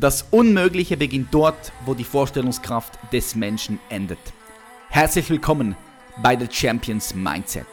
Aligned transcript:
Das 0.00 0.26
Unmögliche 0.30 0.96
beginnt 0.96 1.34
dort, 1.34 1.72
wo 1.84 1.92
die 1.92 2.04
Vorstellungskraft 2.04 3.00
des 3.12 3.34
Menschen 3.34 3.80
endet. 3.88 4.20
Herzlich 4.90 5.28
willkommen 5.28 5.74
bei 6.22 6.38
The 6.38 6.46
Champions 6.48 7.16
Mindset. 7.16 7.66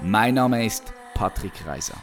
Mein 0.00 0.34
Name 0.34 0.64
ist 0.64 0.84
Patrick 1.14 1.66
Reiser. 1.66 1.96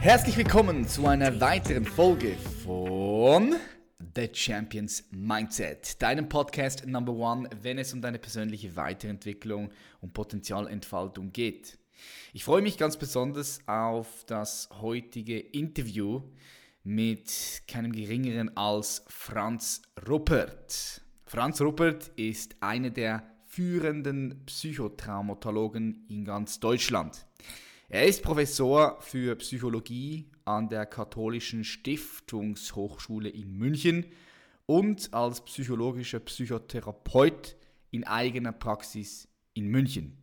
Herzlich 0.00 0.36
willkommen 0.36 0.86
zu 0.86 1.06
einer 1.06 1.40
weiteren 1.40 1.86
Folge 1.86 2.36
von 2.62 3.54
The 4.16 4.28
Champions 4.32 5.04
Mindset, 5.10 6.00
deinem 6.00 6.28
Podcast 6.28 6.86
Number 6.86 7.12
One, 7.12 7.48
wenn 7.62 7.78
es 7.78 7.92
um 7.92 8.00
deine 8.00 8.20
persönliche 8.20 8.76
Weiterentwicklung 8.76 9.70
und 10.00 10.12
Potenzialentfaltung 10.12 11.32
geht. 11.32 11.78
Ich 12.32 12.44
freue 12.44 12.62
mich 12.62 12.78
ganz 12.78 12.96
besonders 12.96 13.58
auf 13.66 14.24
das 14.26 14.68
heutige 14.80 15.40
Interview 15.40 16.22
mit 16.84 17.62
keinem 17.66 17.90
geringeren 17.90 18.56
als 18.56 19.04
Franz 19.08 19.82
Ruppert. 20.08 21.02
Franz 21.24 21.60
Ruppert 21.60 22.12
ist 22.14 22.54
einer 22.60 22.90
der 22.90 23.24
führenden 23.46 24.44
Psychotraumatologen 24.46 26.06
in 26.08 26.24
ganz 26.24 26.60
Deutschland. 26.60 27.26
Er 27.88 28.06
ist 28.06 28.22
Professor 28.22 29.00
für 29.00 29.34
Psychologie 29.36 30.30
an 30.44 30.68
der 30.68 30.86
Katholischen 30.86 31.64
Stiftungshochschule 31.64 33.28
in 33.28 33.56
München 33.56 34.06
und 34.66 35.12
als 35.12 35.44
psychologischer 35.44 36.20
Psychotherapeut 36.20 37.56
in 37.90 38.04
eigener 38.04 38.52
Praxis 38.52 39.28
in 39.54 39.68
München. 39.68 40.18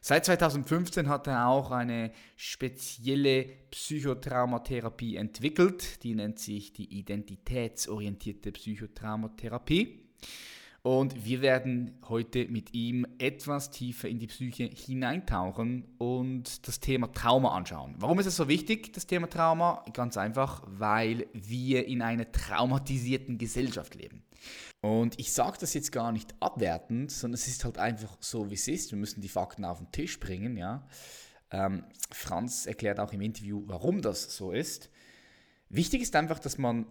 Seit 0.00 0.24
2015 0.24 1.08
hat 1.08 1.26
er 1.26 1.48
auch 1.48 1.72
eine 1.72 2.12
spezielle 2.36 3.44
Psychotraumatherapie 3.70 5.16
entwickelt, 5.16 6.02
die 6.04 6.14
nennt 6.14 6.38
sich 6.38 6.72
die 6.72 6.98
identitätsorientierte 6.98 8.52
Psychotraumatherapie. 8.52 10.06
Und 10.86 11.24
wir 11.24 11.42
werden 11.42 11.98
heute 12.08 12.46
mit 12.46 12.72
ihm 12.72 13.08
etwas 13.18 13.72
tiefer 13.72 14.08
in 14.08 14.20
die 14.20 14.28
Psyche 14.28 14.70
hineintauchen 14.72 15.84
und 15.98 16.68
das 16.68 16.78
Thema 16.78 17.12
Trauma 17.12 17.56
anschauen. 17.56 17.96
Warum 17.98 18.20
ist 18.20 18.26
es 18.26 18.36
so 18.36 18.46
wichtig, 18.46 18.92
das 18.92 19.04
Thema 19.04 19.28
Trauma? 19.28 19.84
Ganz 19.94 20.16
einfach, 20.16 20.62
weil 20.64 21.26
wir 21.32 21.88
in 21.88 22.02
einer 22.02 22.30
traumatisierten 22.30 23.36
Gesellschaft 23.36 23.96
leben. 23.96 24.22
Und 24.80 25.18
ich 25.18 25.32
sage 25.32 25.56
das 25.58 25.74
jetzt 25.74 25.90
gar 25.90 26.12
nicht 26.12 26.36
abwertend, 26.38 27.10
sondern 27.10 27.34
es 27.34 27.48
ist 27.48 27.64
halt 27.64 27.78
einfach 27.78 28.16
so, 28.20 28.48
wie 28.48 28.54
es 28.54 28.68
ist. 28.68 28.92
Wir 28.92 28.98
müssen 28.98 29.20
die 29.20 29.28
Fakten 29.28 29.64
auf 29.64 29.78
den 29.78 29.90
Tisch 29.90 30.20
bringen. 30.20 30.56
Ja? 30.56 30.86
Ähm, 31.50 31.82
Franz 32.12 32.64
erklärt 32.64 33.00
auch 33.00 33.12
im 33.12 33.22
Interview, 33.22 33.64
warum 33.66 34.02
das 34.02 34.36
so 34.36 34.52
ist. 34.52 34.88
Wichtig 35.68 36.02
ist 36.02 36.14
einfach, 36.14 36.38
dass 36.38 36.58
man 36.58 36.86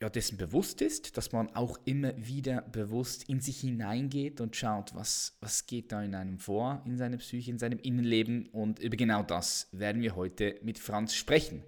ja, 0.00 0.08
dessen 0.08 0.38
bewusst 0.38 0.80
ist, 0.80 1.16
dass 1.16 1.32
man 1.32 1.54
auch 1.56 1.78
immer 1.84 2.12
wieder 2.16 2.62
bewusst 2.62 3.28
in 3.28 3.40
sich 3.40 3.60
hineingeht 3.60 4.40
und 4.40 4.54
schaut, 4.54 4.94
was, 4.94 5.36
was 5.40 5.66
geht 5.66 5.90
da 5.90 6.02
in 6.02 6.14
einem 6.14 6.38
vor, 6.38 6.82
in 6.86 6.96
seiner 6.96 7.16
Psyche, 7.16 7.50
in 7.50 7.58
seinem 7.58 7.78
Innenleben. 7.80 8.46
Und 8.48 8.78
über 8.78 8.96
genau 8.96 9.22
das 9.22 9.68
werden 9.72 10.00
wir 10.00 10.14
heute 10.14 10.56
mit 10.62 10.78
Franz 10.78 11.14
sprechen. 11.14 11.64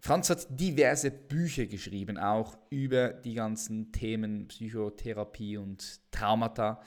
Franz 0.00 0.30
hat 0.30 0.46
diverse 0.50 1.10
Bücher 1.10 1.66
geschrieben, 1.66 2.18
auch 2.18 2.56
über 2.70 3.08
die 3.08 3.34
ganzen 3.34 3.92
Themen 3.92 4.48
Psychotherapie 4.48 5.56
und 5.56 6.00
Traumata. 6.10 6.80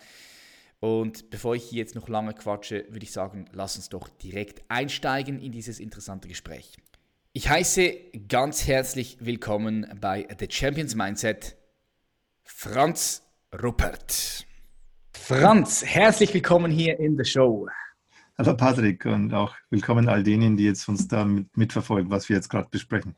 Und 0.80 1.30
bevor 1.30 1.56
ich 1.56 1.64
hier 1.64 1.80
jetzt 1.80 1.96
noch 1.96 2.10
lange 2.10 2.34
quatsche, 2.34 2.86
würde 2.90 3.04
ich 3.04 3.12
sagen, 3.12 3.46
lass 3.54 3.76
uns 3.76 3.90
doch 3.90 4.10
direkt 4.10 4.64
einsteigen 4.68 5.40
in 5.40 5.52
dieses 5.52 5.80
interessante 5.80 6.28
Gespräch. 6.28 6.74
Ich 7.34 7.50
heiße 7.50 7.94
ganz 8.28 8.68
herzlich 8.68 9.16
willkommen 9.22 9.88
bei 10.02 10.28
The 10.38 10.48
Champions 10.50 10.96
Mindset 10.96 11.56
Franz 12.44 13.24
Ruppert. 13.64 14.46
Franz, 15.14 15.82
herzlich 15.86 16.34
willkommen 16.34 16.70
hier 16.74 17.00
in 17.00 17.16
der 17.16 17.24
Show. 17.24 17.70
Hallo 18.38 18.58
Patrick 18.58 19.06
und 19.06 19.34
auch 19.34 19.56
willkommen 19.70 20.10
all 20.10 20.24
denen, 20.24 20.58
die 20.58 20.66
jetzt 20.66 20.90
uns 20.90 21.08
da 21.08 21.24
mit, 21.24 21.56
mitverfolgen, 21.56 22.12
was 22.12 22.28
wir 22.28 22.36
jetzt 22.36 22.50
gerade 22.50 22.68
besprechen. 22.70 23.16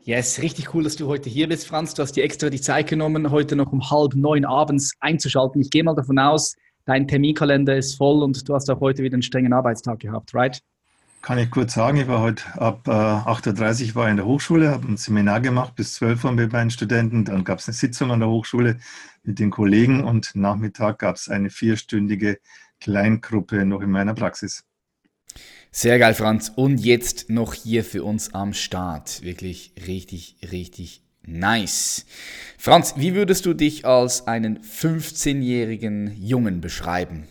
Yes, 0.00 0.40
richtig 0.40 0.72
cool, 0.72 0.84
dass 0.84 0.96
du 0.96 1.06
heute 1.06 1.28
hier 1.28 1.46
bist, 1.46 1.66
Franz. 1.66 1.92
Du 1.92 2.00
hast 2.00 2.12
dir 2.12 2.24
extra 2.24 2.48
die 2.48 2.62
Zeit 2.62 2.88
genommen, 2.88 3.30
heute 3.30 3.54
noch 3.54 3.70
um 3.70 3.90
halb 3.90 4.14
neun 4.14 4.46
abends 4.46 4.94
einzuschalten. 5.00 5.60
Ich 5.60 5.68
gehe 5.68 5.84
mal 5.84 5.94
davon 5.94 6.18
aus, 6.18 6.54
dein 6.86 7.06
Terminkalender 7.06 7.76
ist 7.76 7.96
voll 7.96 8.22
und 8.22 8.48
du 8.48 8.54
hast 8.54 8.70
auch 8.70 8.80
heute 8.80 9.02
wieder 9.02 9.16
einen 9.16 9.22
strengen 9.22 9.52
Arbeitstag 9.52 9.98
gehabt, 9.98 10.32
right? 10.32 10.58
Kann 11.26 11.38
ich 11.38 11.50
kurz 11.50 11.74
sagen, 11.74 11.96
ich 11.96 12.06
war 12.06 12.20
heute 12.20 12.44
ab 12.56 12.86
äh, 12.86 12.92
8.30 12.92 13.88
Uhr 13.88 13.94
war 13.96 14.08
in 14.08 14.16
der 14.16 14.26
Hochschule, 14.26 14.70
habe 14.70 14.86
ein 14.86 14.96
Seminar 14.96 15.40
gemacht 15.40 15.74
bis 15.74 15.94
12 15.94 16.22
Uhr 16.22 16.30
mit 16.30 16.52
meinen 16.52 16.70
Studenten. 16.70 17.24
Dann 17.24 17.42
gab 17.42 17.58
es 17.58 17.66
eine 17.66 17.74
Sitzung 17.74 18.12
an 18.12 18.20
der 18.20 18.28
Hochschule 18.28 18.78
mit 19.24 19.40
den 19.40 19.50
Kollegen 19.50 20.04
und 20.04 20.36
Nachmittag 20.36 21.00
gab 21.00 21.16
es 21.16 21.28
eine 21.28 21.50
vierstündige 21.50 22.38
Kleingruppe 22.78 23.66
noch 23.66 23.80
in 23.80 23.90
meiner 23.90 24.14
Praxis. 24.14 24.62
Sehr 25.72 25.98
geil, 25.98 26.14
Franz. 26.14 26.52
Und 26.54 26.78
jetzt 26.78 27.28
noch 27.28 27.54
hier 27.54 27.82
für 27.82 28.04
uns 28.04 28.32
am 28.32 28.52
Start. 28.52 29.22
Wirklich 29.22 29.72
richtig, 29.84 30.36
richtig 30.52 31.02
nice. 31.26 32.06
Franz, 32.56 32.94
wie 32.98 33.16
würdest 33.16 33.46
du 33.46 33.52
dich 33.52 33.84
als 33.84 34.28
einen 34.28 34.60
15-jährigen 34.60 36.16
Jungen 36.16 36.60
beschreiben? 36.60 37.26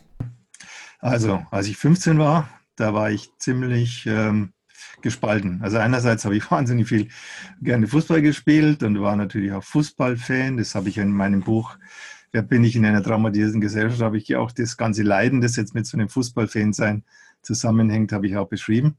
Also, 1.00 1.46
als 1.50 1.68
ich 1.68 1.78
15 1.78 2.20
war, 2.20 2.50
da 2.75 2.94
war 2.94 3.12
ich 3.12 3.30
ziemlich 3.38 4.06
ähm, 4.06 4.53
gespalten. 5.02 5.62
Also 5.62 5.78
einerseits 5.78 6.25
habe 6.25 6.36
ich 6.36 6.50
wahnsinnig 6.52 6.88
viel 6.88 7.09
gerne 7.62 7.88
Fußball 7.88 8.22
gespielt 8.22 8.84
und 8.84 9.02
war 9.02 9.16
natürlich 9.16 9.52
auch 9.52 9.63
Fußballfan. 9.63 10.58
Das 10.58 10.75
habe 10.75 10.90
ich 10.90 10.97
in 10.97 11.12
meinem 11.12 11.41
Buch 11.41 11.78
Wer 12.35 12.41
bin 12.41 12.66
ich 12.66 12.75
in 12.75 12.85
einer 12.85 13.02
traumatisierten 13.02 13.62
Gesellschaft, 13.62 14.02
habe 14.02 14.18
ich 14.18 14.35
auch 14.35 14.52
das 14.52 14.75
ganze 14.75 15.03
Leiden, 15.03 15.40
das 15.40 15.56
jetzt 15.56 15.74
mit 15.74 15.85
so 15.85 15.96
einem 15.96 16.09
Fußballfan 16.09 16.74
sein 16.74 17.06
zusammenhängt, 17.41 18.12
habe 18.12 18.28
ich 18.28 18.35
auch 18.35 18.50
beschrieben. 18.50 18.97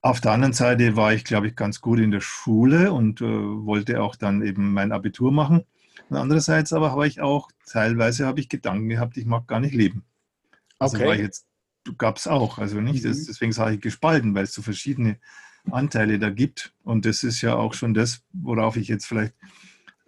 Auf 0.00 0.20
der 0.20 0.32
anderen 0.32 0.52
Seite 0.52 0.96
war 0.96 1.14
ich, 1.14 1.22
glaube 1.22 1.46
ich, 1.46 1.54
ganz 1.54 1.80
gut 1.80 2.00
in 2.00 2.10
der 2.10 2.20
Schule 2.20 2.92
und 2.92 3.20
äh, 3.20 3.24
wollte 3.24 4.02
auch 4.02 4.16
dann 4.16 4.42
eben 4.42 4.72
mein 4.72 4.90
Abitur 4.90 5.30
machen. 5.30 5.62
Und 6.08 6.16
andererseits 6.16 6.72
aber 6.72 6.90
habe 6.90 7.06
ich 7.06 7.20
auch, 7.20 7.48
teilweise 7.64 8.26
habe 8.26 8.40
ich 8.40 8.48
Gedanken 8.48 8.88
gehabt, 8.88 9.16
ich 9.16 9.24
mag 9.24 9.46
gar 9.46 9.60
nicht 9.60 9.76
leben. 9.76 10.04
Also 10.80 10.96
okay. 10.96 11.06
war 11.06 11.14
ich 11.14 11.20
jetzt 11.20 11.46
gab 11.98 12.16
es 12.16 12.26
auch. 12.26 12.58
Also 12.58 12.80
nicht, 12.80 13.04
das, 13.04 13.18
mhm. 13.18 13.24
deswegen 13.28 13.52
sage 13.52 13.76
ich 13.76 13.80
gespalten, 13.80 14.34
weil 14.34 14.44
es 14.44 14.54
so 14.54 14.62
verschiedene 14.62 15.18
Anteile 15.70 16.18
da 16.18 16.30
gibt. 16.30 16.74
Und 16.82 17.06
das 17.06 17.22
ist 17.22 17.40
ja 17.40 17.54
auch 17.54 17.74
schon 17.74 17.94
das, 17.94 18.22
worauf 18.32 18.76
ich 18.76 18.88
jetzt 18.88 19.06
vielleicht 19.06 19.34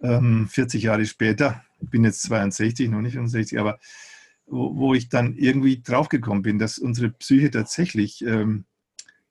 ähm, 0.01 0.47
40 0.49 0.83
Jahre 0.83 1.05
später, 1.05 1.63
ich 1.79 1.89
bin 1.89 2.03
jetzt 2.03 2.23
62, 2.23 2.89
noch 2.89 3.01
nicht 3.01 3.13
65, 3.13 3.59
aber 3.59 3.79
wo, 4.45 4.75
wo 4.75 4.93
ich 4.93 5.09
dann 5.09 5.35
irgendwie 5.35 5.81
draufgekommen 5.81 6.43
bin, 6.43 6.59
dass 6.59 6.77
unsere 6.77 7.09
Psyche 7.09 7.51
tatsächlich 7.51 8.23
ähm, 8.23 8.65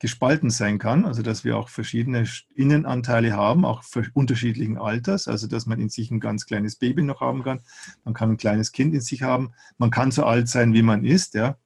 gespalten 0.01 0.51
sein 0.51 0.79
kann, 0.79 1.07
also 1.07 1.23
dass 1.23 1.45
wir 1.45 1.57
auch 1.57 1.69
verschiedene 1.69 2.29
Innenanteile 2.55 3.33
haben, 3.33 3.65
auch 3.65 3.85
für 3.85 4.07
unterschiedlichen 4.13 4.77
Alters, 4.77 5.29
also 5.29 5.47
dass 5.47 5.67
man 5.67 5.81
in 5.81 5.89
sich 5.89 6.11
ein 6.11 6.21
ganz 6.21 6.47
kleines 6.47 6.77
Baby 6.77 7.03
noch 7.03 7.21
haben 7.21 7.43
kann, 7.43 7.61
man 8.05 8.13
kann 8.13 8.31
ein 8.31 8.37
kleines 8.37 8.73
Kind 8.73 8.93
in 8.93 9.01
sich 9.01 9.23
haben, 9.23 9.53
man 9.79 9.91
kann 9.91 10.11
so 10.11 10.25
alt 10.25 10.49
sein, 10.49 10.75
wie 10.75 10.83
man 10.83 11.05
ist, 11.05 11.35
ja, 11.35 11.57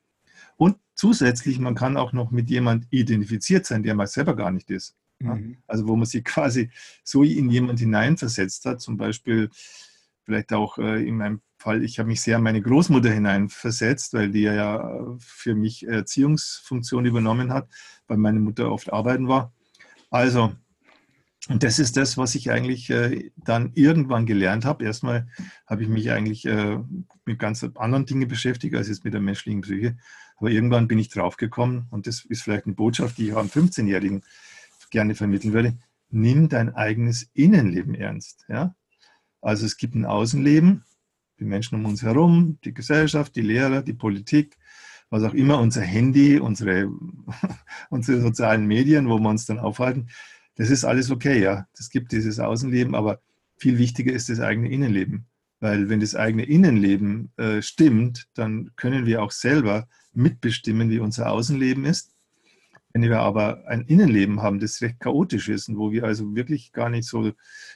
zusätzlich, 0.98 1.60
man 1.60 1.76
kann 1.76 1.96
auch 1.96 2.12
noch 2.12 2.32
mit 2.32 2.50
jemand 2.50 2.86
identifiziert 2.90 3.64
sein, 3.64 3.84
der 3.84 3.94
man 3.94 4.08
selber 4.08 4.34
gar 4.34 4.50
nicht 4.50 4.68
ist. 4.70 4.96
Mhm. 5.20 5.58
Also 5.66 5.86
wo 5.86 5.96
man 5.96 6.06
sich 6.06 6.24
quasi 6.24 6.70
so 7.04 7.22
in 7.22 7.50
jemand 7.50 7.78
hineinversetzt 7.78 8.66
hat, 8.66 8.80
zum 8.80 8.96
Beispiel 8.96 9.48
vielleicht 10.24 10.52
auch 10.52 10.76
äh, 10.78 11.06
in 11.06 11.16
meinem 11.16 11.40
Fall, 11.56 11.84
ich 11.84 11.98
habe 11.98 12.08
mich 12.08 12.20
sehr 12.20 12.38
in 12.38 12.42
meine 12.42 12.60
Großmutter 12.60 13.10
hineinversetzt, 13.10 14.12
weil 14.12 14.30
die 14.30 14.42
ja 14.42 15.16
für 15.18 15.54
mich 15.54 15.86
Erziehungsfunktion 15.86 17.06
übernommen 17.06 17.52
hat, 17.52 17.68
weil 18.08 18.18
meine 18.18 18.40
Mutter 18.40 18.70
oft 18.70 18.92
arbeiten 18.92 19.28
war. 19.28 19.52
Also, 20.10 20.52
und 21.48 21.62
das 21.62 21.78
ist 21.78 21.96
das, 21.96 22.18
was 22.18 22.34
ich 22.34 22.50
eigentlich 22.50 22.90
äh, 22.90 23.30
dann 23.36 23.70
irgendwann 23.74 24.26
gelernt 24.26 24.64
habe. 24.64 24.84
Erstmal 24.84 25.28
habe 25.66 25.82
ich 25.82 25.88
mich 25.88 26.10
eigentlich 26.10 26.44
äh, 26.44 26.78
mit 27.24 27.38
ganz 27.38 27.64
anderen 27.76 28.04
Dingen 28.04 28.28
beschäftigt, 28.28 28.74
als 28.74 28.88
jetzt 28.88 29.04
mit 29.04 29.14
der 29.14 29.20
menschlichen 29.20 29.60
Psyche. 29.62 29.96
Aber 30.38 30.50
irgendwann 30.50 30.88
bin 30.88 30.98
ich 30.98 31.08
draufgekommen, 31.08 31.86
und 31.90 32.06
das 32.06 32.24
ist 32.24 32.42
vielleicht 32.42 32.66
eine 32.66 32.74
Botschaft, 32.74 33.18
die 33.18 33.26
ich 33.26 33.32
auch 33.32 33.40
einem 33.40 33.48
15-Jährigen 33.48 34.22
gerne 34.90 35.14
vermitteln 35.14 35.52
würde, 35.52 35.76
nimm 36.10 36.48
dein 36.48 36.74
eigenes 36.74 37.28
Innenleben 37.34 37.94
ernst. 37.94 38.44
Ja? 38.48 38.74
Also 39.40 39.66
es 39.66 39.76
gibt 39.76 39.94
ein 39.94 40.06
Außenleben, 40.06 40.84
die 41.38 41.44
Menschen 41.44 41.76
um 41.76 41.84
uns 41.84 42.02
herum, 42.02 42.58
die 42.64 42.74
Gesellschaft, 42.74 43.36
die 43.36 43.42
Lehrer, 43.42 43.82
die 43.82 43.94
Politik, 43.94 44.56
was 45.10 45.22
auch 45.22 45.34
immer, 45.34 45.58
unser 45.60 45.82
Handy, 45.82 46.38
unsere, 46.38 46.90
unsere 47.90 48.20
sozialen 48.20 48.66
Medien, 48.66 49.08
wo 49.08 49.18
wir 49.18 49.28
uns 49.28 49.46
dann 49.46 49.58
aufhalten. 49.58 50.08
Das 50.56 50.70
ist 50.70 50.84
alles 50.84 51.10
okay, 51.10 51.40
ja. 51.40 51.66
Es 51.78 51.90
gibt 51.90 52.12
dieses 52.12 52.40
Außenleben, 52.40 52.94
aber 52.94 53.20
viel 53.56 53.78
wichtiger 53.78 54.12
ist 54.12 54.28
das 54.28 54.40
eigene 54.40 54.70
Innenleben. 54.70 55.26
Weil 55.60 55.88
wenn 55.88 56.00
das 56.00 56.14
eigene 56.14 56.44
Innenleben 56.44 57.32
äh, 57.36 57.62
stimmt, 57.62 58.28
dann 58.34 58.70
können 58.76 59.06
wir 59.06 59.22
auch 59.22 59.32
selber 59.32 59.88
mitbestimmen, 60.18 60.90
wie 60.90 60.98
unser 60.98 61.30
Außenleben 61.30 61.84
ist. 61.84 62.12
Wenn 62.92 63.02
wir 63.02 63.20
aber 63.20 63.66
ein 63.66 63.82
Innenleben 63.82 64.42
haben, 64.42 64.60
das 64.60 64.80
recht 64.80 64.98
chaotisch 65.00 65.48
ist 65.48 65.68
und 65.68 65.78
wo 65.78 65.92
wir 65.92 66.04
also 66.04 66.34
wirklich 66.34 66.72
gar 66.72 66.88
nicht 66.88 67.06
so, 67.06 67.32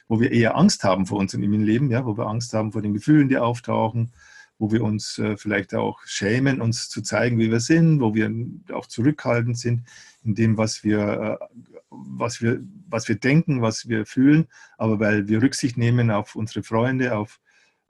wo 0.07 0.19
wir 0.19 0.31
eher 0.31 0.57
Angst 0.57 0.83
haben 0.83 1.05
vor 1.05 1.19
unserem 1.19 1.43
Innenleben, 1.43 1.89
ja, 1.89 2.05
wo 2.05 2.17
wir 2.17 2.27
Angst 2.27 2.53
haben 2.53 2.71
vor 2.71 2.81
den 2.81 2.93
Gefühlen, 2.93 3.29
die 3.29 3.37
auftauchen, 3.37 4.11
wo 4.57 4.71
wir 4.71 4.83
uns 4.83 5.19
äh, 5.19 5.37
vielleicht 5.37 5.75
auch 5.75 5.99
schämen, 6.05 6.61
uns 6.61 6.89
zu 6.89 7.01
zeigen, 7.01 7.37
wie 7.39 7.51
wir 7.51 7.59
sind, 7.59 8.01
wo 8.01 8.13
wir 8.15 8.31
auch 8.73 8.87
zurückhaltend 8.87 9.57
sind 9.57 9.87
in 10.23 10.35
dem, 10.35 10.57
was 10.57 10.83
wir, 10.83 11.39
äh, 11.39 11.45
was 11.89 12.41
wir, 12.41 12.61
was 12.89 13.07
wir 13.07 13.15
denken, 13.15 13.61
was 13.61 13.87
wir 13.87 14.05
fühlen, 14.05 14.47
aber 14.77 14.99
weil 14.99 15.27
wir 15.27 15.41
Rücksicht 15.41 15.77
nehmen 15.77 16.11
auf 16.11 16.35
unsere 16.35 16.63
Freunde, 16.63 17.15
auf, 17.15 17.39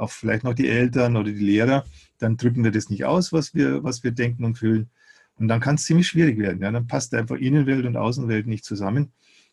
auf 0.03 0.13
vielleicht 0.13 0.43
noch 0.43 0.53
die 0.53 0.67
Eltern 0.67 1.17
oder 1.17 1.31
die 1.31 1.45
Lehrer, 1.45 1.85
dann 2.19 2.37
drücken 2.37 2.63
wir 2.63 2.71
das 2.71 2.89
nicht 2.89 3.05
aus, 3.05 3.33
was 3.33 3.53
wir, 3.53 3.83
was 3.83 4.03
wir 4.03 4.11
denken 4.11 4.45
und 4.45 4.57
fühlen. 4.57 4.89
Und 5.35 5.47
dann 5.47 5.59
kann 5.59 5.75
es 5.75 5.85
ziemlich 5.85 6.07
schwierig 6.07 6.37
werden. 6.37 6.61
Ja? 6.61 6.71
Dann 6.71 6.87
passt 6.87 7.13
einfach 7.13 7.35
Innenwelt 7.35 7.85
und 7.85 7.97
Außenwelt 7.97 8.47
nicht 8.47 8.65
zusammen. 8.65 9.11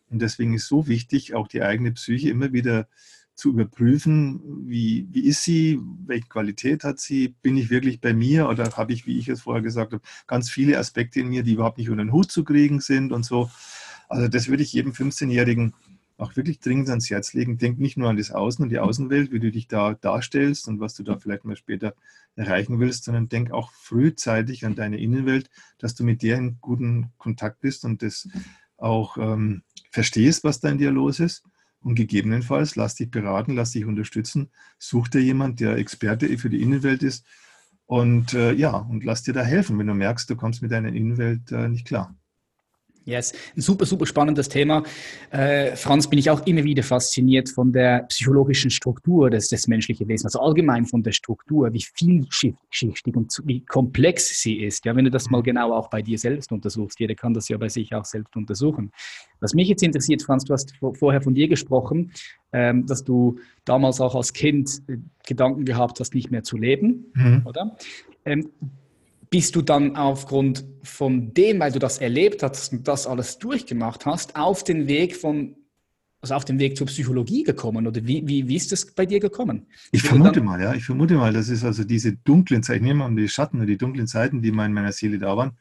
Und 0.09 0.21
deswegen 0.21 0.53
ist 0.53 0.67
so 0.67 0.87
wichtig, 0.87 1.33
auch 1.33 1.47
die 1.47 1.63
eigene 1.63 1.91
Psyche 1.93 2.29
immer 2.29 2.53
wieder 2.53 2.87
zu 3.33 3.49
überprüfen, 3.49 4.67
wie, 4.67 5.07
wie 5.09 5.25
ist 5.25 5.43
sie, 5.43 5.79
welche 6.05 6.27
Qualität 6.27 6.83
hat 6.83 6.99
sie, 6.99 7.29
bin 7.41 7.57
ich 7.57 7.69
wirklich 7.69 8.01
bei 8.01 8.13
mir 8.13 8.47
oder 8.47 8.69
habe 8.77 8.93
ich, 8.93 9.07
wie 9.07 9.17
ich 9.17 9.29
es 9.29 9.41
vorher 9.41 9.63
gesagt 9.63 9.93
habe, 9.93 10.03
ganz 10.27 10.49
viele 10.49 10.77
Aspekte 10.77 11.21
in 11.21 11.29
mir, 11.29 11.41
die 11.41 11.53
überhaupt 11.53 11.77
nicht 11.77 11.89
unter 11.89 12.03
den 12.03 12.11
Hut 12.11 12.31
zu 12.31 12.43
kriegen 12.43 12.81
sind 12.81 13.11
und 13.11 13.25
so. 13.25 13.49
Also 14.09 14.27
das 14.27 14.47
würde 14.49 14.63
ich 14.63 14.73
jedem 14.73 14.91
15-Jährigen 14.91 15.73
auch 16.21 16.35
wirklich 16.35 16.59
dringend 16.59 16.89
ans 16.89 17.09
Herz 17.09 17.33
legen. 17.33 17.57
Denk 17.57 17.79
nicht 17.79 17.97
nur 17.97 18.09
an 18.09 18.17
das 18.17 18.31
Außen 18.31 18.63
und 18.63 18.69
die 18.69 18.79
Außenwelt, 18.79 19.31
wie 19.31 19.39
du 19.39 19.51
dich 19.51 19.67
da 19.67 19.95
darstellst 19.95 20.67
und 20.67 20.79
was 20.79 20.93
du 20.93 21.03
da 21.03 21.17
vielleicht 21.17 21.45
mal 21.45 21.55
später 21.55 21.95
erreichen 22.35 22.79
willst, 22.79 23.05
sondern 23.05 23.27
denk 23.27 23.51
auch 23.51 23.71
frühzeitig 23.71 24.65
an 24.65 24.75
deine 24.75 24.99
Innenwelt, 24.99 25.49
dass 25.79 25.95
du 25.95 26.03
mit 26.03 26.21
der 26.21 26.37
in 26.37 26.57
guten 26.61 27.11
Kontakt 27.17 27.59
bist 27.59 27.83
und 27.85 28.01
das 28.01 28.27
auch 28.77 29.17
ähm, 29.17 29.63
verstehst, 29.91 30.43
was 30.43 30.59
da 30.59 30.69
in 30.69 30.77
dir 30.77 30.91
los 30.91 31.19
ist. 31.19 31.43
Und 31.81 31.95
gegebenenfalls 31.95 32.75
lass 32.75 32.93
dich 32.93 33.09
beraten, 33.09 33.55
lass 33.55 33.71
dich 33.71 33.85
unterstützen, 33.85 34.51
such 34.77 35.07
dir 35.07 35.21
jemand, 35.21 35.59
der 35.59 35.77
Experte 35.77 36.37
für 36.37 36.51
die 36.51 36.61
Innenwelt 36.61 37.01
ist 37.01 37.25
und 37.91 38.33
äh, 38.35 38.53
ja, 38.53 38.77
und 38.77 39.03
lass 39.03 39.23
dir 39.23 39.33
da 39.33 39.43
helfen, 39.43 39.77
wenn 39.77 39.87
du 39.87 39.93
merkst, 39.93 40.29
du 40.29 40.37
kommst 40.37 40.61
mit 40.61 40.71
deiner 40.71 40.93
Innenwelt 40.93 41.51
äh, 41.51 41.67
nicht 41.67 41.85
klar. 41.85 42.15
Yes, 43.03 43.33
ein 43.55 43.61
super, 43.61 43.85
super 43.85 44.05
spannendes 44.05 44.47
Thema. 44.47 44.83
Äh, 45.31 45.75
Franz, 45.75 46.07
bin 46.07 46.19
ich 46.19 46.29
auch 46.29 46.45
immer 46.45 46.63
wieder 46.63 46.83
fasziniert 46.83 47.49
von 47.49 47.73
der 47.73 48.03
psychologischen 48.03 48.69
Struktur 48.69 49.31
des, 49.31 49.49
des 49.49 49.67
menschlichen 49.67 50.07
Wesens, 50.07 50.35
also 50.35 50.45
allgemein 50.45 50.85
von 50.85 51.01
der 51.01 51.11
Struktur, 51.11 51.73
wie 51.73 51.83
vielschichtig 51.95 53.15
und 53.15 53.41
wie 53.45 53.65
komplex 53.65 54.41
sie 54.41 54.61
ist. 54.61 54.85
Ja, 54.85 54.95
wenn 54.95 55.05
du 55.05 55.11
das 55.11 55.31
mal 55.31 55.41
genau 55.41 55.73
auch 55.73 55.89
bei 55.89 56.03
dir 56.03 56.19
selbst 56.19 56.51
untersuchst, 56.51 56.99
jeder 56.99 57.15
kann 57.15 57.33
das 57.33 57.49
ja 57.49 57.57
bei 57.57 57.69
sich 57.69 57.93
auch 57.95 58.05
selbst 58.05 58.35
untersuchen. 58.35 58.91
Was 59.39 59.55
mich 59.55 59.67
jetzt 59.67 59.81
interessiert, 59.81 60.21
Franz, 60.21 60.45
du 60.45 60.53
hast 60.53 60.73
vorher 60.93 61.23
von 61.23 61.33
dir 61.33 61.47
gesprochen, 61.47 62.11
ähm, 62.53 62.85
dass 62.85 63.03
du 63.03 63.39
damals 63.65 63.99
auch 63.99 64.13
als 64.13 64.31
Kind 64.31 64.83
äh, 64.87 64.97
Gedanken 65.25 65.65
gehabt 65.65 65.99
hast, 65.99 66.13
nicht 66.13 66.29
mehr 66.29 66.43
zu 66.43 66.57
leben, 66.57 67.11
mhm. 67.15 67.41
oder? 67.45 67.75
Ähm, 68.25 68.51
bist 69.31 69.55
du 69.55 69.63
dann 69.63 69.95
aufgrund 69.95 70.63
von 70.83 71.33
dem, 71.33 71.59
weil 71.59 71.71
du 71.71 71.79
das 71.79 71.97
erlebt 71.97 72.43
hast 72.43 72.73
und 72.73 72.87
das 72.87 73.07
alles 73.07 73.39
durchgemacht 73.39 74.05
hast, 74.05 74.35
auf 74.35 74.63
den 74.63 74.87
Weg 74.87 75.15
von 75.15 75.55
also 76.23 76.35
auf 76.35 76.45
den 76.45 76.59
Weg 76.59 76.77
zur 76.77 76.85
Psychologie 76.85 77.41
gekommen 77.41 77.87
oder 77.87 78.05
wie, 78.05 78.27
wie, 78.27 78.47
wie 78.47 78.55
ist 78.55 78.71
das 78.71 78.85
bei 78.93 79.07
dir 79.07 79.19
gekommen? 79.19 79.65
Ich, 79.91 80.03
ich 80.03 80.07
vermute 80.07 80.33
dann, 80.33 80.45
mal, 80.45 80.61
ja, 80.61 80.75
ich 80.75 80.85
vermute 80.85 81.15
mal, 81.15 81.33
das 81.33 81.49
ist 81.49 81.63
also 81.63 81.83
diese 81.83 82.15
dunklen 82.15 82.61
Zeiten, 82.61 82.83
ich 82.83 82.89
nehme 82.89 83.09
mal 83.09 83.15
die 83.15 83.27
Schatten 83.27 83.57
oder 83.57 83.65
die 83.65 83.77
dunklen 83.77 84.05
Zeiten, 84.05 84.43
die 84.43 84.51
mal 84.51 84.67
in 84.67 84.73
meiner 84.73 84.91
Seele 84.91 85.17
da 85.17 85.35
waren, 85.35 85.57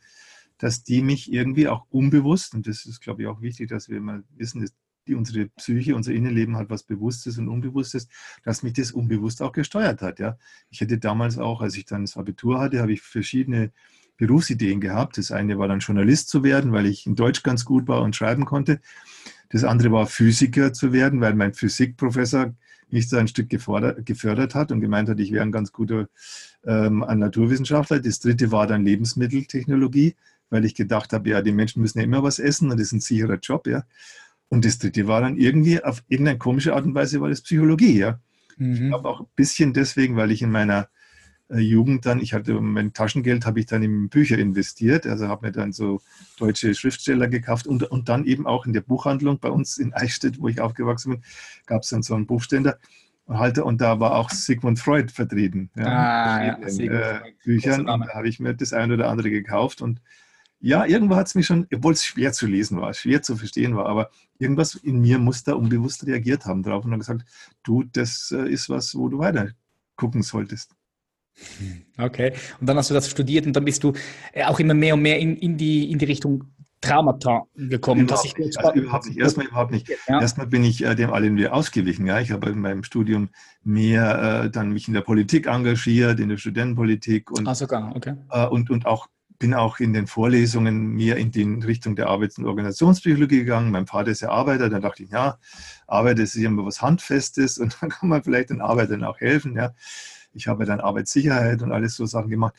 dass 0.58 0.82
die 0.82 1.00
mich 1.00 1.32
irgendwie 1.32 1.66
auch 1.66 1.86
unbewusst, 1.88 2.54
und 2.54 2.66
das 2.66 2.84
ist, 2.84 3.00
glaube 3.00 3.22
ich, 3.22 3.28
auch 3.28 3.40
wichtig, 3.40 3.70
dass 3.70 3.88
wir 3.88 4.02
mal 4.02 4.22
wissen, 4.36 4.60
dass 4.60 4.74
die 5.06 5.14
unsere 5.14 5.46
Psyche, 5.48 5.96
unser 5.96 6.12
Innenleben 6.12 6.56
hat 6.56 6.70
was 6.70 6.82
Bewusstes 6.82 7.38
und 7.38 7.48
Unbewusstes, 7.48 8.08
dass 8.44 8.62
mich 8.62 8.74
das 8.74 8.92
unbewusst 8.92 9.42
auch 9.42 9.52
gesteuert 9.52 10.02
hat. 10.02 10.18
Ja. 10.18 10.38
Ich 10.70 10.80
hätte 10.80 10.98
damals 10.98 11.38
auch, 11.38 11.62
als 11.62 11.76
ich 11.76 11.84
dann 11.84 12.02
das 12.02 12.16
Abitur 12.16 12.60
hatte, 12.60 12.80
habe 12.80 12.92
ich 12.92 13.02
verschiedene 13.02 13.72
Berufsideen 14.16 14.80
gehabt. 14.80 15.18
Das 15.18 15.32
eine 15.32 15.58
war 15.58 15.66
dann 15.68 15.80
Journalist 15.80 16.28
zu 16.28 16.44
werden, 16.44 16.72
weil 16.72 16.86
ich 16.86 17.06
in 17.06 17.16
Deutsch 17.16 17.42
ganz 17.42 17.64
gut 17.64 17.88
war 17.88 18.02
und 18.02 18.14
schreiben 18.14 18.44
konnte. 18.44 18.80
Das 19.48 19.64
andere 19.64 19.90
war 19.90 20.06
Physiker 20.06 20.72
zu 20.72 20.92
werden, 20.92 21.20
weil 21.20 21.34
mein 21.34 21.54
Physikprofessor 21.54 22.54
mich 22.90 23.08
so 23.08 23.16
ein 23.16 23.28
Stück 23.28 23.48
gefördert 23.48 24.54
hat 24.54 24.72
und 24.72 24.80
gemeint 24.80 25.08
hat, 25.08 25.20
ich 25.20 25.32
wäre 25.32 25.44
ein 25.44 25.52
ganz 25.52 25.72
guter 25.72 26.08
ähm, 26.64 26.98
Naturwissenschaftler. 26.98 28.00
Das 28.00 28.20
dritte 28.20 28.52
war 28.52 28.66
dann 28.66 28.84
Lebensmitteltechnologie, 28.84 30.16
weil 30.50 30.64
ich 30.64 30.74
gedacht 30.74 31.12
habe, 31.12 31.30
ja, 31.30 31.42
die 31.42 31.52
Menschen 31.52 31.82
müssen 31.82 31.98
ja 31.98 32.04
immer 32.04 32.22
was 32.22 32.38
essen 32.38 32.70
und 32.70 32.78
das 32.78 32.88
ist 32.88 32.92
ein 32.92 33.00
sicherer 33.00 33.38
Job, 33.40 33.66
ja. 33.66 33.84
Und 34.50 34.64
das 34.64 34.78
dritte 34.78 35.06
war 35.06 35.20
dann 35.20 35.36
irgendwie 35.36 35.82
auf 35.82 36.02
irgendeine 36.08 36.36
komische 36.36 36.74
Art 36.74 36.84
und 36.84 36.94
Weise 36.94 37.20
war 37.20 37.28
das 37.28 37.40
Psychologie, 37.40 37.98
ja. 37.98 38.20
Mhm. 38.58 38.74
Ich 38.74 38.80
glaube 38.80 39.08
auch 39.08 39.20
ein 39.20 39.26
bisschen 39.36 39.72
deswegen, 39.72 40.16
weil 40.16 40.32
ich 40.32 40.42
in 40.42 40.50
meiner 40.50 40.88
äh, 41.48 41.60
Jugend 41.60 42.04
dann, 42.04 42.20
ich 42.20 42.34
hatte 42.34 42.60
mein 42.60 42.92
Taschengeld, 42.92 43.46
habe 43.46 43.60
ich 43.60 43.66
dann 43.66 43.82
in 43.84 44.08
Bücher 44.08 44.38
investiert, 44.38 45.06
also 45.06 45.28
habe 45.28 45.46
mir 45.46 45.52
dann 45.52 45.72
so 45.72 46.02
deutsche 46.36 46.74
Schriftsteller 46.74 47.28
gekauft 47.28 47.68
und, 47.68 47.84
und 47.84 48.08
dann 48.08 48.24
eben 48.24 48.46
auch 48.46 48.66
in 48.66 48.72
der 48.72 48.80
Buchhandlung 48.80 49.38
bei 49.38 49.50
uns 49.50 49.78
in 49.78 49.94
Eichstätt, 49.94 50.40
wo 50.40 50.48
ich 50.48 50.60
aufgewachsen 50.60 51.12
bin, 51.12 51.22
gab 51.66 51.82
es 51.82 51.90
dann 51.90 52.02
so 52.02 52.14
einen 52.14 52.26
Buchständer 52.26 52.78
Halter 53.28 53.64
und 53.64 53.80
da 53.80 54.00
war 54.00 54.16
auch 54.16 54.30
Sigmund 54.30 54.80
Freud 54.80 55.12
vertreten. 55.12 55.70
Ja, 55.76 55.84
ah, 55.84 56.44
ja, 56.44 56.52
in, 56.54 56.90
äh, 56.90 57.20
Büchern 57.44 57.88
und 57.88 58.00
da 58.00 58.14
habe 58.14 58.28
ich 58.28 58.40
mir 58.40 58.54
das 58.54 58.72
eine 58.72 58.94
oder 58.94 59.08
andere 59.08 59.30
gekauft 59.30 59.82
und 59.82 60.00
ja, 60.60 60.84
irgendwo 60.84 61.16
hat 61.16 61.26
es 61.26 61.34
mich 61.34 61.46
schon, 61.46 61.66
obwohl 61.74 61.94
es 61.94 62.04
schwer 62.04 62.32
zu 62.32 62.46
lesen 62.46 62.80
war, 62.80 62.92
schwer 62.92 63.22
zu 63.22 63.36
verstehen 63.36 63.76
war, 63.76 63.86
aber 63.86 64.10
irgendwas 64.38 64.74
in 64.74 65.00
mir 65.00 65.18
muss 65.18 65.42
da 65.42 65.54
unbewusst 65.54 66.06
reagiert 66.06 66.44
haben 66.44 66.62
drauf 66.62 66.84
und 66.84 66.90
dann 66.90 67.00
gesagt, 67.00 67.24
du, 67.62 67.82
das 67.84 68.30
äh, 68.30 68.48
ist 68.48 68.68
was, 68.68 68.94
wo 68.94 69.08
du 69.08 69.18
weiter 69.18 69.50
gucken 69.96 70.22
solltest. 70.22 70.74
Okay, 71.96 72.32
und 72.60 72.68
dann 72.68 72.76
hast 72.76 72.90
du 72.90 72.94
das 72.94 73.08
studiert 73.08 73.46
und 73.46 73.54
dann 73.54 73.64
bist 73.64 73.82
du 73.82 73.92
äh, 74.32 74.44
auch 74.44 74.60
immer 74.60 74.74
mehr 74.74 74.94
und 74.94 75.02
mehr 75.02 75.18
in, 75.18 75.36
in, 75.36 75.56
die, 75.56 75.90
in 75.90 75.98
die 75.98 76.04
Richtung 76.04 76.44
Traumata 76.80 77.42
gekommen. 77.54 78.02
Überhaupt, 78.02 78.38
nicht, 78.38 78.58
also 78.58 78.72
überhaupt 78.72 79.06
nicht. 79.06 79.18
Erstmal 79.18 79.46
überhaupt 79.46 79.70
nicht. 79.70 79.88
Ja. 80.08 80.20
Erstmal 80.20 80.46
bin 80.46 80.64
ich 80.64 80.82
äh, 80.84 80.94
dem 80.94 81.12
allen 81.12 81.36
wieder 81.36 81.52
ausgewichen. 81.52 82.06
Ja, 82.06 82.20
ich 82.20 82.30
habe 82.30 82.50
in 82.50 82.60
meinem 82.60 82.84
Studium 82.84 83.28
mehr 83.62 84.44
äh, 84.44 84.50
dann 84.50 84.72
mich 84.72 84.88
in 84.88 84.94
der 84.94 85.02
Politik 85.02 85.46
engagiert, 85.46 86.20
in 86.20 86.30
der 86.30 86.38
Studentenpolitik 86.38 87.30
und, 87.30 87.46
ah, 87.46 87.54
sogar. 87.54 87.94
Okay. 87.94 88.14
Äh, 88.30 88.46
und, 88.46 88.70
und 88.70 88.86
auch 88.86 89.08
bin 89.40 89.54
auch 89.54 89.80
in 89.80 89.94
den 89.94 90.06
Vorlesungen 90.06 90.92
mehr 90.92 91.16
in 91.16 91.32
die 91.32 91.42
Richtung 91.42 91.96
der 91.96 92.08
Arbeits- 92.08 92.38
und 92.38 92.44
Organisationspsychologie 92.44 93.38
gegangen. 93.38 93.70
Mein 93.70 93.86
Vater 93.86 94.10
ist 94.10 94.20
ja 94.20 94.28
Arbeiter, 94.28 94.68
dann 94.68 94.82
dachte 94.82 95.02
ich, 95.02 95.10
ja, 95.10 95.38
Arbeit 95.86 96.18
ist 96.18 96.36
immer 96.36 96.66
was 96.66 96.82
Handfestes 96.82 97.58
und 97.58 97.76
dann 97.80 97.88
kann 97.88 98.10
man 98.10 98.22
vielleicht 98.22 98.50
den 98.50 98.60
Arbeitern 98.60 99.02
auch 99.02 99.18
helfen. 99.18 99.56
Ja. 99.56 99.72
Ich 100.32 100.46
habe 100.46 100.66
dann 100.66 100.78
Arbeitssicherheit 100.78 101.62
und 101.62 101.72
alles 101.72 101.96
so 101.96 102.04
Sachen 102.04 102.28
gemacht 102.28 102.54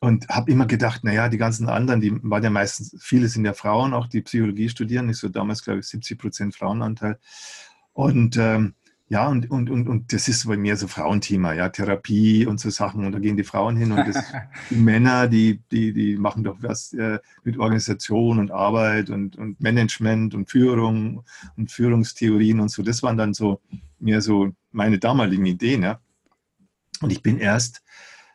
und 0.00 0.28
habe 0.30 0.50
immer 0.50 0.66
gedacht, 0.66 1.04
naja, 1.04 1.28
die 1.28 1.36
ganzen 1.36 1.68
anderen, 1.68 2.00
die 2.00 2.18
waren 2.22 2.42
ja 2.42 2.50
meistens, 2.50 2.96
viele 2.98 3.28
sind 3.28 3.44
ja 3.44 3.52
Frauen, 3.52 3.92
auch 3.92 4.06
die 4.06 4.22
Psychologie 4.22 4.70
studieren, 4.70 5.10
ich 5.10 5.18
so 5.18 5.28
damals, 5.28 5.62
glaube 5.62 5.80
ich, 5.80 5.86
70 5.86 6.18
Prozent 6.18 6.56
Frauenanteil. 6.56 7.18
Und 7.92 8.38
ähm, 8.38 8.74
ja, 9.10 9.26
und, 9.26 9.50
und, 9.50 9.70
und, 9.70 9.88
und 9.88 10.12
das 10.12 10.28
ist 10.28 10.46
bei 10.46 10.58
mir 10.58 10.76
so 10.76 10.86
Frauenthema, 10.86 11.54
ja, 11.54 11.70
Therapie 11.70 12.44
und 12.44 12.60
so 12.60 12.68
Sachen. 12.68 13.06
Und 13.06 13.12
da 13.12 13.18
gehen 13.18 13.38
die 13.38 13.44
Frauen 13.44 13.74
hin 13.74 13.90
und 13.92 14.06
das, 14.06 14.22
die 14.70 14.76
Männer, 14.76 15.28
die, 15.28 15.62
die, 15.72 15.94
die 15.94 16.16
machen 16.16 16.44
doch 16.44 16.58
was 16.60 16.92
äh, 16.92 17.18
mit 17.42 17.58
Organisation 17.58 18.38
und 18.38 18.50
Arbeit 18.50 19.08
und, 19.08 19.36
und 19.36 19.60
Management 19.62 20.34
und 20.34 20.50
Führung 20.50 21.24
und 21.56 21.72
Führungstheorien 21.72 22.60
und 22.60 22.68
so. 22.68 22.82
Das 22.82 23.02
waren 23.02 23.16
dann 23.16 23.32
so 23.32 23.62
mehr 23.98 24.20
so 24.20 24.52
meine 24.72 24.98
damaligen 24.98 25.46
Ideen, 25.46 25.82
ja. 25.82 26.00
Und 27.00 27.10
ich 27.10 27.22
bin 27.22 27.38
erst, 27.38 27.82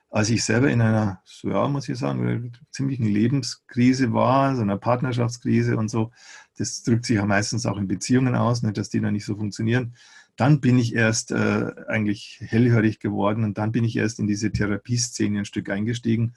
als 0.09 0.31
ich 0.31 0.43
selber 0.43 0.71
in 0.71 0.81
einer, 0.81 1.21
so 1.23 1.49
ja, 1.49 1.67
muss 1.67 1.87
ich 1.87 1.99
sagen, 1.99 2.53
ziemlichen 2.71 3.05
Lebenskrise 3.05 4.11
war, 4.11 4.55
so 4.55 4.63
einer 4.63 4.77
Partnerschaftskrise 4.77 5.77
und 5.77 5.89
so, 5.89 6.11
das 6.57 6.81
drückt 6.81 7.05
sich 7.05 7.17
ja 7.17 7.25
meistens 7.27 7.67
auch 7.67 7.77
in 7.77 7.87
Beziehungen 7.87 8.35
aus, 8.35 8.63
nicht, 8.63 8.77
dass 8.77 8.89
die 8.89 9.01
dann 9.01 9.13
nicht 9.13 9.25
so 9.25 9.35
funktionieren 9.35 9.93
dann 10.35 10.59
bin 10.61 10.79
ich 10.79 10.95
erst 10.95 11.31
äh, 11.31 11.71
eigentlich 11.87 12.39
hellhörig 12.41 12.99
geworden 12.99 13.43
und 13.43 13.57
dann 13.57 13.71
bin 13.71 13.83
ich 13.83 13.95
erst 13.97 14.19
in 14.19 14.27
diese 14.27 14.51
Therapieszene 14.51 15.39
ein 15.39 15.45
Stück 15.45 15.69
eingestiegen. 15.69 16.33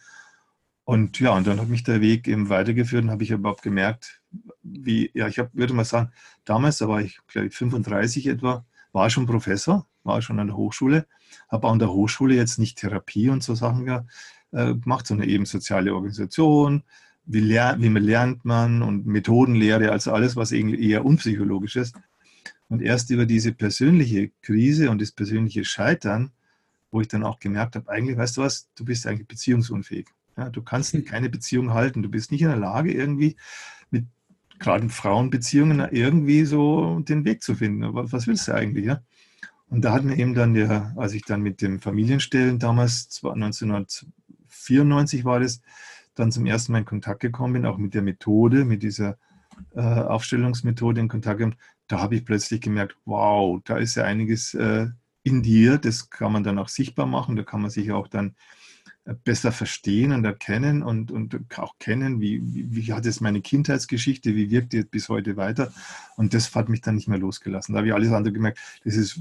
Und 0.85 1.19
ja, 1.19 1.33
und 1.33 1.47
dann 1.47 1.61
hat 1.61 1.69
mich 1.69 1.83
der 1.83 2.01
Weg 2.01 2.29
eben 2.29 2.49
weitergeführt 2.49 3.05
und 3.05 3.11
habe 3.11 3.25
ich 3.25 3.31
überhaupt 3.31 3.63
gemerkt, 3.63 4.23
wie, 4.63 5.11
ja, 5.15 5.27
ich 5.27 5.39
hab, 5.39 5.53
würde 5.55 5.75
mal 5.75 5.85
sagen, 5.85 6.13
damals, 6.45 6.79
da 6.79 6.89
war 6.89 7.01
ich, 7.01 7.19
glaube 7.27 7.49
ich, 7.49 7.55
35 7.57 8.29
etwa, 8.29 8.65
war 8.93 9.11
schon 9.11 9.27
Professor, 9.27 9.87
war 10.05 10.23
schon 10.23 10.39
an 10.39 10.47
der 10.47 10.57
Hochschule, 10.57 11.07
habe 11.49 11.69
an 11.69 11.79
der 11.79 11.91
Hochschule 11.91 12.35
jetzt 12.35 12.59
nicht 12.59 12.79
Therapie 12.79 13.31
und 13.31 13.43
so 13.43 13.55
Sachen 13.55 13.89
äh, 14.53 14.75
gemacht, 14.75 15.07
sondern 15.07 15.29
eben 15.29 15.45
soziale 15.45 15.93
Organisation, 15.95 16.85
wie, 17.25 17.41
ler 17.41 17.77
wie 17.81 17.89
man 17.89 18.05
lernt 18.05 18.45
man 18.45 18.83
und 18.83 19.07
Methodenlehre, 19.07 19.91
also 19.91 20.13
alles, 20.13 20.37
was 20.37 20.53
eher 20.53 21.05
unpsychologisch 21.05 21.77
ist. 21.77 21.97
Und 22.69 22.83
erst 22.83 23.11
über 23.11 23.27
diese 23.27 23.53
persönliche 23.53 24.31
Krise 24.43 24.91
und 24.91 25.01
das 25.01 25.13
persönliche 25.13 25.65
Scheitern 25.65 26.33
wo 26.97 27.01
ich 27.01 27.09
dann 27.09 27.25
auch 27.25 27.39
gemerkt 27.39 27.77
habe, 27.77 27.91
eigentlich, 27.91 28.17
weißt 28.17 28.39
du 28.39 28.41
was, 28.41 28.69
du 28.75 28.85
bist 28.85 29.07
eigentlich 29.07 29.29
beziehungsunfähig. 29.29 30.09
Ja, 30.37 30.51
du 30.51 30.63
kannst 30.63 30.95
hm. 30.95 31.05
keine 31.05 31.29
Beziehung 31.29 31.75
halten. 31.75 32.03
Du 32.03 32.09
bist 32.09 32.33
nicht 32.33 32.43
in 32.43 32.49
der 32.49 32.57
Lage, 32.57 32.93
irgendwie 32.93 33.37
mit 33.91 34.07
gerade 34.59 34.85
in 34.85 34.91
Frauenbeziehungen 34.91 35.81
irgendwie 35.91 36.45
so 36.45 37.01
den 37.01 37.25
Weg 37.25 37.43
zu 37.43 37.55
finden. 37.55 37.87
Was 37.93 38.27
willst 38.27 38.49
du 38.49 38.55
eigentlich? 38.55 38.87
Ja? 38.87 39.03
Und 39.69 39.85
da 39.85 39.93
hat 39.93 40.05
mir 40.05 40.17
eben 40.17 40.35
dann 40.35 40.55
der, 40.55 40.95
als 40.97 41.13
ich 41.13 41.23
dann 41.23 41.43
mit 41.43 41.61
dem 41.61 41.81
Familienstellen 41.81 42.59
damals, 42.59 43.21
1994 43.23 45.25
war 45.25 45.41
das, 45.41 45.61
dann 46.15 46.33
zum 46.33 46.47
ersten 46.47 46.73
Mal 46.73 46.79
in 46.79 46.85
Kontakt 46.87 47.21
gekommen 47.21 47.53
bin, 47.53 47.67
auch 47.67 47.77
mit 47.77 47.93
der 47.93 48.01
Methode, 48.01 48.65
mit 48.65 48.83
dieser 48.83 49.19
äh, 49.75 49.81
Aufstellungsmethode 49.81 51.01
in 51.01 51.09
Kontakt 51.09 51.39
gekommen, 51.39 51.57
da 51.89 52.01
habe 52.01 52.17
ich 52.17 52.25
plötzlich 52.25 52.61
gemerkt, 52.61 52.97
wow, 53.05 53.61
da 53.65 53.77
ist 53.79 53.95
ja 53.95 54.05
einiges 54.05 54.55
äh, 54.55 54.89
in 55.23 55.43
dir, 55.43 55.79
das 55.79 56.11
kann 56.11 56.33
man 56.33 56.45
dann 56.45 56.59
auch 56.59 56.69
sichtbar 56.69 57.07
machen, 57.07 57.37
da 57.37 57.43
kann 57.43 57.61
man 57.61 57.71
sich 57.71 57.91
auch 57.93 58.09
dann 58.09 58.37
besser 59.15 59.53
verstehen 59.53 60.13
und 60.13 60.25
erkennen 60.25 60.83
und, 60.83 61.11
und 61.13 61.39
auch 61.59 61.75
kennen, 61.79 62.21
wie, 62.21 62.41
wie, 62.43 62.75
wie 62.75 62.93
hat 62.93 63.07
es 63.07 63.21
meine 63.21 63.41
Kindheitsgeschichte, 63.41 64.35
wie 64.35 64.51
wirkt 64.51 64.73
die 64.73 64.83
bis 64.83 65.09
heute 65.09 65.37
weiter. 65.37 65.73
Und 66.17 66.35
das 66.35 66.55
hat 66.55 66.69
mich 66.69 66.81
dann 66.81 66.97
nicht 66.97 67.09
mehr 67.09 67.19
losgelassen. 67.19 67.73
Da 67.73 67.79
habe 67.79 67.89
ich 67.89 67.95
alles 67.95 68.13
andere 68.13 68.33
gemerkt, 68.33 68.59
das 68.85 68.97
ist 68.97 69.21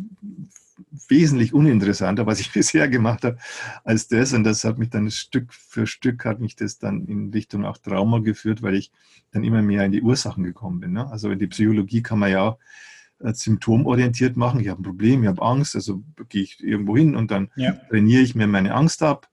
wesentlich 1.08 1.54
uninteressanter, 1.54 2.26
was 2.26 2.40
ich 2.40 2.52
bisher 2.54 2.88
gemacht 2.88 3.24
habe, 3.24 3.38
als 3.84 4.08
das. 4.08 4.34
Und 4.34 4.44
das 4.44 4.64
hat 4.64 4.80
mich 4.80 4.90
dann 4.90 5.12
Stück 5.12 5.54
für 5.54 5.86
Stück 5.86 6.26
hat 6.26 6.40
mich 6.40 6.56
das 6.56 6.80
dann 6.80 7.06
in 7.06 7.30
Richtung 7.30 7.64
auch 7.64 7.78
Trauma 7.78 8.20
geführt, 8.20 8.64
weil 8.64 8.76
ich 8.76 8.92
dann 9.32 9.44
immer 9.44 9.62
mehr 9.62 9.86
in 9.86 9.92
die 9.92 10.02
Ursachen 10.02 10.44
gekommen 10.44 10.80
bin. 10.80 10.94
Ne? 10.94 11.10
Also 11.12 11.30
in 11.30 11.40
die 11.40 11.48
Psychologie 11.48 12.02
kann 12.02 12.20
man 12.20 12.32
ja 12.32 12.58
äh, 13.20 13.34
symptomorientiert 13.34 14.36
machen. 14.36 14.60
Ich 14.60 14.70
habe 14.70 14.82
ein 14.82 14.84
Problem, 14.84 15.22
ich 15.22 15.30
habe 15.30 15.44
Angst, 15.44 15.76
also 15.76 16.04
gehe 16.30 16.44
ich 16.44 16.64
irgendwo 16.64 16.98
hin 16.98 17.16
und 17.16 17.30
dann 17.30 17.52
ja. 17.56 17.74
trainiere 17.90 18.24
ich 18.24 18.34
mir 18.34 18.48
meine 18.48 18.74
Angst 18.74 19.04
ab. 19.04 19.30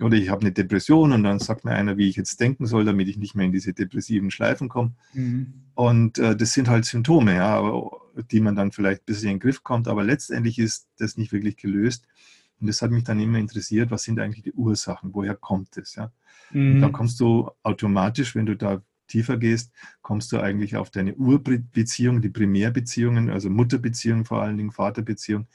Oder 0.00 0.16
ich 0.16 0.28
habe 0.28 0.40
eine 0.40 0.52
Depression 0.52 1.12
und 1.12 1.22
dann 1.22 1.38
sagt 1.38 1.64
mir 1.64 1.70
einer, 1.70 1.96
wie 1.96 2.08
ich 2.08 2.16
jetzt 2.16 2.40
denken 2.40 2.66
soll, 2.66 2.84
damit 2.84 3.06
ich 3.08 3.16
nicht 3.16 3.36
mehr 3.36 3.46
in 3.46 3.52
diese 3.52 3.72
depressiven 3.72 4.30
Schleifen 4.30 4.68
komme. 4.68 4.92
Mhm. 5.12 5.52
Und 5.74 6.18
äh, 6.18 6.36
das 6.36 6.52
sind 6.52 6.68
halt 6.68 6.84
Symptome, 6.84 7.36
ja, 7.36 7.56
aber, 7.56 8.00
die 8.30 8.40
man 8.40 8.56
dann 8.56 8.72
vielleicht 8.72 9.02
ein 9.02 9.06
bisschen 9.06 9.30
in 9.30 9.34
den 9.36 9.40
Griff 9.40 9.62
kommt. 9.62 9.86
Aber 9.86 10.02
letztendlich 10.02 10.58
ist 10.58 10.88
das 10.98 11.16
nicht 11.16 11.32
wirklich 11.32 11.56
gelöst. 11.56 12.06
Und 12.60 12.66
das 12.66 12.82
hat 12.82 12.90
mich 12.90 13.04
dann 13.04 13.20
immer 13.20 13.38
interessiert, 13.38 13.90
was 13.90 14.02
sind 14.02 14.18
eigentlich 14.18 14.42
die 14.42 14.52
Ursachen, 14.52 15.14
woher 15.14 15.34
kommt 15.36 15.76
es? 15.76 15.94
Ja? 15.94 16.12
Mhm. 16.50 16.80
Dann 16.80 16.92
kommst 16.92 17.20
du 17.20 17.50
automatisch, 17.62 18.34
wenn 18.34 18.46
du 18.46 18.56
da 18.56 18.82
tiefer 19.06 19.36
gehst, 19.36 19.70
kommst 20.02 20.32
du 20.32 20.40
eigentlich 20.40 20.76
auf 20.76 20.90
deine 20.90 21.14
Urbeziehung, 21.14 22.20
die 22.20 22.30
Primärbeziehungen, 22.30 23.30
also 23.30 23.50
Mutterbeziehung 23.50 24.24
vor 24.24 24.42
allen 24.42 24.56
Dingen, 24.56 24.72
Vaterbeziehung 24.72 25.46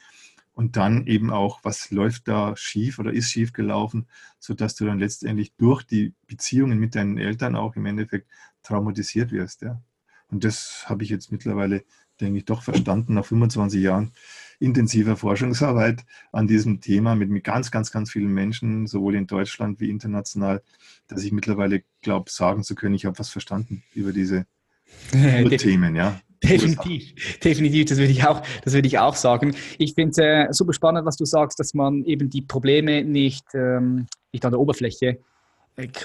und 0.59 0.75
dann 0.75 1.07
eben 1.07 1.31
auch, 1.31 1.61
was 1.63 1.89
läuft 1.89 2.27
da 2.27 2.53
schief 2.57 2.99
oder 2.99 3.13
ist 3.13 3.31
schief 3.31 3.53
gelaufen, 3.53 4.07
sodass 4.39 4.75
du 4.75 4.85
dann 4.85 4.99
letztendlich 4.99 5.53
durch 5.55 5.83
die 5.83 6.13
Beziehungen 6.27 6.77
mit 6.79 6.95
deinen 6.95 7.17
Eltern 7.17 7.55
auch 7.55 7.77
im 7.77 7.85
Endeffekt 7.85 8.27
traumatisiert 8.61 9.31
wirst. 9.31 9.61
Ja. 9.61 9.81
Und 10.27 10.43
das 10.43 10.83
habe 10.89 11.05
ich 11.05 11.09
jetzt 11.11 11.31
mittlerweile, 11.31 11.85
denke 12.19 12.39
ich, 12.39 12.43
doch 12.43 12.61
verstanden 12.61 13.13
nach 13.13 13.23
25 13.23 13.81
Jahren 13.81 14.11
intensiver 14.59 15.15
Forschungsarbeit 15.15 16.05
an 16.33 16.45
diesem 16.45 16.81
Thema 16.81 17.15
mit, 17.15 17.29
mit 17.29 17.45
ganz, 17.45 17.71
ganz, 17.71 17.89
ganz 17.89 18.11
vielen 18.11 18.33
Menschen, 18.33 18.85
sowohl 18.85 19.15
in 19.15 19.27
Deutschland 19.27 19.79
wie 19.79 19.89
international, 19.89 20.61
dass 21.07 21.23
ich 21.23 21.31
mittlerweile 21.31 21.83
glaube, 22.01 22.29
sagen 22.29 22.65
zu 22.65 22.75
können, 22.75 22.95
ich 22.95 23.05
habe 23.05 23.17
was 23.17 23.29
verstanden 23.29 23.83
über 23.93 24.11
diese 24.11 24.45
Themen. 25.57 25.95
Ja. 25.95 26.19
Definitiv, 26.43 27.37
definitiv, 27.39 27.85
das 27.89 27.97
würde 27.97 28.11
ich 28.11 28.25
auch, 28.25 28.41
das 28.63 28.73
würde 28.73 28.87
ich 28.87 28.97
auch 28.97 29.15
sagen. 29.15 29.55
Ich 29.77 29.93
finde 29.93 30.11
es 30.11 30.17
äh, 30.17 30.47
super 30.53 30.73
spannend, 30.73 31.05
was 31.05 31.17
du 31.17 31.25
sagst, 31.25 31.59
dass 31.59 31.73
man 31.73 32.05
eben 32.05 32.29
die 32.29 32.41
Probleme 32.41 33.03
nicht, 33.03 33.43
ähm, 33.53 34.07
nicht 34.31 34.45
an 34.45 34.51
der 34.51 34.59
Oberfläche 34.59 35.19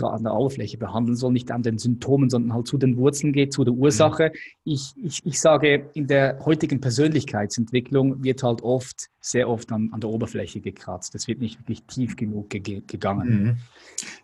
an 0.01 0.23
der 0.23 0.35
Oberfläche 0.35 0.79
behandeln 0.79 1.17
soll, 1.17 1.33
nicht 1.33 1.51
an 1.51 1.63
den 1.63 1.79
Symptomen, 1.79 2.31
sondern 2.31 2.55
halt 2.55 2.67
zu 2.67 2.79
den 2.79 2.97
Wurzeln 2.97 3.33
geht, 3.33 3.53
zu 3.53 3.65
der 3.65 3.75
Ursache. 3.75 4.31
Mhm. 4.33 4.73
Ich, 4.73 4.93
ich, 5.03 5.21
ich 5.25 5.41
sage, 5.41 5.91
in 5.95 6.07
der 6.07 6.39
heutigen 6.45 6.81
Persönlichkeitsentwicklung 6.81 8.23
wird 8.23 8.43
halt 8.43 8.63
oft, 8.63 9.09
sehr 9.21 9.49
oft 9.49 9.73
an, 9.73 9.91
an 9.93 10.01
der 10.01 10.11
Oberfläche 10.11 10.61
gekratzt. 10.61 11.15
Das 11.15 11.29
wird 11.29 11.41
nicht 11.41 11.59
wirklich 11.61 11.83
tief 11.85 12.17
genug 12.17 12.51
ge 12.51 12.83
gegangen. 12.87 13.43
Mhm. 13.43 13.57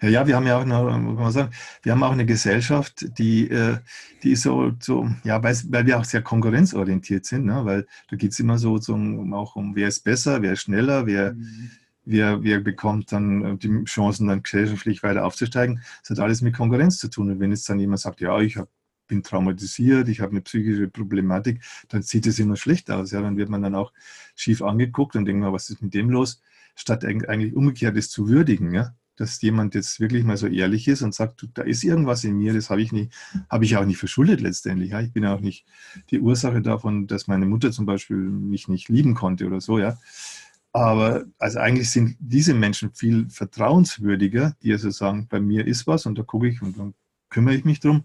Ja, 0.03 0.09
ja, 0.09 0.27
wir 0.27 0.37
haben 0.37 0.47
ja 0.47 0.59
auch 0.59 0.65
noch, 0.65 0.99
muss 0.99 1.19
man 1.19 1.33
sagen, 1.33 1.51
wir 1.83 1.93
haben 1.93 2.03
auch 2.03 2.13
eine 2.13 2.27
Gesellschaft, 2.27 3.07
die, 3.19 3.51
äh, 3.51 3.79
die 4.23 4.33
ist 4.33 4.43
so, 4.43 4.73
so 4.81 5.09
ja, 5.25 5.43
weil, 5.43 5.57
weil 5.69 5.87
wir 5.87 5.99
auch 5.99 6.05
sehr 6.05 6.23
konkurrenzorientiert 6.23 7.25
sind, 7.25 7.47
ne? 7.47 7.65
weil 7.65 7.87
da 8.11 8.17
geht 8.17 8.33
es 8.33 8.41
immer 8.41 8.59
so, 8.59 8.79
so 8.79 8.95
um, 8.95 9.33
auch 9.33 9.57
um, 9.57 9.75
wer 9.75 9.89
ist 9.89 10.05
besser, 10.05 10.43
wer 10.43 10.53
ist 10.53 10.63
schneller, 10.63 11.07
wer, 11.07 11.33
mhm 11.33 11.71
wer, 12.11 12.43
wer 12.43 12.61
bekommt 12.61 13.13
dann 13.13 13.45
äh, 13.45 13.57
die 13.57 13.85
Chancen, 13.85 14.29
dann 14.29 14.43
gesellschaftlich 14.43 15.03
weiter 15.03 15.25
aufzusteigen. 15.25 15.83
Das 16.03 16.11
hat 16.11 16.21
alles 16.21 16.43
mit 16.43 16.57
Konkurrenz 16.57 16.99
zu 16.99 17.09
tun. 17.09 17.31
Und 17.31 17.41
wenn 17.41 17.51
jetzt 17.51 17.69
dann 17.69 17.79
jemand 17.79 18.01
sagt, 18.01 18.21
ja, 18.21 18.39
ich 18.41 18.57
hab, 18.57 18.69
bin 19.07 19.23
traumatisiert, 19.23 20.09
ich 20.09 20.21
habe 20.21 20.33
eine 20.33 20.41
psychische 20.41 20.89
Problematik, 20.89 21.63
dann 21.89 22.03
sieht 22.03 22.27
es 22.27 22.39
immer 22.39 22.57
schlecht 22.57 22.91
aus. 22.91 23.11
Ja, 23.11 23.21
dann 23.23 23.37
wird 23.37 23.49
man 23.49 23.63
dann 23.63 23.75
auch 23.75 23.93
schief 24.35 24.63
angeguckt 24.63 25.17
und 25.17 25.25
denkt 25.25 25.43
man, 25.43 25.53
was 25.53 25.71
ist 25.71 25.83
mit 25.83 25.95
dem 25.95 26.11
los? 26.11 26.43
Statt 26.77 27.05
eigentlich 27.05 27.55
umgekehrt 27.55 27.97
es 27.97 28.11
zu 28.11 28.29
würdigen, 28.29 28.73
ja, 28.73 28.95
dass 29.17 29.43
jemand 29.43 29.75
jetzt 29.75 30.01
wirklich 30.01 30.25
mal 30.25 30.37
so 30.37 30.47
ehrlich 30.47 30.89
ist 30.89 31.03
und 31.03 31.15
sagt, 31.15 31.47
da 31.55 31.63
ist 31.63 31.85
irgendwas 31.85 32.25
in 32.25 32.39
mir, 32.39 32.55
das 32.55 32.71
habe 32.71 32.81
ich 32.81 32.91
nicht, 32.91 33.13
habe 33.51 33.65
ich 33.67 33.77
auch 33.77 33.85
nicht 33.85 33.99
verschuldet 33.99 34.41
letztendlich. 34.41 34.93
Ja. 34.93 35.01
Ich 35.01 35.13
bin 35.13 35.27
auch 35.27 35.41
nicht 35.41 35.67
die 36.11 36.21
Ursache 36.21 36.63
davon, 36.63 37.07
dass 37.07 37.27
meine 37.27 37.45
Mutter 37.45 37.71
zum 37.71 37.85
Beispiel 37.85 38.17
mich 38.17 38.69
nicht 38.69 38.89
lieben 38.89 39.15
konnte 39.15 39.47
oder 39.47 39.61
so, 39.61 39.79
ja. 39.79 39.99
Aber 40.73 41.25
also 41.39 41.59
eigentlich 41.59 41.91
sind 41.91 42.17
diese 42.21 42.55
Menschen 42.55 42.93
viel 42.93 43.29
vertrauenswürdiger, 43.29 44.55
die 44.63 44.73
also 44.73 44.91
sagen, 44.91 45.27
bei 45.29 45.41
mir 45.41 45.67
ist 45.67 45.87
was 45.87 46.07
und 46.07 46.19
da 46.19 46.23
gucke 46.23 46.49
ich 46.49 46.63
und 46.63 46.79
dann 46.79 46.95
kümmere 47.29 47.55
ich 47.55 47.65
mich 47.65 47.81
drum, 47.81 48.05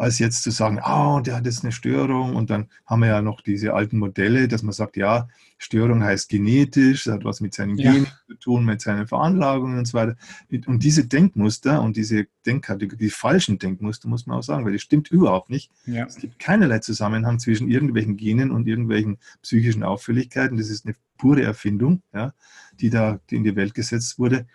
als 0.00 0.18
jetzt 0.18 0.42
zu 0.42 0.50
sagen, 0.50 0.78
ah, 0.80 1.16
oh, 1.16 1.20
der 1.20 1.36
hat 1.36 1.44
jetzt 1.44 1.62
eine 1.62 1.72
Störung 1.72 2.34
und 2.34 2.48
dann 2.48 2.68
haben 2.86 3.00
wir 3.00 3.08
ja 3.08 3.20
noch 3.20 3.42
diese 3.42 3.74
alten 3.74 3.98
Modelle, 3.98 4.48
dass 4.48 4.62
man 4.62 4.72
sagt, 4.72 4.96
ja, 4.96 5.28
Störung 5.58 6.02
heißt 6.02 6.30
genetisch, 6.30 7.04
das 7.04 7.16
hat 7.16 7.24
was 7.24 7.42
mit 7.42 7.52
seinen 7.52 7.76
ja. 7.76 7.92
Genen 7.92 8.06
zu 8.26 8.34
tun, 8.36 8.64
mit 8.64 8.80
seinen 8.80 9.06
Veranlagungen 9.06 9.76
und 9.76 9.84
so 9.86 9.98
weiter. 9.98 10.16
Und 10.64 10.84
diese 10.84 11.06
Denkmuster 11.06 11.82
und 11.82 11.98
diese 11.98 12.26
Denkkategorie, 12.46 12.96
die 12.96 13.10
falschen 13.10 13.58
Denkmuster, 13.58 14.08
muss 14.08 14.26
man 14.26 14.38
auch 14.38 14.42
sagen, 14.42 14.64
weil 14.64 14.72
das 14.72 14.80
stimmt 14.80 15.10
überhaupt 15.10 15.50
nicht. 15.50 15.70
Ja. 15.84 16.06
Es 16.06 16.16
gibt 16.16 16.38
keinerlei 16.38 16.78
Zusammenhang 16.78 17.38
zwischen 17.38 17.68
irgendwelchen 17.68 18.16
Genen 18.16 18.52
und 18.52 18.66
irgendwelchen 18.66 19.18
psychischen 19.42 19.82
Auffälligkeiten. 19.82 20.56
Das 20.56 20.70
ist 20.70 20.86
eine 20.86 20.94
pure 21.18 21.42
Erfindung, 21.42 22.00
ja, 22.14 22.32
die 22.80 22.88
da 22.88 23.20
in 23.30 23.44
die 23.44 23.54
Welt 23.54 23.74
gesetzt 23.74 24.18
wurde. 24.18 24.46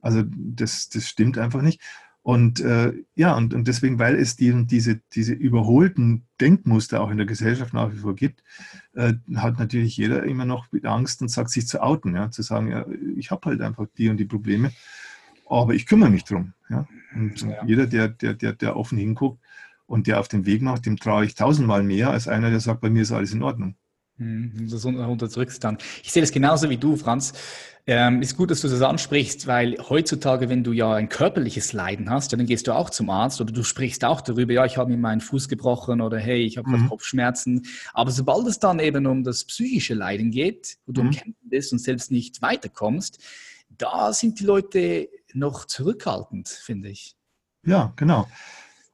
Also 0.00 0.22
das, 0.24 0.88
das 0.88 1.08
stimmt 1.08 1.36
einfach 1.36 1.62
nicht. 1.62 1.80
Und 2.24 2.60
äh, 2.60 2.94
ja, 3.16 3.36
und, 3.36 3.52
und 3.52 3.68
deswegen, 3.68 3.98
weil 3.98 4.14
es 4.14 4.34
die, 4.34 4.64
diese, 4.64 4.98
diese 5.12 5.34
überholten 5.34 6.24
Denkmuster 6.40 7.02
auch 7.02 7.10
in 7.10 7.18
der 7.18 7.26
Gesellschaft 7.26 7.74
nach 7.74 7.92
wie 7.92 7.98
vor 7.98 8.14
gibt, 8.14 8.42
äh, 8.94 9.12
hat 9.36 9.58
natürlich 9.58 9.98
jeder 9.98 10.22
immer 10.24 10.46
noch 10.46 10.68
Angst 10.84 11.20
und 11.20 11.28
sagt, 11.28 11.50
sich 11.50 11.66
zu 11.66 11.82
outen, 11.82 12.14
ja, 12.14 12.30
zu 12.30 12.40
sagen, 12.40 12.68
ja, 12.68 12.86
ich 13.18 13.30
habe 13.30 13.50
halt 13.50 13.60
einfach 13.60 13.86
die 13.98 14.08
und 14.08 14.16
die 14.16 14.24
Probleme, 14.24 14.72
aber 15.50 15.74
ich 15.74 15.84
kümmere 15.84 16.08
mich 16.08 16.24
drum. 16.24 16.54
Ja. 16.70 16.88
Und 17.14 17.42
ja. 17.42 17.62
jeder, 17.66 17.86
der, 17.86 18.08
der, 18.08 18.32
der, 18.32 18.54
der 18.54 18.74
offen 18.74 18.96
hinguckt 18.96 19.38
und 19.84 20.06
der 20.06 20.18
auf 20.18 20.28
den 20.28 20.46
Weg 20.46 20.62
macht, 20.62 20.86
dem 20.86 20.96
traue 20.96 21.26
ich 21.26 21.34
tausendmal 21.34 21.82
mehr 21.82 22.08
als 22.08 22.26
einer, 22.26 22.48
der 22.48 22.60
sagt, 22.60 22.80
bei 22.80 22.88
mir 22.88 23.02
ist 23.02 23.12
alles 23.12 23.34
in 23.34 23.42
Ordnung. 23.42 23.76
Mhm, 24.16 24.68
das 24.70 24.84
unterdrückst 24.84 25.64
dann. 25.64 25.78
Ich 26.02 26.12
sehe 26.12 26.22
das 26.22 26.30
genauso 26.30 26.70
wie 26.70 26.76
du, 26.76 26.96
Franz. 26.96 27.32
Ähm, 27.86 28.22
ist 28.22 28.36
gut, 28.36 28.50
dass 28.50 28.62
du 28.62 28.68
das 28.68 28.80
ansprichst, 28.80 29.46
weil 29.46 29.76
heutzutage, 29.90 30.48
wenn 30.48 30.64
du 30.64 30.72
ja 30.72 30.94
ein 30.94 31.10
körperliches 31.10 31.74
Leiden 31.74 32.08
hast, 32.08 32.32
ja, 32.32 32.38
dann 32.38 32.46
gehst 32.46 32.66
du 32.66 32.72
auch 32.72 32.88
zum 32.88 33.10
Arzt 33.10 33.42
oder 33.42 33.52
du 33.52 33.62
sprichst 33.62 34.06
auch 34.06 34.22
darüber, 34.22 34.54
ja, 34.54 34.64
ich 34.64 34.78
habe 34.78 34.90
mir 34.90 34.96
meinen 34.96 35.20
Fuß 35.20 35.48
gebrochen 35.48 36.00
oder 36.00 36.18
hey, 36.18 36.42
ich 36.44 36.56
habe 36.56 36.70
mhm. 36.70 36.88
Kopfschmerzen. 36.88 37.66
Aber 37.92 38.10
sobald 38.10 38.46
es 38.46 38.58
dann 38.58 38.78
eben 38.78 39.06
um 39.06 39.22
das 39.22 39.44
psychische 39.44 39.92
Leiden 39.92 40.30
geht, 40.30 40.78
wo 40.86 40.92
du 40.92 41.02
mhm. 41.02 41.34
bist 41.42 41.72
und 41.72 41.78
selbst 41.78 42.10
nicht 42.10 42.40
weiterkommst, 42.40 43.18
da 43.68 44.12
sind 44.14 44.40
die 44.40 44.44
Leute 44.44 45.08
noch 45.34 45.66
zurückhaltend, 45.66 46.48
finde 46.48 46.88
ich. 46.88 47.16
Ja, 47.66 47.92
genau. 47.96 48.26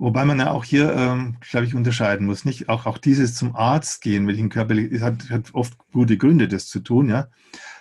Wobei 0.00 0.24
man 0.24 0.38
ja 0.38 0.50
auch 0.50 0.64
hier, 0.64 0.94
ähm, 0.94 1.36
glaube 1.42 1.66
ich, 1.66 1.74
unterscheiden 1.74 2.26
muss. 2.26 2.46
Nicht 2.46 2.70
auch, 2.70 2.86
auch 2.86 2.96
dieses 2.96 3.34
zum 3.34 3.54
Arzt 3.54 4.00
gehen, 4.00 4.26
welchen 4.26 4.48
körperlich, 4.48 5.02
hat, 5.02 5.28
hat 5.28 5.52
oft 5.52 5.76
gute 5.92 6.16
Gründe, 6.16 6.48
das 6.48 6.68
zu 6.68 6.80
tun, 6.80 7.10
ja. 7.10 7.28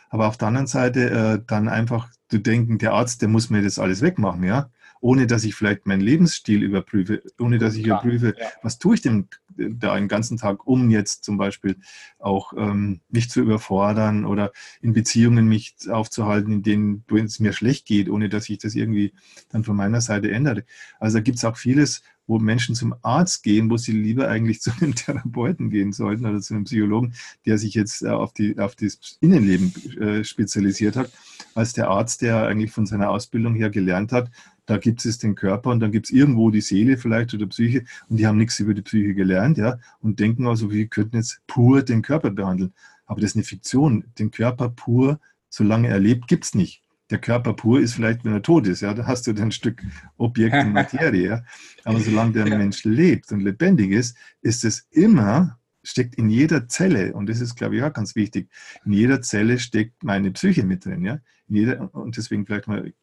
Aber 0.10 0.28
auf 0.28 0.36
der 0.36 0.50
anderen 0.50 0.68
Seite 0.68 1.10
äh, 1.10 1.42
dann 1.48 1.70
einfach 1.70 2.10
zu 2.30 2.40
denken, 2.40 2.78
der 2.78 2.92
Arzt, 2.92 3.22
der 3.22 3.30
muss 3.30 3.50
mir 3.50 3.62
das 3.62 3.80
alles 3.80 4.02
wegmachen, 4.02 4.44
ja, 4.44 4.70
ohne 5.02 5.28
dass 5.28 5.44
ich 5.44 5.56
vielleicht 5.56 5.86
meinen 5.86 6.02
Lebensstil 6.02 6.64
überprüfe, 6.64 7.22
ohne 7.40 7.58
dass 7.58 7.76
ich 7.76 7.84
Klar, 7.84 8.04
überprüfe, 8.04 8.36
ja. 8.38 8.48
was 8.62 8.80
tue 8.80 8.96
ich 8.96 9.02
denn 9.02 9.28
da 9.56 9.96
den 9.96 10.08
ganzen 10.08 10.38
Tag, 10.38 10.68
um 10.68 10.90
jetzt 10.90 11.24
zum 11.24 11.38
Beispiel 11.38 11.78
auch 12.18 12.54
ähm, 12.56 13.02
mich 13.10 13.30
zu 13.30 13.42
überfordern 13.42 14.26
oder 14.26 14.52
in 14.82 14.94
Beziehungen 14.94 15.48
mich 15.48 15.76
aufzuhalten, 15.90 16.52
in 16.52 16.64
denen 16.64 17.06
es 17.26 17.40
mir 17.40 17.54
schlecht 17.54 17.86
geht, 17.86 18.10
ohne 18.10 18.30
dass 18.30 18.50
ich 18.50 18.58
das 18.58 18.76
irgendwie 18.76 19.14
dann 19.50 19.64
von 19.64 19.76
meiner 19.76 20.02
Seite 20.02 20.32
ändere. 20.32 20.64
Also 21.00 21.18
da 21.18 21.22
gibt 21.22 21.38
es 21.38 21.46
auch 21.46 21.58
vieles, 21.58 22.02
wo 22.30 22.38
Menschen 22.38 22.76
zum 22.76 22.94
Arzt 23.02 23.42
gehen, 23.44 23.70
wo 23.70 23.78
sie 23.78 23.92
lieber 23.92 24.30
eigentlich 24.30 24.62
zu 24.62 24.72
einem 24.80 24.96
Therapeuten 24.96 25.70
gehen 25.70 25.92
sollten 25.92 26.26
oder 26.26 26.40
zu 26.40 26.54
einem 26.54 26.64
Psychologen, 26.64 27.14
der 27.46 27.58
sich 27.58 27.74
jetzt 27.74 28.04
äh, 28.04 28.10
auf, 28.10 28.34
die, 28.34 28.58
auf 28.60 28.76
das 28.76 29.18
Innenleben 29.20 29.74
äh, 30.00 30.24
spezialisiert 30.24 30.96
hat, 30.96 31.12
als 31.56 31.74
der 31.74 31.90
Arzt, 31.90 32.22
der 32.22 32.46
eigentlich 32.48 32.72
von 32.72 32.86
seiner 32.86 33.10
Ausbildung 33.10 33.56
her 33.56 33.70
gelernt 33.70 34.12
hat, 34.12 34.30
da 34.70 34.78
gibt 34.78 35.04
es 35.04 35.18
den 35.18 35.34
Körper 35.34 35.72
und 35.72 35.80
dann 35.80 35.92
gibt 35.92 36.06
es 36.06 36.12
irgendwo 36.12 36.52
die 36.52 36.62
Seele 36.62 36.98
vielleicht 36.98 37.34
oder 37.34 37.48
Psyche 37.48 37.86
und 38.08 38.18
die 38.18 38.28
haben 38.28 38.38
nichts 38.38 38.60
über 38.60 38.76
die 38.76 38.84
Psyche 38.84 39.16
gelernt, 39.16 39.58
ja, 39.58 39.80
und 40.00 40.20
denken 40.20 40.46
also, 40.46 40.72
wir 40.72 40.86
könnten 40.88 41.18
jetzt 41.18 41.42
pur 41.48 41.82
den 41.82 42.04
Körper 42.04 42.30
behandeln. 42.30 42.74
Aber 43.08 43.20
das 43.20 43.32
ist 43.32 43.36
eine 43.36 43.44
Fiktion. 43.44 44.06
Den 44.20 44.30
Körper 44.30 44.70
pur, 44.70 45.20
solange 45.50 45.88
er 45.88 46.00
lebt, 46.00 46.28
gibt 46.28 46.46
es 46.46 46.54
nicht. 46.54 46.84
Der 47.10 47.18
Körper 47.18 47.54
pur 47.54 47.80
ist 47.80 47.96
vielleicht, 47.96 48.24
wenn 48.24 48.34
er 48.34 48.44
tot 48.44 48.68
ist, 48.68 48.82
ja, 48.82 48.94
da 48.94 49.08
hast 49.08 49.26
du 49.26 49.34
dann 49.34 49.46
ein 49.46 49.52
Stück 49.52 49.82
Objekt 50.18 50.54
und 50.54 50.74
Materie, 50.74 51.28
ja. 51.28 51.44
Aber 51.84 52.00
solange 52.00 52.34
der 52.34 52.48
ja. 52.48 52.56
Mensch 52.56 52.84
lebt 52.84 53.32
und 53.32 53.40
lebendig 53.40 53.90
ist, 53.92 54.16
ist 54.44 54.64
es 54.64 54.88
immer, 54.92 55.58
steckt 55.82 56.14
in 56.14 56.30
jeder 56.30 56.68
Zelle, 56.68 57.14
und 57.14 57.28
das 57.28 57.42
ist, 57.42 57.56
glaube 57.56 57.78
ich, 57.78 57.82
auch 57.82 57.94
ganz 57.94 58.16
wichtig, 58.16 58.52
in 58.86 58.94
jeder 58.94 59.24
Zelle 59.24 59.58
steckt 59.58 60.04
meine 60.04 60.30
Psyche 60.30 60.64
mit 60.64 60.86
drin, 60.86 61.04
ja. 61.04 61.20
In 61.48 61.56
jeder, 61.56 61.96
und 61.96 62.16
deswegen 62.16 62.46
vielleicht 62.46 62.68
mal 62.68 62.94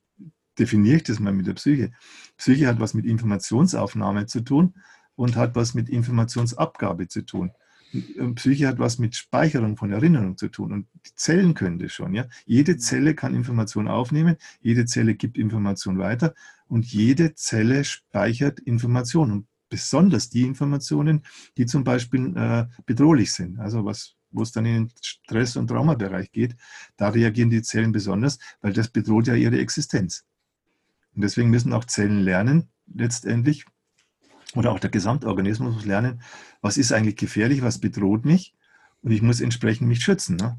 definiere 0.58 0.96
ich 0.96 1.04
das 1.04 1.20
mal 1.20 1.32
mit 1.32 1.46
der 1.46 1.54
Psyche. 1.54 1.92
Psyche 2.36 2.66
hat 2.66 2.80
was 2.80 2.94
mit 2.94 3.06
Informationsaufnahme 3.06 4.26
zu 4.26 4.40
tun 4.40 4.74
und 5.14 5.36
hat 5.36 5.54
was 5.54 5.74
mit 5.74 5.88
Informationsabgabe 5.88 7.08
zu 7.08 7.22
tun. 7.22 7.52
Psyche 8.34 8.66
hat 8.66 8.78
was 8.78 8.98
mit 8.98 9.14
Speicherung 9.14 9.76
von 9.76 9.92
Erinnerung 9.92 10.36
zu 10.36 10.48
tun 10.48 10.72
und 10.72 10.86
die 11.06 11.14
Zellen 11.14 11.54
können 11.54 11.78
das 11.78 11.92
schon. 11.92 12.14
Ja? 12.14 12.26
Jede 12.44 12.76
Zelle 12.76 13.14
kann 13.14 13.34
Information 13.34 13.88
aufnehmen, 13.88 14.36
jede 14.60 14.86
Zelle 14.86 15.14
gibt 15.14 15.38
Information 15.38 15.98
weiter 15.98 16.34
und 16.66 16.84
jede 16.86 17.34
Zelle 17.34 17.84
speichert 17.84 18.60
Informationen. 18.60 19.32
Und 19.32 19.46
besonders 19.68 20.28
die 20.28 20.42
Informationen, 20.42 21.22
die 21.56 21.66
zum 21.66 21.84
Beispiel 21.84 22.36
äh, 22.36 22.66
bedrohlich 22.84 23.32
sind, 23.32 23.58
also 23.60 23.84
was 23.84 24.16
wo 24.32 24.42
es 24.42 24.52
dann 24.52 24.66
in 24.66 24.74
den 24.74 24.92
Stress- 25.00 25.56
und 25.56 25.68
Traumabereich 25.68 26.30
geht, 26.30 26.56
da 26.96 27.08
reagieren 27.08 27.48
die 27.48 27.62
Zellen 27.62 27.92
besonders, 27.92 28.38
weil 28.60 28.72
das 28.72 28.88
bedroht 28.88 29.28
ja 29.28 29.34
ihre 29.34 29.58
Existenz. 29.58 30.24
Und 31.16 31.22
deswegen 31.22 31.50
müssen 31.50 31.72
auch 31.72 31.84
Zellen 31.84 32.20
lernen, 32.20 32.68
letztendlich, 32.86 33.64
oder 34.54 34.70
auch 34.70 34.78
der 34.78 34.90
Gesamtorganismus 34.90 35.74
muss 35.74 35.84
lernen, 35.86 36.20
was 36.60 36.76
ist 36.76 36.92
eigentlich 36.92 37.16
gefährlich, 37.16 37.62
was 37.62 37.80
bedroht 37.80 38.24
mich 38.24 38.54
und 39.02 39.10
ich 39.10 39.22
muss 39.22 39.40
entsprechend 39.40 39.88
mich 39.88 40.02
schützen. 40.02 40.36
Ne? 40.36 40.58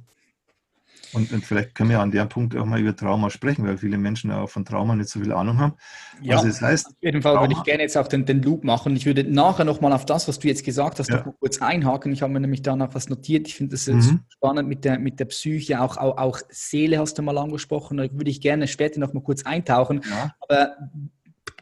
Und, 1.18 1.32
und, 1.34 1.44
vielleicht 1.44 1.76
können 1.76 1.90
wir 1.90 2.00
an 2.00 2.12
dem 2.12 2.30
Punkt 2.30 2.56
auch 2.56 2.66
mal 2.66 2.80
über 2.80 2.96
Trauma 2.96 3.30
sprechen, 3.30 3.66
weil 3.66 3.78
viele 3.78 3.98
Menschen 3.98 4.32
auch 4.32 4.50
von 4.50 4.64
Trauma 4.64 4.96
nicht 4.96 5.10
so 5.10 5.20
viel 5.20 5.32
Ahnung 5.32 5.58
haben. 5.58 5.74
Ja, 6.22 6.36
also 6.36 6.48
das 6.48 6.62
heißt, 6.62 6.88
auf 6.88 6.94
jeden 7.02 7.22
Fall 7.22 7.34
Trauma, 7.34 7.48
würde 7.48 7.56
ich 7.58 7.64
gerne 7.64 7.84
jetzt 7.84 7.98
auch 7.98 8.08
den, 8.08 8.26
den 8.26 8.42
Loop 8.42 8.64
machen. 8.64 8.96
Ich 8.96 9.06
würde 9.06 9.24
nachher 9.24 9.66
nochmal 9.66 9.92
auf 9.94 10.06
das, 10.06 10.28
was 10.28 10.40
du 10.40 10.48
jetzt 10.48 10.64
gesagt 10.64 11.00
hast, 11.00 11.10
ja. 11.10 11.26
noch 11.26 11.34
kurz 11.40 11.62
einhaken. 11.62 12.14
Ich 12.14 12.22
habe 12.22 12.32
mir 12.32 12.40
nämlich 12.40 12.62
danach 12.62 12.94
was 12.94 13.10
notiert. 13.10 13.48
Ich 13.48 13.56
finde 13.56 13.72
das 13.72 13.88
mhm. 13.88 14.22
spannend 14.30 14.70
mit 14.70 14.86
der, 14.86 15.00
mit 15.00 15.20
der 15.20 15.26
Psyche, 15.26 15.82
auch, 15.82 15.98
auch, 15.98 16.18
auch 16.18 16.40
Seele 16.50 17.00
hast 17.00 17.18
du 17.18 17.22
mal 17.24 17.38
angesprochen. 17.38 17.98
Da 17.98 18.04
würde 18.12 18.30
ich 18.30 18.40
gerne 18.40 18.68
später 18.68 19.00
noch 19.00 19.14
mal 19.14 19.22
kurz 19.22 19.44
eintauchen. 19.44 20.02
Ja. 20.10 20.36
Aber 20.40 20.76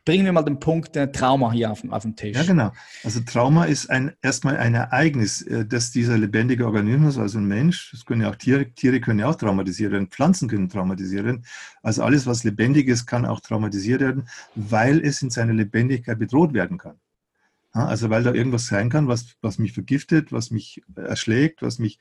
bringen 0.05 0.25
wir 0.25 0.31
mal 0.31 0.43
den 0.43 0.59
Punkt 0.59 0.95
der 0.95 1.11
Trauma 1.11 1.51
hier 1.51 1.71
auf, 1.71 1.83
auf 1.89 2.03
den 2.03 2.15
Tisch. 2.15 2.37
Ja, 2.37 2.43
genau. 2.43 2.71
Also 3.03 3.19
Trauma 3.21 3.65
ist 3.65 3.89
ein, 3.89 4.13
erstmal 4.21 4.57
ein 4.57 4.75
Ereignis, 4.75 5.41
äh, 5.41 5.65
dass 5.65 5.91
dieser 5.91 6.17
lebendige 6.17 6.65
Organismus, 6.65 7.17
also 7.17 7.39
ein 7.39 7.45
Mensch, 7.45 7.91
das 7.91 8.05
können 8.05 8.21
ja 8.21 8.29
auch 8.29 8.35
Tiere, 8.35 8.71
Tiere 8.71 9.01
können 9.01 9.19
ja 9.19 9.27
auch 9.27 9.35
traumatisiert 9.35 9.91
werden, 9.91 10.07
Pflanzen 10.07 10.47
können 10.47 10.69
traumatisiert 10.69 11.25
werden. 11.25 11.45
Also 11.81 12.03
alles, 12.03 12.27
was 12.27 12.43
lebendig 12.43 12.87
ist, 12.87 13.07
kann 13.07 13.25
auch 13.25 13.39
traumatisiert 13.39 14.01
werden, 14.01 14.29
weil 14.53 15.01
es 15.01 15.21
in 15.21 15.31
seiner 15.31 15.53
Lebendigkeit 15.53 16.19
bedroht 16.19 16.53
werden 16.53 16.77
kann. 16.77 16.99
Also 17.71 18.09
weil 18.09 18.23
da 18.23 18.33
irgendwas 18.33 18.67
sein 18.67 18.89
kann, 18.89 19.09
was, 19.09 19.35
was 19.41 19.59
mich 19.59 19.73
vergiftet, 19.73 20.31
was 20.31 20.49
mich 20.49 20.81
erschlägt, 20.95 21.61
was 21.61 21.77
mich 21.77 21.99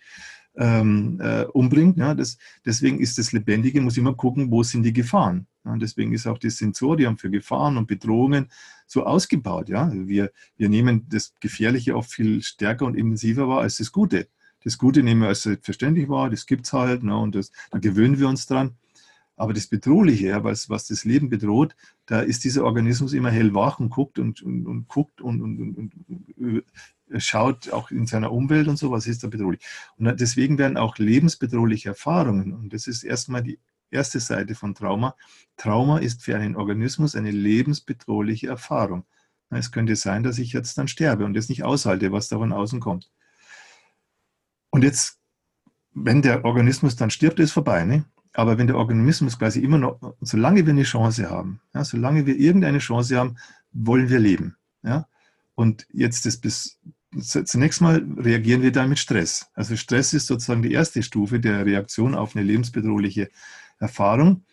ähm, 0.57 1.21
äh, 1.21 1.45
umbringt. 1.45 1.97
Ja, 1.99 2.15
das, 2.15 2.39
deswegen 2.65 3.01
ist 3.01 3.19
das 3.19 3.33
Lebendige, 3.33 3.81
muss 3.81 3.97
immer 3.97 4.15
gucken, 4.15 4.51
wo 4.51 4.63
sind 4.63 4.83
die 4.83 4.93
Gefahren. 4.93 5.47
Ja, 5.65 5.77
deswegen 5.77 6.13
ist 6.13 6.27
auch 6.27 6.39
das 6.39 6.59
Sensorium 6.59 7.17
für 7.17 7.31
Gefahren 7.31 7.77
und 7.77 7.87
Bedrohungen 7.87 8.51
so 8.87 9.05
ausgebaut. 9.05 9.69
Ja? 9.69 9.91
Wir, 9.93 10.31
wir 10.57 10.69
nehmen 10.69 11.07
das 11.09 11.35
Gefährliche 11.41 11.97
oft 11.97 12.13
viel 12.13 12.43
stärker 12.43 12.87
und 12.87 12.97
intensiver 12.97 13.49
wahr 13.49 13.63
als 13.63 13.77
das 13.77 13.91
Gute. 13.91 14.29
Das 14.63 14.79
Gute 14.79 15.03
nehmen 15.03 15.23
wir 15.23 15.29
als 15.29 15.43
selbstverständlich 15.43 16.09
wahr, 16.09 16.31
das 16.31 16.47
gibt 16.47 16.67
es 16.67 16.73
halt 16.73 17.03
ne, 17.03 17.17
und 17.17 17.35
das, 17.35 17.51
da 17.71 17.79
gewöhnen 17.79 18.19
wir 18.19 18.29
uns 18.29 18.47
dran. 18.47 18.77
Aber 19.37 19.53
das 19.53 19.67
Bedrohliche, 19.67 20.29
ja, 20.29 20.45
was, 20.45 20.71
was 20.71 20.87
das 20.87 21.05
Leben 21.05 21.29
bedroht, 21.29 21.75
da 22.07 22.21
ist 22.21 22.45
dieser 22.45 22.65
Organismus 22.65 23.13
immer 23.13 23.31
hellwach 23.31 23.81
und 23.81 23.91
guckt 23.91 24.19
und, 24.19 24.43
und, 24.43 24.67
und 24.67 24.89
guckt 24.89 25.21
und, 25.21 25.43
und, 25.43 25.77
und, 25.77 26.65
schaut 27.21 27.71
auch 27.71 27.91
in 27.91 28.07
seiner 28.07 28.33
Umwelt 28.33 28.69
und 28.69 28.77
so, 28.77 28.91
was 28.91 29.07
ist 29.07 29.23
da 29.23 29.29
bedrohlich. 29.29 29.61
Und 29.97 30.21
deswegen 30.21 30.59
werden 30.59 30.77
auch 30.77 30.99
lebensbedrohliche 30.99 31.91
Erfahrungen, 31.91 32.53
und 32.53 32.73
das 32.73 32.87
ist 32.87 33.05
erstmal 33.05 33.43
die 33.43 33.59
erste 33.91 34.21
Seite 34.21 34.55
von 34.55 34.75
Trauma, 34.75 35.17
Trauma 35.57 35.99
ist 35.99 36.23
für 36.23 36.37
einen 36.37 36.57
Organismus 36.57 37.15
eine 37.15 37.31
lebensbedrohliche 37.31 38.49
Erfahrung. 38.49 39.05
Es 39.51 39.71
könnte 39.71 39.95
sein, 39.95 40.23
dass 40.23 40.39
ich 40.39 40.53
jetzt 40.53 40.77
dann 40.79 40.89
sterbe 40.89 41.25
und 41.25 41.35
das 41.35 41.49
nicht 41.49 41.63
aushalte, 41.63 42.13
was 42.13 42.29
da 42.29 42.39
von 42.39 42.53
außen 42.53 42.81
kommt. 42.81 43.11
Und 44.71 44.83
jetzt, 44.83 45.21
wenn 45.93 46.23
der 46.23 46.45
Organismus 46.45 46.97
dann 46.97 47.11
stirbt, 47.11 47.39
ist 47.39 47.53
vorbei. 47.53 47.85
Ne? 47.85 48.05
Aber 48.33 48.59
wenn 48.59 48.67
der 48.67 48.77
Organismus 48.77 49.39
quasi 49.39 49.61
immer 49.61 49.79
noch, 49.79 50.17
solange 50.21 50.67
wir 50.67 50.73
eine 50.73 50.83
Chance 50.83 51.31
haben, 51.31 51.61
ja, 51.73 51.85
solange 51.85 52.27
wir 52.27 52.37
irgendeine 52.37 52.79
Chance 52.79 53.17
haben, 53.17 53.37
wollen 53.73 54.09
wir 54.09 54.19
leben. 54.19 54.57
Ja? 54.83 55.07
Und 55.55 55.87
jetzt 55.93 56.27
das 56.27 56.37
bis, 56.37 56.81
zunächst 57.21 57.81
mal 57.81 58.05
reagieren 58.17 58.63
wir 58.63 58.73
dann 58.73 58.89
mit 58.89 58.99
Stress. 58.99 59.51
Also 59.55 59.77
Stress 59.77 60.13
ist 60.13 60.27
sozusagen 60.27 60.63
die 60.63 60.73
erste 60.73 61.03
Stufe 61.03 61.41
der 61.41 61.65
Reaktion 61.67 62.15
auf 62.15 62.35
eine 62.35 62.45
lebensbedrohliche 62.45 63.31
Erfahrung. 63.79 64.45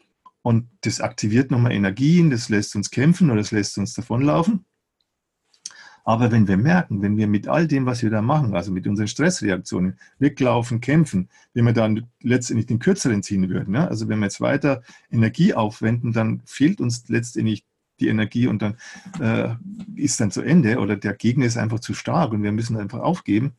Und 0.42 0.68
das 0.82 1.02
aktiviert 1.02 1.52
nochmal 1.52 1.72
Energien, 1.74 2.30
das 2.30 2.50
lässt 2.50 2.76
uns 2.76 2.90
kämpfen 2.90 3.30
oder 3.30 3.42
das 3.42 3.52
lässt 3.52 3.78
uns 3.78 3.94
davonlaufen. 3.94 4.66
Aber 6.04 6.32
wenn 6.32 6.48
wir 6.48 6.58
merken, 6.58 7.02
wenn 7.02 7.18
wir 7.18 7.28
mit 7.28 7.48
all 7.48 7.68
dem, 7.68 7.86
was 7.86 8.02
wir 8.02 8.10
da 8.10 8.22
machen, 8.22 8.56
also 8.56 8.72
mit 8.72 8.88
unseren 8.88 9.08
Stressreaktionen, 9.08 10.00
weglaufen, 10.18 10.82
kämpfen, 10.82 11.30
wenn 11.54 11.66
wir 11.66 11.74
dann 11.74 12.08
letztendlich 12.22 12.66
den 12.66 12.80
Kürzeren 12.80 13.22
ziehen 13.22 13.50
würden, 13.50 13.76
ja? 13.76 13.88
also 13.88 14.10
wenn 14.10 14.20
wir 14.20 14.26
jetzt 14.26 14.42
weiter 14.42 14.82
Energie 15.12 15.54
aufwenden, 15.54 16.12
dann 16.12 16.42
fehlt 16.46 16.82
uns 16.82 17.08
letztendlich 17.08 17.66
die 18.02 18.10
Energie 18.10 18.48
und 18.48 18.62
dann 18.62 18.76
äh, 19.20 19.56
ist 19.96 20.20
dann 20.20 20.32
zu 20.32 20.42
Ende 20.42 20.80
oder 20.80 20.96
der 20.96 21.14
Gegner 21.14 21.46
ist 21.46 21.58
einfach 21.58 21.80
zu 21.80 21.94
stark 21.94 22.32
und 22.32 22.44
wir 22.44 22.52
müssen 22.52 22.78
einfach 22.78 23.00
aufgeben. 23.00 23.54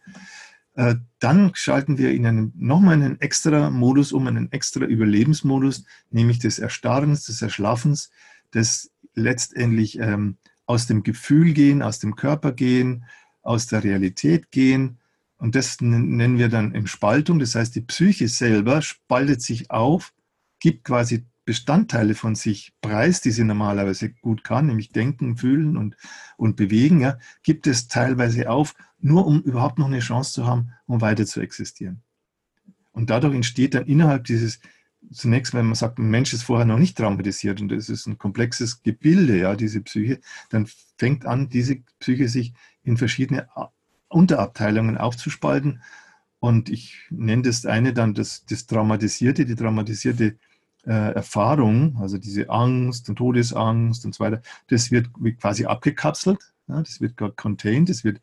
Äh, 0.75 0.97
dann 1.19 1.53
schalten 1.55 1.99
wir 1.99 2.13
in 2.13 2.27
einen, 2.27 2.53
nochmal 2.57 2.95
einen 2.95 3.21
extra 3.21 3.71
Modus 3.71 4.13
um, 4.13 4.27
einen 4.27 4.51
extra 4.53 4.85
Überlebensmodus, 4.85 5.85
nämlich 6.11 6.39
des 6.39 6.59
Erstarrens, 6.59 7.27
des 7.27 7.43
Erschlaffens, 7.43 8.11
des 8.55 8.91
letztendlich 9.15 9.99
ähm, 9.99 10.39
aus 10.67 10.87
dem 10.87 11.03
Gefühl 11.03 11.53
gehen, 11.53 11.83
aus 11.83 11.99
dem 11.99 12.17
Körper 12.17 12.53
gehen, 12.53 13.05
aus 13.43 13.67
der 13.67 13.85
Realität 13.85 14.51
gehen. 14.51 14.99
Und 15.37 15.55
das 15.55 15.81
nennen 15.81 16.39
wir 16.39 16.49
dann 16.49 16.73
in 16.73 16.87
Spaltung. 16.87 17.39
Das 17.39 17.55
heißt, 17.55 17.75
die 17.75 17.81
Psyche 17.81 18.29
selber 18.29 18.81
spaltet 18.81 19.43
sich 19.43 19.71
auf, 19.71 20.15
gibt 20.61 20.85
quasi 20.85 21.27
Bestandteile 21.45 22.15
von 22.15 22.35
sich 22.35 22.73
preis, 22.81 23.21
die 23.21 23.31
sie 23.31 23.45
normalerweise 23.45 24.11
gut 24.13 24.45
kann, 24.45 24.67
nämlich 24.67 24.91
denken, 24.91 25.37
fühlen 25.37 25.77
und, 25.77 25.97
und 26.37 26.57
bewegen, 26.57 27.01
ja, 27.01 27.19
gibt 27.43 27.67
es 27.67 27.89
teilweise 27.89 28.49
auf, 28.51 28.75
nur 29.01 29.27
um 29.27 29.43
überhaupt 29.43 29.79
noch 29.79 29.87
eine 29.87 29.99
Chance 29.99 30.33
zu 30.33 30.47
haben, 30.47 30.73
um 30.87 31.01
weiter 31.01 31.27
zu 31.27 31.41
existieren. 31.41 32.03
Und 32.93 33.11
dadurch 33.11 33.35
entsteht 33.35 33.75
dann 33.75 33.87
innerhalb 33.87 34.25
dieses 34.25 34.61
zunächst, 35.11 35.55
wenn 35.55 35.67
man 35.67 35.75
sagt, 35.75 35.99
ein 35.99 36.11
Mensch 36.11 36.33
ist 36.33 36.45
vorher 36.45 36.67
noch 36.67 36.79
nicht 36.79 36.97
traumatisiert 36.97 37.61
und 37.61 37.73
es 37.73 37.89
ist 37.89 38.07
ein 38.07 38.19
komplexes 38.19 38.83
Gebilde, 38.83 39.39
ja, 39.39 39.57
diese 39.57 39.81
Psyche, 39.81 40.21
dann 40.51 40.69
fängt 40.97 41.27
an, 41.27 41.49
diese 41.49 41.77
Psyche 41.99 42.29
sich 42.29 42.53
in 42.85 42.97
verschiedene 42.97 43.49
Unterabteilungen 44.09 44.99
aufzuspalten. 44.99 45.83
Und 46.39 46.69
ich 46.69 47.07
nenne 47.11 47.43
das 47.43 47.67
eine 47.67 47.93
dann 47.93 48.15
das, 48.15 48.45
das 48.47 48.67
Traumatisierte, 48.67 49.45
die 49.45 49.55
traumatisierte 49.55 50.39
äh, 50.87 51.15
Erfahrung, 51.15 51.97
also 52.01 52.19
diese 52.19 52.51
Angst 52.51 53.09
und 53.09 53.17
Todesangst 53.17 54.05
und 54.05 54.15
so 54.15 54.25
weiter, 54.25 54.43
das 54.69 54.91
wird 54.91 55.09
quasi 55.41 55.67
abgekapselt, 55.67 56.39
ja, 56.69 56.81
das 56.81 57.01
wird 57.01 57.17
contained, 57.37 57.89
das 57.89 58.05
wird 58.05 58.21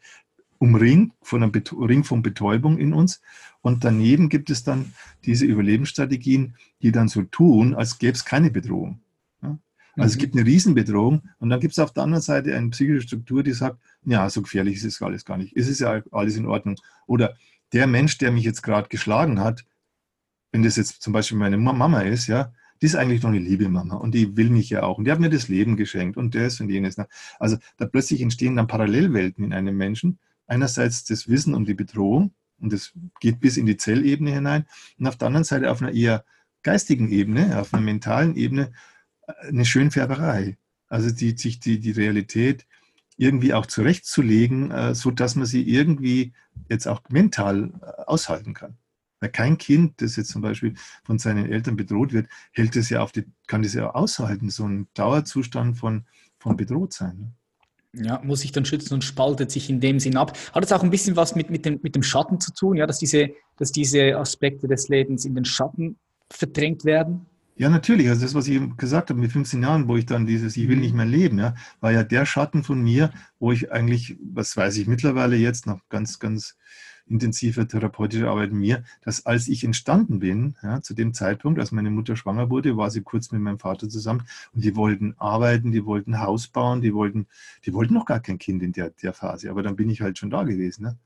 umringt 0.59 1.13
von 1.21 1.41
einem 1.41 1.51
Ring 1.79 2.03
von 2.03 2.21
Betäubung 2.21 2.77
in 2.77 2.93
uns. 2.93 3.21
Und 3.61 3.83
daneben 3.83 4.29
gibt 4.29 4.49
es 4.49 4.63
dann 4.63 4.93
diese 5.25 5.45
Überlebensstrategien, 5.45 6.55
die 6.81 6.91
dann 6.91 7.07
so 7.07 7.23
tun, 7.23 7.75
als 7.75 7.97
gäbe 7.97 8.13
es 8.13 8.25
keine 8.25 8.51
Bedrohung. 8.51 8.99
Ja? 9.41 9.57
Also 9.95 10.03
mhm. 10.03 10.03
es 10.03 10.17
gibt 10.17 10.35
eine 10.35 10.45
Riesenbedrohung 10.45 11.23
und 11.39 11.49
dann 11.49 11.59
gibt 11.59 11.73
es 11.73 11.79
auf 11.79 11.93
der 11.93 12.03
anderen 12.03 12.21
Seite 12.21 12.55
eine 12.55 12.69
psychische 12.69 13.07
Struktur, 13.07 13.43
die 13.43 13.53
sagt, 13.53 13.79
ja, 14.05 14.29
so 14.29 14.41
gefährlich 14.41 14.75
ist 14.77 14.83
es 14.83 15.01
alles 15.01 15.25
gar 15.25 15.37
nicht. 15.37 15.53
Ist 15.53 15.69
es 15.69 15.79
ja 15.79 16.01
alles 16.11 16.35
in 16.35 16.45
Ordnung. 16.45 16.75
Oder 17.07 17.35
der 17.73 17.87
Mensch, 17.87 18.17
der 18.17 18.31
mich 18.31 18.43
jetzt 18.43 18.61
gerade 18.61 18.89
geschlagen 18.89 19.39
hat, 19.39 19.65
wenn 20.51 20.63
das 20.63 20.75
jetzt 20.75 21.01
zum 21.01 21.13
Beispiel 21.13 21.37
meine 21.37 21.57
Mama 21.57 22.01
ist, 22.01 22.27
ja, 22.27 22.51
die 22.81 22.85
ist 22.85 22.95
eigentlich 22.95 23.21
noch 23.21 23.29
eine 23.29 23.39
liebe 23.39 23.67
Mama 23.69 23.95
und 23.95 24.15
die 24.15 24.37
will 24.37 24.49
mich 24.49 24.69
ja 24.69 24.83
auch 24.83 24.97
und 24.97 25.05
die 25.05 25.11
hat 25.11 25.19
mir 25.19 25.29
das 25.29 25.49
Leben 25.49 25.75
geschenkt 25.75 26.17
und 26.17 26.33
das 26.35 26.59
und 26.61 26.69
jenes. 26.69 26.97
Ne? 26.97 27.07
Also 27.39 27.57
da 27.77 27.85
plötzlich 27.85 28.21
entstehen 28.21 28.55
dann 28.55 28.67
Parallelwelten 28.67 29.43
in 29.43 29.53
einem 29.53 29.75
Menschen. 29.75 30.19
Einerseits 30.47 31.03
das 31.03 31.27
Wissen 31.27 31.53
um 31.53 31.65
die 31.65 31.73
Bedrohung 31.73 32.33
und 32.59 32.73
das 32.73 32.93
geht 33.19 33.39
bis 33.39 33.57
in 33.57 33.65
die 33.65 33.77
Zellebene 33.77 34.31
hinein 34.31 34.65
und 34.97 35.07
auf 35.07 35.17
der 35.17 35.27
anderen 35.27 35.43
Seite 35.43 35.69
auf 35.71 35.81
einer 35.81 35.91
eher 35.91 36.23
geistigen 36.63 37.11
Ebene, 37.11 37.59
auf 37.59 37.73
einer 37.73 37.83
mentalen 37.83 38.35
Ebene 38.35 38.71
äh, 39.27 39.47
eine 39.49 39.65
Schönfärberei. 39.65 40.57
Also 40.87 41.11
die, 41.11 41.37
sich 41.37 41.59
die, 41.59 41.79
die 41.79 41.91
Realität 41.91 42.65
irgendwie 43.17 43.53
auch 43.53 43.65
zurechtzulegen, 43.65 44.71
äh, 44.71 44.95
so 44.95 45.11
dass 45.11 45.35
man 45.35 45.45
sie 45.45 45.63
irgendwie 45.69 46.33
jetzt 46.69 46.87
auch 46.87 47.01
mental 47.09 47.71
äh, 47.81 48.03
aushalten 48.03 48.53
kann. 48.53 48.77
Weil 49.19 49.29
kein 49.29 49.57
Kind, 49.57 50.01
das 50.01 50.15
jetzt 50.15 50.29
zum 50.29 50.41
Beispiel 50.41 50.75
von 51.03 51.19
seinen 51.19 51.51
Eltern 51.51 51.75
bedroht 51.75 52.13
wird, 52.13 52.27
hält 52.51 52.75
es 52.75 52.89
ja 52.89 53.01
auf 53.01 53.11
die, 53.11 53.25
kann 53.47 53.61
das 53.61 53.73
ja 53.73 53.89
aushalten, 53.91 54.49
so 54.49 54.65
ein 54.65 54.87
Dauerzustand 54.93 55.77
von, 55.77 56.05
von 56.39 56.55
bedroht 56.55 56.93
sein. 56.93 57.17
Ne? 57.17 57.31
Ja, 57.93 58.21
muss 58.23 58.41
sich 58.41 58.51
dann 58.51 58.65
schützen 58.65 58.93
und 58.93 59.03
spaltet 59.03 59.49
sich 59.49 59.69
in 59.69 59.79
dem 59.79 59.99
Sinn 59.99 60.15
ab. 60.15 60.37
Hat 60.53 60.63
es 60.63 60.71
auch 60.71 60.83
ein 60.83 60.91
bisschen 60.91 61.15
was 61.15 61.35
mit, 61.35 61.49
mit, 61.49 61.65
dem, 61.65 61.79
mit 61.81 61.95
dem 61.95 62.03
Schatten 62.03 62.39
zu 62.39 62.53
tun, 62.53 62.77
ja, 62.77 62.85
dass 62.85 62.99
diese, 62.99 63.31
dass 63.57 63.71
diese 63.71 64.15
Aspekte 64.15 64.67
des 64.67 64.89
Lebens 64.89 65.25
in 65.25 65.33
den 65.33 65.45
Schatten 65.45 65.97
verdrängt 66.29 66.85
werden? 66.85 67.25
Ja, 67.59 67.67
natürlich. 67.67 68.07
Also 68.07 68.21
das, 68.21 68.35
was 68.35 68.47
ich 68.47 68.61
gesagt 68.77 69.09
habe 69.09 69.19
mit 69.19 69.31
15 69.31 69.63
Jahren, 69.63 69.87
wo 69.87 69.97
ich 69.97 70.05
dann 70.05 70.27
dieses 70.27 70.55
Ich 70.55 70.69
will 70.69 70.77
nicht 70.77 70.93
mehr 70.93 71.05
leben, 71.05 71.39
ja, 71.39 71.55
war 71.81 71.91
ja 71.91 72.03
der 72.03 72.25
Schatten 72.25 72.63
von 72.63 72.81
mir, 72.81 73.11
wo 73.39 73.51
ich 73.51 73.71
eigentlich, 73.71 74.17
was 74.21 74.55
weiß 74.55 74.77
ich 74.77 74.87
mittlerweile 74.87 75.35
jetzt 75.35 75.65
noch 75.65 75.81
ganz, 75.89 76.19
ganz 76.19 76.55
intensive 77.09 77.67
therapeutische 77.67 78.29
Arbeit 78.29 78.51
mir, 78.51 78.83
dass 79.01 79.25
als 79.25 79.47
ich 79.47 79.63
entstanden 79.63 80.19
bin, 80.19 80.55
ja, 80.61 80.81
zu 80.81 80.93
dem 80.93 81.13
Zeitpunkt, 81.13 81.59
als 81.59 81.71
meine 81.71 81.89
Mutter 81.89 82.15
schwanger 82.15 82.49
wurde, 82.49 82.77
war 82.77 82.91
sie 82.91 83.01
kurz 83.01 83.31
mit 83.31 83.41
meinem 83.41 83.59
Vater 83.59 83.89
zusammen 83.89 84.23
und 84.53 84.63
die 84.63 84.75
wollten 84.75 85.15
arbeiten, 85.17 85.71
die 85.71 85.85
wollten 85.85 86.19
Haus 86.19 86.47
bauen, 86.47 86.81
die 86.81 86.93
wollten, 86.93 87.27
die 87.65 87.73
wollten 87.73 87.93
noch 87.93 88.05
gar 88.05 88.19
kein 88.19 88.37
Kind 88.37 88.61
in 88.63 88.71
der, 88.71 88.91
der 88.91 89.13
Phase, 89.13 89.49
aber 89.49 89.63
dann 89.63 89.75
bin 89.75 89.89
ich 89.89 90.01
halt 90.01 90.17
schon 90.17 90.29
da 90.29 90.43
gewesen. 90.43 90.83
Ne? 90.83 90.97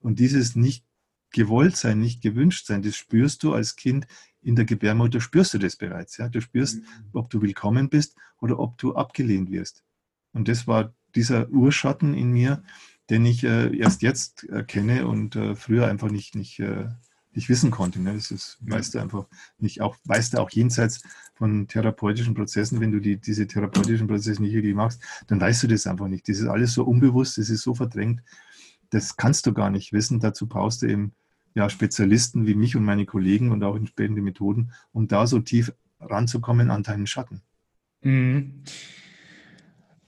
Und 0.00 0.18
dieses 0.18 0.56
nicht 0.56 0.84
gewollt 1.32 1.76
sein, 1.76 2.00
nicht 2.00 2.22
gewünscht 2.22 2.66
sein, 2.66 2.82
das 2.82 2.96
spürst 2.96 3.42
du 3.42 3.52
als 3.52 3.76
Kind 3.76 4.06
in 4.42 4.56
der 4.56 4.64
Gebärmutter, 4.64 5.20
spürst 5.20 5.54
du 5.54 5.58
das 5.58 5.76
bereits. 5.76 6.16
Ja? 6.16 6.28
Du 6.28 6.40
spürst, 6.40 6.78
mhm. 6.78 6.84
ob 7.12 7.30
du 7.30 7.42
willkommen 7.42 7.88
bist 7.88 8.16
oder 8.40 8.58
ob 8.58 8.78
du 8.78 8.94
abgelehnt 8.94 9.50
wirst. 9.50 9.84
Und 10.32 10.48
das 10.48 10.66
war 10.66 10.94
dieser 11.14 11.48
Urschatten 11.50 12.14
in 12.14 12.30
mir, 12.30 12.62
den 13.10 13.26
ich 13.26 13.44
äh, 13.44 13.76
erst 13.76 14.02
jetzt 14.02 14.48
äh, 14.48 14.62
kenne 14.62 15.06
und 15.06 15.36
äh, 15.36 15.56
früher 15.56 15.88
einfach 15.88 16.10
nicht, 16.10 16.36
nicht, 16.36 16.60
äh, 16.60 16.88
nicht 17.32 17.48
wissen 17.48 17.70
konnte. 17.70 18.00
Ne? 18.00 18.14
Das 18.14 18.30
ist, 18.30 18.58
weißt 18.60 18.94
du 18.94 19.00
einfach 19.00 19.26
nicht, 19.58 19.80
auch, 19.80 19.96
weißt 20.04 20.34
du 20.34 20.38
auch 20.38 20.50
jenseits 20.50 21.02
von 21.34 21.66
therapeutischen 21.66 22.34
Prozessen, 22.34 22.80
wenn 22.80 22.92
du 22.92 23.00
die, 23.00 23.16
diese 23.16 23.46
therapeutischen 23.46 24.06
Prozesse 24.06 24.40
nicht 24.40 24.54
wirklich 24.54 24.74
machst, 24.74 25.02
dann 25.26 25.40
weißt 25.40 25.64
du 25.64 25.66
das 25.66 25.86
einfach 25.86 26.08
nicht. 26.08 26.28
Das 26.28 26.38
ist 26.38 26.46
alles 26.46 26.72
so 26.72 26.84
unbewusst, 26.84 27.36
das 27.38 27.50
ist 27.50 27.62
so 27.62 27.74
verdrängt, 27.74 28.22
das 28.90 29.16
kannst 29.16 29.46
du 29.46 29.52
gar 29.52 29.70
nicht 29.70 29.92
wissen. 29.92 30.20
Dazu 30.20 30.46
brauchst 30.46 30.82
du 30.82 30.86
eben 30.86 31.12
ja, 31.54 31.68
Spezialisten 31.68 32.46
wie 32.46 32.54
mich 32.54 32.76
und 32.76 32.84
meine 32.84 33.06
Kollegen 33.06 33.50
und 33.50 33.64
auch 33.64 33.76
entsprechende 33.76 34.22
Methoden, 34.22 34.72
um 34.92 35.08
da 35.08 35.26
so 35.26 35.40
tief 35.40 35.72
ranzukommen 36.00 36.70
an 36.70 36.84
deinen 36.84 37.06
Schatten. 37.06 37.42
Mhm. 38.02 38.62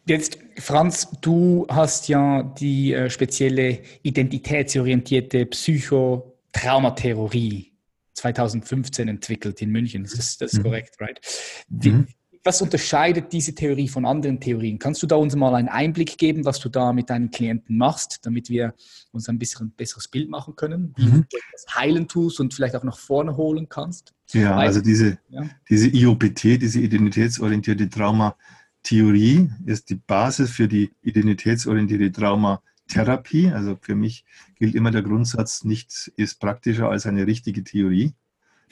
Jetzt, 0.05 0.37
Franz, 0.59 1.09
du 1.21 1.65
hast 1.69 2.09
ja 2.09 2.43
die 2.43 2.93
äh, 2.93 3.09
spezielle 3.09 3.79
identitätsorientierte 4.03 5.47
Psychotraumatheorie 5.47 7.73
2015 8.15 9.07
entwickelt 9.09 9.63
in 9.63 9.71
München. 9.71 10.03
Das 10.03 10.15
ist, 10.15 10.41
das 10.41 10.55
ist 10.55 10.59
mhm. 10.59 10.65
korrekt, 10.65 10.97
right? 11.01 11.21
Die, 11.69 11.93
mhm. 11.93 12.09
Was 12.45 12.61
unterscheidet 12.61 13.33
diese 13.33 13.55
Theorie 13.55 13.87
von 13.87 14.05
anderen 14.05 14.41
Theorien? 14.41 14.81
Kannst 14.81 15.01
du 15.01 15.07
da 15.07 15.15
uns 15.15 15.37
mal 15.37 15.55
einen 15.55 15.69
Einblick 15.69 16.19
geben, 16.19 16.45
was 16.45 16.59
du 16.59 16.69
da 16.69 16.93
mit 16.93 17.09
deinen 17.09 17.31
Klienten 17.31 17.79
machst, 17.79 18.27
damit 18.27 18.51
wir 18.51 18.75
uns 19.13 19.29
ein 19.29 19.39
bisschen 19.39 19.69
ein 19.69 19.71
besseres 19.71 20.09
Bild 20.09 20.29
machen 20.29 20.57
können, 20.57 20.93
wie 20.97 21.05
mhm. 21.05 21.25
du 21.31 21.39
das 21.53 21.77
heilen 21.77 22.09
tust 22.09 22.41
und 22.41 22.53
vielleicht 22.53 22.75
auch 22.75 22.83
nach 22.83 22.99
vorne 22.99 23.37
holen 23.37 23.69
kannst? 23.69 24.13
Ja, 24.33 24.57
Weil, 24.57 24.67
also 24.67 24.81
diese, 24.81 25.19
ja. 25.29 25.49
diese 25.71 25.87
IOPT, 25.87 26.43
diese 26.43 26.81
identitätsorientierte 26.81 27.89
Trauma, 27.89 28.35
Theorie 28.83 29.51
ist 29.65 29.91
die 29.91 29.95
Basis 29.95 30.51
für 30.51 30.69
die 30.69 30.93
identitätsorientierte 31.03 32.13
Traumatherapie. 32.13 33.51
Also 33.51 33.79
für 33.81 33.95
mich 33.95 34.25
gilt 34.57 34.75
immer 34.75 34.91
der 34.91 35.03
Grundsatz, 35.03 35.65
nichts 35.65 36.11
ist 36.17 36.41
praktischer 36.41 36.89
als 36.89 37.07
eine 37.07 37.27
richtige 37.27 37.65
Theorie. 37.65 38.15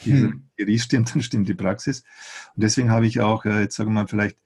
Diese 0.05 0.29
hm. 0.29 0.49
Theorie 0.57 0.79
stimmt, 0.79 1.15
dann 1.15 1.23
stimmt 1.23 1.49
die 1.49 1.55
Praxis. 1.55 2.03
Und 2.55 2.63
deswegen 2.63 2.91
habe 2.91 3.07
ich 3.07 3.21
auch, 3.21 3.45
äh, 3.45 3.61
jetzt 3.61 3.77
sagen 3.77 3.91
wir 3.91 4.03
mal, 4.03 4.09
vielleicht 4.09 4.39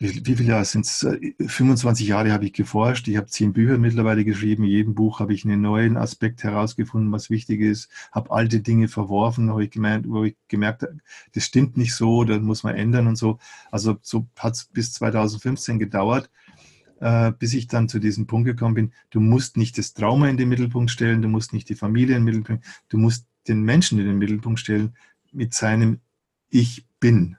wie, 0.00 0.26
wie 0.26 0.34
viele 0.34 0.48
Jahre 0.48 0.64
sind 0.64 0.86
es? 0.86 1.06
25 1.46 2.08
Jahre 2.08 2.32
habe 2.32 2.46
ich 2.46 2.54
geforscht. 2.54 3.06
Ich 3.06 3.18
habe 3.18 3.26
zehn 3.26 3.52
Bücher 3.52 3.76
mittlerweile 3.76 4.24
geschrieben. 4.24 4.64
In 4.64 4.70
jedem 4.70 4.94
Buch 4.94 5.20
habe 5.20 5.34
ich 5.34 5.44
einen 5.44 5.60
neuen 5.60 5.98
Aspekt 5.98 6.42
herausgefunden, 6.42 7.12
was 7.12 7.28
wichtig 7.28 7.60
ist. 7.60 7.90
Habe 8.10 8.30
alte 8.30 8.60
Dinge 8.60 8.88
verworfen, 8.88 9.50
habe 9.50 9.62
ich 9.62 9.70
gemeint, 9.70 10.08
wo 10.08 10.24
ich 10.24 10.36
gemerkt 10.48 10.86
das 11.34 11.44
stimmt 11.44 11.76
nicht 11.76 11.94
so, 11.94 12.24
das 12.24 12.40
muss 12.40 12.62
man 12.62 12.76
ändern 12.76 13.08
und 13.08 13.16
so. 13.16 13.38
Also 13.70 13.98
so 14.00 14.26
hat 14.38 14.54
es 14.54 14.64
bis 14.64 14.94
2015 14.94 15.78
gedauert, 15.78 16.30
äh, 17.00 17.32
bis 17.32 17.52
ich 17.52 17.66
dann 17.66 17.90
zu 17.90 17.98
diesem 17.98 18.26
Punkt 18.26 18.46
gekommen 18.46 18.74
bin. 18.74 18.92
Du 19.10 19.20
musst 19.20 19.58
nicht 19.58 19.76
das 19.76 19.92
Trauma 19.92 20.28
in 20.30 20.38
den 20.38 20.48
Mittelpunkt 20.48 20.90
stellen, 20.90 21.20
du 21.20 21.28
musst 21.28 21.52
nicht 21.52 21.68
die 21.68 21.74
Familie 21.74 22.16
in 22.16 22.24
den 22.24 22.24
Mittelpunkt, 22.24 22.64
du 22.88 22.96
musst 22.96 23.26
den 23.48 23.62
Menschen 23.62 23.98
in 23.98 24.06
den 24.06 24.18
Mittelpunkt 24.18 24.60
stellen 24.60 24.96
mit 25.30 25.52
seinem 25.52 26.00
Ich 26.48 26.86
bin. 27.00 27.36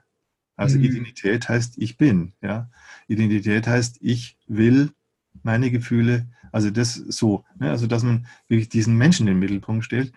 Also 0.56 0.78
mhm. 0.78 0.84
Identität 0.84 1.48
heißt 1.48 1.78
ich 1.78 1.96
bin. 1.96 2.34
Ja? 2.42 2.70
Identität 3.08 3.66
heißt 3.66 3.98
ich 4.00 4.36
will 4.46 4.90
meine 5.42 5.70
Gefühle, 5.70 6.28
also 6.52 6.70
das 6.70 6.94
so, 6.94 7.44
ne? 7.58 7.70
also 7.70 7.86
dass 7.86 8.02
man 8.02 8.26
wirklich 8.48 8.68
diesen 8.68 8.96
Menschen 8.96 9.26
in 9.26 9.34
den 9.34 9.40
Mittelpunkt 9.40 9.84
stellt 9.84 10.12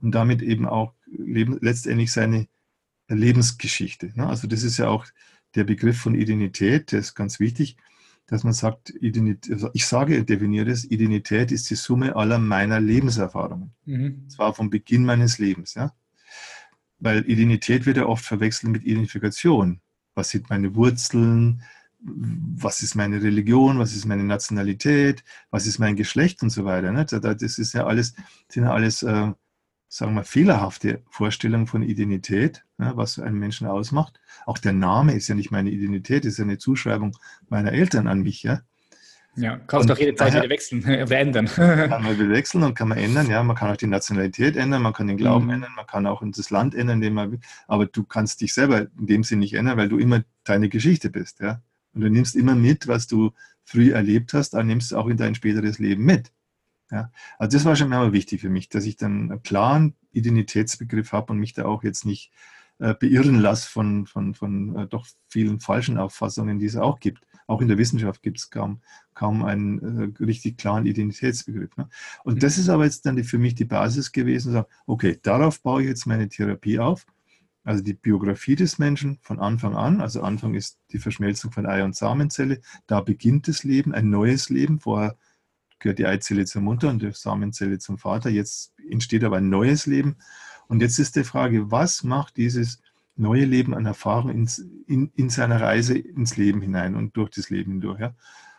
und 0.00 0.14
damit 0.14 0.42
eben 0.42 0.66
auch 0.66 0.94
leben, 1.06 1.58
letztendlich 1.60 2.12
seine 2.12 2.46
Lebensgeschichte. 3.08 4.12
Ne? 4.14 4.26
Also 4.26 4.46
das 4.46 4.62
ist 4.62 4.78
ja 4.78 4.88
auch 4.88 5.06
der 5.54 5.64
Begriff 5.64 5.98
von 5.98 6.14
Identität, 6.14 6.92
der 6.92 7.00
ist 7.00 7.14
ganz 7.14 7.40
wichtig, 7.40 7.76
dass 8.26 8.44
man 8.44 8.52
sagt, 8.52 8.90
Identität, 8.90 9.52
also 9.52 9.70
ich 9.72 9.86
sage, 9.86 10.24
definiere 10.24 10.66
das, 10.66 10.84
Identität 10.84 11.50
ist 11.50 11.68
die 11.68 11.74
Summe 11.74 12.14
aller 12.14 12.38
meiner 12.38 12.78
Lebenserfahrungen. 12.78 13.72
Mhm. 13.84 14.28
Zwar 14.28 14.54
vom 14.54 14.70
Beginn 14.70 15.04
meines 15.04 15.38
Lebens. 15.38 15.74
Ja? 15.74 15.92
Weil 17.00 17.28
Identität 17.28 17.86
wird 17.86 17.96
ja 17.96 18.06
oft 18.06 18.24
verwechselt 18.24 18.72
mit 18.72 18.84
Identifikation. 18.84 19.80
Was 20.14 20.30
sind 20.30 20.50
meine 20.50 20.74
Wurzeln? 20.74 21.62
Was 22.02 22.82
ist 22.82 22.94
meine 22.94 23.22
Religion? 23.22 23.78
Was 23.78 23.94
ist 23.94 24.06
meine 24.06 24.24
Nationalität? 24.24 25.24
Was 25.50 25.66
ist 25.66 25.78
mein 25.78 25.96
Geschlecht 25.96 26.42
und 26.42 26.50
so 26.50 26.64
weiter? 26.64 26.92
Ne? 26.92 27.04
Das 27.04 27.58
ist 27.58 27.72
ja 27.74 27.86
alles, 27.86 28.14
sind 28.48 28.64
ja 28.64 28.72
alles, 28.72 29.02
äh, 29.02 29.32
sagen 29.88 30.14
wir, 30.14 30.24
fehlerhafte 30.24 31.02
Vorstellungen 31.10 31.66
von 31.66 31.82
Identität, 31.82 32.64
ne? 32.78 32.92
was 32.94 33.18
einen 33.18 33.38
Menschen 33.38 33.66
ausmacht. 33.66 34.20
Auch 34.46 34.58
der 34.58 34.72
Name 34.72 35.14
ist 35.14 35.28
ja 35.28 35.34
nicht 35.34 35.50
meine 35.50 35.70
Identität, 35.70 36.24
ist 36.24 36.38
ja 36.38 36.44
eine 36.44 36.58
Zuschreibung 36.58 37.16
meiner 37.48 37.72
Eltern 37.72 38.06
an 38.06 38.22
mich. 38.22 38.42
Ja? 38.42 38.60
Ja, 39.40 39.56
kannst 39.66 39.88
du 39.88 39.94
auch 39.94 39.98
jede 39.98 40.14
Zeit 40.14 40.28
daher, 40.28 40.42
wieder 40.42 40.50
wechseln 40.50 40.84
oder 40.84 41.18
ändern. 41.18 41.46
kann 41.46 42.02
man 42.02 42.18
wieder 42.18 42.28
wechseln 42.28 42.62
und 42.62 42.74
kann 42.74 42.88
man 42.88 42.98
ändern. 42.98 43.28
Ja, 43.28 43.42
man 43.42 43.56
kann 43.56 43.70
auch 43.70 43.76
die 43.76 43.86
Nationalität 43.86 44.56
ändern, 44.56 44.82
man 44.82 44.92
kann 44.92 45.06
den 45.06 45.16
Glauben 45.16 45.46
mhm. 45.46 45.52
ändern, 45.52 45.72
man 45.76 45.86
kann 45.86 46.06
auch 46.06 46.22
das 46.24 46.50
Land 46.50 46.74
ändern, 46.74 47.00
den 47.00 47.14
man 47.14 47.32
will. 47.32 47.40
Aber 47.66 47.86
du 47.86 48.04
kannst 48.04 48.40
dich 48.42 48.52
selber 48.52 48.86
in 48.98 49.06
dem 49.06 49.24
Sinne 49.24 49.40
nicht 49.40 49.54
ändern, 49.54 49.78
weil 49.78 49.88
du 49.88 49.98
immer 49.98 50.22
deine 50.44 50.68
Geschichte 50.68 51.08
bist. 51.10 51.40
Ja, 51.40 51.62
und 51.94 52.02
du 52.02 52.10
nimmst 52.10 52.36
immer 52.36 52.54
mit, 52.54 52.86
was 52.86 53.06
du 53.06 53.32
früh 53.64 53.92
erlebt 53.92 54.34
hast, 54.34 54.50
dann 54.50 54.66
nimmst 54.66 54.92
du 54.92 54.96
auch 54.96 55.06
in 55.06 55.16
dein 55.16 55.34
späteres 55.34 55.78
Leben 55.78 56.04
mit. 56.04 56.32
Ja, 56.90 57.10
also 57.38 57.56
das 57.56 57.64
war 57.64 57.76
schon 57.76 57.86
immer 57.86 58.12
wichtig 58.12 58.40
für 58.40 58.50
mich, 58.50 58.68
dass 58.68 58.84
ich 58.84 58.96
dann 58.96 59.30
einen 59.30 59.42
klaren 59.42 59.94
Identitätsbegriff 60.12 61.12
habe 61.12 61.32
und 61.32 61.38
mich 61.38 61.54
da 61.54 61.64
auch 61.64 61.84
jetzt 61.84 62.04
nicht 62.04 62.32
äh, 62.78 62.94
beirren 62.94 63.38
lasse 63.38 63.70
von, 63.70 64.06
von, 64.06 64.34
von 64.34 64.76
äh, 64.76 64.86
doch 64.86 65.06
vielen 65.28 65.60
falschen 65.60 65.98
Auffassungen, 65.98 66.58
die 66.58 66.66
es 66.66 66.76
auch 66.76 66.98
gibt. 66.98 67.26
Auch 67.50 67.60
in 67.60 67.66
der 67.66 67.78
Wissenschaft 67.78 68.22
gibt 68.22 68.38
es 68.38 68.48
kaum, 68.48 68.80
kaum 69.12 69.44
einen 69.44 70.14
äh, 70.20 70.24
richtig 70.24 70.56
klaren 70.56 70.86
Identitätsbegriff. 70.86 71.76
Ne? 71.76 71.88
Und 72.22 72.34
mhm. 72.34 72.38
das 72.38 72.58
ist 72.58 72.68
aber 72.68 72.84
jetzt 72.84 73.04
dann 73.06 73.16
die, 73.16 73.24
für 73.24 73.38
mich 73.38 73.56
die 73.56 73.64
Basis 73.64 74.12
gewesen, 74.12 74.52
sagen, 74.52 74.68
okay, 74.86 75.18
darauf 75.20 75.60
baue 75.60 75.82
ich 75.82 75.88
jetzt 75.88 76.06
meine 76.06 76.28
Therapie 76.28 76.78
auf. 76.78 77.06
Also 77.64 77.82
die 77.82 77.94
Biografie 77.94 78.54
des 78.54 78.78
Menschen 78.78 79.18
von 79.20 79.40
Anfang 79.40 79.74
an. 79.74 80.00
Also 80.00 80.22
Anfang 80.22 80.54
ist 80.54 80.78
die 80.92 81.00
Verschmelzung 81.00 81.50
von 81.50 81.66
Ei 81.66 81.82
und 81.82 81.96
Samenzelle. 81.96 82.60
Da 82.86 83.00
beginnt 83.00 83.48
das 83.48 83.64
Leben, 83.64 83.92
ein 83.94 84.10
neues 84.10 84.48
Leben. 84.48 84.78
Vorher 84.78 85.16
gehört 85.80 85.98
die 85.98 86.06
Eizelle 86.06 86.44
zur 86.44 86.62
Mutter 86.62 86.88
und 86.88 87.02
die 87.02 87.10
Samenzelle 87.10 87.80
zum 87.80 87.98
Vater. 87.98 88.30
Jetzt 88.30 88.74
entsteht 88.88 89.24
aber 89.24 89.38
ein 89.38 89.50
neues 89.50 89.86
Leben. 89.86 90.18
Und 90.68 90.82
jetzt 90.82 91.00
ist 91.00 91.16
die 91.16 91.24
Frage, 91.24 91.72
was 91.72 92.04
macht 92.04 92.36
dieses 92.36 92.80
neue 93.16 93.44
Leben 93.44 93.74
an 93.74 93.86
Erfahrung 93.86 94.30
ins, 94.30 94.58
in, 94.86 95.10
in 95.14 95.30
seiner 95.30 95.60
Reise 95.60 95.96
ins 95.96 96.36
Leben 96.36 96.62
hinein 96.62 96.94
und 96.94 97.16
durch 97.16 97.30
das 97.30 97.50
Leben 97.50 97.72
hindurch. 97.72 98.00
Ja? 98.00 98.14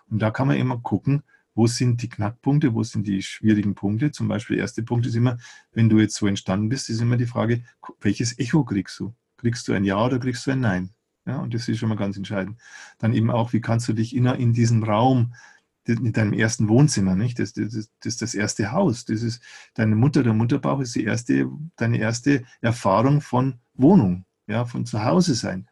Und 0.10 0.22
da 0.22 0.32
kann 0.32 0.48
man 0.48 0.58
immer 0.58 0.78
gucken, 0.78 1.24
wo 1.54 1.68
sind 1.68 2.02
die 2.02 2.10
Knackpunkte, 2.10 2.74
wo 2.74 2.84
sind 2.84 3.08
die 3.08 3.22
schwierigen 3.22 3.76
Punkte. 3.76 4.12
Zum 4.12 4.28
Beispiel, 4.28 4.58
der 4.58 4.64
erste 4.64 4.84
Punkt 4.84 5.06
ist 5.06 5.16
immer, 5.16 5.38
wenn 5.74 5.90
du 5.90 6.00
jetzt 6.00 6.16
so 6.16 6.28
entstanden 6.28 6.70
bist, 6.70 6.90
ist 6.90 7.02
immer 7.02 7.18
die 7.18 7.26
Frage, 7.26 7.64
welches 8.00 8.38
Echo 8.40 8.64
kriegst 8.64 9.00
du? 9.00 9.14
Kriegst 9.38 9.68
du 9.68 9.74
ein 9.74 9.84
Ja 9.84 10.06
oder 10.06 10.20
kriegst 10.20 10.46
du 10.46 10.52
ein 10.52 10.62
Nein? 10.62 10.92
Ja, 11.26 11.38
und 11.38 11.54
das 11.54 11.68
ist 11.68 11.78
schon 11.78 11.90
mal 11.90 11.96
ganz 11.96 12.18
entscheidend. 12.18 12.60
Dann 12.98 13.14
eben 13.14 13.30
auch, 13.30 13.54
wie 13.54 13.62
kannst 13.62 13.88
du 13.88 13.94
dich 13.94 14.16
in, 14.16 14.26
in 14.26 14.54
diesem 14.54 14.84
Raum, 14.84 15.34
in 15.86 16.14
deinem 16.14 16.34
ersten 16.34 16.68
Wohnzimmer, 16.68 17.16
nicht? 17.16 17.40
Das, 17.40 17.54
das, 17.54 17.74
das, 17.74 17.90
das 18.00 18.14
ist 18.14 18.22
das 18.22 18.34
erste 18.34 18.72
Haus. 18.72 19.06
Das 19.06 19.22
ist 19.22 19.42
deine 19.74 19.96
Mutter, 19.96 20.24
der 20.24 20.34
Mutterbauch 20.34 20.80
ist 20.80 20.96
die 20.96 21.04
erste, 21.04 21.50
deine 21.76 22.00
erste 22.00 22.44
Erfahrung 22.62 23.22
von 23.22 23.60
Wohnung, 23.74 24.26
ja, 24.52 24.66
von 24.66 24.86
Zuhause 24.86 25.36
sein. 25.36 25.68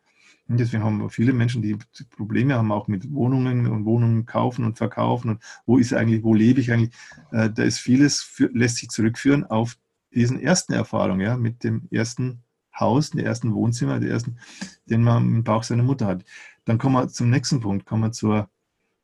Und 0.47 0.59
deswegen 0.59 0.83
haben 0.83 0.99
wir 0.99 1.09
viele 1.09 1.31
Menschen, 1.31 1.61
die 1.61 1.77
Probleme 2.09 2.55
haben, 2.55 2.71
auch 2.71 2.87
mit 2.87 3.11
Wohnungen 3.13 3.67
und 3.67 3.85
Wohnungen 3.85 4.25
kaufen 4.25 4.65
und 4.65 4.79
verkaufen. 4.79 5.29
Und 5.29 5.43
wo 5.67 5.77
ist 5.77 5.93
eigentlich, 5.93 6.23
wo 6.23 6.33
lebe 6.33 6.59
ich 6.59 6.71
eigentlich? 6.71 6.95
Äh, 7.31 7.51
da 7.51 7.63
ist 7.63 7.77
vieles, 7.77 8.21
für, 8.21 8.49
lässt 8.51 8.77
sich 8.77 8.89
zurückführen 8.89 9.45
auf 9.45 9.77
diesen 10.11 10.39
ersten 10.39 10.73
Erfahrung, 10.73 11.19
ja, 11.19 11.37
mit 11.37 11.63
dem 11.63 11.87
ersten 11.91 12.41
Haus, 12.77 13.11
dem 13.11 13.19
ersten 13.19 13.53
Wohnzimmer, 13.53 13.99
der 13.99 14.09
ersten, 14.09 14.39
den 14.85 15.03
man 15.03 15.23
im 15.23 15.43
Bauch 15.43 15.61
seiner 15.61 15.83
Mutter 15.83 16.07
hat. 16.07 16.25
Dann 16.65 16.79
kommen 16.79 16.95
wir 16.95 17.09
zum 17.09 17.29
nächsten 17.29 17.59
Punkt, 17.59 17.85
kommen 17.85 18.03
wir 18.03 18.11
zur 18.11 18.49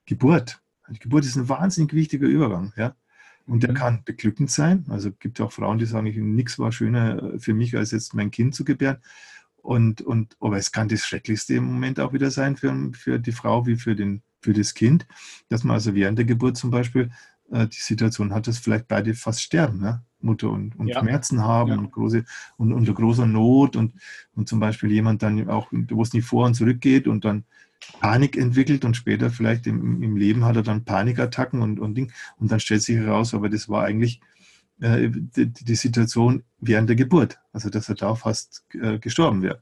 Geburt. 0.08 0.62
Die 0.90 1.00
Geburt 1.00 1.26
ist 1.26 1.36
ein 1.36 1.48
wahnsinnig 1.48 1.94
wichtiger 1.94 2.28
Übergang, 2.28 2.74
ja. 2.76 2.96
Und 3.48 3.62
der 3.62 3.72
mhm. 3.72 3.76
kann 3.76 4.04
beglückend 4.04 4.50
sein. 4.50 4.86
Also 4.90 5.12
gibt 5.12 5.40
auch 5.40 5.52
Frauen, 5.52 5.78
die 5.78 5.86
sagen, 5.86 6.36
nichts 6.36 6.58
war 6.58 6.72
schöner 6.72 7.34
für 7.38 7.54
mich, 7.54 7.78
als 7.78 7.92
jetzt 7.92 8.16
mein 8.16 8.32
Kind 8.32 8.56
zu 8.56 8.66
gebären. 8.66 8.98
Und, 9.66 10.02
und, 10.02 10.38
aber 10.40 10.58
es 10.58 10.72
kann 10.72 10.88
das 10.88 11.06
Schrecklichste 11.06 11.56
im 11.56 11.66
Moment 11.66 12.00
auch 12.00 12.14
wieder 12.14 12.30
sein 12.30 12.56
für, 12.56 12.92
für 12.94 13.18
die 13.18 13.32
Frau 13.32 13.66
wie 13.66 13.78
für, 13.78 13.96
den, 13.96 14.22
für 14.40 14.54
das 14.54 14.76
Kind, 14.76 15.08
dass 15.50 15.64
man 15.64 15.74
also 15.74 15.96
während 15.96 16.20
der 16.20 16.26
Geburt 16.26 16.56
zum 16.56 16.70
Beispiel 16.70 17.10
äh, 17.52 17.68
die 17.68 17.80
Situation 17.80 18.32
hat, 18.32 18.46
dass 18.46 18.60
vielleicht 18.60 18.88
beide 18.88 19.16
fast 19.16 19.42
sterben, 19.42 19.80
ne? 19.80 20.04
Mutter 20.20 20.52
und, 20.52 20.76
und 20.78 20.88
ja. 20.88 21.00
Schmerzen 21.00 21.44
haben 21.44 21.72
ja. 21.72 21.78
und, 21.78 21.92
große, 21.92 22.26
und 22.58 22.74
unter 22.74 22.94
großer 22.94 23.26
Not 23.26 23.76
und, 23.76 23.94
und 24.36 24.48
zum 24.48 24.60
Beispiel 24.60 24.92
jemand 24.92 25.24
dann 25.24 25.50
auch, 25.50 25.68
wo 25.72 26.02
es 26.02 26.14
nicht 26.14 26.26
vor 26.26 26.46
und 26.46 26.56
zurück 26.56 26.82
geht 26.82 27.08
und 27.08 27.26
dann 27.26 27.44
Panik 28.00 28.38
entwickelt 28.38 28.86
und 28.86 28.96
später 28.96 29.30
vielleicht 29.30 29.68
im, 29.68 30.02
im 30.02 30.16
Leben 30.16 30.46
hat 30.46 30.56
er 30.56 30.64
dann 30.64 30.86
Panikattacken 30.86 31.62
und, 31.62 31.80
und 31.80 31.96
Ding 31.96 32.12
und 32.38 32.52
dann 32.52 32.60
stellt 32.60 32.82
sich 32.82 32.98
heraus, 32.98 33.34
aber 33.34 33.50
das 33.50 33.70
war 33.70 33.84
eigentlich 33.84 34.22
äh, 34.82 35.10
die, 35.10 35.76
Situation 35.76 36.44
während 36.60 36.90
der 36.90 36.96
Geburt, 36.96 37.40
also 37.54 37.70
dass 37.70 37.90
er 37.90 37.96
da 37.96 38.16
fast 38.16 38.64
äh, 38.74 39.00
gestorben 39.00 39.42
wäre. 39.42 39.62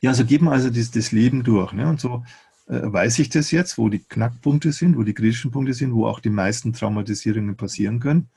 Ja, 0.00 0.14
so 0.14 0.24
man 0.40 0.52
also 0.52 0.70
das, 0.70 0.90
das 0.90 1.12
Leben 1.12 1.42
durch. 1.42 1.72
Ne? 1.72 1.88
Und 1.88 2.00
so 2.00 2.24
äh, 2.68 2.80
weiß 2.82 3.18
ich 3.18 3.28
das 3.28 3.50
jetzt, 3.50 3.78
wo 3.78 3.88
die 3.88 3.98
Knackpunkte 4.00 4.72
sind, 4.72 4.96
wo 4.96 5.02
die 5.02 5.14
kritischen 5.14 5.50
Punkte 5.50 5.74
sind, 5.74 5.92
wo 5.92 6.06
auch 6.06 6.20
die 6.20 6.30
meisten 6.30 6.72
Traumatisierungen 6.72 7.56
passieren 7.56 8.00
können. 8.00 8.28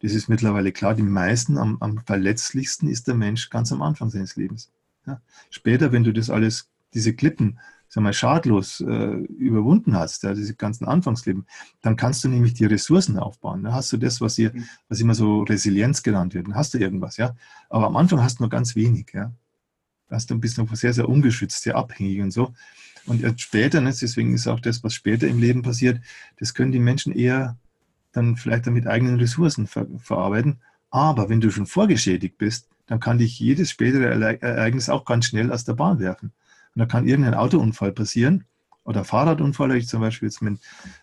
Das 0.00 0.14
ist 0.14 0.28
mittlerweile 0.28 0.72
klar, 0.72 0.94
die 0.94 1.02
meisten, 1.02 1.58
am, 1.58 1.76
am 1.80 1.98
verletzlichsten 2.04 2.88
ist 2.88 3.06
der 3.06 3.14
Mensch 3.14 3.50
ganz 3.50 3.70
am 3.72 3.82
Anfang 3.82 4.10
seines 4.10 4.36
Lebens. 4.36 4.72
Ja? 5.06 5.20
Später, 5.50 5.92
wenn 5.92 6.04
du 6.04 6.12
das 6.12 6.30
alles, 6.30 6.70
diese 6.94 7.14
Klippen 7.14 7.58
sag 7.92 8.02
mal, 8.02 8.14
schadlos 8.14 8.80
äh, 8.80 9.16
überwunden 9.36 9.94
hast, 9.94 10.22
ja, 10.22 10.32
diese 10.32 10.54
ganzen 10.54 10.86
Anfangsleben, 10.86 11.44
dann 11.82 11.96
kannst 11.96 12.24
du 12.24 12.28
nämlich 12.28 12.54
die 12.54 12.64
Ressourcen 12.64 13.18
aufbauen. 13.18 13.62
Dann 13.62 13.74
hast 13.74 13.92
du 13.92 13.98
das, 13.98 14.22
was, 14.22 14.36
hier, 14.36 14.50
mhm. 14.54 14.64
was 14.88 15.00
immer 15.00 15.14
so 15.14 15.42
Resilienz 15.42 16.02
genannt 16.02 16.32
wird. 16.32 16.46
Dann 16.46 16.54
hast 16.54 16.72
du 16.72 16.78
irgendwas, 16.78 17.18
ja. 17.18 17.36
Aber 17.68 17.86
am 17.86 17.96
Anfang 17.96 18.22
hast 18.22 18.38
du 18.38 18.44
nur 18.44 18.50
ganz 18.50 18.76
wenig, 18.76 19.10
ja. 19.12 19.30
Da 20.08 20.16
hast 20.16 20.30
du 20.30 20.34
ein 20.34 20.40
bisschen 20.40 20.66
sehr, 20.74 20.94
sehr 20.94 21.06
ungeschützt, 21.06 21.62
sehr 21.62 21.76
abhängig 21.76 22.22
und 22.22 22.30
so. 22.30 22.54
Und 23.04 23.20
jetzt 23.20 23.42
später, 23.42 23.82
ne, 23.82 23.90
deswegen 23.90 24.32
ist 24.32 24.46
auch 24.46 24.60
das, 24.60 24.82
was 24.82 24.94
später 24.94 25.28
im 25.28 25.38
Leben 25.38 25.60
passiert, 25.60 26.00
das 26.38 26.54
können 26.54 26.72
die 26.72 26.78
Menschen 26.78 27.12
eher 27.12 27.58
dann 28.12 28.38
vielleicht 28.38 28.66
dann 28.66 28.72
mit 28.72 28.86
eigenen 28.86 29.18
Ressourcen 29.18 29.66
ver 29.66 29.86
verarbeiten. 29.98 30.60
Aber 30.88 31.28
wenn 31.28 31.42
du 31.42 31.50
schon 31.50 31.66
vorgeschädigt 31.66 32.38
bist, 32.38 32.68
dann 32.86 33.00
kann 33.00 33.18
dich 33.18 33.38
jedes 33.38 33.70
spätere 33.70 34.38
Ereignis 34.40 34.88
auch 34.88 35.04
ganz 35.04 35.26
schnell 35.26 35.52
aus 35.52 35.64
der 35.64 35.74
Bahn 35.74 35.98
werfen. 35.98 36.32
Und 36.74 36.80
da 36.80 36.86
kann 36.86 37.06
irgendein 37.06 37.34
Autounfall 37.34 37.92
passieren 37.92 38.44
oder 38.84 39.04
Fahrradunfall, 39.04 39.76
ich 39.76 39.88
zum 39.88 40.00
Beispiel 40.00 40.28
jetzt 40.28 40.42
mit, 40.42 40.58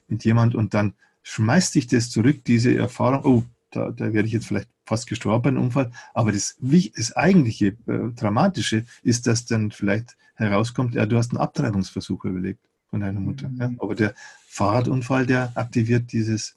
mit 0.08 0.26
jemand 0.26 0.56
und 0.56 0.74
dann 0.74 0.94
schmeißt 1.24 1.76
dich 1.76 1.88
das 1.88 2.10
zurück, 2.10 2.44
diese 2.46 2.76
Erfahrung, 2.76 3.24
oh, 3.24 3.44
da, 3.72 3.92
da 3.92 4.14
werde 4.14 4.28
ich 4.28 4.34
jetzt 4.34 4.48
vielleicht 4.48 4.70
fast 4.86 5.08
gestorben 5.08 5.44
bei 5.44 5.50
einem 5.50 5.62
Unfall. 5.62 5.92
Aber 6.14 6.32
das, 6.32 6.58
das 6.60 7.16
eigentliche 7.16 7.78
äh, 7.88 8.12
Dramatische 8.16 8.86
ist, 9.04 9.28
dass 9.28 9.46
dann 9.46 9.72
vielleicht 9.72 10.18
herauskommt, 10.36 10.96
ja, 10.96 11.06
du 11.06 11.18
hast 11.18 11.32
einen 11.32 11.42
Abtreibungsversuch 11.42 12.26
überlegt 12.26 12.62
von 12.90 13.02
deiner 13.02 13.20
Mutter. 13.20 13.48
Mhm. 13.48 13.62
Ja. 13.62 13.72
Aber 13.78 13.94
der 13.94 14.16
Fahrradunfall, 14.48 15.26
der 15.26 15.52
aktiviert 15.56 16.12
dieses, 16.12 16.56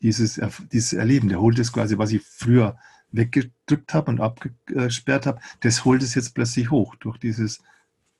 dieses, 0.00 0.40
dieses 0.70 0.92
Erleben, 0.92 1.28
der 1.28 1.40
holt 1.40 1.58
es 1.58 1.72
quasi, 1.72 1.98
was 1.98 2.12
ich 2.12 2.22
früher 2.22 2.76
weggedrückt 3.10 3.92
habe 3.92 4.10
und 4.10 4.20
abgesperrt 4.20 5.26
habe, 5.26 5.40
das 5.60 5.84
holt 5.84 6.02
es 6.02 6.14
jetzt 6.14 6.34
plötzlich 6.34 6.70
hoch 6.70 6.94
durch 6.96 7.18
dieses 7.18 7.60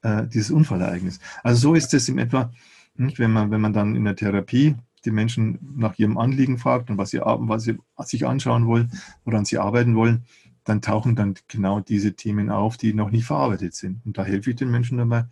äh, 0.02 0.26
dieses 0.26 0.50
Unfallereignis. 0.50 1.20
Also 1.42 1.60
so 1.60 1.74
ist 1.74 1.94
es 1.94 2.08
in 2.08 2.18
etwa, 2.18 2.52
nicht, 2.96 3.18
wenn, 3.18 3.32
man, 3.32 3.50
wenn 3.50 3.60
man 3.60 3.72
dann 3.72 3.96
in 3.96 4.04
der 4.04 4.16
Therapie 4.16 4.76
die 5.04 5.10
Menschen 5.10 5.58
nach 5.76 5.98
ihrem 5.98 6.18
Anliegen 6.18 6.58
fragt 6.58 6.90
und 6.90 6.98
was 6.98 7.10
sie, 7.10 7.20
was 7.20 7.64
sie 7.64 7.78
sich 8.04 8.26
anschauen 8.26 8.66
wollen, 8.66 8.92
woran 9.24 9.44
sie 9.44 9.58
arbeiten 9.58 9.96
wollen, 9.96 10.24
dann 10.64 10.80
tauchen 10.80 11.16
dann 11.16 11.34
genau 11.48 11.80
diese 11.80 12.14
Themen 12.14 12.50
auf, 12.50 12.76
die 12.76 12.94
noch 12.94 13.10
nicht 13.10 13.24
verarbeitet 13.24 13.74
sind. 13.74 14.04
Und 14.04 14.16
da 14.18 14.24
helfe 14.24 14.50
ich 14.50 14.56
den 14.56 14.70
Menschen 14.70 14.98
dabei. 14.98 15.26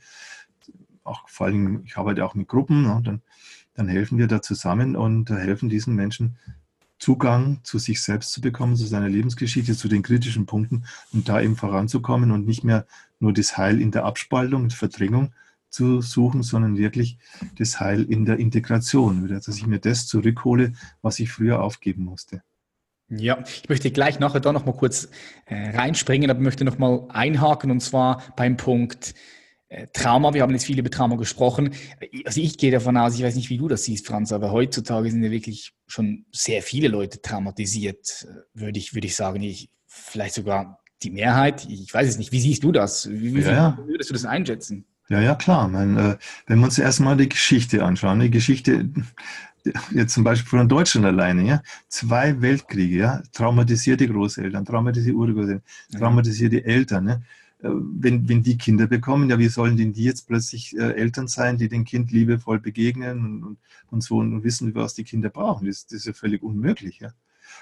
Auch 1.04 1.28
vor 1.28 1.46
allem, 1.46 1.82
ich 1.84 1.96
arbeite 1.96 2.24
auch 2.24 2.34
mit 2.34 2.48
Gruppen, 2.48 2.82
ne, 2.82 3.00
dann, 3.04 3.22
dann 3.74 3.88
helfen 3.88 4.18
wir 4.18 4.26
da 4.26 4.42
zusammen 4.42 4.96
und 4.96 5.30
helfen 5.30 5.68
diesen 5.68 5.94
Menschen 5.94 6.36
Zugang 6.98 7.60
zu 7.62 7.78
sich 7.78 8.02
selbst 8.02 8.32
zu 8.32 8.40
bekommen, 8.42 8.76
zu 8.76 8.86
seiner 8.86 9.08
Lebensgeschichte, 9.08 9.74
zu 9.74 9.88
den 9.88 10.02
kritischen 10.02 10.44
Punkten 10.46 10.84
und 11.12 11.28
da 11.28 11.40
eben 11.40 11.56
voranzukommen 11.56 12.30
und 12.30 12.46
nicht 12.46 12.62
mehr 12.62 12.86
nur 13.20 13.32
das 13.32 13.56
Heil 13.56 13.80
in 13.80 13.90
der 13.90 14.04
Abspaltung 14.04 14.64
und 14.64 14.72
Verdrängung 14.72 15.32
zu 15.68 16.00
suchen, 16.00 16.42
sondern 16.42 16.76
wirklich 16.76 17.18
das 17.58 17.78
Heil 17.80 18.02
in 18.02 18.24
der 18.24 18.38
Integration, 18.38 19.28
dass 19.28 19.48
ich 19.48 19.66
mir 19.66 19.78
das 19.78 20.06
zurückhole, 20.06 20.72
was 21.00 21.20
ich 21.20 21.30
früher 21.30 21.62
aufgeben 21.62 22.04
musste. 22.04 22.42
Ja, 23.08 23.42
ich 23.44 23.68
möchte 23.68 23.90
gleich 23.90 24.20
nachher 24.20 24.40
da 24.40 24.52
noch 24.52 24.66
mal 24.66 24.72
kurz 24.72 25.08
äh, 25.46 25.76
reinspringen, 25.76 26.30
aber 26.30 26.40
möchte 26.40 26.64
noch 26.64 26.78
mal 26.78 27.06
einhaken 27.08 27.70
und 27.70 27.80
zwar 27.80 28.22
beim 28.36 28.56
Punkt 28.56 29.14
äh, 29.68 29.86
Trauma, 29.92 30.32
wir 30.34 30.42
haben 30.42 30.52
jetzt 30.52 30.66
viel 30.66 30.78
über 30.78 30.90
Trauma 30.90 31.16
gesprochen. 31.16 31.74
Also 32.24 32.40
ich 32.40 32.56
gehe 32.56 32.70
davon 32.70 32.96
aus, 32.96 33.14
ich 33.14 33.22
weiß 33.22 33.34
nicht, 33.34 33.50
wie 33.50 33.58
du 33.58 33.66
das 33.66 33.84
siehst, 33.84 34.06
Franz, 34.06 34.32
aber 34.32 34.52
heutzutage 34.52 35.10
sind 35.10 35.24
ja 35.24 35.30
wirklich 35.30 35.72
schon 35.86 36.26
sehr 36.32 36.62
viele 36.62 36.88
Leute 36.88 37.20
traumatisiert, 37.20 38.26
äh, 38.28 38.60
würde 38.60 38.78
ich, 38.78 38.94
würde 38.94 39.06
ich 39.06 39.16
sagen. 39.16 39.42
Ich, 39.42 39.70
vielleicht 39.86 40.34
sogar 40.34 40.79
die 41.02 41.10
Mehrheit. 41.10 41.66
Ich 41.68 41.92
weiß 41.92 42.08
es 42.08 42.18
nicht. 42.18 42.32
Wie 42.32 42.40
siehst 42.40 42.64
du 42.64 42.72
das? 42.72 43.10
Wie, 43.10 43.34
wie 43.34 43.40
ja, 43.40 43.78
würdest 43.86 44.10
du 44.10 44.14
das 44.14 44.24
einschätzen? 44.24 44.84
Ja, 45.08 45.20
ja, 45.20 45.34
klar. 45.34 45.68
Meine, 45.68 46.18
wenn 46.46 46.58
wir 46.58 46.64
uns 46.66 46.78
erstmal 46.78 47.16
die 47.16 47.28
Geschichte 47.28 47.84
anschauen, 47.84 48.20
die 48.20 48.30
Geschichte, 48.30 48.88
jetzt 49.92 50.14
zum 50.14 50.24
Beispiel 50.24 50.58
von 50.58 50.68
Deutschland 50.68 51.06
alleine, 51.06 51.46
ja, 51.46 51.62
zwei 51.88 52.40
Weltkriege, 52.40 52.96
ja, 52.96 53.22
traumatisierte 53.32 54.06
Großeltern, 54.06 54.64
traumatisierte 54.64 55.16
Urgroßeltern, 55.16 55.62
traumatisierte 55.98 56.64
Eltern, 56.64 57.08
ja, 57.08 57.14
äh, 57.62 57.70
wenn, 57.72 58.28
wenn 58.28 58.42
die 58.42 58.56
Kinder 58.56 58.86
bekommen, 58.86 59.28
ja, 59.30 59.38
wie 59.38 59.48
sollen 59.48 59.76
denn 59.76 59.92
die 59.92 60.04
jetzt 60.04 60.26
plötzlich 60.26 60.76
äh, 60.78 60.92
Eltern 60.92 61.28
sein, 61.28 61.58
die 61.58 61.68
dem 61.68 61.84
Kind 61.84 62.10
liebevoll 62.10 62.60
begegnen 62.60 63.24
und, 63.24 63.42
und, 63.42 63.58
und 63.90 64.02
so 64.02 64.18
und 64.18 64.44
wissen, 64.44 64.74
was 64.74 64.94
die 64.94 65.04
Kinder 65.04 65.28
brauchen? 65.28 65.66
Das, 65.66 65.86
das 65.86 66.00
ist 66.00 66.06
ja 66.06 66.12
völlig 66.12 66.42
unmöglich. 66.42 67.00
Ja? 67.00 67.12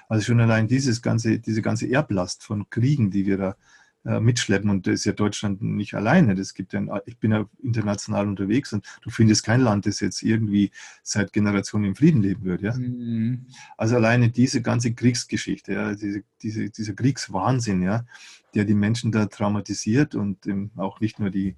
Also 0.09 0.25
schon 0.25 0.41
allein 0.41 0.69
dieses 0.69 1.03
ganze, 1.03 1.39
diese 1.39 1.63
ganze 1.63 1.91
Erblast 1.91 2.43
von 2.43 2.69
Kriegen, 2.71 3.11
die 3.11 3.27
wir 3.27 3.37
da 3.37 3.57
äh, 4.05 4.21
mitschleppen. 4.21 4.71
Und 4.71 4.87
das 4.87 4.95
ist 4.95 5.05
ja 5.05 5.13
Deutschland 5.13 5.61
nicht 5.61 5.95
alleine. 5.95 6.35
Das 6.35 6.55
gibt 6.55 6.73
ja, 6.73 7.03
ich 7.05 7.19
bin 7.19 7.33
ja 7.33 7.47
international 7.63 8.27
unterwegs 8.27 8.73
und 8.73 8.87
du 9.03 9.11
findest 9.11 9.45
kein 9.45 9.61
Land, 9.61 9.87
das 9.87 10.01
jetzt 10.01 10.23
irgendwie 10.23 10.71
seit 11.03 11.33
Generationen 11.33 11.85
im 11.85 11.97
Frieden 11.97 12.23
leben 12.23 12.45
würde. 12.45 12.67
Ja? 12.67 12.75
Mhm. 12.75 13.47
Also 13.77 13.97
alleine 13.97 14.31
diese 14.31 14.63
ganze 14.63 14.95
Kriegsgeschichte, 14.95 15.73
ja, 15.73 15.95
diese, 15.95 16.23
diese, 16.43 16.71
dieser 16.71 16.95
Kriegswahnsinn, 16.95 17.83
ja, 17.83 18.07
der 18.55 18.65
die 18.65 18.75
Menschen 18.75 19.13
da 19.13 19.27
traumatisiert 19.27 20.15
und 20.15 20.47
ähm, 20.47 20.71
auch 20.77 21.01
nicht 21.01 21.19
nur 21.19 21.31
die 21.31 21.57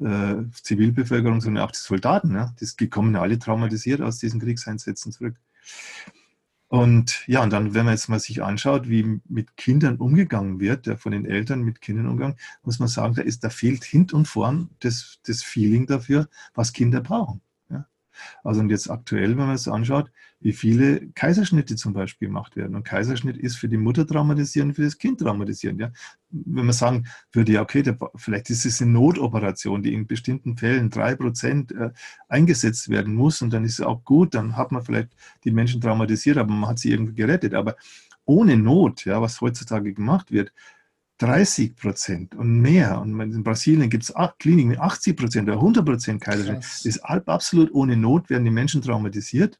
äh, 0.00 0.36
Zivilbevölkerung, 0.62 1.40
sondern 1.40 1.62
auch 1.62 1.72
die 1.72 1.78
Soldaten. 1.78 2.34
Ja? 2.34 2.54
Das, 2.58 2.76
die 2.76 2.88
kommen 2.88 3.14
alle 3.16 3.38
traumatisiert 3.38 4.00
aus 4.00 4.18
diesen 4.18 4.40
Kriegseinsätzen 4.40 5.12
zurück. 5.12 5.36
Und 6.68 7.26
ja, 7.28 7.42
und 7.42 7.52
dann, 7.52 7.74
wenn 7.74 7.84
man 7.84 7.94
jetzt 7.94 8.08
mal 8.08 8.18
sich 8.18 8.42
anschaut, 8.42 8.88
wie 8.88 9.20
mit 9.28 9.56
Kindern 9.56 9.96
umgegangen 9.96 10.58
wird, 10.58 10.86
ja, 10.86 10.96
von 10.96 11.12
den 11.12 11.24
Eltern 11.24 11.62
mit 11.62 11.80
Kindern 11.80 12.08
umgegangen, 12.08 12.38
muss 12.64 12.80
man 12.80 12.88
sagen, 12.88 13.14
da, 13.14 13.22
ist, 13.22 13.44
da 13.44 13.50
fehlt 13.50 13.84
hint 13.84 14.12
und 14.12 14.26
vorn 14.26 14.70
das, 14.80 15.20
das 15.24 15.42
Feeling 15.44 15.86
dafür, 15.86 16.28
was 16.54 16.72
Kinder 16.72 17.00
brauchen. 17.00 17.40
Ja. 17.70 17.86
Also 18.42 18.60
und 18.60 18.70
jetzt 18.70 18.90
aktuell, 18.90 19.30
wenn 19.30 19.46
man 19.46 19.54
es 19.54 19.68
anschaut, 19.68 20.10
wie 20.40 20.52
viele 20.52 21.08
Kaiserschnitte 21.14 21.76
zum 21.76 21.92
Beispiel 21.92 22.28
gemacht 22.28 22.56
werden. 22.56 22.76
Und 22.76 22.84
Kaiserschnitt 22.84 23.36
ist 23.36 23.56
für 23.56 23.68
die 23.68 23.78
Mutter 23.78 24.06
traumatisierend, 24.06 24.76
für 24.76 24.82
das 24.82 24.98
Kind 24.98 25.20
traumatisierend. 25.20 25.80
Ja? 25.80 25.92
Wenn 26.30 26.66
man 26.66 26.74
sagen 26.74 27.06
würde, 27.32 27.52
ja, 27.52 27.62
okay, 27.62 27.82
der, 27.82 27.98
vielleicht 28.16 28.50
ist 28.50 28.66
es 28.66 28.82
eine 28.82 28.90
Notoperation, 28.90 29.82
die 29.82 29.94
in 29.94 30.06
bestimmten 30.06 30.56
Fällen 30.56 30.90
drei 30.90 31.14
Prozent 31.14 31.72
äh, 31.72 31.90
eingesetzt 32.28 32.90
werden 32.90 33.14
muss 33.14 33.40
und 33.40 33.52
dann 33.52 33.64
ist 33.64 33.78
es 33.78 33.84
auch 33.84 34.04
gut, 34.04 34.34
dann 34.34 34.56
hat 34.56 34.72
man 34.72 34.82
vielleicht 34.82 35.10
die 35.44 35.50
Menschen 35.50 35.80
traumatisiert, 35.80 36.36
aber 36.36 36.52
man 36.52 36.70
hat 36.70 36.78
sie 36.78 36.90
irgendwie 36.90 37.14
gerettet. 37.14 37.54
Aber 37.54 37.76
ohne 38.26 38.56
Not, 38.56 39.04
ja, 39.06 39.22
was 39.22 39.40
heutzutage 39.40 39.94
gemacht 39.94 40.30
wird, 40.30 40.52
30 41.18 41.76
Prozent 41.76 42.34
und 42.34 42.60
mehr. 42.60 43.00
Und 43.00 43.18
in 43.18 43.42
Brasilien 43.42 43.88
gibt 43.88 44.04
es 44.04 44.12
Kliniken 44.38 44.68
mit 44.68 44.78
80 44.78 45.16
Prozent 45.16 45.48
oder 45.48 45.56
100 45.56 45.86
Prozent 45.86 46.20
Kaiserschnitt. 46.20 46.58
Das 46.58 46.84
ist 46.84 46.98
absolut 47.00 47.72
ohne 47.72 47.96
Not, 47.96 48.28
werden 48.28 48.44
die 48.44 48.50
Menschen 48.50 48.82
traumatisiert 48.82 49.58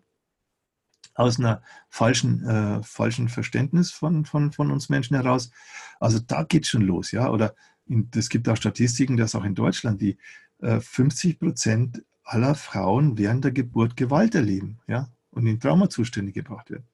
aus 1.16 1.38
einer 1.38 1.62
falschen, 1.88 2.46
äh, 2.46 2.82
falschen 2.82 3.28
Verständnis 3.28 3.90
von, 3.90 4.24
von, 4.24 4.52
von 4.52 4.70
uns 4.70 4.88
Menschen 4.88 5.16
heraus. 5.16 5.50
Also 5.98 6.18
da 6.18 6.44
geht 6.44 6.66
schon 6.66 6.82
los, 6.82 7.10
ja. 7.10 7.30
Oder 7.30 7.54
es 8.14 8.28
gibt 8.28 8.48
auch 8.48 8.56
Statistiken, 8.56 9.16
dass 9.16 9.34
auch 9.34 9.44
in 9.44 9.54
Deutschland 9.54 10.00
die 10.00 10.18
äh, 10.60 10.80
50 10.80 11.38
Prozent 11.38 12.02
aller 12.22 12.54
Frauen 12.54 13.16
während 13.18 13.44
der 13.44 13.52
Geburt 13.52 13.96
Gewalt 13.96 14.34
erleben, 14.34 14.78
ja, 14.86 15.08
und 15.30 15.46
in 15.46 15.60
Traumazustände 15.60 16.32
gebracht 16.32 16.70
werden. 16.70 16.86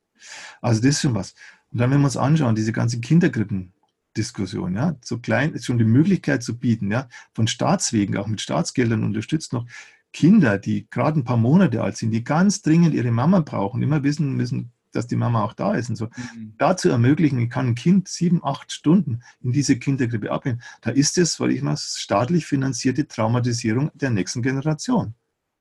Also 0.61 0.81
das 0.81 0.91
ist 0.91 1.01
schon 1.03 1.15
was. 1.15 1.35
Und 1.71 1.81
dann, 1.81 1.91
wenn 1.91 2.01
wir 2.01 2.05
uns 2.05 2.17
anschauen, 2.17 2.55
diese 2.55 2.73
ganzen 2.73 3.01
Kinderkrippen, 3.01 3.73
Diskussion, 4.17 4.75
ja, 4.75 4.95
so 5.03 5.19
klein 5.19 5.55
ist 5.55 5.65
schon 5.65 5.79
die 5.79 5.85
Möglichkeit 5.85 6.43
zu 6.43 6.59
bieten, 6.59 6.91
ja, 6.93 7.09
von 7.35 7.47
Staatswegen, 7.47 8.19
auch 8.19 8.27
mit 8.27 8.43
Staatsgeldern 8.43 9.05
unterstützt 9.05 9.55
noch 9.55 9.67
Kinder, 10.13 10.59
die 10.59 10.89
gerade 10.91 11.21
ein 11.21 11.25
paar 11.25 11.37
Monate 11.37 11.83
alt 11.83 11.97
sind, 11.97 12.11
die 12.11 12.25
ganz 12.25 12.63
dringend 12.63 12.95
ihre 12.95 13.11
Mama 13.11 13.41
brauchen, 13.41 13.83
immer 13.83 14.03
wissen 14.03 14.35
müssen, 14.35 14.73
dass 14.93 15.07
die 15.07 15.17
Mama 15.17 15.43
auch 15.43 15.55
da 15.55 15.75
ist 15.75 15.89
und 15.89 15.97
so. 15.97 16.07
Mhm. 16.07 16.55
Dazu 16.59 16.91
ermöglichen, 16.91 17.39
ich 17.39 17.51
kann 17.51 17.69
ein 17.69 17.75
Kind 17.75 18.09
sieben, 18.09 18.45
acht 18.45 18.73
Stunden 18.73 19.23
in 19.41 19.53
diese 19.53 19.79
Kindergrippe 19.79 20.31
abnehmen. 20.31 20.63
Da 20.83 20.91
ist 20.91 21.17
es, 21.19 21.41
weil 21.41 21.51
ich 21.51 21.63
mal, 21.63 21.77
staatlich 21.77 22.47
finanzierte 22.47 23.09
Traumatisierung 23.09 23.91
der 23.95 24.11
nächsten 24.11 24.43
Generation. 24.43 25.15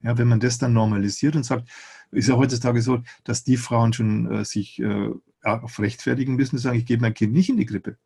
Ja, 0.04 0.18
wenn 0.18 0.28
man 0.28 0.40
das 0.40 0.58
dann 0.58 0.74
normalisiert 0.74 1.36
und 1.36 1.44
sagt, 1.44 1.70
ist 2.12 2.28
ja 2.28 2.36
heutzutage 2.36 2.82
so, 2.82 3.02
dass 3.24 3.44
die 3.44 3.58
Frauen 3.58 3.94
schon 3.94 4.30
äh, 4.32 4.46
sich 4.46 4.80
äh, 4.80 5.10
rechtfertigen 5.44 6.36
müssen, 6.36 6.58
sagen, 6.58 6.78
ich 6.78 6.86
gebe 6.86 7.02
mein 7.02 7.14
Kind 7.14 7.34
nicht 7.34 7.50
in 7.50 7.58
die 7.58 7.66
Grippe 7.66 7.98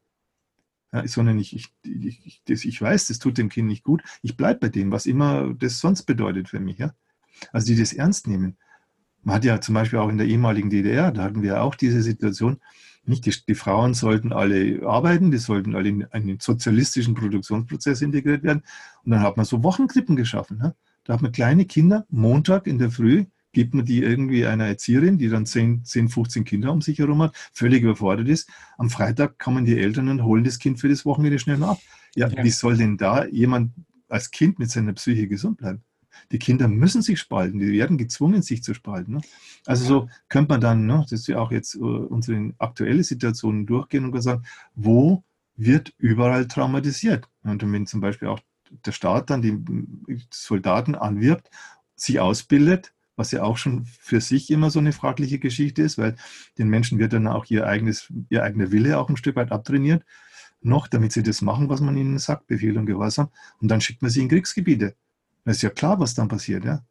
ja, 0.95 1.08
sondern 1.08 1.38
ich, 1.39 1.55
ich, 1.55 1.73
ich, 1.84 2.41
das, 2.45 2.65
ich 2.65 2.81
weiß, 2.81 3.08
das 3.08 3.19
tut 3.19 3.38
dem 3.38 3.49
Kind 3.49 3.67
nicht 3.67 3.84
gut. 3.84 4.01
Ich 4.21 4.38
bleibe 4.38 4.62
bei 4.62 4.69
dem, 4.69 4.91
was 4.91 5.05
immer 5.05 5.53
das 5.53 5.79
sonst 5.79 6.03
bedeutet 6.03 6.49
für 6.49 6.60
mich. 6.60 6.77
Ja? 6.77 6.93
Also 7.51 7.67
die 7.67 7.79
das 7.79 7.93
ernst 7.93 8.27
nehmen. 8.27 8.58
Man 9.23 9.36
hat 9.36 9.45
ja 9.45 9.60
zum 9.60 9.75
Beispiel 9.75 9.99
auch 9.99 10.10
in 10.10 10.17
der 10.17 10.27
ehemaligen 10.27 10.69
DDR, 10.69 11.12
da 11.12 11.23
hatten 11.23 11.41
wir 11.41 11.62
auch 11.62 11.75
diese 11.75 12.01
Situation, 12.01 12.58
nicht 13.05 13.25
die, 13.25 13.34
die 13.47 13.55
Frauen 13.55 13.93
sollten 13.93 14.31
alle 14.31 14.88
arbeiten, 14.88 15.31
die 15.31 15.38
sollten 15.38 15.75
alle 15.75 15.89
in 15.89 16.05
einen 16.05 16.39
sozialistischen 16.39 17.15
Produktionsprozess 17.15 18.01
integriert 18.01 18.43
werden. 18.43 18.63
Und 19.03 19.12
dann 19.12 19.21
hat 19.21 19.38
man 19.38 19.45
so 19.45 19.63
Wochenkrippen 19.63 20.15
geschaffen. 20.15 20.60
Ja? 20.62 20.75
Da 21.03 21.13
hat 21.13 21.21
man 21.21 21.31
kleine 21.31 21.65
Kinder 21.65 22.05
Montag 22.10 22.67
in 22.67 22.79
der 22.79 22.91
Früh 22.91 23.25
gibt 23.55 23.73
man 23.73 23.85
die 23.85 24.03
irgendwie 24.03 24.45
einer 24.45 24.65
Erzieherin, 24.65 25.17
die 25.17 25.29
dann 25.29 25.45
10, 25.45 25.85
10, 25.85 26.09
15 26.09 26.43
Kinder 26.43 26.73
um 26.73 26.81
sich 26.81 26.99
herum 26.99 27.21
hat, 27.21 27.33
völlig 27.53 27.83
überfordert 27.83 28.27
ist. 28.27 28.49
Am 28.77 28.89
Freitag 28.89 29.39
kommen 29.39 29.63
die 29.63 29.79
Eltern 29.79 30.09
und 30.09 30.23
holen 30.23 30.43
das 30.43 30.59
Kind 30.59 30.77
für 30.77 30.89
das 30.89 31.05
Wochenende 31.05 31.39
schnell 31.39 31.63
ab. 31.63 31.79
Ja, 32.15 32.27
ja. 32.27 32.43
wie 32.43 32.49
soll 32.49 32.75
denn 32.75 32.97
da 32.97 33.25
jemand 33.25 33.71
als 34.09 34.29
Kind 34.29 34.59
mit 34.59 34.69
seiner 34.69 34.91
Psyche 34.91 35.29
gesund 35.29 35.57
bleiben? 35.57 35.83
Die 36.33 36.39
Kinder 36.39 36.67
müssen 36.67 37.01
sich 37.01 37.17
spalten, 37.17 37.59
die 37.59 37.71
werden 37.71 37.97
gezwungen, 37.97 38.41
sich 38.41 38.61
zu 38.61 38.73
spalten. 38.73 39.13
Ne? 39.13 39.21
Also 39.65 39.85
so 39.85 40.09
könnte 40.27 40.49
man 40.49 40.61
dann, 40.61 40.85
ne, 40.85 40.99
das 41.03 41.13
ist 41.13 41.27
ja 41.27 41.39
auch 41.39 41.51
jetzt 41.51 41.75
uh, 41.75 42.07
unsere 42.07 42.53
aktuelle 42.57 43.03
Situation 43.03 43.65
durchgehen 43.65 44.03
und 44.03 44.21
sagen, 44.21 44.43
wo 44.75 45.23
wird 45.55 45.93
überall 45.97 46.45
traumatisiert? 46.47 47.29
Und 47.43 47.61
wenn 47.71 47.87
zum 47.87 48.01
Beispiel 48.01 48.27
auch 48.27 48.41
der 48.85 48.91
Staat 48.91 49.29
dann 49.29 49.41
die 49.41 49.57
Soldaten 50.29 50.95
anwirbt, 50.95 51.49
sich 51.95 52.19
ausbildet, 52.19 52.94
was 53.15 53.32
ja 53.32 53.43
auch 53.43 53.58
schon 53.58 53.86
für 53.86 54.21
sich 54.21 54.49
immer 54.51 54.69
so 54.69 54.80
eine 54.80 54.91
fragliche 54.91 55.39
Geschichte 55.39 55.82
ist, 55.82 55.97
weil 55.97 56.15
den 56.58 56.69
Menschen 56.69 56.99
wird 56.99 57.13
dann 57.13 57.28
auch 57.28 57.45
ihr, 57.49 57.67
eigenes, 57.67 58.12
ihr 58.30 58.43
eigener 58.43 58.71
Wille 58.71 58.97
auch 58.97 59.10
ein 59.10 59.17
Stück 59.17 59.36
weit 59.36 59.51
abtrainiert, 59.51 60.04
noch, 60.62 60.88
damit 60.88 61.12
sie 61.12 61.23
das 61.23 61.41
machen, 61.41 61.69
was 61.69 61.82
man 61.82 61.95
ihnen 61.95 62.17
sagt, 62.17 62.47
Befehl 62.47 62.78
und 62.78 62.86
Gehorsam. 62.86 63.30
Und 63.62 63.69
dann 63.69 63.82
schickt 63.82 64.01
man 64.01 64.12
sie 64.12 64.21
in 64.21 64.30
Kriegsgebiete. 64.30 64.95
Das 65.45 65.58
ist 65.58 65.62
ja 65.62 65.69
klar, 65.69 65.99
was 65.99 66.15
dann 66.15 66.28
passiert, 66.28 66.65
ja. 66.65 66.84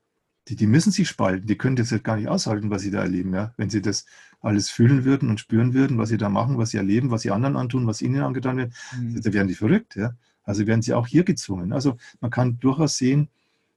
Die, 0.48 0.56
die 0.56 0.66
müssen 0.66 0.92
sich 0.92 1.08
spalten, 1.08 1.46
die 1.46 1.56
können 1.56 1.74
das 1.74 1.90
halt 1.90 2.04
gar 2.04 2.16
nicht 2.16 2.28
aushalten, 2.28 2.68
was 2.70 2.82
sie 2.82 2.90
da 2.90 3.00
erleben, 3.00 3.34
ja. 3.34 3.52
Wenn 3.56 3.70
sie 3.70 3.82
das 3.82 4.06
alles 4.40 4.70
fühlen 4.70 5.04
würden 5.04 5.28
und 5.28 5.40
spüren 5.40 5.74
würden, 5.74 5.98
was 5.98 6.10
sie 6.10 6.18
da 6.18 6.28
machen, 6.28 6.58
was 6.58 6.70
sie 6.70 6.76
erleben, 6.76 7.10
was 7.10 7.22
sie 7.22 7.30
anderen 7.30 7.56
antun, 7.56 7.86
was 7.86 8.02
ihnen 8.02 8.22
angetan 8.22 8.58
wird, 8.58 8.72
mhm. 8.96 9.20
da 9.20 9.32
werden 9.32 9.48
die 9.48 9.54
verrückt, 9.54 9.96
ja. 9.96 10.14
Also 10.44 10.66
werden 10.66 10.82
sie 10.82 10.92
auch 10.92 11.06
hier 11.06 11.24
gezwungen. 11.24 11.72
Also 11.72 11.96
man 12.20 12.30
kann 12.30 12.60
durchaus 12.60 12.98
sehen, 12.98 13.28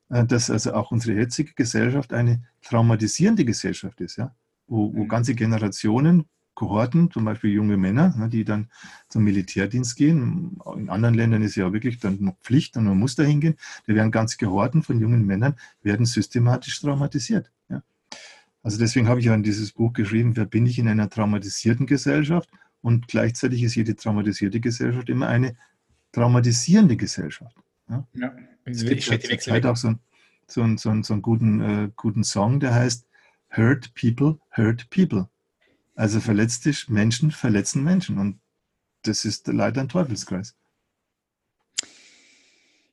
dass 0.10 0.50
also 0.50 0.74
auch 0.74 0.92
unsere 0.92 1.18
jetzige 1.18 1.54
Gesellschaft 1.54 2.14
eine 2.14 2.44
traumatisierende 2.62 3.46
Gesellschaft 3.46 4.00
ist, 4.02 4.18
ja? 4.18 4.34
wo, 4.68 4.94
wo 4.94 5.04
mhm. 5.04 5.08
ganze 5.08 5.36
Generationen, 5.36 6.26
Kohorten, 6.58 7.12
zum 7.12 7.24
Beispiel 7.24 7.52
junge 7.52 7.78
Männer, 7.78 8.16
ne, 8.18 8.30
die 8.30 8.44
dann 8.44 8.72
zum 9.10 9.24
Militärdienst 9.24 9.96
gehen. 9.96 10.60
In 10.76 10.90
anderen 10.90 11.14
Ländern 11.14 11.44
ist 11.44 11.56
ja 11.56 11.72
wirklich 11.72 12.00
dann 12.00 12.34
Pflicht 12.42 12.76
und 12.78 12.86
man 12.86 12.98
muss 12.98 13.16
da 13.16 13.22
hingehen. 13.22 13.56
Da 13.86 13.94
werden 13.94 14.10
ganze 14.10 14.38
Kohorten 14.38 14.82
von 14.82 15.00
jungen 15.00 15.24
Männern 15.24 15.56
werden 15.84 16.08
systematisch 16.08 16.82
traumatisiert. 16.82 17.52
Ja? 17.70 17.84
Also 18.64 18.80
deswegen 18.80 19.08
habe 19.08 19.20
ich 19.20 19.28
ja 19.28 19.36
in 19.36 19.44
dieses 19.44 19.72
Buch 19.72 19.94
geschrieben, 19.94 20.36
wer 20.36 20.46
bin 20.46 20.66
ich 20.66 20.80
in 20.80 20.88
einer 20.88 21.12
traumatisierten 21.12 21.86
Gesellschaft? 21.86 22.50
Und 22.82 23.08
gleichzeitig 23.08 23.62
ist 23.62 23.76
jede 23.76 23.96
traumatisierte 23.96 24.60
Gesellschaft 24.60 25.10
immer 25.10 25.28
eine 25.28 25.56
traumatisierende 26.12 26.98
Gesellschaft. 26.98 27.56
Ja? 27.90 28.08
ja. 28.14 28.36
Es 28.66 28.86
gibt 28.86 29.02
zur 29.04 29.20
Zeit 29.20 29.66
auch 29.66 29.78
so, 29.78 29.96
so, 30.48 30.62
einen, 30.62 30.78
so, 30.78 30.90
einen, 30.90 31.04
so 31.04 31.14
einen 31.14 31.22
guten, 31.22 31.62
äh, 31.62 31.90
guten 31.96 32.24
Song, 32.24 32.60
der 32.60 32.74
heißt 32.74 33.08
Hurt 33.56 33.94
People, 33.96 34.40
Hurt 34.56 34.90
People. 34.90 35.30
Also 35.96 36.20
verletzte 36.20 36.74
Menschen 36.90 37.32
verletzen 37.32 37.84
Menschen. 37.84 38.18
Und 38.18 38.40
das 39.04 39.26
ist 39.26 39.48
leider 39.48 39.82
ein 39.82 39.90
Teufelskreis. 39.90 40.56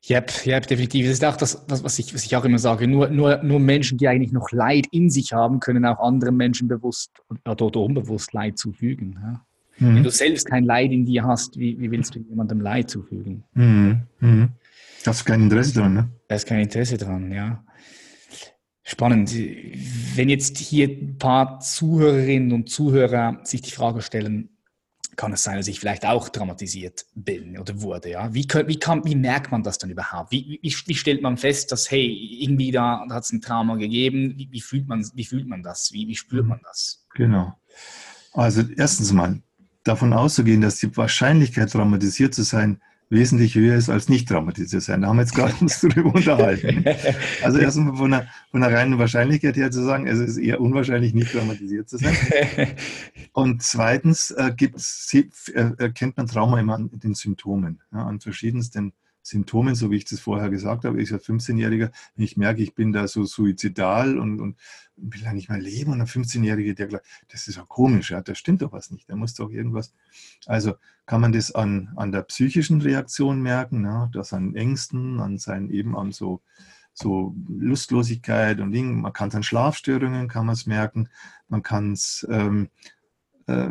Ja, 0.07 0.23
ja, 0.45 0.61
definitiv. 0.61 1.07
Das 1.07 1.15
ist 1.15 1.25
auch 1.25 1.37
das, 1.37 1.67
das 1.67 1.83
was, 1.83 1.99
ich, 1.99 2.15
was 2.15 2.25
ich 2.25 2.37
auch 2.37 2.45
immer 2.45 2.59
sage. 2.59 2.87
Nur, 2.87 3.09
nur, 3.09 3.43
nur 3.43 3.59
Menschen, 3.59 3.97
die 3.97 4.07
eigentlich 4.07 4.33
noch 4.33 4.51
Leid 4.53 4.87
in 4.91 5.09
sich 5.09 5.33
haben, 5.33 5.61
können 5.61 5.87
auch 5.87 5.99
anderen 5.99 6.37
Menschen 6.37 6.69
bewusst 6.69 7.11
oder, 7.45 7.77
unbewusst 7.77 8.33
Leid 8.35 8.59
zufügen. 8.59 9.19
Ja? 9.21 9.45
Mhm. 9.79 9.97
Wenn 9.97 10.03
du 10.03 10.11
selbst 10.11 10.47
kein 10.47 10.65
Leid 10.65 10.93
in 10.93 11.07
dir 11.07 11.25
hast, 11.25 11.59
wie, 11.59 11.79
wie 11.81 11.91
willst 11.91 12.15
du 12.15 12.19
jemandem 12.21 12.61
Leid 12.61 12.91
zufügen? 12.91 13.45
Mhm. 13.55 14.03
Mhm. 14.21 14.49
Hast 15.07 15.21
du 15.21 15.25
kein 15.25 15.43
Interesse 15.43 15.75
dran, 15.75 15.95
ne? 15.95 16.11
Da 16.29 16.37
ist 16.37 16.47
kein 16.47 16.61
Interesse 16.61 16.97
dran, 16.97 17.31
ja. 17.31 17.65
Spannend. 18.83 19.35
Wenn 19.35 20.29
jetzt 20.29 20.59
hier 20.59 20.89
ein 20.89 21.17
paar 21.19 21.61
Zuhörerinnen 21.61 22.53
und 22.53 22.69
Zuhörer 22.69 23.41
sich 23.45 23.63
die 23.63 23.71
Frage 23.71 24.03
stellen, 24.03 24.51
kann 25.17 25.33
es 25.33 25.43
sein, 25.43 25.57
dass 25.57 25.69
ich 25.69 25.81
vielleicht 25.81 26.05
auch 26.05 26.29
traumatisiert 26.29 27.07
bin 27.15 27.59
oder 27.59 27.81
wurde. 27.81 28.11
Ja? 28.11 28.35
Wie, 28.35 28.47
wie, 28.67 28.79
kann, 28.79 29.05
wie 29.05 29.15
merkt 29.15 29.53
man 29.53 29.63
das 29.63 29.79
dann 29.79 29.91
überhaupt? 29.91 30.33
Wie, 30.33 30.59
wie, 30.63 30.75
wie 30.87 30.95
stellt 30.95 31.23
man 31.23 31.37
fest, 31.37 31.73
dass, 31.73 31.91
hey, 31.91 32.39
irgendwie 32.41 32.73
da, 32.73 33.05
da 33.09 33.15
hat 33.15 33.25
es 33.25 33.33
ein 33.33 33.41
Trauma 33.41 33.77
gegeben? 33.77 34.35
Wie, 34.37 34.61
fühlt, 34.61 34.89
man, 34.89 35.09
wie 35.15 35.25
fühlt 35.25 35.47
man 35.47 35.63
das? 35.63 35.93
Wie, 35.93 36.09
wie 36.09 36.17
spürt 36.17 36.47
man 36.47 36.61
das? 36.65 37.07
Genau. 37.15 37.55
Also 38.33 38.63
erstens 38.77 39.13
mal, 39.13 39.41
davon 39.85 40.13
auszugehen, 40.13 40.61
dass 40.61 40.77
die 40.77 40.95
Wahrscheinlichkeit, 40.97 41.71
traumatisiert 41.71 42.35
zu 42.35 42.43
sein, 42.43 42.81
wesentlich 43.11 43.55
höher 43.55 43.77
ist 43.77 43.91
als 43.91 44.09
nicht 44.09 44.29
traumatisiert 44.29 44.83
sein. 44.83 45.03
Da 45.03 45.09
haben 45.09 45.17
wir 45.17 45.23
jetzt 45.23 45.35
gerade 45.35 45.55
uns 45.61 45.81
darüber 45.81 46.15
unterhalten. 46.15 46.85
Also 47.43 47.59
erstmal 47.59 47.97
von 47.97 48.13
einer, 48.13 48.27
von 48.51 48.63
einer 48.63 48.75
reinen 48.75 48.99
Wahrscheinlichkeit 48.99 49.57
her 49.57 49.71
zu 49.71 49.83
sagen, 49.83 50.07
es 50.07 50.19
ist 50.19 50.39
eher 50.39 50.61
unwahrscheinlich, 50.61 51.15
nicht 51.15 51.33
traumatisiert 51.33 51.89
zu 51.89 51.99
sein. 51.99 52.17
Und 53.33 53.63
zweitens 53.63 54.31
äh, 54.33 54.53
äh, 54.59 55.71
erkennt 55.79 56.17
man 56.17 56.27
Trauma 56.27 56.61
immer 56.61 56.75
an 56.75 56.91
den 56.93 57.15
Symptomen, 57.15 57.81
ja, 57.93 58.05
an 58.05 58.21
verschiedensten 58.21 58.93
Symptomen, 59.25 59.75
so 59.75 59.91
wie 59.91 59.97
ich 59.97 60.05
das 60.05 60.21
vorher 60.21 60.51
gesagt 60.51 60.85
habe. 60.85 61.01
Ich 61.01 61.11
als 61.13 61.27
15-Jähriger, 61.27 61.91
wenn 62.15 62.25
ich 62.25 62.37
merke, 62.37 62.63
ich 62.63 62.75
bin 62.75 62.93
da 62.93 63.09
so 63.09 63.25
suizidal 63.25 64.19
und, 64.19 64.39
und 64.39 64.57
will 64.97 65.23
ja 65.23 65.33
nicht 65.33 65.49
mehr 65.49 65.59
leben 65.59 65.93
und 65.93 66.01
ein 66.03 66.07
15-Jähriger, 66.07 66.75
der 66.75 66.87
glaubt, 66.89 67.07
das 67.29 67.49
ist 67.49 67.57
ja 67.57 67.65
komisch, 67.67 68.11
ja, 68.11 68.21
da 68.21 68.35
stimmt 68.35 68.61
doch 68.61 68.73
was 68.73 68.91
nicht, 68.91 69.09
da 69.09 69.17
muss 69.17 69.35
doch 69.35 69.51
irgendwas. 69.51 69.95
Also 70.45 70.75
kann 71.07 71.23
man 71.23 71.33
das 71.33 71.53
an, 71.53 71.93
an 71.97 72.13
der 72.13 72.23
psychischen 72.23 72.83
Reaktion 72.83 73.41
merken, 73.41 73.81
ne, 73.81 74.11
das 74.13 74.35
an 74.35 74.55
Ängsten, 74.55 75.19
an 75.21 75.39
seinen 75.39 75.71
eben 75.71 75.97
an 75.97 76.13
so, 76.13 76.43
so 76.93 77.35
Lustlosigkeit 77.49 78.61
und 78.61 78.73
Dingen. 78.73 79.01
Man 79.01 79.15
kann 79.15 79.31
es 79.31 79.35
an 79.35 79.43
Schlafstörungen, 79.43 80.29
kann 80.29 80.45
man 80.45 80.53
es 80.53 80.67
merken. 80.67 81.09
Man 81.49 81.63
kann 81.63 81.93
es 81.93 82.27
ähm, 82.31 82.69
äh, 83.47 83.71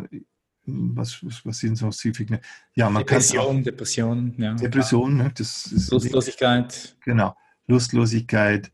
was, 0.66 1.24
was, 1.24 1.44
was 1.44 1.58
sind 1.58 1.76
so 1.76 1.90
Signale? 1.90 2.40
Ja, 2.74 2.88
man 2.88 3.02
Depression, 3.02 3.56
kann 3.56 3.64
Depression, 3.64 4.34
ja. 4.38 4.54
Depression, 4.54 5.16
ne? 5.16 5.32
das 5.36 5.66
ist 5.66 5.90
Lustlosigkeit. 5.90 6.96
Genau, 7.04 7.36
Lustlosigkeit, 7.66 8.72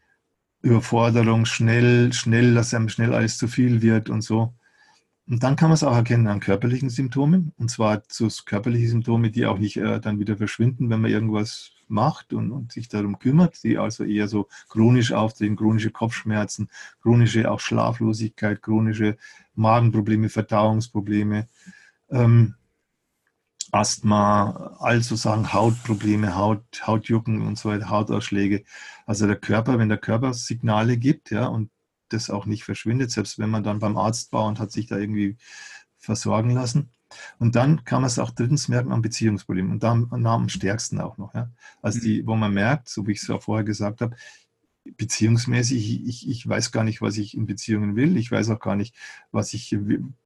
Überforderung, 0.63 1.47
schnell, 1.47 2.13
schnell, 2.13 2.55
dass 2.55 2.75
einem 2.75 2.89
schnell 2.89 3.15
alles 3.15 3.39
zu 3.39 3.49
viel 3.49 3.83
wird 3.83 4.11
und 4.11 4.23
so. 4.23 4.55
Und 5.29 5.45
dann 5.45 5.55
kann 5.55 5.69
man 5.69 5.75
es 5.75 5.85
auch 5.85 5.95
erkennen 5.95 6.27
an 6.27 6.41
körperlichen 6.41 6.91
Symptomen. 6.91 7.53
Und 7.57 7.71
zwar 7.71 8.03
so 8.09 8.29
körperliche 8.45 8.89
Symptome, 8.89 9.31
die 9.31 9.47
auch 9.47 9.59
nicht 9.59 9.77
äh, 9.77 10.01
dann 10.01 10.19
wieder 10.19 10.37
verschwinden, 10.37 10.91
wenn 10.91 11.01
man 11.01 11.11
irgendwas 11.11 11.71
macht 11.87 12.33
und, 12.33 12.51
und, 12.51 12.73
sich 12.73 12.89
darum 12.89 13.19
kümmert, 13.19 13.63
die 13.63 13.79
also 13.79 14.05
eher 14.05 14.29
so 14.29 14.49
chronisch 14.69 15.13
auftreten, 15.13 15.57
chronische 15.57 15.91
Kopfschmerzen, 15.91 16.69
chronische 17.01 17.51
auch 17.51 17.61
Schlaflosigkeit, 17.61 18.63
chronische 18.63 19.17
Magenprobleme, 19.55 20.29
Verdauungsprobleme, 20.29 21.49
ähm, 22.11 22.55
Asthma, 23.73 24.77
also 24.81 25.15
sagen 25.15 25.53
Hautprobleme, 25.53 26.37
Haut, 26.37 26.65
Hautjucken 26.87 27.43
und 27.43 27.59
so 27.59 27.69
weiter, 27.69 27.89
Hautausschläge. 27.89 28.65
Also 29.07 29.27
der 29.27 29.37
Körper, 29.37 29.79
wenn 29.79 29.89
der 29.89 29.99
Körper 29.99 30.35
Signale 30.35 30.97
gibt, 30.97 31.31
ja, 31.31 31.47
und 31.47 31.71
das 32.09 32.31
auch 32.31 32.47
nicht 32.47 32.65
verschwindet, 32.65 33.13
selbst 33.13 33.39
wenn 33.39 33.51
man 33.51 33.63
dann 33.63 33.79
beim 33.79 33.97
Arzt 33.97 34.33
war 34.33 34.47
und 34.47 34.59
hat 34.59 34.73
sich 34.73 34.87
da 34.87 34.97
irgendwie 34.99 35.37
versorgen 35.99 36.51
lassen. 36.51 36.91
Und 37.39 37.57
dann 37.57 37.85
kann 37.85 38.03
man 38.03 38.09
es 38.09 38.19
auch 38.19 38.31
drittens 38.31 38.69
merken 38.69 38.93
am 38.93 39.03
Beziehungsproblem 39.03 39.71
und 39.71 39.83
da 39.83 39.93
am 39.93 40.49
stärksten 40.49 41.01
auch 41.01 41.19
noch. 41.19 41.35
Ja. 41.35 41.51
Also 41.83 42.01
die, 42.01 42.27
wo 42.27 42.37
man 42.37 42.53
merkt, 42.55 42.89
so 42.89 43.07
wie 43.07 43.13
ich 43.13 43.23
es 43.23 43.31
auch 43.31 43.43
vorher 43.43 43.65
gesagt 43.65 44.01
habe, 44.01 44.17
beziehungsmäßig, 45.01 46.07
ich, 46.07 46.29
ich 46.29 46.47
weiß 46.47 46.73
gar 46.73 46.85
nicht, 46.85 47.01
was 47.01 47.17
ich 47.17 47.35
in 47.35 47.47
Beziehungen 47.47 47.97
will, 47.97 48.19
ich 48.19 48.31
weiß 48.31 48.51
auch 48.51 48.61
gar 48.61 48.77
nicht, 48.77 48.95
was 49.33 49.55
ich 49.55 49.75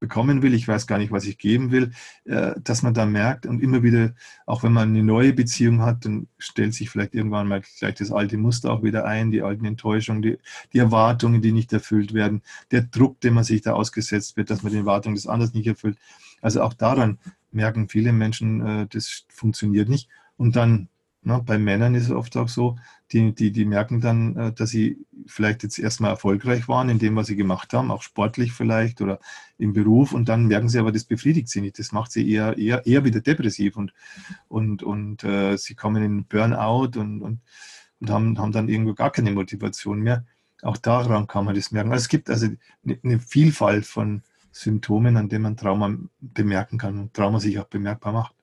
bekommen 0.01 0.41
will, 0.41 0.53
ich 0.53 0.67
weiß 0.67 0.85
gar 0.85 0.97
nicht, 0.97 1.13
was 1.13 1.23
ich 1.23 1.37
geben 1.37 1.71
will, 1.71 1.91
äh, 2.25 2.55
dass 2.61 2.83
man 2.83 2.93
da 2.93 3.05
merkt 3.05 3.45
und 3.45 3.63
immer 3.63 3.83
wieder, 3.83 4.13
auch 4.45 4.63
wenn 4.63 4.73
man 4.73 4.89
eine 4.89 5.01
neue 5.01 5.31
Beziehung 5.31 5.81
hat, 5.81 6.03
dann 6.03 6.27
stellt 6.37 6.73
sich 6.73 6.89
vielleicht 6.89 7.15
irgendwann 7.15 7.47
mal 7.47 7.61
gleich 7.79 7.95
das 7.95 8.11
alte 8.11 8.35
Muster 8.37 8.69
auch 8.73 8.83
wieder 8.83 9.05
ein, 9.05 9.31
die 9.31 9.43
alten 9.43 9.63
Enttäuschungen, 9.63 10.21
die, 10.21 10.37
die 10.73 10.79
Erwartungen, 10.79 11.41
die 11.41 11.53
nicht 11.53 11.71
erfüllt 11.71 12.13
werden, 12.13 12.41
der 12.71 12.81
Druck, 12.81 13.21
den 13.21 13.33
man 13.33 13.45
sich 13.45 13.61
da 13.61 13.71
ausgesetzt 13.75 14.35
wird, 14.35 14.49
dass 14.49 14.61
man 14.61 14.73
die 14.73 14.79
Erwartungen 14.79 15.15
des 15.15 15.25
anderen 15.25 15.53
nicht 15.53 15.67
erfüllt. 15.67 15.97
Also 16.41 16.61
auch 16.61 16.73
daran 16.73 17.17
merken 17.53 17.87
viele 17.87 18.11
Menschen, 18.11 18.59
äh, 18.59 18.87
das 18.87 19.23
funktioniert 19.29 19.87
nicht. 19.87 20.09
Und 20.35 20.57
dann 20.57 20.89
Ne, 21.25 21.41
bei 21.43 21.57
Männern 21.57 21.95
ist 21.95 22.03
es 22.03 22.11
oft 22.11 22.37
auch 22.37 22.47
so, 22.49 22.77
die, 23.11 23.33
die, 23.33 23.51
die 23.51 23.65
merken 23.65 23.99
dann, 23.99 24.35
äh, 24.35 24.53
dass 24.53 24.69
sie 24.69 25.03
vielleicht 25.25 25.63
jetzt 25.63 25.79
erstmal 25.79 26.11
erfolgreich 26.11 26.67
waren 26.67 26.87
in 26.87 26.99
dem, 26.99 27.15
was 27.15 27.25
sie 27.25 27.35
gemacht 27.35 27.73
haben, 27.73 27.89
auch 27.89 28.03
sportlich 28.03 28.53
vielleicht 28.53 29.01
oder 29.01 29.19
im 29.57 29.73
Beruf 29.73 30.13
und 30.13 30.29
dann 30.29 30.45
merken 30.45 30.69
sie 30.69 30.77
aber, 30.77 30.91
das 30.91 31.03
befriedigt 31.03 31.49
sie 31.49 31.61
nicht. 31.61 31.79
Das 31.79 31.91
macht 31.91 32.11
sie 32.11 32.29
eher, 32.29 32.59
eher, 32.59 32.85
eher 32.85 33.03
wieder 33.05 33.21
depressiv 33.21 33.75
und, 33.75 33.91
und, 34.49 34.83
und 34.83 35.23
äh, 35.23 35.57
sie 35.57 35.73
kommen 35.73 36.03
in 36.03 36.25
Burnout 36.25 36.99
und, 36.99 37.23
und, 37.23 37.41
und 37.99 38.09
haben, 38.11 38.37
haben 38.37 38.51
dann 38.51 38.69
irgendwo 38.69 38.93
gar 38.93 39.11
keine 39.11 39.31
Motivation 39.31 40.01
mehr. 40.01 40.27
Auch 40.61 40.77
daran 40.77 41.25
kann 41.25 41.45
man 41.45 41.55
das 41.55 41.71
merken. 41.71 41.91
Also 41.91 42.03
es 42.03 42.09
gibt 42.09 42.29
also 42.29 42.49
eine 43.03 43.19
Vielfalt 43.19 43.87
von 43.87 44.21
Symptomen, 44.51 45.17
an 45.17 45.27
denen 45.27 45.41
man 45.41 45.57
Trauma 45.57 45.97
bemerken 46.19 46.77
kann 46.77 46.99
und 46.99 47.15
Trauma 47.15 47.39
sich 47.39 47.57
auch 47.57 47.65
bemerkbar 47.65 48.13
macht. 48.13 48.34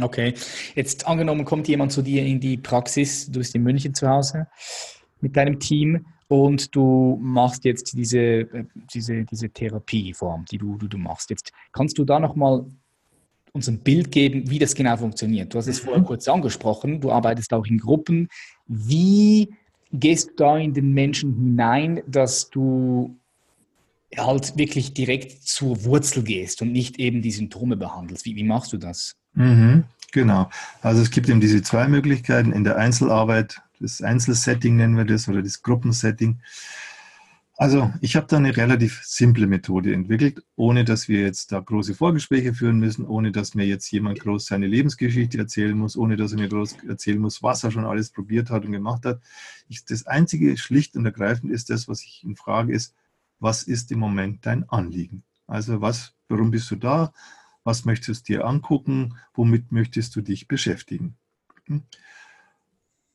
Okay, 0.00 0.34
jetzt 0.74 1.06
angenommen 1.06 1.44
kommt 1.44 1.68
jemand 1.68 1.92
zu 1.92 2.02
dir 2.02 2.24
in 2.24 2.40
die 2.40 2.56
Praxis, 2.56 3.30
du 3.30 3.38
bist 3.38 3.54
in 3.54 3.62
München 3.62 3.94
zu 3.94 4.08
Hause 4.08 4.46
mit 5.20 5.36
deinem 5.36 5.58
Team 5.58 6.06
und 6.28 6.74
du 6.76 7.18
machst 7.20 7.64
jetzt 7.64 7.96
diese, 7.96 8.18
äh, 8.18 8.64
diese, 8.92 9.24
diese 9.24 9.48
Therapieform, 9.48 10.44
die 10.50 10.58
du, 10.58 10.76
du, 10.76 10.86
du 10.86 10.98
machst. 10.98 11.30
Jetzt 11.30 11.52
kannst 11.72 11.98
du 11.98 12.04
da 12.04 12.20
nochmal 12.20 12.66
uns 13.52 13.68
ein 13.68 13.80
Bild 13.80 14.12
geben, 14.12 14.48
wie 14.50 14.58
das 14.58 14.74
genau 14.74 14.96
funktioniert. 14.96 15.52
Du 15.52 15.58
hast 15.58 15.66
es 15.66 15.80
vorher 15.80 16.02
mhm. 16.02 16.06
kurz 16.06 16.28
angesprochen, 16.28 17.00
du 17.00 17.10
arbeitest 17.10 17.52
auch 17.52 17.66
in 17.66 17.78
Gruppen. 17.78 18.28
Wie 18.66 19.54
gehst 19.90 20.30
du 20.30 20.36
da 20.36 20.58
in 20.58 20.74
den 20.74 20.92
Menschen 20.92 21.34
hinein, 21.34 22.02
dass 22.06 22.50
du 22.50 23.16
halt 24.16 24.56
wirklich 24.56 24.92
direkt 24.94 25.42
zur 25.42 25.84
Wurzel 25.84 26.22
gehst 26.22 26.62
und 26.62 26.72
nicht 26.72 26.98
eben 26.98 27.22
die 27.22 27.30
Symptome 27.30 27.76
behandelst? 27.76 28.24
Wie, 28.26 28.36
wie 28.36 28.44
machst 28.44 28.72
du 28.72 28.76
das? 28.76 29.16
Mhm, 29.38 29.84
genau. 30.10 30.50
Also 30.82 31.00
es 31.00 31.10
gibt 31.10 31.28
eben 31.28 31.40
diese 31.40 31.62
zwei 31.62 31.86
Möglichkeiten 31.86 32.52
in 32.52 32.64
der 32.64 32.76
Einzelarbeit, 32.76 33.62
das 33.78 34.02
Einzelsetting 34.02 34.74
nennen 34.76 34.96
wir 34.96 35.04
das 35.04 35.28
oder 35.28 35.42
das 35.42 35.62
Gruppensetting. 35.62 36.40
Also 37.56 37.92
ich 38.00 38.16
habe 38.16 38.26
da 38.26 38.36
eine 38.36 38.56
relativ 38.56 39.00
simple 39.04 39.46
Methode 39.46 39.92
entwickelt, 39.92 40.42
ohne 40.56 40.84
dass 40.84 41.08
wir 41.08 41.20
jetzt 41.20 41.52
da 41.52 41.60
große 41.60 41.94
Vorgespräche 41.94 42.52
führen 42.52 42.80
müssen, 42.80 43.06
ohne 43.06 43.30
dass 43.30 43.54
mir 43.54 43.64
jetzt 43.64 43.88
jemand 43.92 44.18
groß 44.18 44.46
seine 44.46 44.66
Lebensgeschichte 44.66 45.38
erzählen 45.38 45.78
muss, 45.78 45.96
ohne 45.96 46.16
dass 46.16 46.32
er 46.32 46.38
mir 46.38 46.48
groß 46.48 46.78
erzählen 46.88 47.20
muss, 47.20 47.40
was 47.40 47.62
er 47.62 47.70
schon 47.70 47.84
alles 47.84 48.10
probiert 48.10 48.50
hat 48.50 48.64
und 48.64 48.72
gemacht 48.72 49.04
hat. 49.04 49.20
Ich, 49.68 49.84
das 49.84 50.06
Einzige 50.08 50.56
schlicht 50.56 50.96
und 50.96 51.04
ergreifend 51.04 51.52
ist 51.52 51.70
das, 51.70 51.86
was 51.86 52.02
ich 52.02 52.24
in 52.24 52.34
Frage 52.34 52.72
ist, 52.72 52.94
was 53.38 53.62
ist 53.62 53.92
im 53.92 54.00
Moment 54.00 54.46
dein 54.46 54.68
Anliegen? 54.68 55.22
Also 55.46 55.80
was, 55.80 56.14
warum 56.28 56.50
bist 56.50 56.68
du 56.72 56.76
da? 56.76 57.12
Was 57.64 57.84
möchtest 57.84 58.28
du 58.28 58.34
dir 58.34 58.46
angucken, 58.46 59.16
womit 59.34 59.72
möchtest 59.72 60.16
du 60.16 60.20
dich 60.20 60.48
beschäftigen. 60.48 61.16
Hm? 61.66 61.82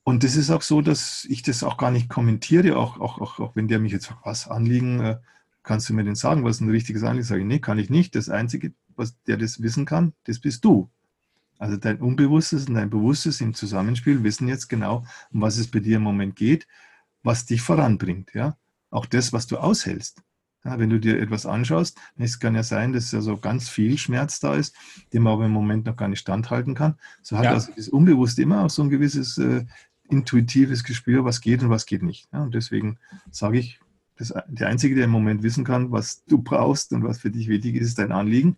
Und 0.03 0.23
das 0.23 0.35
ist 0.35 0.49
auch 0.49 0.61
so, 0.61 0.81
dass 0.81 1.25
ich 1.29 1.43
das 1.43 1.63
auch 1.63 1.77
gar 1.77 1.91
nicht 1.91 2.09
kommentiere, 2.09 2.77
auch, 2.77 2.99
auch, 2.99 3.19
auch, 3.19 3.39
auch 3.39 3.55
wenn 3.55 3.67
der 3.67 3.79
mich 3.79 3.93
jetzt 3.93 4.07
fragt, 4.07 4.25
was 4.25 4.47
Anliegen, 4.49 4.99
äh, 4.99 5.17
kannst 5.63 5.89
du 5.89 5.93
mir 5.93 6.03
denn 6.03 6.15
sagen, 6.15 6.43
was 6.43 6.59
ein 6.59 6.69
richtiges 6.69 7.03
Anliegen? 7.03 7.25
Sage 7.25 7.41
ich, 7.41 7.47
nee, 7.47 7.59
kann 7.59 7.79
ich 7.79 7.89
nicht. 7.89 8.15
Das 8.15 8.29
Einzige, 8.29 8.73
was 8.95 9.15
der 9.23 9.37
das 9.37 9.61
wissen 9.61 9.85
kann, 9.85 10.13
das 10.25 10.39
bist 10.39 10.65
du. 10.65 10.89
Also 11.57 11.77
dein 11.77 12.01
Unbewusstes 12.01 12.67
und 12.67 12.73
dein 12.73 12.89
Bewusstes 12.89 13.39
im 13.39 13.53
Zusammenspiel 13.53 14.23
wissen 14.23 14.49
jetzt 14.49 14.67
genau, 14.67 15.05
um 15.31 15.41
was 15.41 15.57
es 15.57 15.71
bei 15.71 15.79
dir 15.79 15.97
im 15.97 16.03
Moment 16.03 16.35
geht, 16.35 16.67
was 17.21 17.45
dich 17.45 17.61
voranbringt. 17.61 18.33
Ja? 18.33 18.57
Auch 18.89 19.05
das, 19.05 19.31
was 19.31 19.47
du 19.47 19.57
aushältst. 19.57 20.21
Ja, 20.65 20.79
wenn 20.79 20.89
du 20.89 20.99
dir 20.99 21.19
etwas 21.19 21.45
anschaust, 21.45 21.97
es 22.17 22.39
kann 22.39 22.55
ja 22.55 22.63
sein, 22.63 22.93
dass 22.93 23.11
ja 23.11 23.19
so 23.19 23.37
ganz 23.37 23.67
viel 23.67 23.97
Schmerz 23.97 24.39
da 24.39 24.55
ist, 24.55 24.75
den 25.11 25.23
man 25.23 25.33
aber 25.33 25.45
im 25.45 25.51
Moment 25.51 25.85
noch 25.85 25.97
gar 25.97 26.07
nicht 26.07 26.19
standhalten 26.19 26.73
kann. 26.73 26.95
So 27.21 27.37
hat 27.37 27.45
ja. 27.45 27.51
also 27.51 27.71
das 27.75 27.89
Unbewusste 27.89 28.41
immer 28.41 28.63
auch 28.63 28.69
so 28.69 28.81
ein 28.81 28.89
gewisses 28.89 29.37
äh, 29.37 29.65
intuitives 30.09 30.83
Gespür, 30.83 31.25
was 31.25 31.41
geht 31.41 31.63
und 31.63 31.69
was 31.69 31.85
geht 31.85 32.03
nicht. 32.03 32.29
Ja, 32.31 32.43
und 32.43 32.53
deswegen 32.53 32.97
sage 33.29 33.59
ich, 33.59 33.79
das, 34.15 34.33
der 34.47 34.67
Einzige, 34.67 34.95
der 34.95 35.05
im 35.05 35.11
Moment 35.11 35.43
wissen 35.43 35.63
kann, 35.63 35.91
was 35.91 36.23
du 36.25 36.37
brauchst 36.41 36.93
und 36.93 37.03
was 37.03 37.19
für 37.19 37.31
dich 37.31 37.47
wichtig 37.47 37.75
ist, 37.75 37.89
ist 37.89 37.99
dein 37.99 38.11
Anliegen. 38.11 38.57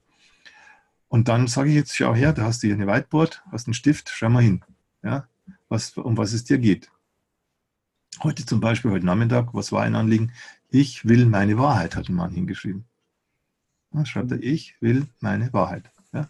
Und 1.07 1.27
dann 1.27 1.47
sage 1.47 1.69
ich 1.69 1.75
jetzt, 1.75 1.95
schau 1.95 2.13
her, 2.13 2.33
da 2.33 2.43
hast 2.43 2.61
du 2.61 2.67
hier 2.67 2.75
eine 2.75 2.87
Whiteboard, 2.87 3.43
hast 3.51 3.67
einen 3.67 3.73
Stift, 3.73 4.09
schau 4.13 4.29
mal 4.29 4.43
hin, 4.43 4.63
ja, 5.03 5.27
was, 5.69 5.97
um 5.97 6.17
was 6.17 6.33
es 6.33 6.43
dir 6.43 6.57
geht. 6.57 6.91
Heute 8.23 8.45
zum 8.45 8.59
Beispiel, 8.59 8.91
heute 8.91 9.05
Nachmittag, 9.05 9.53
was 9.53 9.71
war 9.71 9.83
ein 9.83 9.95
Anliegen? 9.95 10.31
Ich 10.75 11.05
will 11.05 11.25
meine 11.25 11.57
Wahrheit, 11.57 11.95
hat 11.95 12.09
ein 12.09 12.15
Mann 12.15 12.33
hingeschrieben. 12.33 12.83
Da 13.91 14.05
schreibt 14.05 14.33
er, 14.33 14.43
ich 14.43 14.75
will 14.81 15.07
meine 15.21 15.53
Wahrheit. 15.53 15.89
Ja? 16.11 16.29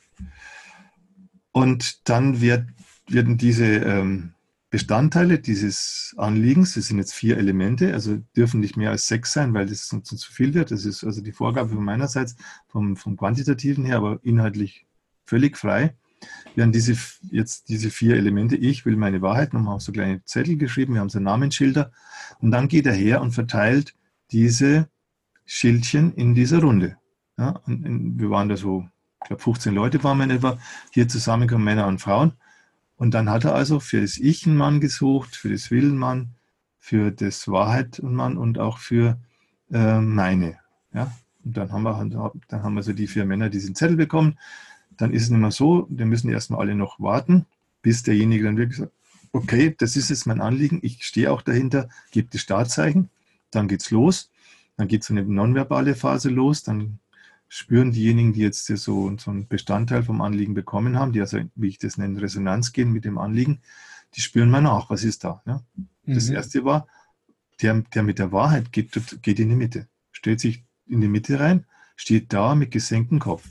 Und 1.51 2.07
dann 2.07 2.41
wird, 2.41 2.67
werden 3.09 3.39
diese 3.39 3.65
ähm, 3.65 4.33
Bestandteile 4.69 5.39
dieses 5.39 6.13
Anliegens, 6.17 6.75
das 6.75 6.85
sind 6.85 6.99
jetzt 6.99 7.15
vier 7.15 7.37
Elemente, 7.37 7.91
also 7.93 8.17
dürfen 8.37 8.59
nicht 8.59 8.77
mehr 8.77 8.91
als 8.91 9.07
sechs 9.07 9.33
sein, 9.33 9.51
weil 9.55 9.65
das 9.65 9.87
sonst 9.87 10.15
zu 10.15 10.31
viel 10.31 10.53
wird. 10.53 10.69
Das 10.69 10.85
ist 10.85 11.03
also 11.03 11.21
die 11.21 11.31
Vorgabe 11.31 11.69
von 11.69 11.83
meinerseits 11.83 12.35
vom, 12.67 12.97
vom 12.97 13.17
Quantitativen 13.17 13.83
her, 13.83 13.97
aber 13.97 14.19
inhaltlich 14.21 14.85
völlig 15.25 15.57
frei. 15.57 15.95
Wir 16.53 16.63
haben 16.63 16.71
diese, 16.71 16.95
jetzt 17.31 17.69
diese 17.69 17.89
vier 17.89 18.15
Elemente. 18.15 18.55
Ich 18.57 18.85
will 18.85 18.95
meine 18.95 19.23
Wahrheit, 19.23 19.53
nochmal 19.53 19.77
auf 19.77 19.81
so 19.81 19.91
kleine 19.91 20.23
Zettel 20.25 20.57
geschrieben, 20.57 20.93
wir 20.93 21.01
haben 21.01 21.09
so 21.09 21.19
Namensschilder. 21.19 21.91
Und 22.41 22.51
dann 22.51 22.67
geht 22.67 22.85
er 22.85 22.93
her 22.93 23.21
und 23.21 23.31
verteilt 23.31 23.95
diese 24.31 24.89
Schildchen 25.45 26.13
in 26.13 26.33
dieser 26.33 26.59
Runde. 26.61 26.97
Ja, 27.37 27.61
wir 27.65 28.29
waren 28.29 28.49
da 28.49 28.57
so, 28.57 28.87
ich 29.21 29.27
glaube 29.27 29.43
15 29.43 29.73
Leute 29.73 30.03
waren 30.03 30.17
wir 30.17 30.23
in 30.25 30.31
etwa, 30.31 30.57
hier 30.91 31.07
zusammengekommen, 31.07 31.65
Männer 31.65 31.87
und 31.87 31.99
Frauen. 31.99 32.33
Und 32.97 33.13
dann 33.13 33.29
hat 33.29 33.43
er 33.43 33.53
also 33.53 33.79
für 33.79 34.01
das 34.01 34.17
Ich 34.17 34.47
einen 34.47 34.55
Mann 34.55 34.79
gesucht, 34.79 35.35
für 35.35 35.49
das 35.49 35.69
Willen 35.69 35.97
Mann, 35.97 36.29
für 36.79 37.11
das 37.11 37.47
Wahrheit 37.47 37.99
einen 37.99 38.15
Mann 38.15 38.37
und 38.37 38.57
auch 38.57 38.77
für 38.77 39.19
äh, 39.71 39.99
meine. 39.99 40.59
Ja? 40.93 41.11
Und 41.43 41.57
dann 41.57 41.71
haben, 41.71 41.83
wir, 41.83 42.31
dann 42.47 42.63
haben 42.63 42.73
wir 42.75 42.83
so 42.83 42.93
die 42.93 43.07
vier 43.07 43.25
Männer 43.25 43.49
diesen 43.49 43.75
Zettel 43.75 43.97
bekommen. 43.97 44.39
Dann 44.97 45.11
ist 45.11 45.23
es 45.23 45.29
nicht 45.29 45.39
mehr 45.39 45.51
so, 45.51 45.87
wir 45.89 46.05
müssen 46.05 46.29
erstmal 46.29 46.61
alle 46.61 46.75
noch 46.75 46.99
warten, 46.99 47.45
bis 47.81 48.03
derjenige 48.03 48.45
dann 48.45 48.57
wirklich 48.57 48.77
sagt, 48.77 48.93
okay, 49.33 49.75
das 49.77 49.97
ist 49.97 50.09
jetzt 50.09 50.25
mein 50.25 50.39
Anliegen, 50.39 50.79
ich 50.81 51.03
stehe 51.03 51.31
auch 51.31 51.41
dahinter, 51.41 51.89
gibt 52.11 52.33
die 52.33 52.39
Startzeichen 52.39 53.09
dann 53.55 53.67
geht's 53.67 53.91
los. 53.91 54.31
Dann 54.77 54.87
geht 54.87 55.03
so 55.03 55.13
eine 55.13 55.23
nonverbale 55.23 55.95
Phase 55.95 56.29
los. 56.29 56.63
Dann 56.63 56.99
spüren 57.47 57.91
diejenigen, 57.91 58.33
die 58.33 58.41
jetzt 58.41 58.65
so, 58.65 59.15
so 59.17 59.31
einen 59.31 59.47
Bestandteil 59.47 60.03
vom 60.03 60.21
Anliegen 60.21 60.53
bekommen 60.53 60.97
haben, 60.97 61.13
die 61.13 61.21
also, 61.21 61.39
wie 61.55 61.69
ich 61.69 61.77
das 61.77 61.97
nenne, 61.97 62.21
Resonanz 62.21 62.73
gehen 62.73 62.91
mit 62.91 63.05
dem 63.05 63.17
Anliegen, 63.17 63.61
die 64.15 64.21
spüren 64.21 64.49
mal 64.49 64.61
nach, 64.61 64.89
was 64.89 65.03
ist 65.03 65.23
da. 65.23 65.41
Ne? 65.45 65.63
Das 66.05 66.29
mhm. 66.29 66.35
erste 66.35 66.65
war, 66.65 66.87
der, 67.61 67.81
der 67.93 68.03
mit 68.03 68.19
der 68.19 68.31
Wahrheit 68.31 68.71
geht, 68.71 68.91
geht 69.21 69.39
in 69.39 69.49
die 69.49 69.55
Mitte, 69.55 69.87
stellt 70.11 70.39
sich 70.39 70.63
in 70.87 71.01
die 71.01 71.07
Mitte 71.07 71.39
rein, 71.39 71.65
steht 71.95 72.33
da 72.33 72.55
mit 72.55 72.71
gesenktem 72.71 73.19
Kopf. 73.19 73.47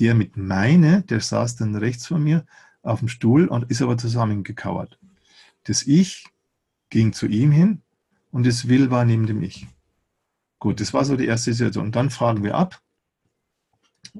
Der 0.00 0.14
mit 0.14 0.36
meine, 0.36 1.02
der 1.02 1.20
saß 1.20 1.56
dann 1.56 1.74
rechts 1.76 2.06
von 2.06 2.22
mir 2.22 2.46
auf 2.82 3.00
dem 3.00 3.08
Stuhl 3.08 3.46
und 3.46 3.70
ist 3.70 3.82
aber 3.82 3.98
zusammengekauert. 3.98 4.98
Das 5.64 5.82
Ich 5.86 6.26
ging 6.88 7.12
zu 7.12 7.26
ihm 7.26 7.52
hin 7.52 7.82
und 8.30 8.46
das 8.46 8.68
Will 8.68 8.90
war 8.90 9.04
neben 9.04 9.26
dem 9.26 9.42
Ich. 9.42 9.66
Gut, 10.58 10.80
das 10.80 10.92
war 10.92 11.04
so 11.04 11.16
die 11.16 11.26
erste 11.26 11.52
Situation. 11.52 11.86
Und 11.86 11.96
dann 11.96 12.10
fragen 12.10 12.44
wir 12.44 12.54
ab. 12.54 12.80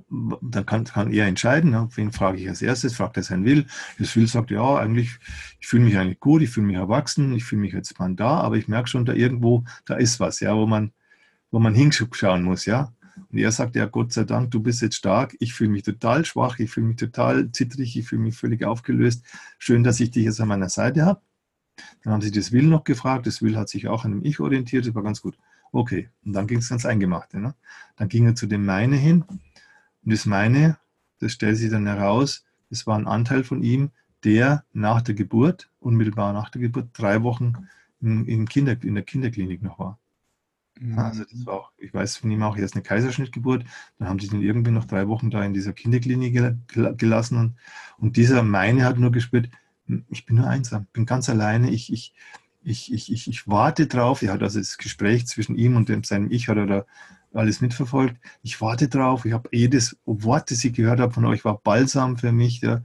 Dann 0.08 0.66
kann, 0.66 0.84
kann 0.84 1.12
er 1.12 1.26
entscheiden, 1.26 1.70
ne? 1.70 1.88
wen 1.94 2.12
frage 2.12 2.38
ich 2.38 2.48
als 2.48 2.62
erstes, 2.62 2.94
fragt 2.94 3.16
er 3.16 3.22
sein 3.22 3.44
Will. 3.44 3.66
Das 3.98 4.14
Will 4.14 4.26
sagt, 4.26 4.50
ja, 4.50 4.76
eigentlich, 4.76 5.18
ich 5.58 5.66
fühle 5.66 5.84
mich 5.84 5.98
eigentlich 5.98 6.20
gut, 6.20 6.42
ich 6.42 6.50
fühle 6.50 6.66
mich 6.66 6.76
erwachsen, 6.76 7.34
ich 7.34 7.44
fühle 7.44 7.62
mich 7.62 7.72
jetzt 7.72 7.98
mal 7.98 8.14
da, 8.14 8.40
aber 8.40 8.56
ich 8.56 8.68
merke 8.68 8.88
schon, 8.88 9.04
da 9.04 9.12
irgendwo, 9.12 9.64
da 9.86 9.94
ist 9.96 10.20
was, 10.20 10.40
ja, 10.40 10.54
wo 10.54 10.66
man, 10.66 10.92
wo 11.50 11.58
man 11.58 11.74
hinschauen 11.74 12.44
muss, 12.44 12.66
ja. 12.66 12.94
Und 13.30 13.38
er 13.38 13.52
sagt, 13.52 13.76
ja, 13.76 13.86
Gott 13.86 14.12
sei 14.12 14.24
Dank, 14.24 14.50
du 14.50 14.60
bist 14.60 14.82
jetzt 14.82 14.96
stark, 14.96 15.36
ich 15.40 15.54
fühle 15.54 15.70
mich 15.70 15.82
total 15.82 16.24
schwach, 16.24 16.58
ich 16.58 16.70
fühle 16.70 16.86
mich 16.86 16.96
total 16.96 17.50
zittrig, 17.52 17.96
ich 17.96 18.06
fühle 18.06 18.22
mich 18.22 18.36
völlig 18.36 18.64
aufgelöst. 18.64 19.24
Schön, 19.58 19.82
dass 19.82 20.00
ich 20.00 20.10
dich 20.10 20.24
jetzt 20.24 20.40
an 20.40 20.48
meiner 20.48 20.68
Seite 20.68 21.04
habe. 21.04 21.20
Dann 22.02 22.12
haben 22.12 22.22
sie 22.22 22.30
das 22.30 22.52
Will 22.52 22.64
noch 22.64 22.84
gefragt, 22.84 23.26
das 23.26 23.42
Will 23.42 23.56
hat 23.56 23.68
sich 23.68 23.88
auch 23.88 24.04
an 24.04 24.12
dem 24.12 24.24
Ich 24.24 24.40
orientiert, 24.40 24.86
das 24.86 24.94
war 24.94 25.02
ganz 25.02 25.22
gut. 25.22 25.36
Okay, 25.72 26.08
und 26.24 26.32
dann 26.32 26.46
ging 26.46 26.58
es 26.58 26.68
ganz 26.68 26.84
eingemacht. 26.84 27.34
Ne? 27.34 27.54
Dann 27.96 28.08
ging 28.08 28.26
er 28.26 28.34
zu 28.34 28.46
dem 28.46 28.64
Meine 28.64 28.96
hin 28.96 29.22
und 29.22 30.12
das 30.12 30.26
Meine, 30.26 30.78
das 31.20 31.32
stellt 31.32 31.56
sich 31.56 31.70
dann 31.70 31.86
heraus, 31.86 32.44
es 32.70 32.86
war 32.86 32.98
ein 32.98 33.06
Anteil 33.06 33.44
von 33.44 33.62
ihm, 33.62 33.90
der 34.24 34.64
nach 34.72 35.02
der 35.02 35.14
Geburt, 35.14 35.70
unmittelbar 35.80 36.32
nach 36.32 36.50
der 36.50 36.60
Geburt, 36.60 36.88
drei 36.92 37.22
Wochen 37.22 37.68
in, 38.00 38.24
in, 38.26 38.48
Kinder, 38.48 38.76
in 38.82 38.94
der 38.94 39.04
Kinderklinik 39.04 39.62
noch 39.62 39.78
war. 39.78 39.98
Mhm. 40.78 40.98
Also 40.98 41.24
das 41.24 41.46
war 41.46 41.54
auch, 41.54 41.72
ich 41.78 41.92
weiß 41.92 42.16
von 42.16 42.30
ihm 42.30 42.42
auch, 42.42 42.56
erst 42.56 42.74
eine 42.74 42.82
Kaiserschnittgeburt, 42.82 43.64
dann 43.98 44.08
haben 44.08 44.18
sie 44.18 44.28
den 44.28 44.42
irgendwie 44.42 44.70
noch 44.70 44.84
drei 44.86 45.08
Wochen 45.08 45.30
da 45.30 45.44
in 45.44 45.54
dieser 45.54 45.72
Kinderklinik 45.72 46.56
gelassen 46.96 47.38
und, 47.38 47.56
und 47.98 48.16
dieser 48.16 48.42
Meine 48.42 48.84
hat 48.84 48.98
nur 48.98 49.12
gespürt, 49.12 49.50
ich 50.08 50.26
bin 50.26 50.36
nur 50.36 50.46
einsam, 50.46 50.86
bin 50.92 51.06
ganz 51.06 51.28
alleine, 51.28 51.70
ich, 51.70 51.92
ich, 51.92 52.14
ich, 52.62 52.92
ich, 52.92 53.12
ich, 53.12 53.28
ich 53.28 53.48
warte 53.48 53.86
drauf, 53.86 54.22
er 54.22 54.32
hat 54.32 54.42
also 54.42 54.58
das 54.58 54.78
Gespräch 54.78 55.26
zwischen 55.26 55.56
ihm 55.56 55.76
und 55.76 55.88
dem, 55.88 56.04
seinem 56.04 56.30
Ich 56.30 56.48
hat 56.48 56.56
er 56.56 56.66
da 56.66 56.84
alles 57.32 57.60
mitverfolgt. 57.60 58.16
Ich 58.42 58.60
warte 58.60 58.88
drauf, 58.88 59.24
ich 59.24 59.32
habe 59.32 59.48
jedes 59.52 59.96
Wort, 60.04 60.50
das 60.50 60.64
ich 60.64 60.72
gehört 60.72 61.00
habe 61.00 61.12
von 61.12 61.24
euch, 61.24 61.44
war 61.44 61.58
balsam 61.58 62.16
für 62.16 62.32
mich. 62.32 62.60
Ja. 62.60 62.82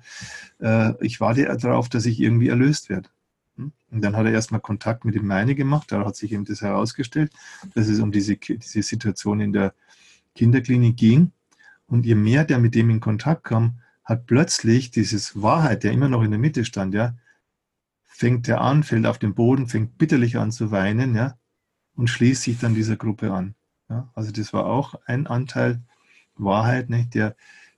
Äh, 0.60 0.94
ich 1.04 1.20
warte 1.20 1.46
darauf, 1.58 1.90
dass 1.90 2.06
ich 2.06 2.20
irgendwie 2.20 2.50
erlöst 2.50 2.90
werde. 2.90 3.10
Hm? 3.58 3.72
Und 3.92 4.02
dann 4.02 4.16
hat 4.16 4.26
er 4.26 4.32
erstmal 4.32 4.62
Kontakt 4.62 5.04
mit 5.04 5.16
dem 5.16 5.26
Meine 5.26 5.56
gemacht, 5.56 5.92
da 5.92 6.06
hat 6.06 6.16
sich 6.16 6.32
eben 6.32 6.46
das 6.46 6.62
herausgestellt, 6.62 7.32
dass 7.74 7.88
es 7.88 8.00
um 8.00 8.12
diese, 8.12 8.36
diese 8.38 8.84
Situation 8.84 9.40
in 9.40 9.54
der 9.54 9.74
Kinderklinik 10.36 10.98
ging. 10.98 11.32
Und 11.88 12.06
je 12.06 12.16
mehr 12.16 12.46
der 12.46 12.60
mit 12.60 12.76
dem 12.76 12.90
in 12.90 13.00
Kontakt 13.00 13.46
kam, 13.46 13.80
hat 14.06 14.28
plötzlich 14.28 14.92
dieses 14.92 15.42
Wahrheit, 15.42 15.84
der 15.84 15.92
immer 15.92 16.08
noch 16.08 16.22
in 16.22 16.32
der 16.32 16.40
Mitte 16.40 16.64
stand, 16.64 16.94
ja, 16.94 17.16
fängt 18.04 18.48
er 18.48 18.62
an, 18.62 18.84
fällt 18.84 19.08
auf 19.08 19.20
den 19.20 19.36
Boden, 19.36 19.68
fängt 19.68 19.98
bitterlich 19.98 20.38
an 20.38 20.52
zu 20.52 20.72
weinen, 20.72 21.16
ja, 21.16 21.38
und 21.96 22.10
schließt 22.10 22.44
sich 22.44 22.60
dann 22.60 22.76
dieser 22.76 22.96
Gruppe 22.96 23.34
an. 23.34 23.56
Ja. 23.90 24.10
Also 24.14 24.32
das 24.32 24.54
war 24.54 24.66
auch 24.66 24.96
ein 25.06 25.28
Anteil 25.28 25.82
Wahrheit, 26.36 26.90
nicht, 26.90 27.14
der, 27.14 27.36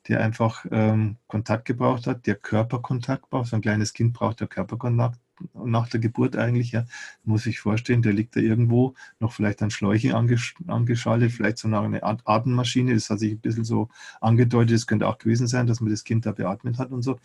der 0.07 0.21
einfach 0.21 0.65
ähm, 0.71 1.17
Kontakt 1.28 1.65
gebraucht 1.65 2.07
hat, 2.07 2.28
der 2.28 2.36
Körperkontakt 2.36 3.30
braucht. 3.30 3.47
So 3.47 3.55
ein 3.55 3.61
kleines 3.61 3.93
Kind 3.93 4.13
braucht 4.13 4.41
ja 4.41 4.47
Körperkontakt, 4.47 5.19
nach 5.53 5.88
der 5.89 5.99
Geburt 5.99 6.35
eigentlich, 6.35 6.71
ja, 6.71 6.85
muss 7.23 7.45
ich 7.45 7.59
vorstellen, 7.59 8.01
der 8.01 8.13
liegt 8.13 8.35
da 8.35 8.39
irgendwo, 8.39 8.95
noch 9.19 9.33
vielleicht 9.33 9.61
an 9.61 9.71
Schläuche 9.71 10.15
angesch 10.15 10.55
angeschaltet, 10.67 11.31
vielleicht 11.31 11.57
so 11.57 11.67
einer 11.67 12.03
Art 12.03 12.21
Atemmaschine, 12.25 12.93
das 12.93 13.09
hat 13.09 13.19
sich 13.19 13.33
ein 13.33 13.39
bisschen 13.39 13.63
so 13.65 13.89
angedeutet, 14.21 14.75
es 14.75 14.88
könnte 14.88 15.07
auch 15.07 15.17
gewesen 15.17 15.47
sein, 15.47 15.67
dass 15.67 15.81
man 15.81 15.91
das 15.91 16.03
Kind 16.03 16.25
da 16.25 16.31
beatmet 16.31 16.77
hat 16.79 16.91
und 16.91 17.01
so. 17.01 17.19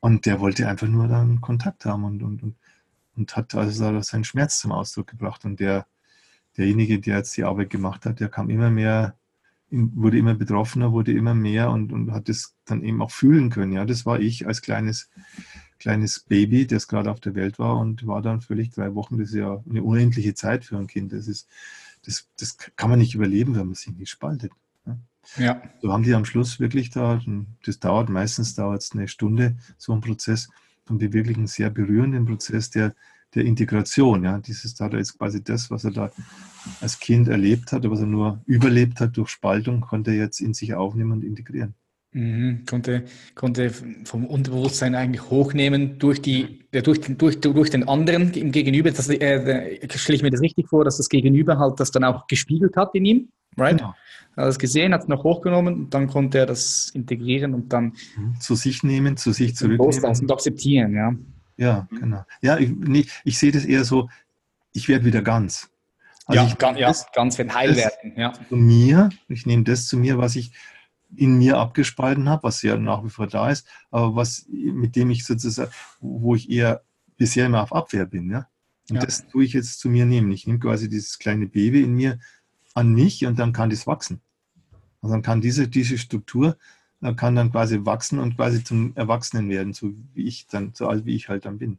Und 0.00 0.26
der 0.26 0.40
wollte 0.40 0.68
einfach 0.68 0.88
nur 0.88 1.08
dann 1.08 1.40
Kontakt 1.40 1.84
haben 1.84 2.04
und, 2.04 2.22
und, 2.22 2.42
und, 2.42 2.56
und 3.16 3.36
hat 3.36 3.54
also 3.54 4.00
seinen 4.02 4.24
Schmerz 4.24 4.60
zum 4.60 4.72
Ausdruck 4.72 5.08
gebracht. 5.08 5.44
Und 5.44 5.58
der, 5.58 5.86
derjenige, 6.56 7.00
der 7.00 7.18
jetzt 7.18 7.36
die 7.36 7.44
Arbeit 7.44 7.70
gemacht 7.70 8.06
hat, 8.06 8.20
der 8.20 8.28
kam 8.28 8.50
immer 8.50 8.70
mehr, 8.70 9.16
wurde 9.70 10.18
immer 10.18 10.34
betroffener, 10.34 10.92
wurde 10.92 11.12
immer 11.12 11.34
mehr 11.34 11.70
und, 11.70 11.92
und 11.92 12.12
hat 12.12 12.28
das 12.28 12.54
dann 12.64 12.82
eben 12.82 13.02
auch 13.02 13.10
fühlen 13.10 13.50
können. 13.50 13.72
Ja, 13.72 13.84
das 13.84 14.06
war 14.06 14.20
ich 14.20 14.46
als 14.46 14.62
kleines 14.62 15.10
kleines 15.78 16.20
Baby, 16.20 16.66
das 16.66 16.88
gerade 16.88 17.10
auf 17.10 17.20
der 17.20 17.34
Welt 17.34 17.58
war 17.58 17.78
und 17.78 18.06
war 18.06 18.22
dann 18.22 18.40
völlig 18.40 18.70
drei 18.70 18.94
Wochen. 18.94 19.18
Das 19.18 19.28
ist 19.28 19.34
ja 19.34 19.62
eine 19.68 19.82
unendliche 19.82 20.34
Zeit 20.34 20.64
für 20.64 20.78
ein 20.78 20.86
Kind. 20.86 21.12
Das, 21.12 21.28
ist, 21.28 21.48
das, 22.04 22.28
das 22.38 22.56
kann 22.76 22.90
man 22.90 22.98
nicht 22.98 23.14
überleben, 23.14 23.54
wenn 23.54 23.66
man 23.66 23.74
sich 23.74 23.94
nicht 23.94 24.10
spaltet. 24.10 24.52
Ja. 25.36 25.60
So 25.82 25.92
haben 25.92 26.04
die 26.04 26.14
am 26.14 26.24
Schluss 26.24 26.60
wirklich 26.60 26.90
da, 26.90 27.20
das 27.64 27.80
dauert, 27.80 28.08
meistens 28.08 28.54
dauert 28.54 28.82
es 28.82 28.92
eine 28.92 29.08
Stunde, 29.08 29.56
so 29.76 29.92
ein 29.92 30.00
Prozess, 30.00 30.48
haben 30.88 31.00
die 31.00 31.12
wirklich 31.12 31.36
einen 31.36 31.48
sehr 31.48 31.68
berührenden 31.68 32.26
Prozess 32.26 32.70
der, 32.70 32.94
der 33.36 33.44
Integration. 33.44 34.24
Ja. 34.24 34.38
Dieses 34.38 34.74
da 34.74 34.88
ist 34.88 35.18
quasi 35.18 35.44
das, 35.44 35.70
was 35.70 35.84
er 35.84 35.92
da 35.92 36.10
als 36.80 36.98
Kind 36.98 37.28
erlebt 37.28 37.72
hat, 37.72 37.88
was 37.88 38.00
er 38.00 38.06
nur 38.06 38.42
überlebt 38.46 39.00
hat 39.00 39.16
durch 39.16 39.28
Spaltung, 39.28 39.80
konnte 39.80 40.10
er 40.10 40.16
jetzt 40.16 40.40
in 40.40 40.54
sich 40.54 40.74
aufnehmen 40.74 41.12
und 41.12 41.24
integrieren. 41.24 41.74
Mhm, 42.12 42.64
konnte, 42.66 43.04
konnte 43.34 43.70
vom 44.04 44.24
Unterbewusstsein 44.24 44.94
eigentlich 44.94 45.28
hochnehmen 45.28 45.98
durch, 45.98 46.22
die, 46.22 46.64
durch, 46.72 47.00
durch, 47.00 47.40
durch 47.40 47.70
den 47.70 47.86
anderen 47.86 48.32
im 48.32 48.52
Gegenüber. 48.52 48.90
Das, 48.90 49.10
äh, 49.10 49.86
stelle 49.94 50.16
ich 50.16 50.22
mir 50.22 50.30
das 50.30 50.40
richtig 50.40 50.68
vor, 50.68 50.84
dass 50.84 50.96
das 50.96 51.10
Gegenüber 51.10 51.58
halt 51.58 51.78
das 51.78 51.90
dann 51.90 52.04
auch 52.04 52.26
gespiegelt 52.26 52.74
hat 52.76 52.94
in 52.94 53.04
ihm, 53.04 53.28
right? 53.58 53.78
Genau. 53.78 53.94
Er 54.34 54.44
hat 54.44 54.50
es 54.50 54.58
gesehen, 54.58 54.94
hat 54.94 55.02
es 55.02 55.08
noch 55.08 55.24
hochgenommen 55.24 55.74
und 55.74 55.94
dann 55.94 56.06
konnte 56.06 56.38
er 56.38 56.46
das 56.46 56.90
integrieren 56.94 57.52
und 57.52 57.72
dann 57.72 57.92
mhm. 58.16 58.40
zu 58.40 58.54
sich 58.54 58.82
nehmen, 58.82 59.18
zu 59.18 59.32
sich 59.32 59.54
zurücknehmen. 59.54 60.04
Und 60.04 60.32
akzeptieren, 60.32 60.94
ja. 60.94 61.14
Ja, 61.56 61.88
genau. 61.90 62.24
Ja, 62.42 62.58
ich, 62.58 62.70
nee, 62.70 63.06
ich 63.24 63.38
sehe 63.38 63.52
das 63.52 63.64
eher 63.64 63.84
so, 63.84 64.08
ich 64.72 64.88
werde 64.88 65.04
wieder 65.04 65.22
ganz. 65.22 65.70
Also 66.26 66.42
ja, 66.42 66.48
ich 66.48 66.58
ganz, 66.58 66.78
ja, 66.78 66.92
ganz 67.14 67.38
werden 67.38 67.54
heil 67.54 67.76
werden. 67.76 68.12
Ja. 68.16 68.32
Zu 68.48 68.56
mir, 68.56 69.10
ich 69.28 69.46
nehme 69.46 69.62
das 69.62 69.86
zu 69.86 69.96
mir, 69.96 70.18
was 70.18 70.36
ich 70.36 70.52
in 71.14 71.38
mir 71.38 71.58
abgespalten 71.58 72.28
habe, 72.28 72.42
was 72.42 72.62
ja 72.62 72.76
nach 72.76 73.04
wie 73.04 73.10
vor 73.10 73.26
da 73.28 73.50
ist, 73.50 73.66
aber 73.90 74.16
was 74.16 74.46
mit 74.48 74.96
dem 74.96 75.10
ich 75.10 75.24
sozusagen, 75.24 75.70
wo 76.00 76.34
ich 76.34 76.50
eher 76.50 76.82
bisher 77.16 77.46
immer 77.46 77.62
auf 77.62 77.72
Abwehr 77.72 78.06
bin. 78.06 78.30
Ja? 78.30 78.48
Und 78.90 78.96
ja. 78.96 79.02
das 79.02 79.26
tue 79.28 79.44
ich 79.44 79.52
jetzt 79.52 79.78
zu 79.78 79.88
mir 79.88 80.04
nehmen. 80.04 80.30
Ich 80.32 80.46
nehme 80.46 80.58
quasi 80.58 80.88
dieses 80.88 81.18
kleine 81.18 81.46
Baby 81.46 81.82
in 81.82 81.94
mir 81.94 82.18
an 82.74 82.92
mich 82.92 83.24
und 83.24 83.38
dann 83.38 83.52
kann 83.52 83.70
das 83.70 83.86
wachsen. 83.86 84.20
Und 85.00 85.10
dann 85.10 85.22
kann 85.22 85.40
diese, 85.40 85.68
diese 85.68 85.96
Struktur 85.96 86.56
kann 87.16 87.36
dann 87.36 87.52
quasi 87.52 87.84
wachsen 87.84 88.18
und 88.18 88.36
quasi 88.36 88.64
zum 88.64 88.96
Erwachsenen 88.96 89.48
werden, 89.50 89.72
so 89.72 89.92
wie 90.14 90.26
ich 90.26 90.46
dann, 90.46 90.72
so 90.74 90.88
alt 90.88 91.04
wie 91.04 91.14
ich 91.14 91.28
halt 91.28 91.44
dann 91.44 91.58
bin. 91.58 91.78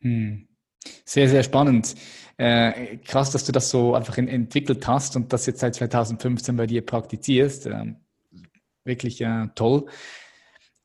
Hm. 0.00 0.48
Sehr, 1.04 1.28
sehr 1.28 1.42
spannend. 1.42 1.94
Äh, 2.38 2.96
krass, 2.98 3.30
dass 3.30 3.44
du 3.44 3.52
das 3.52 3.70
so 3.70 3.94
einfach 3.94 4.16
in, 4.16 4.28
entwickelt 4.28 4.86
hast 4.86 5.14
und 5.14 5.32
das 5.32 5.46
jetzt 5.46 5.60
seit 5.60 5.74
2015 5.74 6.56
bei 6.56 6.66
dir 6.66 6.84
praktizierst. 6.84 7.66
Ähm, 7.66 7.96
wirklich 8.84 9.20
äh, 9.20 9.48
toll. 9.54 9.86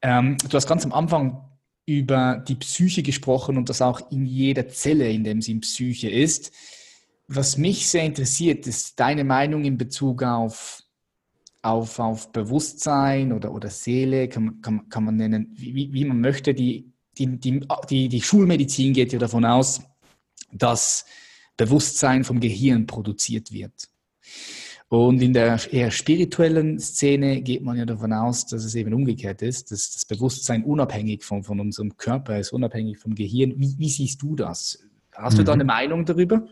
Ähm, 0.01 0.37
du 0.37 0.53
hast 0.55 0.67
ganz 0.67 0.83
am 0.83 0.91
Anfang 0.91 1.49
über 1.85 2.43
die 2.47 2.55
Psyche 2.55 3.03
gesprochen 3.03 3.57
und 3.57 3.69
das 3.69 3.81
auch 3.81 4.11
in 4.11 4.25
jeder 4.25 4.67
Zelle, 4.67 5.09
in 5.09 5.23
dem 5.23 5.41
sie 5.41 5.55
Psyche 5.59 6.09
ist. 6.09 6.51
Was 7.27 7.57
mich 7.57 7.87
sehr 7.87 8.03
interessiert, 8.03 8.67
ist 8.67 8.99
deine 8.99 9.23
Meinung 9.23 9.63
in 9.63 9.77
Bezug 9.77 10.23
auf, 10.23 10.83
auf, 11.65 11.99
auf 11.99 12.31
Bewusstsein 12.31 13.31
oder, 13.33 13.51
oder 13.51 13.69
Seele, 13.69 14.27
kann, 14.29 14.61
kann, 14.61 14.87
kann 14.89 15.03
man 15.03 15.15
nennen, 15.15 15.53
wie, 15.55 15.91
wie 15.91 16.05
man 16.05 16.21
möchte. 16.21 16.53
Die, 16.53 16.93
die, 17.17 17.39
die, 17.39 17.65
die, 17.89 18.09
die 18.09 18.21
Schulmedizin 18.21 18.93
geht 18.93 19.13
ja 19.13 19.19
davon 19.19 19.45
aus, 19.45 19.81
dass 20.51 21.05
Bewusstsein 21.57 22.23
vom 22.23 22.39
Gehirn 22.39 22.85
produziert 22.85 23.51
wird. 23.51 23.89
Und 24.87 25.21
in 25.21 25.33
der 25.33 25.59
eher 25.73 25.89
spirituellen 25.89 26.79
Szene 26.79 27.41
geht 27.41 27.63
man 27.63 27.77
ja 27.77 27.85
davon 27.85 28.13
aus, 28.13 28.45
dass 28.45 28.63
es 28.63 28.75
eben 28.75 28.93
umgekehrt 28.93 29.41
ist, 29.41 29.71
dass 29.71 29.91
das 29.91 30.05
Bewusstsein 30.05 30.63
unabhängig 30.63 31.23
von, 31.23 31.43
von 31.43 31.59
unserem 31.59 31.97
Körper 31.97 32.39
ist, 32.39 32.53
unabhängig 32.53 32.99
vom 32.99 33.15
Gehirn. 33.15 33.53
Wie, 33.57 33.75
wie 33.79 33.89
siehst 33.89 34.21
du 34.21 34.35
das? 34.35 34.79
Hast 35.13 35.33
mhm. 35.33 35.37
du 35.37 35.43
da 35.43 35.55
mhm. 35.55 35.61
eine 35.61 35.65
Meinung 35.65 36.05
darüber? 36.05 36.47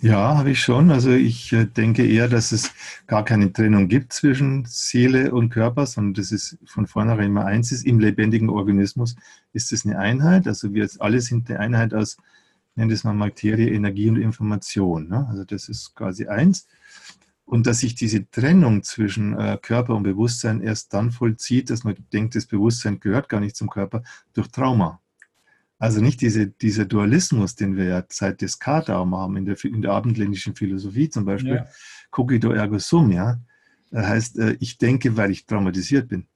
Ja, 0.00 0.38
habe 0.38 0.52
ich 0.52 0.60
schon. 0.60 0.92
Also 0.92 1.10
ich 1.10 1.52
äh, 1.52 1.64
denke 1.64 2.06
eher, 2.06 2.28
dass 2.28 2.52
es 2.52 2.72
gar 3.08 3.24
keine 3.24 3.52
Trennung 3.52 3.88
gibt 3.88 4.12
zwischen 4.12 4.64
Seele 4.64 5.32
und 5.32 5.50
Körper, 5.50 5.86
sondern 5.86 6.14
dass 6.14 6.30
es 6.30 6.56
von 6.66 6.86
vornherein 6.86 7.30
immer 7.30 7.46
eins 7.46 7.72
ist. 7.72 7.84
Im 7.84 7.98
lebendigen 7.98 8.48
Organismus 8.48 9.16
ist 9.52 9.72
es 9.72 9.84
eine 9.84 9.98
Einheit. 9.98 10.46
Also 10.46 10.72
wir 10.72 10.88
alle 11.00 11.20
sind 11.20 11.50
eine 11.50 11.58
Einheit 11.58 11.94
aus, 11.94 12.16
nennen 12.76 12.90
das 12.90 13.02
mal 13.02 13.12
Materie, 13.12 13.70
Energie 13.70 14.08
und 14.08 14.18
Information. 14.18 15.08
Ne? 15.08 15.26
Also 15.28 15.44
das 15.44 15.68
ist 15.68 15.96
quasi 15.96 16.28
eins. 16.28 16.68
Und 17.44 17.66
dass 17.66 17.80
sich 17.80 17.96
diese 17.96 18.30
Trennung 18.30 18.84
zwischen 18.84 19.36
äh, 19.36 19.58
Körper 19.60 19.96
und 19.96 20.04
Bewusstsein 20.04 20.60
erst 20.60 20.94
dann 20.94 21.10
vollzieht, 21.10 21.70
dass 21.70 21.82
man 21.82 21.96
denkt, 22.12 22.36
das 22.36 22.46
Bewusstsein 22.46 23.00
gehört 23.00 23.28
gar 23.28 23.40
nicht 23.40 23.56
zum 23.56 23.68
Körper, 23.68 24.04
durch 24.32 24.48
Trauma. 24.48 25.00
Also 25.78 26.00
nicht 26.00 26.20
diese, 26.20 26.48
dieser 26.48 26.84
Dualismus, 26.84 27.54
den 27.54 27.76
wir 27.76 27.84
ja 27.84 28.04
seit 28.08 28.40
Descartes 28.40 28.94
haben, 28.94 29.36
in 29.36 29.44
der, 29.44 29.64
in 29.64 29.82
der 29.82 29.92
abendländischen 29.92 30.56
Philosophie 30.56 31.08
zum 31.08 31.24
Beispiel, 31.24 31.54
ja. 31.54 31.66
cogito 32.10 32.50
ergo 32.50 32.78
sum, 32.78 33.12
ja, 33.12 33.40
heißt, 33.94 34.38
äh, 34.38 34.56
ich 34.60 34.78
denke, 34.78 35.16
weil 35.16 35.30
ich 35.30 35.46
traumatisiert 35.46 36.08
bin. 36.08 36.26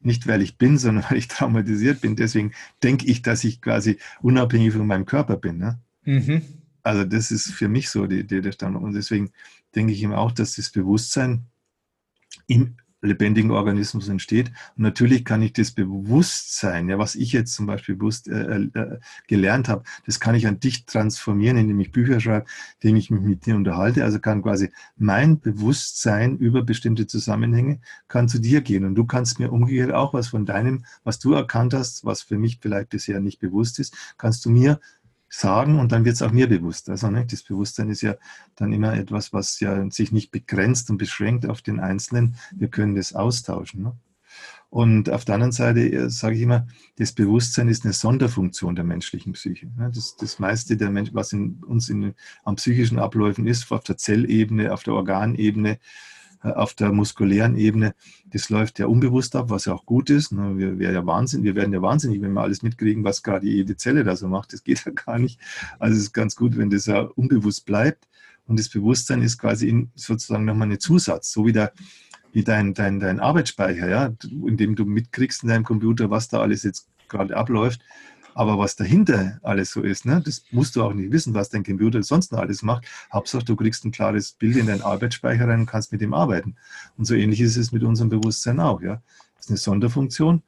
Nicht, 0.00 0.26
weil 0.26 0.42
ich 0.42 0.56
bin, 0.56 0.78
sondern 0.78 1.04
weil 1.10 1.18
ich 1.18 1.28
traumatisiert 1.28 2.00
bin. 2.00 2.16
Deswegen 2.16 2.52
denke 2.82 3.06
ich, 3.06 3.22
dass 3.22 3.44
ich 3.44 3.60
quasi 3.60 3.98
unabhängig 4.20 4.72
von 4.72 4.86
meinem 4.86 5.04
Körper 5.04 5.36
bin. 5.36 5.58
Ne? 5.58 5.78
Mhm. 6.04 6.42
also 6.82 7.04
das 7.04 7.30
ist 7.30 7.52
für 7.52 7.68
mich 7.68 7.88
so 7.90 8.06
die, 8.06 8.26
die, 8.26 8.40
der 8.40 8.52
Standpunkt. 8.52 8.86
Und 8.86 8.94
deswegen 8.94 9.30
denke 9.74 9.92
ich 9.92 10.02
eben 10.02 10.14
auch, 10.14 10.32
dass 10.32 10.56
das 10.56 10.70
Bewusstsein 10.70 11.46
im 12.46 12.76
lebendigen 13.02 13.50
Organismus 13.50 14.08
entsteht. 14.08 14.48
Und 14.76 14.84
natürlich 14.84 15.24
kann 15.24 15.42
ich 15.42 15.52
das 15.52 15.72
Bewusstsein, 15.72 16.88
ja, 16.88 16.98
was 16.98 17.14
ich 17.14 17.32
jetzt 17.32 17.54
zum 17.54 17.66
Beispiel 17.66 17.96
bewusst 17.96 18.28
äh, 18.28 18.60
äh, 18.62 18.98
gelernt 19.26 19.68
habe, 19.68 19.82
das 20.06 20.20
kann 20.20 20.34
ich 20.34 20.46
an 20.46 20.60
dich 20.60 20.86
transformieren, 20.86 21.58
indem 21.58 21.80
ich 21.80 21.92
Bücher 21.92 22.20
schreibe, 22.20 22.46
indem 22.80 22.96
ich 22.96 23.10
mich 23.10 23.20
mit 23.20 23.46
dir 23.46 23.56
unterhalte. 23.56 24.04
Also 24.04 24.20
kann 24.20 24.42
quasi 24.42 24.70
mein 24.96 25.40
Bewusstsein 25.40 26.38
über 26.38 26.62
bestimmte 26.62 27.06
Zusammenhänge 27.06 27.80
kann 28.08 28.28
zu 28.28 28.38
dir 28.38 28.60
gehen. 28.60 28.84
Und 28.84 28.94
du 28.94 29.04
kannst 29.04 29.40
mir 29.40 29.52
umgekehrt 29.52 29.92
auch 29.92 30.14
was 30.14 30.28
von 30.28 30.46
deinem, 30.46 30.84
was 31.04 31.18
du 31.18 31.32
erkannt 31.32 31.74
hast, 31.74 32.04
was 32.04 32.22
für 32.22 32.38
mich 32.38 32.58
vielleicht 32.60 32.90
bisher 32.90 33.20
nicht 33.20 33.40
bewusst 33.40 33.78
ist, 33.80 33.94
kannst 34.16 34.44
du 34.44 34.50
mir 34.50 34.80
sagen 35.34 35.78
und 35.78 35.92
dann 35.92 36.04
wird 36.04 36.14
es 36.14 36.22
auch 36.22 36.30
mir 36.30 36.46
bewusst. 36.46 36.90
Also 36.90 37.08
ne, 37.08 37.24
das 37.24 37.42
Bewusstsein 37.42 37.88
ist 37.88 38.02
ja 38.02 38.16
dann 38.54 38.72
immer 38.72 38.94
etwas, 38.94 39.32
was 39.32 39.60
ja 39.60 39.90
sich 39.90 40.12
nicht 40.12 40.30
begrenzt 40.30 40.90
und 40.90 40.98
beschränkt 40.98 41.46
auf 41.48 41.62
den 41.62 41.80
Einzelnen. 41.80 42.36
Wir 42.54 42.68
können 42.68 42.94
das 42.94 43.14
austauschen. 43.14 43.82
Ne? 43.82 43.96
Und 44.68 45.10
auf 45.10 45.24
der 45.24 45.36
anderen 45.36 45.52
Seite 45.52 45.80
äh, 45.80 46.10
sage 46.10 46.36
ich 46.36 46.42
immer, 46.42 46.66
das 46.96 47.12
Bewusstsein 47.12 47.68
ist 47.68 47.84
eine 47.84 47.94
Sonderfunktion 47.94 48.76
der 48.76 48.84
menschlichen 48.84 49.32
Psyche. 49.32 49.68
Ne? 49.78 49.90
Das, 49.94 50.16
das 50.16 50.38
meiste, 50.38 50.76
der 50.76 50.90
Mensch, 50.90 51.10
was 51.14 51.32
in 51.32 51.62
uns 51.66 51.88
in, 51.88 52.14
an 52.44 52.56
psychischen 52.56 52.98
Abläufen 52.98 53.46
ist, 53.46 53.72
auf 53.72 53.84
der 53.84 53.96
Zellebene, 53.96 54.72
auf 54.72 54.82
der 54.82 54.94
Organebene, 54.94 55.78
auf 56.42 56.74
der 56.74 56.92
muskulären 56.92 57.56
Ebene, 57.56 57.94
das 58.26 58.50
läuft 58.50 58.78
ja 58.78 58.86
unbewusst 58.86 59.36
ab, 59.36 59.50
was 59.50 59.66
ja 59.66 59.74
auch 59.74 59.86
gut 59.86 60.10
ist. 60.10 60.32
Ne? 60.32 60.58
Wir, 60.58 60.78
wir, 60.78 60.92
ja 60.92 61.06
Wahnsinn, 61.06 61.44
wir 61.44 61.54
werden 61.54 61.72
ja 61.72 61.82
wahnsinnig, 61.82 62.20
wenn 62.20 62.32
wir 62.32 62.42
alles 62.42 62.62
mitkriegen, 62.62 63.04
was 63.04 63.22
gerade 63.22 63.46
jede 63.46 63.76
Zelle 63.76 64.04
da 64.04 64.16
so 64.16 64.28
macht. 64.28 64.52
Das 64.52 64.64
geht 64.64 64.84
ja 64.84 64.92
gar 65.06 65.18
nicht. 65.18 65.38
Also 65.78 65.96
es 65.96 66.04
ist 66.04 66.12
ganz 66.12 66.36
gut, 66.36 66.56
wenn 66.56 66.70
das 66.70 66.86
ja 66.86 67.00
unbewusst 67.00 67.66
bleibt. 67.66 68.08
Und 68.46 68.58
das 68.58 68.68
Bewusstsein 68.68 69.22
ist 69.22 69.38
quasi 69.38 69.88
sozusagen 69.94 70.44
nochmal 70.44 70.70
ein 70.70 70.80
Zusatz, 70.80 71.32
so 71.32 71.46
wie, 71.46 71.52
der, 71.52 71.72
wie 72.32 72.42
dein, 72.42 72.74
dein, 72.74 72.98
dein 72.98 73.20
Arbeitsspeicher, 73.20 73.88
ja, 73.88 74.12
in 74.24 74.56
dem 74.56 74.74
du 74.74 74.84
mitkriegst 74.84 75.44
in 75.44 75.48
deinem 75.48 75.64
Computer, 75.64 76.10
was 76.10 76.28
da 76.28 76.40
alles 76.40 76.64
jetzt 76.64 76.88
gerade 77.08 77.36
abläuft. 77.36 77.82
Aber 78.34 78.58
was 78.58 78.76
dahinter 78.76 79.38
alles 79.42 79.70
so 79.70 79.82
ist, 79.82 80.04
ne, 80.06 80.22
das 80.24 80.44
musst 80.50 80.76
du 80.76 80.82
auch 80.82 80.94
nicht 80.94 81.12
wissen, 81.12 81.34
was 81.34 81.50
dein 81.50 81.64
Computer 81.64 82.02
sonst 82.02 82.32
noch 82.32 82.38
alles 82.38 82.62
macht. 82.62 82.86
Hauptsache, 83.12 83.44
du 83.44 83.56
kriegst 83.56 83.84
ein 83.84 83.92
klares 83.92 84.32
Bild 84.32 84.56
in 84.56 84.66
deinen 84.66 84.82
Arbeitsspeicher 84.82 85.48
rein 85.48 85.60
und 85.60 85.66
kannst 85.66 85.92
mit 85.92 86.00
dem 86.00 86.14
arbeiten. 86.14 86.56
Und 86.96 87.04
so 87.04 87.14
ähnlich 87.14 87.40
ist 87.40 87.56
es 87.56 87.72
mit 87.72 87.82
unserem 87.82 88.10
Bewusstsein 88.10 88.60
auch. 88.60 88.80
Ja. 88.80 89.02
Das 89.36 89.46
ist 89.46 89.50
eine 89.50 89.58
Sonderfunktion 89.58 90.42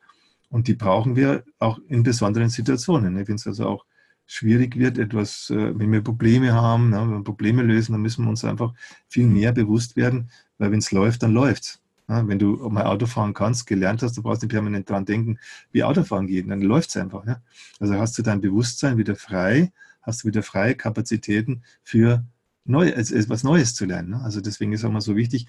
und 0.51 0.68
die 0.68 0.74
brauchen 0.74 1.16
wir 1.16 1.45
auch 1.59 1.78
in 1.89 2.03
besonderen 2.03 2.49
Situationen. 2.49 3.14
Ne. 3.14 3.28
Wenn 3.28 3.37
es 3.37 3.47
also 3.47 3.66
auch 3.66 3.85
schwierig 4.26 4.76
wird, 4.76 4.99
etwas, 4.99 5.51
äh, 5.51 5.78
wenn 5.78 5.93
wir 5.93 6.01
Probleme 6.01 6.53
haben, 6.53 6.91
ne, 6.91 7.01
wenn 7.01 7.18
wir 7.18 7.24
Probleme 7.24 7.62
lösen, 7.62 7.93
dann 7.93 8.03
müssen 8.03 8.24
wir 8.24 8.30
uns 8.30 8.45
einfach 8.45 8.72
viel 9.09 9.26
mehr 9.26 9.53
bewusst 9.53 9.97
werden, 9.97 10.30
weil 10.59 10.70
wenn 10.70 10.78
es 10.78 10.93
läuft, 10.93 11.22
dann 11.22 11.32
läuft 11.32 11.62
es. 11.62 11.80
Ja, 12.09 12.26
wenn 12.28 12.38
du 12.38 12.57
mal 12.68 12.84
Auto 12.84 13.07
fahren 13.07 13.32
kannst, 13.32 13.66
gelernt 13.66 14.02
hast, 14.02 14.16
du 14.16 14.22
brauchst 14.22 14.42
nicht 14.42 14.50
permanent 14.50 14.88
dran 14.90 15.07
denken, 15.07 15.38
wie 15.72 15.84
Autofahren 15.84 16.26
geht, 16.26 16.50
dann 16.50 16.61
läuft 16.61 16.90
es 16.90 16.96
einfach. 16.96 17.26
Ja? 17.26 17.42
Also 17.80 17.94
hast 17.94 18.18
du 18.18 18.22
dein 18.22 18.40
Bewusstsein 18.42 18.98
wieder 18.98 19.16
frei, 19.16 19.72
hast 20.02 20.22
du 20.22 20.28
wieder 20.28 20.42
freie 20.42 20.74
Kapazitäten 20.74 21.62
für 21.82 22.24
neu, 22.64 22.88
etwas 22.88 23.42
Neues 23.42 23.74
zu 23.74 23.86
lernen. 23.86 24.11
Ne? 24.11 24.20
Also 24.20 24.40
deswegen 24.40 24.72
ist 24.72 24.84
auch 24.84 24.90
mal 24.90 25.00
so 25.00 25.16
wichtig 25.16 25.46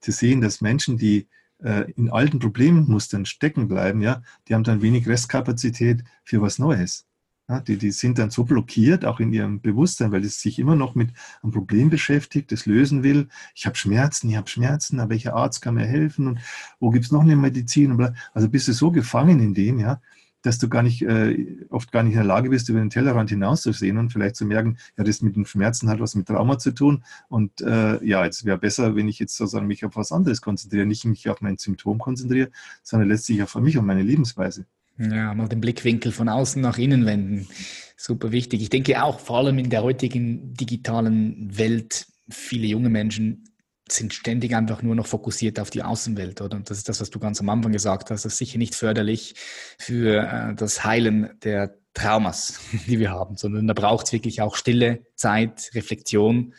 zu 0.00 0.12
sehen, 0.12 0.42
dass 0.42 0.60
Menschen, 0.60 0.98
die 0.98 1.26
äh, 1.62 1.90
in 1.92 2.10
alten 2.10 2.38
Problemmustern 2.38 3.24
stecken 3.24 3.68
bleiben, 3.68 4.02
ja, 4.02 4.22
die 4.48 4.54
haben 4.54 4.64
dann 4.64 4.82
wenig 4.82 5.08
Restkapazität 5.08 6.04
für 6.22 6.42
was 6.42 6.58
Neues. 6.58 7.06
Ja, 7.48 7.60
die, 7.60 7.76
die 7.76 7.90
sind 7.90 8.18
dann 8.18 8.30
so 8.30 8.44
blockiert, 8.44 9.04
auch 9.04 9.20
in 9.20 9.32
ihrem 9.32 9.60
Bewusstsein, 9.60 10.12
weil 10.12 10.24
es 10.24 10.40
sich 10.40 10.58
immer 10.58 10.76
noch 10.76 10.94
mit 10.94 11.10
einem 11.42 11.52
Problem 11.52 11.90
beschäftigt, 11.90 12.50
das 12.52 12.64
lösen 12.64 13.02
will. 13.02 13.28
Ich 13.54 13.66
habe 13.66 13.76
Schmerzen, 13.76 14.30
ich 14.30 14.36
habe 14.36 14.48
Schmerzen, 14.48 14.98
aber 14.98 15.10
welcher 15.10 15.34
Arzt 15.34 15.60
kann 15.60 15.74
mir 15.74 15.84
helfen 15.84 16.26
und 16.26 16.40
wo 16.80 16.88
gibt 16.88 17.04
es 17.04 17.12
noch 17.12 17.20
eine 17.20 17.36
Medizin? 17.36 18.14
Also 18.32 18.48
bist 18.48 18.68
du 18.68 18.72
so 18.72 18.90
gefangen 18.90 19.40
in 19.40 19.52
dem, 19.52 19.78
ja, 19.78 20.00
dass 20.40 20.58
du 20.58 20.68
gar 20.70 20.82
nicht, 20.82 21.02
äh, 21.02 21.66
oft 21.68 21.92
gar 21.92 22.02
nicht 22.02 22.12
in 22.12 22.18
der 22.18 22.26
Lage 22.26 22.48
bist, 22.50 22.70
über 22.70 22.78
den 22.78 22.90
Tellerrand 22.90 23.28
hinauszusehen 23.30 23.98
und 23.98 24.10
vielleicht 24.10 24.36
zu 24.36 24.46
merken, 24.46 24.78
ja, 24.96 25.04
das 25.04 25.20
mit 25.20 25.36
den 25.36 25.44
Schmerzen 25.44 25.90
hat 25.90 26.00
was 26.00 26.14
mit 26.14 26.28
Trauma 26.28 26.58
zu 26.58 26.72
tun. 26.72 27.04
Und 27.28 27.60
äh, 27.60 28.02
ja, 28.04 28.24
es 28.26 28.46
wäre 28.46 28.58
besser, 28.58 28.96
wenn 28.96 29.08
ich 29.08 29.18
jetzt 29.18 29.36
sozusagen 29.36 29.66
mich 29.66 29.84
auf 29.84 29.96
was 29.96 30.12
anderes 30.12 30.40
konzentriere, 30.40 30.86
nicht 30.86 31.04
mich 31.04 31.28
auf 31.28 31.40
mein 31.42 31.58
Symptom 31.58 31.98
konzentriere, 31.98 32.50
sondern 32.82 33.08
letztlich 33.08 33.42
auf 33.42 33.54
mich 33.56 33.76
und 33.78 33.86
meine 33.86 34.02
Lebensweise. 34.02 34.66
Ja, 34.98 35.34
mal 35.34 35.48
den 35.48 35.60
Blickwinkel 35.60 36.12
von 36.12 36.28
außen 36.28 36.62
nach 36.62 36.78
innen 36.78 37.04
wenden. 37.04 37.48
Super 37.96 38.32
wichtig. 38.32 38.62
Ich 38.62 38.70
denke 38.70 39.02
auch, 39.02 39.18
vor 39.18 39.38
allem 39.38 39.58
in 39.58 39.70
der 39.70 39.82
heutigen 39.82 40.54
digitalen 40.54 41.56
Welt, 41.56 42.06
viele 42.28 42.66
junge 42.66 42.90
Menschen 42.90 43.44
sind 43.88 44.14
ständig 44.14 44.54
einfach 44.54 44.82
nur 44.82 44.94
noch 44.94 45.06
fokussiert 45.06 45.60
auf 45.60 45.70
die 45.70 45.82
Außenwelt, 45.82 46.40
oder? 46.40 46.56
Und 46.56 46.70
das 46.70 46.78
ist 46.78 46.88
das, 46.88 47.00
was 47.00 47.10
du 47.10 47.18
ganz 47.18 47.40
am 47.40 47.48
Anfang 47.48 47.72
gesagt 47.72 48.10
hast. 48.10 48.24
Das 48.24 48.32
ist 48.32 48.38
sicher 48.38 48.58
nicht 48.58 48.74
förderlich 48.74 49.34
für 49.78 50.22
äh, 50.22 50.54
das 50.54 50.84
Heilen 50.84 51.30
der 51.42 51.76
Traumas, 51.92 52.60
die 52.86 52.98
wir 52.98 53.10
haben, 53.10 53.36
sondern 53.36 53.66
da 53.66 53.74
braucht 53.74 54.06
es 54.06 54.12
wirklich 54.12 54.40
auch 54.40 54.56
Stille, 54.56 55.06
Zeit, 55.14 55.70
Reflexion, 55.74 56.54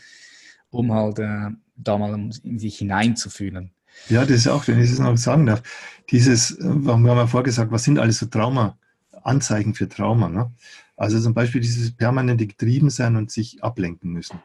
um 0.69 0.93
halt 0.93 1.19
äh, 1.19 1.49
da 1.75 1.97
mal 1.97 2.31
in 2.43 2.59
sich 2.59 2.77
hineinzufühlen. 2.77 3.74
Ja, 4.09 4.21
das 4.21 4.37
ist 4.37 4.47
auch, 4.47 4.67
wenn 4.67 4.79
ich 4.81 4.91
es 4.91 4.99
noch 4.99 5.17
sagen 5.17 5.45
darf, 5.45 5.63
dieses, 6.11 6.57
wir 6.59 6.93
haben 6.93 7.05
ja 7.05 7.27
vorgesagt, 7.27 7.71
was 7.71 7.83
sind 7.83 7.99
alles 7.99 8.19
so 8.19 8.27
Trauma, 8.27 8.77
Anzeichen 9.23 9.73
für 9.73 9.89
Trauma. 9.89 10.29
Ne? 10.29 10.51
Also 10.95 11.19
zum 11.19 11.33
Beispiel 11.33 11.61
dieses 11.61 11.91
permanente 11.91 12.45
Getriebensein 12.45 13.15
und 13.15 13.31
sich 13.31 13.63
ablenken 13.63 14.11
müssen. 14.11 14.39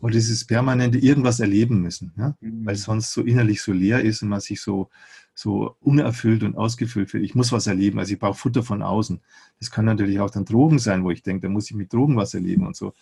Oder 0.00 0.12
dieses 0.12 0.44
permanente 0.44 0.98
irgendwas 0.98 1.40
erleben 1.40 1.82
müssen, 1.82 2.12
ja? 2.16 2.36
Mhm. 2.40 2.64
weil 2.64 2.76
sonst 2.76 3.12
so 3.12 3.22
innerlich 3.22 3.62
so 3.62 3.72
leer 3.72 4.00
ist 4.00 4.22
und 4.22 4.28
man 4.28 4.40
sich 4.40 4.60
so, 4.60 4.90
so 5.34 5.76
unerfüllt 5.80 6.44
und 6.44 6.56
ausgefüllt 6.56 7.10
fühlt. 7.10 7.24
Ich 7.24 7.34
muss 7.34 7.50
was 7.50 7.66
erleben, 7.66 7.98
also 7.98 8.12
ich 8.12 8.18
brauche 8.18 8.38
Futter 8.38 8.62
von 8.62 8.82
außen. 8.82 9.20
Das 9.58 9.72
kann 9.72 9.84
natürlich 9.84 10.20
auch 10.20 10.30
dann 10.30 10.44
Drogen 10.44 10.78
sein, 10.78 11.02
wo 11.02 11.10
ich 11.10 11.22
denke, 11.22 11.48
da 11.48 11.52
muss 11.52 11.68
ich 11.68 11.76
mit 11.76 11.92
Drogen 11.92 12.16
was 12.16 12.34
erleben 12.34 12.66
und 12.66 12.76
so. 12.76 12.94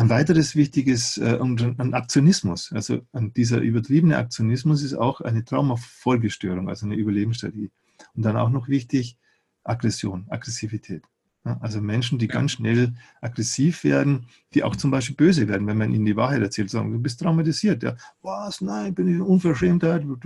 Ein 0.00 0.08
weiteres 0.08 0.56
wichtiges 0.56 1.18
äh, 1.18 1.38
ein 1.38 1.92
Aktionismus. 1.92 2.72
Also 2.72 3.02
dieser 3.12 3.58
übertriebene 3.58 4.16
Aktionismus 4.16 4.82
ist 4.82 4.94
auch 4.94 5.20
eine 5.20 5.44
Traumafolgestörung, 5.44 6.70
also 6.70 6.86
eine 6.86 6.94
Überlebensstrategie. 6.94 7.70
Und 8.14 8.24
dann 8.24 8.38
auch 8.38 8.48
noch 8.48 8.68
wichtig, 8.68 9.18
Aggression, 9.62 10.24
Aggressivität. 10.30 11.02
Also 11.42 11.80
Menschen, 11.80 12.18
die 12.18 12.28
ganz 12.28 12.52
schnell 12.52 12.92
aggressiv 13.22 13.82
werden, 13.82 14.26
die 14.52 14.62
auch 14.62 14.76
zum 14.76 14.90
Beispiel 14.90 15.16
böse 15.16 15.48
werden, 15.48 15.66
wenn 15.66 15.78
man 15.78 15.92
ihnen 15.92 16.04
die 16.04 16.16
Wahrheit 16.16 16.42
erzählt, 16.42 16.68
sagen, 16.68 16.92
du 16.92 16.98
bist 16.98 17.20
traumatisiert. 17.20 17.82
Ja, 17.82 17.96
was? 18.20 18.60
Nein, 18.60 18.94
bin 18.94 19.08
ich 19.08 19.22
Unverschämtheit, 19.22 20.02
du, 20.04 20.16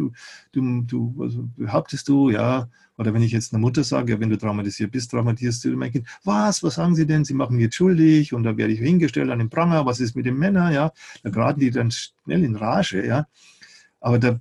du, 0.52 0.82
du, 0.82 1.22
also, 1.22 1.48
behauptest 1.56 2.08
du, 2.08 2.30
ja. 2.30 2.68
Oder 2.98 3.14
wenn 3.14 3.22
ich 3.22 3.30
jetzt 3.30 3.52
einer 3.52 3.60
Mutter 3.60 3.84
sage, 3.84 4.12
ja, 4.12 4.20
wenn 4.20 4.30
du 4.30 4.36
traumatisiert 4.36 4.90
bist, 4.90 5.12
traumatisierst 5.12 5.64
du 5.64 5.76
mein 5.76 5.92
Kind. 5.92 6.08
Was? 6.24 6.64
Was 6.64 6.74
sagen 6.74 6.96
Sie 6.96 7.06
denn? 7.06 7.24
Sie 7.24 7.34
machen 7.34 7.56
mich 7.56 7.64
jetzt 7.64 7.76
schuldig 7.76 8.32
und 8.32 8.42
da 8.42 8.56
werde 8.56 8.72
ich 8.72 8.80
hingestellt 8.80 9.30
an 9.30 9.38
den 9.38 9.50
Pranger. 9.50 9.86
Was 9.86 10.00
ist 10.00 10.16
mit 10.16 10.26
den 10.26 10.36
Männern? 10.36 10.72
Ja, 10.72 10.92
da 11.22 11.30
geraten 11.30 11.60
die 11.60 11.70
dann 11.70 11.92
schnell 11.92 12.42
in 12.42 12.56
Rage. 12.56 13.06
Ja, 13.06 13.28
aber 14.00 14.18
da 14.18 14.40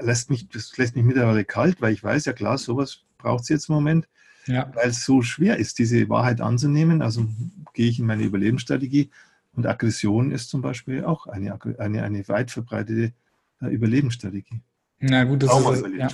lässt 0.00 0.30
mich, 0.30 0.48
das 0.48 0.76
lässt 0.78 0.96
mich 0.96 1.04
mittlerweile 1.04 1.44
kalt, 1.44 1.82
weil 1.82 1.92
ich 1.92 2.02
weiß 2.02 2.24
ja 2.24 2.32
klar, 2.32 2.56
sowas 2.56 3.00
braucht 3.18 3.42
es 3.42 3.50
jetzt 3.50 3.68
im 3.68 3.74
Moment 3.74 4.08
ja. 4.46 4.70
weil 4.74 4.90
es 4.90 5.04
so 5.04 5.22
schwer 5.22 5.58
ist, 5.58 5.78
diese 5.78 6.08
Wahrheit 6.08 6.40
anzunehmen. 6.40 7.02
Also 7.02 7.26
gehe 7.72 7.88
ich 7.88 7.98
in 7.98 8.06
meine 8.06 8.24
Überlebensstrategie 8.24 9.10
und 9.54 9.66
Aggression 9.66 10.30
ist 10.30 10.50
zum 10.50 10.62
Beispiel 10.62 11.04
auch 11.04 11.26
eine, 11.26 11.58
eine, 11.78 12.02
eine 12.02 12.28
weit 12.28 12.50
verbreitete 12.50 13.12
äh, 13.62 13.66
Überlebensstrategie. 13.66 14.60
Na 15.00 15.24
gut, 15.24 15.42
das 15.42 15.58
ist, 15.58 15.86
ja, 15.96 16.08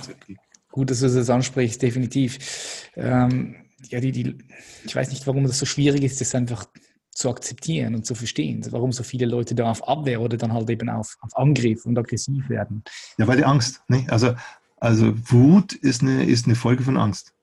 gut, 0.71 0.89
dass 0.89 0.99
du 0.99 1.09
das 1.09 1.29
ansprichst, 1.29 1.81
definitiv. 1.81 2.89
Ähm, 2.95 3.55
ja, 3.89 3.99
die, 3.99 4.11
die, 4.11 4.37
ich 4.83 4.95
weiß 4.95 5.09
nicht, 5.09 5.25
warum 5.27 5.43
das 5.43 5.59
so 5.59 5.65
schwierig 5.65 6.03
ist, 6.03 6.21
das 6.21 6.35
einfach 6.35 6.65
zu 7.13 7.29
akzeptieren 7.29 7.95
und 7.95 8.05
zu 8.05 8.15
verstehen, 8.15 8.65
warum 8.71 8.91
so 8.91 9.03
viele 9.03 9.25
Leute 9.25 9.53
da 9.53 9.69
auf 9.69 9.87
Abwehr 9.87 10.21
oder 10.21 10.37
dann 10.37 10.53
halt 10.53 10.69
eben 10.69 10.89
auf, 10.89 11.17
auf 11.21 11.35
Angriff 11.37 11.85
und 11.85 11.97
aggressiv 11.97 12.47
werden. 12.49 12.83
Ja, 13.17 13.27
weil 13.27 13.37
die 13.37 13.45
Angst, 13.45 13.81
ne? 13.87 14.05
also, 14.09 14.33
also 14.77 15.13
Wut 15.29 15.73
ist 15.73 16.01
eine, 16.01 16.23
ist 16.25 16.45
eine 16.45 16.55
Folge 16.55 16.83
von 16.83 16.97
Angst. 16.97 17.33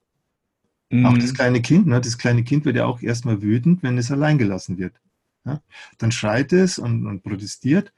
Mhm. 0.91 1.07
Auch 1.07 1.19
das 1.19 1.35
kleine 1.35 1.61
Kind, 1.61 1.87
ne? 1.87 2.01
das 2.01 2.19
kleine 2.19 2.45
Kind 2.45 2.65
wird 2.65 2.77
ja 2.77 2.87
auch 2.87 3.03
erstmal 3.03 3.43
wütend, 3.43 3.83
wenn 3.83 3.99
es 3.99 4.11
allein 4.11 4.39
gelassen 4.39 4.79
wird. 4.79 4.95
Ja? 5.45 5.61
Dann 5.99 6.13
schreit 6.13 6.53
es 6.53 6.79
und, 6.79 7.07
und, 7.07 7.23
protestiert 7.23 7.93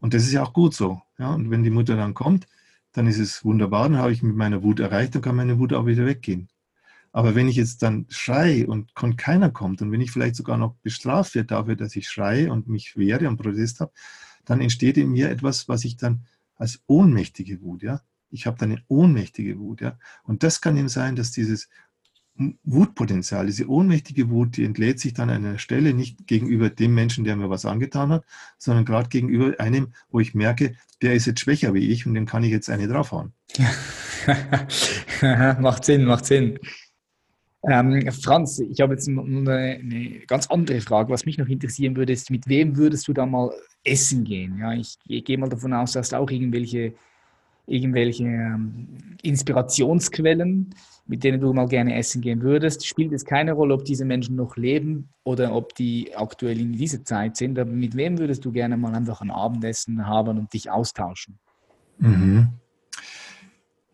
und 0.00 0.14
das 0.14 0.22
ist 0.24 0.32
ja 0.32 0.42
auch 0.42 0.52
gut 0.52 0.74
so. 0.74 1.02
Ja? 1.18 1.34
Und 1.34 1.50
wenn 1.50 1.64
die 1.64 1.70
Mutter 1.70 1.96
dann 1.96 2.14
kommt, 2.14 2.46
dann 2.92 3.06
ist 3.06 3.18
es 3.18 3.44
wunderbar, 3.44 3.88
dann 3.88 3.98
habe 3.98 4.12
ich 4.12 4.22
mit 4.22 4.36
meiner 4.36 4.62
Wut 4.62 4.80
erreicht, 4.80 5.14
dann 5.14 5.22
kann 5.22 5.36
meine 5.36 5.58
Wut 5.58 5.72
auch 5.72 5.86
wieder 5.86 6.06
weggehen. 6.06 6.48
Aber 7.12 7.34
wenn 7.34 7.48
ich 7.48 7.56
jetzt 7.56 7.82
dann 7.82 8.06
schrei 8.08 8.66
und 8.66 8.94
keiner 9.18 9.50
kommt 9.50 9.82
und 9.82 9.92
wenn 9.92 10.00
ich 10.00 10.10
vielleicht 10.10 10.36
sogar 10.36 10.56
noch 10.56 10.74
bestraft 10.76 11.34
werde 11.34 11.48
dafür, 11.48 11.76
dass 11.76 11.94
ich 11.96 12.08
schreie 12.08 12.50
und 12.50 12.68
mich 12.68 12.96
wehre 12.96 13.28
und 13.28 13.36
Protest 13.36 13.80
habe, 13.80 13.92
dann 14.44 14.60
entsteht 14.60 14.96
in 14.96 15.10
mir 15.10 15.30
etwas, 15.30 15.68
was 15.68 15.84
ich 15.84 15.96
dann 15.96 16.26
als 16.56 16.82
ohnmächtige 16.86 17.60
Wut, 17.60 17.82
ja, 17.82 18.00
ich 18.30 18.46
habe 18.46 18.56
dann 18.58 18.72
eine 18.72 18.82
ohnmächtige 18.88 19.58
Wut, 19.58 19.82
ja. 19.82 19.98
Und 20.24 20.42
das 20.42 20.60
kann 20.60 20.76
eben 20.76 20.88
sein, 20.88 21.16
dass 21.16 21.32
dieses 21.32 21.68
Wutpotenzial, 22.64 23.46
diese 23.46 23.68
ohnmächtige 23.68 24.30
Wut, 24.30 24.56
die 24.56 24.64
entlädt 24.64 24.98
sich 24.98 25.12
dann 25.12 25.30
an 25.30 25.44
einer 25.44 25.58
Stelle 25.58 25.92
nicht 25.92 26.26
gegenüber 26.26 26.70
dem 26.70 26.94
Menschen, 26.94 27.24
der 27.24 27.36
mir 27.36 27.50
was 27.50 27.66
angetan 27.66 28.10
hat, 28.10 28.24
sondern 28.58 28.84
gerade 28.84 29.08
gegenüber 29.08 29.58
einem, 29.60 29.88
wo 30.10 30.20
ich 30.20 30.34
merke, 30.34 30.74
der 31.02 31.14
ist 31.14 31.26
jetzt 31.26 31.40
schwächer 31.40 31.74
wie 31.74 31.90
ich 31.90 32.06
und 32.06 32.14
dem 32.14 32.26
kann 32.26 32.42
ich 32.42 32.50
jetzt 32.50 32.70
eine 32.70 32.88
draufhauen. 32.88 33.32
macht 35.60 35.84
Sinn, 35.84 36.04
macht 36.04 36.24
Sinn. 36.24 36.58
Ähm, 37.64 38.10
Franz, 38.10 38.58
ich 38.58 38.80
habe 38.80 38.94
jetzt 38.94 39.08
eine, 39.08 39.52
eine, 39.52 40.20
ganz 40.26 40.48
andere 40.48 40.80
Frage. 40.80 41.12
Was 41.12 41.26
mich 41.26 41.38
noch 41.38 41.46
interessieren 41.46 41.96
würde, 41.96 42.12
ist, 42.12 42.30
mit 42.30 42.48
wem 42.48 42.76
würdest 42.76 43.06
du 43.06 43.12
da 43.12 43.24
mal 43.24 43.52
essen 43.84 44.24
gehen? 44.24 44.58
Ja, 44.58 44.72
ich, 44.72 44.96
ich 45.06 45.24
gehe 45.24 45.38
mal 45.38 45.48
davon 45.48 45.72
aus, 45.72 45.92
du 45.92 46.12
auch 46.12 46.30
irgendwelche, 46.30 46.94
irgendwelche 47.66 48.24
ähm, 48.24 48.88
Inspirationsquellen, 49.22 50.74
mit 51.06 51.24
denen 51.24 51.40
du 51.40 51.52
mal 51.52 51.68
gerne 51.68 51.96
essen 51.96 52.22
gehen 52.22 52.42
würdest. 52.42 52.86
Spielt 52.86 53.12
es 53.12 53.24
keine 53.24 53.52
Rolle, 53.52 53.74
ob 53.74 53.84
diese 53.84 54.04
Menschen 54.04 54.36
noch 54.36 54.56
leben 54.56 55.08
oder 55.24 55.54
ob 55.54 55.74
die 55.74 56.14
aktuell 56.14 56.60
in 56.60 56.72
dieser 56.72 57.04
Zeit 57.04 57.36
sind. 57.36 57.58
Aber 57.58 57.70
mit 57.70 57.96
wem 57.96 58.18
würdest 58.18 58.44
du 58.44 58.52
gerne 58.52 58.76
mal 58.76 58.94
einfach 58.94 59.20
ein 59.20 59.30
Abendessen 59.30 60.06
haben 60.06 60.38
und 60.38 60.52
dich 60.52 60.70
austauschen? 60.70 61.38
Mhm. 61.98 62.48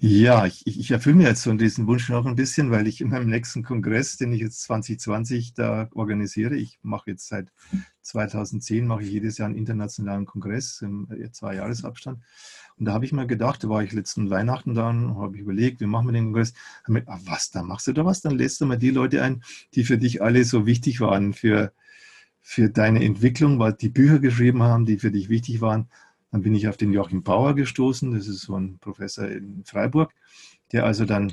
Ja, 0.01 0.47
ich, 0.47 0.65
ich 0.65 0.93
erfülle 0.93 1.17
mir 1.17 1.29
jetzt 1.29 1.43
so 1.43 1.53
diesen 1.55 1.89
Wunsch 1.89 2.09
noch 2.09 2.25
ein 2.25 2.37
bisschen, 2.37 2.71
weil 2.71 2.87
ich 2.87 3.01
in 3.01 3.09
meinem 3.09 3.29
nächsten 3.29 3.65
Kongress, 3.65 4.17
den 4.17 4.33
ich 4.33 4.41
jetzt 4.41 4.63
2020 4.63 5.55
da 5.55 5.89
organisiere, 5.93 6.55
ich 6.55 6.79
mache 6.83 7.11
jetzt 7.11 7.27
seit 7.27 7.51
2010, 8.03 8.87
mache 8.87 9.03
ich 9.03 9.11
jedes 9.11 9.39
Jahr 9.39 9.47
einen 9.47 9.59
internationalen 9.59 10.25
Kongress 10.25 10.83
im 10.83 11.09
äh, 11.11 11.33
zwei 11.33 11.57
Jahresabstand. 11.57 12.23
Und 12.79 12.87
da 12.87 12.93
habe 12.93 13.05
ich 13.05 13.13
mir 13.13 13.27
gedacht, 13.27 13.65
da 13.65 13.69
war 13.69 13.83
ich 13.83 13.93
letzten 13.93 14.31
Weihnachten 14.31 14.75
da 14.75 14.91
und 14.91 15.17
habe 15.17 15.37
ich 15.37 15.43
überlegt, 15.43 15.81
wie 15.81 15.87
machen 15.87 16.07
wir 16.07 16.13
den 16.13 16.27
Kongress? 16.27 16.55
Mir, 16.87 17.03
ah, 17.07 17.19
was, 17.25 17.51
da 17.51 17.63
machst 17.63 17.87
du 17.89 17.93
da 17.93 18.05
was? 18.05 18.21
Dann 18.21 18.37
lässt 18.37 18.61
du 18.61 18.67
mal 18.67 18.79
die 18.79 18.91
Leute 18.91 19.23
ein, 19.23 19.43
die 19.75 19.85
für 19.85 19.99
dich 19.99 20.23
alle 20.23 20.45
so 20.45 20.67
wichtig 20.67 21.01
waren, 21.01 21.33
für, 21.33 21.73
für 22.41 22.71
deine 22.71 23.05
Entwicklung, 23.05 23.59
weil 23.59 23.73
die 23.73 23.89
Bücher 23.89 24.21
geschrieben 24.21 24.63
haben, 24.63 24.87
die 24.87 24.99
für 24.99 25.11
dich 25.11 25.29
wichtig 25.29 25.61
waren. 25.61 25.89
Dann 26.31 26.43
bin 26.43 26.55
ich 26.55 26.69
auf 26.69 26.77
den 26.77 26.93
Joachim 26.93 27.23
Bauer 27.23 27.55
gestoßen, 27.55 28.13
das 28.13 28.29
ist 28.29 28.43
so 28.43 28.57
ein 28.57 28.79
Professor 28.79 29.27
in 29.27 29.65
Freiburg, 29.65 30.13
der 30.73 30.85
also 30.85 31.05
dann 31.05 31.33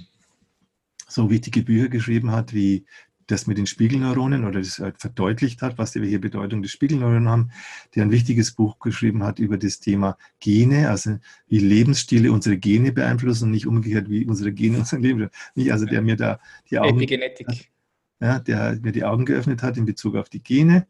so 1.07 1.29
wichtige 1.29 1.63
Bücher 1.63 1.89
geschrieben 1.89 2.31
hat 2.31 2.53
wie 2.53 2.85
das 3.27 3.47
mit 3.47 3.57
den 3.57 3.65
Spiegelneuronen 3.65 4.45
oder 4.45 4.59
das 4.59 4.79
halt 4.79 4.99
verdeutlicht 4.99 5.61
hat, 5.61 5.77
was 5.77 5.95
welche 5.95 6.19
Bedeutung 6.19 6.61
die 6.61 6.69
Spiegelneuronen 6.69 7.27
haben, 7.27 7.51
der 7.95 8.03
ein 8.03 8.11
wichtiges 8.11 8.51
Buch 8.51 8.79
geschrieben 8.79 9.23
hat 9.23 9.39
über 9.39 9.57
das 9.57 9.79
Thema 9.79 10.17
Gene, 10.39 10.89
also 10.89 11.17
wie 11.47 11.59
Lebensstile 11.59 12.31
unsere 12.31 12.57
Gene 12.57 12.91
beeinflussen 12.91 13.45
und 13.45 13.51
nicht 13.51 13.67
umgekehrt, 13.67 14.09
wie 14.09 14.25
unsere 14.25 14.51
Gene 14.51 14.79
unser 14.79 14.99
Leben. 14.99 15.29
Nicht, 15.55 15.71
also 15.71 15.85
der 15.85 16.01
mir 16.01 16.15
da 16.15 16.39
die 16.69 16.79
Augen, 16.79 16.97
Epigenetik. 16.97 17.71
Ja, 18.19 18.39
der 18.39 18.77
mir 18.81 18.91
die 18.91 19.03
Augen 19.03 19.25
geöffnet 19.25 19.63
hat 19.63 19.77
in 19.77 19.85
Bezug 19.85 20.15
auf 20.15 20.29
die 20.29 20.41
Gene. 20.41 20.87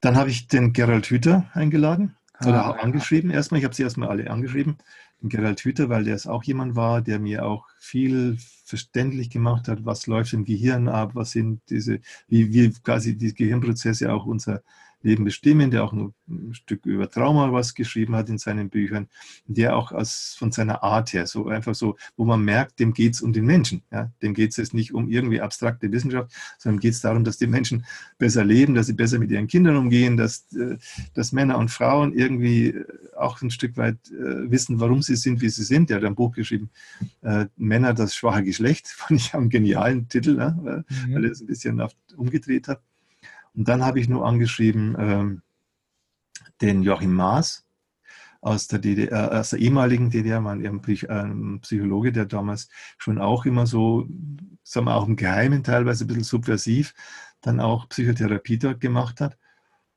Dann 0.00 0.16
habe 0.16 0.30
ich 0.30 0.48
den 0.48 0.72
Gerald 0.72 1.06
Hüther 1.06 1.50
eingeladen 1.52 2.16
oder 2.42 2.64
ah, 2.64 2.70
angeschrieben 2.72 3.30
erstmal. 3.30 3.58
Ich 3.58 3.64
habe 3.64 3.74
sie 3.74 3.82
erstmal 3.82 4.08
alle 4.08 4.30
angeschrieben. 4.30 4.78
Gerald 5.22 5.60
Hüther, 5.60 5.88
weil 5.88 6.04
der 6.04 6.14
es 6.14 6.26
auch 6.26 6.42
jemand 6.44 6.76
war, 6.76 7.02
der 7.02 7.18
mir 7.18 7.44
auch 7.44 7.66
viel 7.78 8.38
verständlich 8.64 9.30
gemacht 9.30 9.68
hat, 9.68 9.84
was 9.84 10.06
läuft 10.06 10.32
im 10.32 10.44
Gehirn 10.44 10.88
ab, 10.88 11.12
was 11.14 11.32
sind 11.32 11.60
diese, 11.68 12.00
wie, 12.28 12.52
wie 12.52 12.70
quasi 12.70 13.16
die 13.16 13.34
Gehirnprozesse 13.34 14.12
auch 14.12 14.26
unser 14.26 14.62
Leben 15.02 15.24
bestimmen, 15.24 15.70
der 15.70 15.84
auch 15.84 15.92
ein, 15.92 16.14
Stück 16.52 16.86
über 16.86 17.10
Trauma 17.10 17.52
was 17.52 17.74
geschrieben 17.74 18.14
hat 18.14 18.28
in 18.28 18.38
seinen 18.38 18.70
Büchern, 18.70 19.08
der 19.46 19.76
auch 19.76 19.90
aus, 19.90 20.36
von 20.38 20.52
seiner 20.52 20.84
Art 20.84 21.12
her, 21.12 21.26
so 21.26 21.48
einfach 21.48 21.74
so, 21.74 21.96
wo 22.16 22.24
man 22.24 22.44
merkt, 22.44 22.78
dem 22.78 22.92
geht 22.92 23.14
es 23.14 23.22
um 23.22 23.32
den 23.32 23.44
Menschen. 23.46 23.82
Ja? 23.90 24.12
Dem 24.22 24.34
geht 24.34 24.50
es 24.50 24.56
jetzt 24.56 24.72
nicht 24.72 24.94
um 24.94 25.08
irgendwie 25.08 25.40
abstrakte 25.40 25.90
Wissenschaft, 25.90 26.32
sondern 26.58 26.78
geht 26.78 26.92
es 26.92 27.00
darum, 27.00 27.24
dass 27.24 27.36
die 27.36 27.48
Menschen 27.48 27.84
besser 28.18 28.44
leben, 28.44 28.74
dass 28.74 28.86
sie 28.86 28.92
besser 28.92 29.18
mit 29.18 29.30
ihren 29.30 29.48
Kindern 29.48 29.76
umgehen, 29.76 30.16
dass, 30.16 30.46
äh, 30.52 30.76
dass 31.14 31.32
Männer 31.32 31.58
und 31.58 31.70
Frauen 31.70 32.12
irgendwie 32.12 32.68
äh, 32.68 32.84
auch 33.16 33.42
ein 33.42 33.50
Stück 33.50 33.76
weit 33.76 33.98
äh, 34.10 34.50
wissen, 34.50 34.78
warum 34.78 35.02
sie 35.02 35.16
sind, 35.16 35.40
wie 35.40 35.48
sie 35.48 35.64
sind. 35.64 35.90
Der 35.90 35.96
hat 35.96 36.04
ein 36.04 36.14
Buch 36.14 36.32
geschrieben, 36.32 36.70
Männer, 37.56 37.92
das 37.92 38.14
schwache 38.14 38.42
Geschlecht, 38.42 38.88
fand 38.96 39.20
ich 39.20 39.34
einen 39.34 39.50
genialen 39.50 40.08
Titel, 40.08 40.36
ne? 40.36 40.58
weil, 40.62 40.84
mhm. 40.88 41.14
weil 41.14 41.24
er 41.24 41.30
es 41.32 41.40
ein 41.40 41.46
bisschen 41.46 41.82
umgedreht 42.16 42.68
hat. 42.68 42.80
Und 43.54 43.68
dann 43.68 43.84
habe 43.84 44.00
ich 44.00 44.08
nur 44.08 44.26
angeschrieben 44.26 44.96
ähm, 44.98 45.42
den 46.60 46.82
Joachim 46.82 47.14
Maas 47.14 47.66
aus 48.40 48.68
der, 48.68 48.78
DDR, 48.78 49.38
aus 49.38 49.50
der 49.50 49.58
ehemaligen 49.58 50.10
DDR, 50.10 50.42
war 50.42 50.52
ein 50.52 51.60
Psychologe, 51.60 52.12
der 52.12 52.26
damals 52.26 52.68
schon 52.96 53.18
auch 53.18 53.44
immer 53.44 53.66
so, 53.66 54.08
sagen 54.62 54.86
wir 54.86 54.94
auch 54.94 55.06
im 55.06 55.16
Geheimen 55.16 55.62
teilweise 55.62 56.04
ein 56.04 56.06
bisschen 56.08 56.24
subversiv, 56.24 56.94
dann 57.42 57.60
auch 57.60 57.88
Psychotherapie 57.88 58.58
dort 58.58 58.80
gemacht 58.80 59.20
hat 59.20 59.36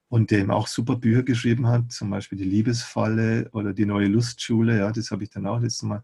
und 0.09 0.31
eben 0.31 0.51
auch 0.51 0.67
super 0.67 0.95
Bücher 0.95 1.23
geschrieben 1.23 1.67
hat, 1.67 1.91
zum 1.91 2.09
Beispiel 2.09 2.37
die 2.37 2.43
Liebesfalle 2.43 3.49
oder 3.53 3.73
die 3.73 3.85
neue 3.85 4.07
Lustschule, 4.07 4.77
ja, 4.79 4.91
das 4.91 5.11
habe 5.11 5.23
ich 5.23 5.29
dann 5.29 5.47
auch 5.47 5.59
letztes 5.59 5.83
Mal 5.83 6.03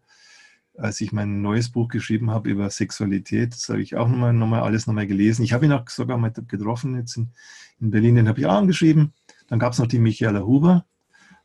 als 0.80 1.02
ich 1.02 1.12
mein 1.12 1.42
neues 1.42 1.70
Buch 1.70 1.88
geschrieben 1.88 2.32
habe 2.32 2.50
über 2.50 2.70
Sexualität, 2.70 3.54
das 3.54 3.70
habe 3.70 3.82
ich 3.82 3.96
auch 3.96 4.08
nochmal, 4.08 4.34
nochmal 4.34 4.62
alles 4.62 4.88
nochmal 4.88 5.08
gelesen. 5.08 5.44
Ich 5.44 5.54
habe 5.54 5.66
ihn 5.66 5.72
auch 5.72 5.88
sogar 5.90 6.18
mal 6.18 6.32
getroffen 6.32 6.96
jetzt 6.96 7.18
in, 7.18 7.32
in 7.80 7.92
Berlin, 7.92 8.16
den 8.16 8.28
habe 8.28 8.40
ich 8.40 8.46
auch 8.46 8.56
angeschrieben. 8.56 9.14
Dann 9.48 9.60
gab 9.60 9.74
es 9.74 9.80
noch 9.80 9.88
die 9.88 10.00
Michaela 10.00 10.42
Huber, 10.46 10.86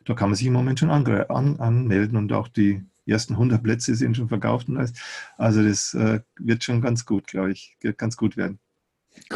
Da 0.05 0.15
kann 0.15 0.29
man 0.31 0.37
sich 0.37 0.47
im 0.47 0.53
Moment 0.53 0.79
schon 0.79 0.91
an, 0.91 1.07
an, 1.07 1.59
anmelden 1.59 2.17
und 2.17 2.33
auch 2.33 2.49
die 2.49 2.85
ersten 3.07 3.35
100 3.35 3.63
Plätze 3.63 3.95
sind 3.95 4.17
schon 4.17 4.29
verkauft. 4.29 4.69
Und 4.69 4.77
alles. 4.79 4.93
Also 5.37 5.63
das 5.63 5.95
äh, 5.95 6.21
wird 6.39 6.65
schon 6.65 6.81
ganz 6.81 7.05
gut, 7.05 7.27
glaube 7.27 7.53
ich, 7.53 7.77
wird 7.81 7.99
ganz 7.99 8.17
gut 8.17 8.37
werden. 8.37 8.59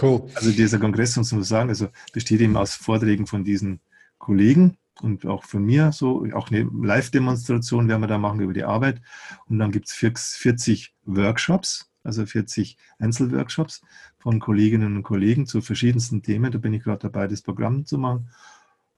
Cool. 0.01 0.28
Also 0.34 0.51
dieser 0.53 0.78
Kongress, 0.78 1.16
muss 1.16 1.32
man 1.32 1.42
sagen, 1.42 1.70
also 1.70 1.88
besteht 2.12 2.40
eben 2.40 2.57
aus 2.57 2.74
Vorträgen 2.74 3.26
von 3.26 3.44
diesen 3.44 3.80
Kollegen 4.18 4.76
und 5.01 5.24
auch 5.24 5.44
von 5.44 5.64
mir, 5.64 5.92
so 5.92 6.26
auch 6.34 6.51
eine 6.51 6.68
Live-Demonstration 6.70 7.88
werden 7.88 8.03
wir 8.03 8.07
da 8.07 8.18
machen 8.18 8.40
über 8.40 8.53
die 8.53 8.64
Arbeit. 8.64 9.01
Und 9.46 9.59
dann 9.59 9.72
gibt 9.72 9.88
es 9.88 9.94
40 9.94 10.94
Workshops, 11.05 11.90
also 12.05 12.26
40 12.26 12.76
Einzelworkshops 12.98 13.80
von 14.18 14.38
Kolleginnen 14.38 14.96
und 14.96 15.03
Kollegen 15.03 15.46
zu 15.46 15.62
verschiedensten 15.62 16.22
Themen. 16.22 16.53
Da 16.53 16.59
bin 16.59 16.74
ich 16.74 16.82
gerade 16.82 17.01
dabei, 17.01 17.26
das 17.26 17.42
Programm 17.42 17.86
zu 17.86 17.98
machen. 17.98 18.28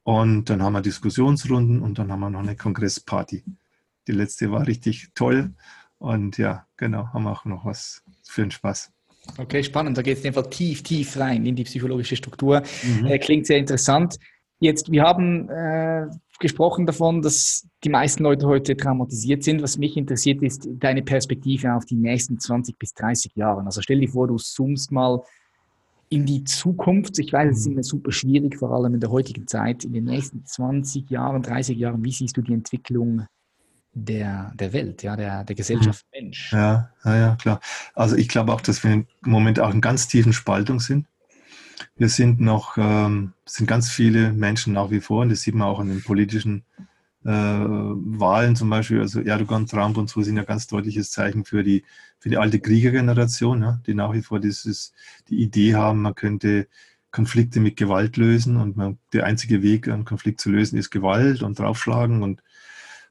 Und 0.04 0.50
dann 0.50 0.62
haben 0.62 0.72
wir 0.72 0.82
Diskussionsrunden 0.82 1.80
und 1.80 1.98
dann 1.98 2.10
haben 2.10 2.20
wir 2.20 2.30
noch 2.30 2.40
eine 2.40 2.56
Kongressparty. 2.56 3.44
Die 4.08 4.12
letzte 4.12 4.50
war 4.50 4.66
richtig 4.66 5.10
toll. 5.14 5.54
Und 5.98 6.38
ja, 6.38 6.66
genau, 6.76 7.08
haben 7.12 7.24
wir 7.24 7.30
auch 7.30 7.44
noch 7.44 7.64
was 7.64 8.02
für 8.24 8.42
den 8.42 8.50
Spaß. 8.50 8.92
Okay, 9.38 9.62
spannend. 9.62 9.96
Da 9.96 10.02
geht 10.02 10.18
es 10.18 10.24
einfach 10.24 10.48
tief, 10.48 10.82
tief 10.82 11.16
rein 11.16 11.46
in 11.46 11.54
die 11.54 11.62
psychologische 11.62 12.16
Struktur. 12.16 12.62
Mhm. 12.82 13.06
Äh, 13.06 13.18
klingt 13.18 13.46
sehr 13.46 13.58
interessant. 13.58 14.18
Jetzt, 14.58 14.90
wir 14.90 15.02
haben 15.02 15.48
äh, 15.48 16.06
gesprochen 16.40 16.86
davon, 16.86 17.22
dass 17.22 17.68
die 17.84 17.88
meisten 17.88 18.24
Leute 18.24 18.46
heute 18.46 18.76
traumatisiert 18.76 19.44
sind. 19.44 19.62
Was 19.62 19.78
mich 19.78 19.96
interessiert, 19.96 20.42
ist 20.42 20.68
deine 20.72 21.02
Perspektive 21.02 21.74
auf 21.74 21.84
die 21.84 21.96
nächsten 21.96 22.38
20 22.38 22.78
bis 22.78 22.94
30 22.94 23.32
Jahre. 23.36 23.64
Also 23.64 23.80
stell 23.80 24.00
dir 24.00 24.08
vor, 24.08 24.26
du 24.26 24.36
zoomst 24.36 24.90
mal 24.90 25.22
in 26.12 26.26
die 26.26 26.44
Zukunft. 26.44 27.18
Ich 27.18 27.32
weiß, 27.32 27.50
es 27.50 27.60
ist 27.60 27.66
mhm. 27.66 27.72
immer 27.72 27.82
super 27.82 28.12
schwierig, 28.12 28.58
vor 28.58 28.70
allem 28.70 28.94
in 28.94 29.00
der 29.00 29.10
heutigen 29.10 29.46
Zeit. 29.46 29.84
In 29.84 29.94
den 29.94 30.04
nächsten 30.04 30.44
20 30.44 31.08
Jahren, 31.08 31.42
30 31.42 31.78
Jahren, 31.78 32.04
wie 32.04 32.12
siehst 32.12 32.36
du 32.36 32.42
die 32.42 32.52
Entwicklung 32.52 33.26
der, 33.94 34.52
der 34.54 34.72
Welt, 34.74 35.02
ja, 35.02 35.16
der, 35.16 35.44
der 35.44 35.56
Gesellschaft 35.56 36.04
mhm. 36.12 36.24
Mensch? 36.24 36.52
Ja, 36.52 36.90
ja, 37.04 37.16
ja, 37.16 37.36
klar. 37.36 37.60
Also 37.94 38.16
ich 38.16 38.28
glaube 38.28 38.52
auch, 38.52 38.60
dass 38.60 38.84
wir 38.84 38.92
im 38.92 39.06
Moment 39.22 39.58
auch 39.58 39.72
in 39.72 39.80
ganz 39.80 40.06
tiefen 40.06 40.34
Spaltung 40.34 40.80
sind. 40.80 41.06
Wir 41.96 42.10
sind 42.10 42.40
noch, 42.40 42.76
ähm, 42.76 43.32
sind 43.46 43.66
ganz 43.66 43.90
viele 43.90 44.32
Menschen 44.32 44.74
nach 44.74 44.90
wie 44.90 45.00
vor, 45.00 45.22
und 45.22 45.30
das 45.30 45.40
sieht 45.40 45.54
man 45.54 45.66
auch 45.66 45.80
an 45.80 45.88
den 45.88 46.02
politischen 46.02 46.64
äh, 47.24 47.28
Wahlen 47.30 48.56
zum 48.56 48.70
Beispiel, 48.70 49.00
also 49.00 49.20
Erdogan, 49.20 49.66
Trump 49.66 49.96
und 49.96 50.10
so 50.10 50.22
sind 50.22 50.36
ja 50.36 50.44
ganz 50.44 50.66
deutliches 50.66 51.10
Zeichen 51.10 51.44
für 51.44 51.62
die, 51.62 51.84
für 52.18 52.28
die 52.28 52.38
alte 52.38 52.60
Kriegergeneration, 52.60 53.62
ja, 53.62 53.80
die 53.86 53.94
nach 53.94 54.12
wie 54.12 54.22
vor 54.22 54.40
dieses, 54.40 54.92
die 55.28 55.40
Idee 55.40 55.74
haben, 55.74 56.02
man 56.02 56.14
könnte 56.14 56.68
Konflikte 57.10 57.60
mit 57.60 57.76
Gewalt 57.76 58.16
lösen 58.16 58.56
und 58.56 58.76
man, 58.76 58.98
der 59.12 59.24
einzige 59.24 59.62
Weg, 59.62 59.88
einen 59.88 60.04
Konflikt 60.04 60.40
zu 60.40 60.50
lösen, 60.50 60.78
ist 60.78 60.90
Gewalt 60.90 61.42
und 61.42 61.58
draufschlagen 61.58 62.22
und 62.22 62.42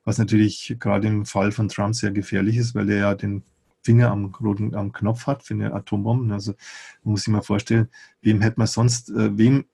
was 0.03 0.17
natürlich 0.17 0.75
gerade 0.79 1.07
im 1.07 1.25
Fall 1.25 1.51
von 1.51 1.69
Trump 1.69 1.95
sehr 1.95 2.11
gefährlich 2.11 2.57
ist, 2.57 2.73
weil 2.73 2.89
er 2.89 2.97
ja 2.97 3.15
den 3.15 3.43
Finger 3.83 4.11
am 4.11 4.33
roten 4.35 4.75
am 4.75 4.91
Knopf 4.91 5.27
hat 5.27 5.43
für 5.43 5.53
eine 5.53 5.73
Atombombe. 5.73 6.33
Also 6.33 6.53
man 7.03 7.13
muss 7.13 7.23
sich 7.23 7.33
mal 7.33 7.41
vorstellen, 7.41 7.89
wem 8.21 8.41
hätte 8.41 8.59
man 8.59 8.67
sonst, 8.67 9.09
äh, 9.09 9.37
wem 9.37 9.65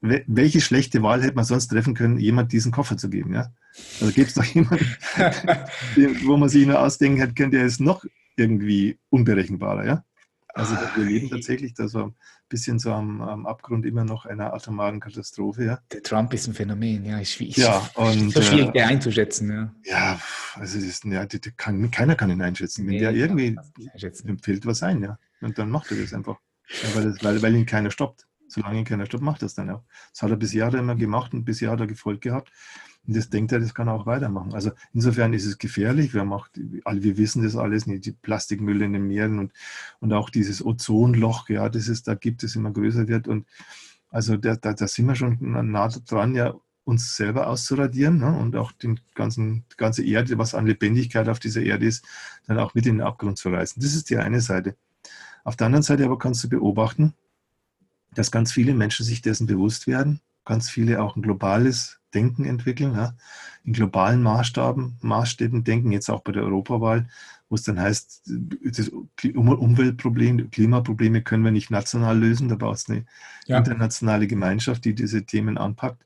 welche 0.00 0.60
schlechte 0.60 1.02
Wahl 1.02 1.22
hätte 1.22 1.36
man 1.36 1.44
sonst 1.44 1.68
treffen 1.68 1.94
können, 1.94 2.18
jemand 2.18 2.52
diesen 2.52 2.72
Koffer 2.72 2.96
zu 2.96 3.10
geben? 3.10 3.34
Ja? 3.34 3.52
Also 4.00 4.12
gibt 4.12 4.28
es 4.28 4.34
doch 4.34 4.44
jemanden, 4.44 4.86
wo 6.24 6.36
man 6.36 6.48
sich 6.48 6.66
nur 6.66 6.80
ausdenken 6.80 7.20
hätte 7.20 7.34
können, 7.34 7.50
der 7.50 7.64
ist 7.64 7.80
noch 7.80 8.04
irgendwie 8.36 8.98
unberechenbarer. 9.10 9.86
Ja? 9.86 10.04
Also 10.54 10.74
wir 10.96 11.04
leben 11.04 11.28
tatsächlich 11.28 11.74
da 11.74 11.86
so 11.86 12.04
ein 12.04 12.14
bisschen 12.48 12.78
so 12.78 12.92
am, 12.92 13.20
am 13.20 13.46
Abgrund 13.46 13.84
immer 13.84 14.04
noch 14.04 14.24
einer 14.24 14.54
atomaren 14.54 15.00
Katastrophe. 15.00 15.64
Ja? 15.64 15.80
Der 15.92 16.02
Trump 16.02 16.32
ist 16.32 16.46
ein 16.48 16.54
Phänomen, 16.54 17.04
ja, 17.04 17.18
ist, 17.18 17.38
ist, 17.38 17.58
ja, 17.58 17.88
und, 17.94 18.34
ist 18.34 18.46
schwierig 18.46 18.74
äh, 18.74 18.82
einzuschätzen. 18.82 19.50
Ja, 19.50 19.74
ja 19.84 20.20
also 20.54 20.78
ist, 20.78 21.04
ja, 21.04 21.26
die, 21.26 21.40
die 21.40 21.52
kann, 21.52 21.90
keiner 21.90 22.16
kann 22.16 22.30
ihn 22.30 22.40
einschätzen. 22.40 22.86
Wenn 22.86 22.94
nee, 22.94 23.00
der 23.00 23.12
irgendwie 23.12 23.56
empfiehlt 24.24 24.64
was 24.64 24.82
ein, 24.82 25.02
ja, 25.02 25.18
und 25.42 25.58
dann 25.58 25.70
macht 25.70 25.90
er 25.90 25.98
das 25.98 26.14
einfach, 26.14 26.38
weil, 26.94 27.04
das, 27.04 27.22
weil, 27.22 27.42
weil 27.42 27.54
ihn 27.54 27.66
keiner 27.66 27.90
stoppt 27.90 28.26
solange 28.50 28.84
keiner 28.84 29.06
stoppt, 29.06 29.24
macht 29.24 29.42
das 29.42 29.54
dann 29.54 29.70
auch. 29.70 29.82
Das 30.12 30.22
hat 30.22 30.30
er 30.30 30.36
bis 30.36 30.52
Jahre 30.52 30.78
immer 30.78 30.94
gemacht 30.94 31.32
und 31.32 31.44
bis 31.44 31.60
Jahre 31.60 31.74
hat 31.74 31.80
er 31.80 31.86
Gefolg 31.86 32.20
gehabt. 32.20 32.52
Und 33.06 33.16
das 33.16 33.30
denkt 33.30 33.52
er, 33.52 33.60
das 33.60 33.74
kann 33.74 33.88
er 33.88 33.94
auch 33.94 34.06
weitermachen. 34.06 34.52
Also 34.52 34.72
insofern 34.92 35.32
ist 35.32 35.46
es 35.46 35.58
gefährlich. 35.58 36.12
Wir, 36.12 36.24
macht, 36.24 36.50
wir 36.56 37.16
wissen 37.16 37.42
das 37.42 37.56
alles, 37.56 37.84
die 37.86 38.12
Plastikmüll 38.12 38.82
in 38.82 38.92
den 38.92 39.06
Meeren 39.06 39.38
und, 39.38 39.52
und 40.00 40.12
auch 40.12 40.28
dieses 40.30 40.64
Ozonloch, 40.64 41.48
ja, 41.48 41.68
das 41.68 41.88
es 41.88 42.02
da 42.02 42.14
gibt, 42.14 42.42
das 42.42 42.56
immer 42.56 42.70
größer 42.70 43.08
wird. 43.08 43.26
Und 43.26 43.46
also 44.10 44.36
da, 44.36 44.56
da, 44.56 44.74
da 44.74 44.86
sind 44.86 45.06
wir 45.06 45.14
schon 45.14 45.38
nah 45.40 45.88
dran, 45.88 46.34
ja, 46.34 46.54
uns 46.84 47.16
selber 47.16 47.46
auszuradieren 47.46 48.18
ne? 48.18 48.36
und 48.38 48.56
auch 48.56 48.72
den 48.72 49.00
ganzen, 49.14 49.64
die 49.72 49.76
ganze 49.76 50.04
Erde, 50.04 50.38
was 50.38 50.54
an 50.54 50.66
Lebendigkeit 50.66 51.28
auf 51.28 51.38
dieser 51.38 51.62
Erde 51.62 51.86
ist, 51.86 52.04
dann 52.46 52.58
auch 52.58 52.74
mit 52.74 52.86
in 52.86 52.96
den 52.98 53.06
Abgrund 53.06 53.38
zu 53.38 53.50
reißen. 53.50 53.80
Das 53.82 53.94
ist 53.94 54.10
die 54.10 54.16
eine 54.16 54.40
Seite. 54.40 54.76
Auf 55.44 55.56
der 55.56 55.66
anderen 55.66 55.82
Seite 55.82 56.04
aber 56.04 56.18
kannst 56.18 56.44
du 56.44 56.48
beobachten, 56.48 57.14
dass 58.14 58.30
ganz 58.30 58.52
viele 58.52 58.74
Menschen 58.74 59.04
sich 59.04 59.22
dessen 59.22 59.46
bewusst 59.46 59.86
werden, 59.86 60.20
ganz 60.44 60.68
viele 60.68 61.02
auch 61.02 61.16
ein 61.16 61.22
globales 61.22 62.00
Denken 62.14 62.44
entwickeln, 62.44 62.94
ja, 62.94 63.14
in 63.64 63.72
globalen 63.72 64.22
Maßstaben, 64.22 64.98
Maßstäben 65.00 65.64
denken, 65.64 65.92
jetzt 65.92 66.10
auch 66.10 66.22
bei 66.22 66.32
der 66.32 66.42
Europawahl, 66.42 67.08
wo 67.48 67.56
es 67.56 67.62
dann 67.62 67.80
heißt, 67.80 68.30
das 68.64 68.90
Umweltproblem, 69.34 70.50
Klimaprobleme 70.50 71.22
können 71.22 71.44
wir 71.44 71.50
nicht 71.50 71.70
national 71.70 72.18
lösen, 72.18 72.48
da 72.48 72.54
braucht 72.54 72.78
es 72.78 72.88
eine 72.88 73.04
ja. 73.46 73.58
internationale 73.58 74.26
Gemeinschaft, 74.26 74.84
die 74.84 74.94
diese 74.94 75.24
Themen 75.24 75.58
anpackt. 75.58 76.04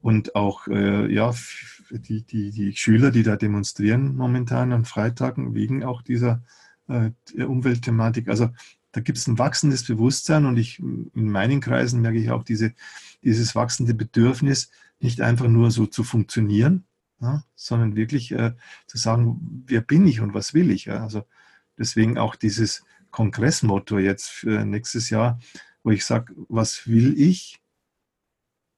Und 0.00 0.36
auch 0.36 0.68
äh, 0.68 1.12
ja, 1.12 1.34
die, 1.90 2.22
die, 2.22 2.52
die 2.52 2.76
Schüler, 2.76 3.10
die 3.10 3.24
da 3.24 3.34
demonstrieren 3.34 4.16
momentan 4.16 4.72
an 4.72 4.84
Freitagen 4.84 5.54
wegen 5.54 5.82
auch 5.82 6.02
dieser 6.02 6.42
äh, 6.86 7.10
Umweltthematik. 7.42 8.28
Also 8.28 8.50
da 8.92 9.00
gibt 9.00 9.18
es 9.18 9.26
ein 9.26 9.38
wachsendes 9.38 9.84
Bewusstsein 9.84 10.46
und 10.46 10.56
ich 10.56 10.78
in 10.78 11.10
meinen 11.14 11.60
Kreisen 11.60 12.00
merke 12.00 12.18
ich 12.18 12.30
auch 12.30 12.42
diese, 12.42 12.72
dieses 13.22 13.54
wachsende 13.54 13.94
Bedürfnis, 13.94 14.70
nicht 15.00 15.20
einfach 15.20 15.48
nur 15.48 15.70
so 15.70 15.86
zu 15.86 16.02
funktionieren, 16.04 16.84
ja, 17.20 17.44
sondern 17.54 17.96
wirklich 17.96 18.32
äh, 18.32 18.54
zu 18.86 18.98
sagen, 18.98 19.64
wer 19.66 19.80
bin 19.80 20.06
ich 20.06 20.20
und 20.20 20.34
was 20.34 20.54
will 20.54 20.70
ich. 20.70 20.86
Ja? 20.86 21.02
Also 21.02 21.24
deswegen 21.76 22.18
auch 22.18 22.34
dieses 22.34 22.84
Kongressmotto 23.10 23.98
jetzt 23.98 24.28
für 24.28 24.64
nächstes 24.64 25.10
Jahr, 25.10 25.38
wo 25.82 25.90
ich 25.90 26.04
sage, 26.04 26.34
was 26.48 26.86
will 26.86 27.18
ich? 27.20 27.60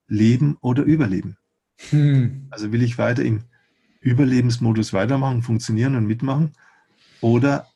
Leben 0.08 0.56
oder 0.61 0.82
überleben? 0.82 1.36
Hm. 1.90 2.48
Also 2.50 2.72
will 2.72 2.82
ich 2.82 2.98
weiter 2.98 3.24
im 3.24 3.44
Überlebensmodus 4.00 4.92
weitermachen, 4.92 5.42
funktionieren 5.42 5.94
und 5.94 6.06
mitmachen? 6.06 6.52
Oder 7.20 7.68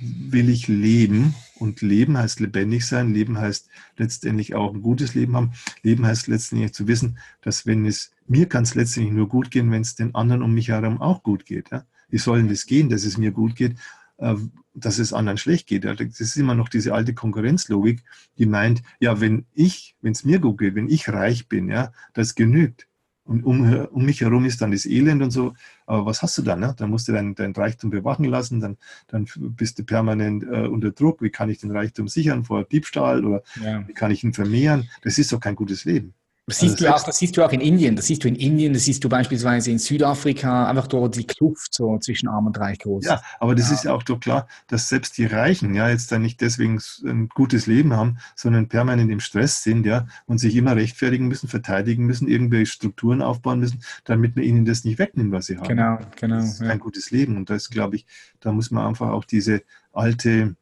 will 0.00 0.50
ich 0.50 0.68
leben 0.68 1.34
und 1.58 1.80
Leben 1.82 2.16
heißt 2.16 2.40
lebendig 2.40 2.86
sein. 2.86 3.12
Leben 3.12 3.38
heißt 3.38 3.68
letztendlich 3.96 4.54
auch 4.54 4.74
ein 4.74 4.82
gutes 4.82 5.14
Leben 5.14 5.36
haben. 5.36 5.52
Leben 5.82 6.06
heißt 6.06 6.28
letztendlich 6.28 6.72
zu 6.72 6.86
wissen, 6.86 7.18
dass 7.42 7.66
wenn 7.66 7.86
es 7.86 8.12
mir 8.28 8.48
kann 8.48 8.62
es 8.62 8.74
letztendlich 8.74 9.14
nur 9.14 9.28
gut 9.28 9.50
gehen, 9.50 9.70
wenn 9.70 9.82
es 9.82 9.94
den 9.94 10.14
anderen 10.14 10.42
um 10.42 10.52
mich 10.52 10.68
herum 10.68 11.00
auch 11.00 11.22
gut 11.22 11.46
geht. 11.46 11.70
Ja? 11.70 11.84
Wie 12.08 12.18
soll 12.18 12.38
denn 12.38 12.48
das 12.48 12.66
gehen, 12.66 12.88
dass 12.88 13.04
es 13.04 13.16
mir 13.16 13.32
gut 13.32 13.56
geht, 13.56 13.76
äh, 14.18 14.34
dass 14.74 14.98
es 14.98 15.12
anderen 15.12 15.38
schlecht 15.38 15.66
geht? 15.66 15.84
Das 15.84 16.20
ist 16.20 16.36
immer 16.36 16.54
noch 16.54 16.68
diese 16.68 16.94
alte 16.94 17.14
Konkurrenzlogik, 17.14 18.04
die 18.36 18.46
meint, 18.46 18.82
ja, 19.00 19.20
wenn 19.20 19.46
ich, 19.54 19.96
wenn 20.00 20.12
es 20.12 20.24
mir 20.24 20.38
gut 20.38 20.58
geht, 20.58 20.74
wenn 20.74 20.88
ich 20.88 21.08
reich 21.08 21.48
bin, 21.48 21.68
ja, 21.68 21.92
das 22.12 22.34
genügt. 22.34 22.87
Und 23.28 23.44
um, 23.44 23.86
um 23.92 24.04
mich 24.06 24.22
herum 24.22 24.46
ist 24.46 24.62
dann 24.62 24.72
das 24.72 24.86
Elend 24.86 25.22
und 25.22 25.30
so. 25.30 25.52
Aber 25.84 26.06
was 26.06 26.22
hast 26.22 26.38
du 26.38 26.42
dann? 26.42 26.60
Ne? 26.60 26.74
Dann 26.78 26.88
musst 26.88 27.08
du 27.08 27.12
dein, 27.12 27.34
dein 27.34 27.52
Reichtum 27.52 27.90
bewachen 27.90 28.24
lassen, 28.24 28.60
dann, 28.60 28.78
dann 29.06 29.26
bist 29.36 29.78
du 29.78 29.84
permanent 29.84 30.44
äh, 30.44 30.66
unter 30.66 30.92
Druck. 30.92 31.20
Wie 31.20 31.28
kann 31.28 31.50
ich 31.50 31.58
den 31.58 31.70
Reichtum 31.70 32.08
sichern 32.08 32.44
vor 32.44 32.64
Diebstahl 32.64 33.26
oder 33.26 33.42
ja. 33.62 33.86
wie 33.86 33.92
kann 33.92 34.10
ich 34.10 34.24
ihn 34.24 34.32
vermehren? 34.32 34.88
Das 35.02 35.18
ist 35.18 35.30
doch 35.30 35.40
kein 35.40 35.56
gutes 35.56 35.84
Leben. 35.84 36.14
Das 36.48 36.60
siehst, 36.60 36.76
also 36.76 36.86
du 36.86 36.94
auch, 36.94 37.02
das 37.04 37.18
siehst 37.18 37.36
du 37.36 37.44
auch 37.44 37.52
in 37.52 37.60
Indien, 37.60 37.94
das 37.94 38.06
siehst 38.06 38.24
du 38.24 38.28
in 38.28 38.34
Indien, 38.34 38.72
das 38.72 38.84
siehst 38.84 39.04
du 39.04 39.10
beispielsweise 39.10 39.70
in 39.70 39.78
Südafrika, 39.78 40.66
einfach 40.66 40.86
dort 40.86 41.14
die 41.16 41.26
Kluft 41.26 41.74
so 41.74 41.98
zwischen 41.98 42.26
Arm 42.26 42.46
und 42.46 42.58
Reich 42.58 42.78
groß. 42.78 43.04
Ja, 43.04 43.20
aber 43.38 43.54
das 43.54 43.68
ja. 43.68 43.74
ist 43.74 43.84
ja 43.84 43.92
auch 43.92 44.02
doch 44.02 44.18
klar, 44.18 44.48
dass 44.66 44.88
selbst 44.88 45.18
die 45.18 45.26
Reichen 45.26 45.74
ja 45.74 45.90
jetzt 45.90 46.10
dann 46.10 46.22
nicht 46.22 46.40
deswegen 46.40 46.80
ein 47.04 47.28
gutes 47.28 47.66
Leben 47.66 47.92
haben, 47.92 48.16
sondern 48.34 48.66
permanent 48.66 49.10
im 49.10 49.20
Stress 49.20 49.62
sind, 49.62 49.84
ja, 49.84 50.06
und 50.24 50.38
sich 50.38 50.56
immer 50.56 50.74
rechtfertigen 50.74 51.28
müssen, 51.28 51.48
verteidigen 51.48 52.06
müssen, 52.06 52.28
irgendwelche 52.28 52.72
Strukturen 52.72 53.20
aufbauen 53.20 53.60
müssen, 53.60 53.82
damit 54.04 54.34
man 54.34 54.44
ihnen 54.44 54.64
das 54.64 54.84
nicht 54.84 54.98
wegnimmt, 54.98 55.32
was 55.32 55.46
sie 55.46 55.58
haben. 55.58 55.68
Genau, 55.68 55.98
genau. 56.18 56.36
Das 56.36 56.54
ist 56.54 56.60
ja. 56.62 56.70
ein 56.70 56.80
gutes 56.80 57.10
Leben. 57.10 57.36
Und 57.36 57.50
da 57.50 57.56
ist, 57.56 57.68
glaube 57.68 57.96
ich, 57.96 58.06
da 58.40 58.52
muss 58.52 58.70
man 58.70 58.86
einfach 58.86 59.10
auch 59.10 59.26
diese 59.26 59.62
alte 59.92 60.56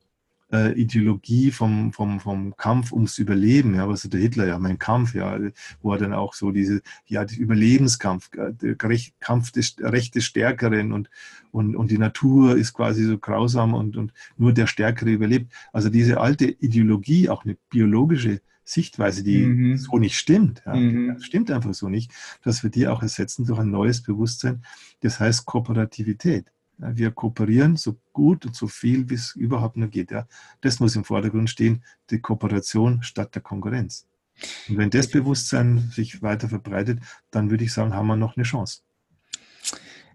äh, 0.52 0.72
Ideologie 0.72 1.50
vom, 1.50 1.92
vom, 1.92 2.20
vom 2.20 2.56
Kampf 2.56 2.92
ums 2.92 3.18
Überleben, 3.18 3.74
ja, 3.74 3.88
was 3.88 4.02
der 4.02 4.20
Hitler 4.20 4.46
ja, 4.46 4.58
mein 4.58 4.78
Kampf, 4.78 5.14
ja, 5.14 5.38
wo 5.82 5.92
er 5.92 5.98
dann 5.98 6.12
auch 6.12 6.34
so 6.34 6.50
diese, 6.50 6.82
ja, 7.06 7.24
die 7.24 7.36
Überlebenskampf, 7.36 8.30
äh, 8.34 8.52
der 8.52 8.76
Kampf 9.20 9.52
des 9.52 9.76
Recht 9.80 10.14
des 10.14 10.24
Stärkeren 10.24 10.92
und, 10.92 11.10
und, 11.50 11.76
und 11.76 11.90
die 11.90 11.98
Natur 11.98 12.56
ist 12.56 12.74
quasi 12.74 13.04
so 13.04 13.18
grausam 13.18 13.74
und, 13.74 13.96
und 13.96 14.12
nur 14.36 14.52
der 14.52 14.66
Stärkere 14.66 15.10
überlebt. 15.10 15.52
Also 15.72 15.88
diese 15.88 16.20
alte 16.20 16.46
Ideologie, 16.46 17.28
auch 17.28 17.44
eine 17.44 17.56
biologische 17.70 18.40
Sichtweise, 18.64 19.22
die 19.22 19.46
mhm. 19.46 19.76
so 19.78 19.98
nicht 19.98 20.18
stimmt, 20.18 20.62
ja, 20.66 20.74
mhm. 20.74 21.20
stimmt 21.20 21.50
einfach 21.50 21.72
so 21.72 21.88
nicht, 21.88 22.12
dass 22.42 22.62
wir 22.62 22.70
die 22.70 22.88
auch 22.88 23.00
ersetzen 23.00 23.46
durch 23.46 23.60
ein 23.60 23.70
neues 23.70 24.02
Bewusstsein, 24.02 24.62
das 25.00 25.20
heißt 25.20 25.46
Kooperativität. 25.46 26.52
Wir 26.78 27.10
kooperieren 27.10 27.76
so 27.76 27.96
gut 28.12 28.44
und 28.44 28.54
so 28.54 28.66
viel, 28.66 29.08
wie 29.08 29.14
es 29.14 29.34
überhaupt 29.34 29.76
nur 29.76 29.88
geht. 29.88 30.10
Ja. 30.10 30.26
Das 30.60 30.80
muss 30.80 30.96
im 30.96 31.04
Vordergrund 31.04 31.48
stehen, 31.48 31.82
die 32.10 32.20
Kooperation 32.20 33.02
statt 33.02 33.34
der 33.34 33.42
Konkurrenz. 33.42 34.06
Und 34.68 34.76
wenn 34.76 34.90
das 34.90 35.08
Bewusstsein 35.08 35.90
sich 35.92 36.22
weiter 36.22 36.48
verbreitet, 36.48 37.00
dann 37.30 37.50
würde 37.50 37.64
ich 37.64 37.72
sagen, 37.72 37.94
haben 37.94 38.06
wir 38.06 38.16
noch 38.16 38.36
eine 38.36 38.44
Chance. 38.44 38.80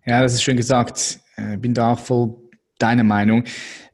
Ja, 0.06 0.22
das 0.22 0.34
ist 0.34 0.44
schön 0.44 0.58
gesagt. 0.58 1.20
Ich 1.38 1.44
äh, 1.44 1.58
bin 1.58 1.74
da 1.74 1.94
auch 1.94 2.00
voll 2.00 2.36
deiner 2.78 3.04
Meinung. 3.04 3.44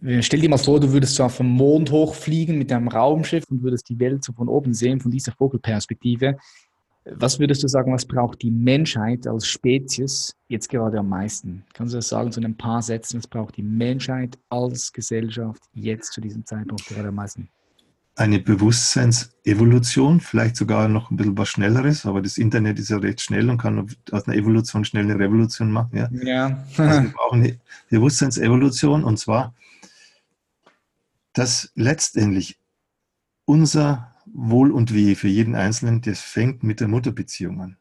Äh, 0.01 0.21
stell 0.21 0.39
dir 0.39 0.49
mal 0.49 0.57
vor, 0.57 0.79
du 0.79 0.91
würdest 0.91 1.15
so 1.15 1.27
dem 1.27 1.47
Mond 1.47 1.91
hochfliegen 1.91 2.57
mit 2.57 2.71
einem 2.71 2.87
Raumschiff 2.87 3.43
und 3.49 3.61
würdest 3.63 3.89
die 3.89 3.99
Welt 3.99 4.23
so 4.23 4.33
von 4.33 4.47
oben 4.47 4.73
sehen, 4.73 4.99
von 4.99 5.11
dieser 5.11 5.33
Vogelperspektive. 5.33 6.37
Was 7.11 7.39
würdest 7.39 7.63
du 7.63 7.67
sagen, 7.67 7.93
was 7.93 8.05
braucht 8.05 8.41
die 8.41 8.51
Menschheit 8.51 9.27
als 9.27 9.47
Spezies 9.47 10.35
jetzt 10.47 10.69
gerade 10.69 10.99
am 10.99 11.09
meisten? 11.09 11.63
Kannst 11.73 11.93
du 11.93 11.97
das 11.97 12.09
sagen 12.09 12.31
zu 12.31 12.41
so 12.41 12.47
ein 12.47 12.57
paar 12.57 12.81
Sätzen? 12.81 13.17
Was 13.17 13.27
braucht 13.27 13.57
die 13.57 13.63
Menschheit 13.63 14.37
als 14.49 14.91
Gesellschaft 14.91 15.61
jetzt 15.73 16.13
zu 16.13 16.21
diesem 16.21 16.45
Zeitpunkt 16.45 16.85
gerade 16.87 17.09
am 17.09 17.15
meisten? 17.15 17.49
Eine 18.15 18.39
Bewusstseinsevolution, 18.39 20.19
vielleicht 20.19 20.55
sogar 20.55 20.87
noch 20.87 21.11
ein 21.11 21.17
bisschen 21.17 21.37
was 21.37 21.49
Schnelleres, 21.49 22.05
aber 22.05 22.21
das 22.21 22.39
Internet 22.39 22.79
ist 22.79 22.89
ja 22.89 22.97
recht 22.97 23.21
schnell 23.21 23.49
und 23.49 23.59
kann 23.59 23.87
aus 24.11 24.27
einer 24.27 24.35
Evolution 24.35 24.83
schnell 24.83 25.03
eine 25.03 25.19
Revolution 25.19 25.71
machen. 25.71 25.97
Ja. 25.97 26.09
ja. 26.23 26.65
also 26.77 27.03
wir 27.03 27.11
brauchen 27.11 27.43
eine 27.43 27.59
Bewusstseinsevolution 27.91 29.03
und 29.03 29.19
zwar, 29.19 29.53
dass 31.33 31.71
letztendlich 31.75 32.57
unser 33.45 34.16
Wohl 34.33 34.71
und 34.71 34.93
Weh 34.93 35.15
für 35.15 35.27
jeden 35.27 35.55
Einzelnen, 35.55 36.01
das 36.01 36.21
fängt 36.21 36.63
mit 36.63 36.79
der 36.79 36.87
Mutterbeziehung 36.87 37.61
an. 37.61 37.77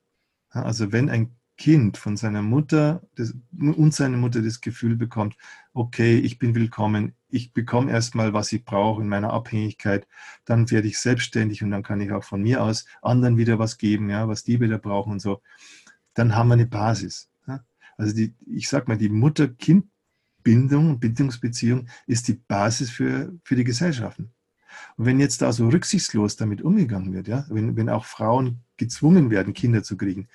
Also 0.51 0.93
wenn 0.93 1.11
ein 1.11 1.37
Kind 1.59 1.97
von 1.97 2.17
seiner 2.17 2.43
Mutter 2.43 3.03
das, 3.15 3.35
und 3.59 3.95
seiner 3.95 4.19
Mutter 4.19 4.43
das 4.43 4.61
Gefühl 4.61 4.97
bekommt, 4.97 5.37
okay, 5.73 6.19
ich 6.19 6.39
bin 6.39 6.55
willkommen, 6.55 7.15
ich 7.29 7.53
bekomme 7.53 7.91
erstmal, 7.91 8.35
was 8.35 8.53
ich 8.53 8.65
brauche 8.65 9.01
in 9.03 9.09
meiner 9.09 9.33
Abhängigkeit, 9.33 10.07
dann 10.45 10.71
werde 10.71 10.89
ich 10.89 10.99
selbstständig 10.99 11.63
und 11.63 11.71
dann 11.71 11.83
kann 11.83 12.01
ich 12.01 12.13
auch 12.13 12.25
von 12.25 12.43
mir 12.43 12.63
aus 12.63 12.85
anderen 13.01 13.39
wieder 13.39 13.59
was 13.59 13.79
geben, 13.79 14.11
ja, 14.11 14.29
was 14.29 14.45
die 14.45 14.61
wieder 14.61 14.79
brauchen 14.79 15.13
und 15.13 15.21
so. 15.21 15.43
dann 16.15 16.35
haben 16.35 16.49
wir 16.49 16.55
eine 16.55 16.67
Basis. 16.67 17.31
Also 17.97 18.15
die, 18.15 18.35
ich 18.47 18.69
sage 18.69 18.87
mal, 18.89 18.99
die 18.99 19.09
Mutter-Kind-Bindung 19.09 20.91
und 20.91 21.01
Bindungsbeziehung 21.01 21.89
ist 22.07 22.29
die 22.29 22.35
Basis 22.35 22.91
für, 22.91 23.33
für 23.45 23.57
die 23.57 23.65
Gesellschaften. 23.65 24.33
Und 24.97 25.07
wenn 25.07 25.21
jetzt 25.21 25.43
da 25.43 25.53
so 25.53 25.69
rücksichtslos 25.69 26.37
damit 26.37 26.63
umgegangen 26.63 27.13
wird, 27.13 27.29
ja, 27.29 27.47
wenn, 27.49 27.77
wenn 27.77 27.89
auch 27.89 28.05
Frauen 28.05 28.61
gezwungen 28.77 29.31
werden, 29.31 29.55
Kinder 29.55 29.83
zu 29.83 29.97
kriegen, 29.97 30.29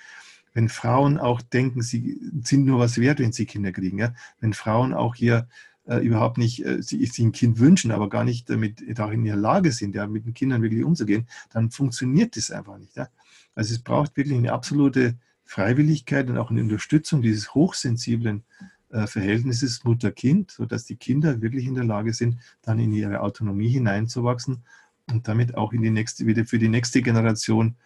wenn 0.54 0.68
Frauen 0.68 1.18
auch 1.18 1.40
denken, 1.40 1.82
sie 1.82 2.20
sind 2.42 2.66
nur 2.66 2.78
was 2.78 2.98
wert, 2.98 3.20
wenn 3.20 3.32
sie 3.32 3.46
Kinder 3.46 3.72
kriegen, 3.72 3.98
ja, 3.98 4.14
wenn 4.40 4.52
Frauen 4.52 4.92
auch 4.92 5.14
hier 5.14 5.48
äh, 5.86 5.96
überhaupt 5.96 6.38
nicht 6.38 6.64
äh, 6.64 6.82
sie, 6.82 7.04
sich 7.04 7.18
ein 7.18 7.32
Kind 7.32 7.58
wünschen, 7.58 7.90
aber 7.90 8.08
gar 8.08 8.24
nicht 8.24 8.48
damit 8.50 9.00
auch 9.00 9.10
in 9.10 9.24
der 9.24 9.36
Lage 9.36 9.72
sind, 9.72 9.94
ja, 9.94 10.06
mit 10.06 10.26
den 10.26 10.34
Kindern 10.34 10.62
wirklich 10.62 10.84
umzugehen, 10.84 11.26
dann 11.50 11.70
funktioniert 11.70 12.36
das 12.36 12.50
einfach 12.50 12.78
nicht. 12.78 12.96
Ja. 12.96 13.08
Also 13.54 13.74
es 13.74 13.80
braucht 13.80 14.16
wirklich 14.16 14.38
eine 14.38 14.52
absolute 14.52 15.16
Freiwilligkeit 15.44 16.30
und 16.30 16.38
auch 16.38 16.50
eine 16.50 16.62
Unterstützung 16.62 17.20
dieses 17.20 17.54
hochsensiblen 17.54 18.44
äh, 18.92 19.06
Verhältnisses 19.06 19.84
Mutter-Kind, 19.84 20.50
sodass 20.52 20.84
die 20.84 20.96
Kinder 20.96 21.40
wirklich 21.40 21.66
in 21.66 21.74
der 21.74 21.84
Lage 21.84 22.12
sind, 22.12 22.38
dann 22.62 22.78
in 22.78 22.92
ihre 22.92 23.20
Autonomie 23.20 23.70
hineinzuwachsen 23.70 24.62
und 25.10 25.26
damit 25.26 25.56
auch 25.56 25.72
in 25.72 25.82
die 25.82 25.90
nächste, 25.90 26.26
wieder 26.26 26.44
für 26.44 26.58
die 26.58 26.68
nächste 26.68 27.02
Generation 27.02 27.76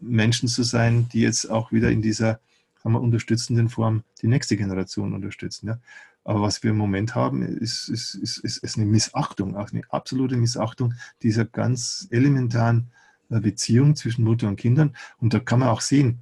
Menschen 0.00 0.48
zu 0.48 0.62
sein, 0.62 1.08
die 1.10 1.20
jetzt 1.20 1.50
auch 1.50 1.70
wieder 1.70 1.90
in 1.90 2.02
dieser 2.02 2.40
sagen 2.82 2.94
wir, 2.94 3.00
unterstützenden 3.00 3.68
Form 3.68 4.04
die 4.22 4.26
nächste 4.26 4.56
Generation 4.56 5.14
unterstützen. 5.14 5.68
Ja. 5.68 5.78
Aber 6.24 6.42
was 6.42 6.62
wir 6.62 6.70
im 6.70 6.78
Moment 6.78 7.14
haben, 7.14 7.42
ist, 7.42 7.88
ist, 7.88 8.14
ist, 8.14 8.38
ist, 8.38 8.76
eine 8.76 8.86
Missachtung, 8.86 9.56
auch 9.56 9.70
eine 9.70 9.82
absolute 9.90 10.36
Missachtung 10.36 10.94
dieser 11.22 11.44
ganz 11.44 12.08
elementaren 12.10 12.90
äh, 13.30 13.40
Beziehung 13.40 13.96
zwischen 13.96 14.24
Mutter 14.24 14.48
und 14.48 14.56
Kindern. 14.56 14.96
Und 15.18 15.34
da 15.34 15.40
kann 15.40 15.60
man 15.60 15.68
auch 15.68 15.82
sehen, 15.82 16.20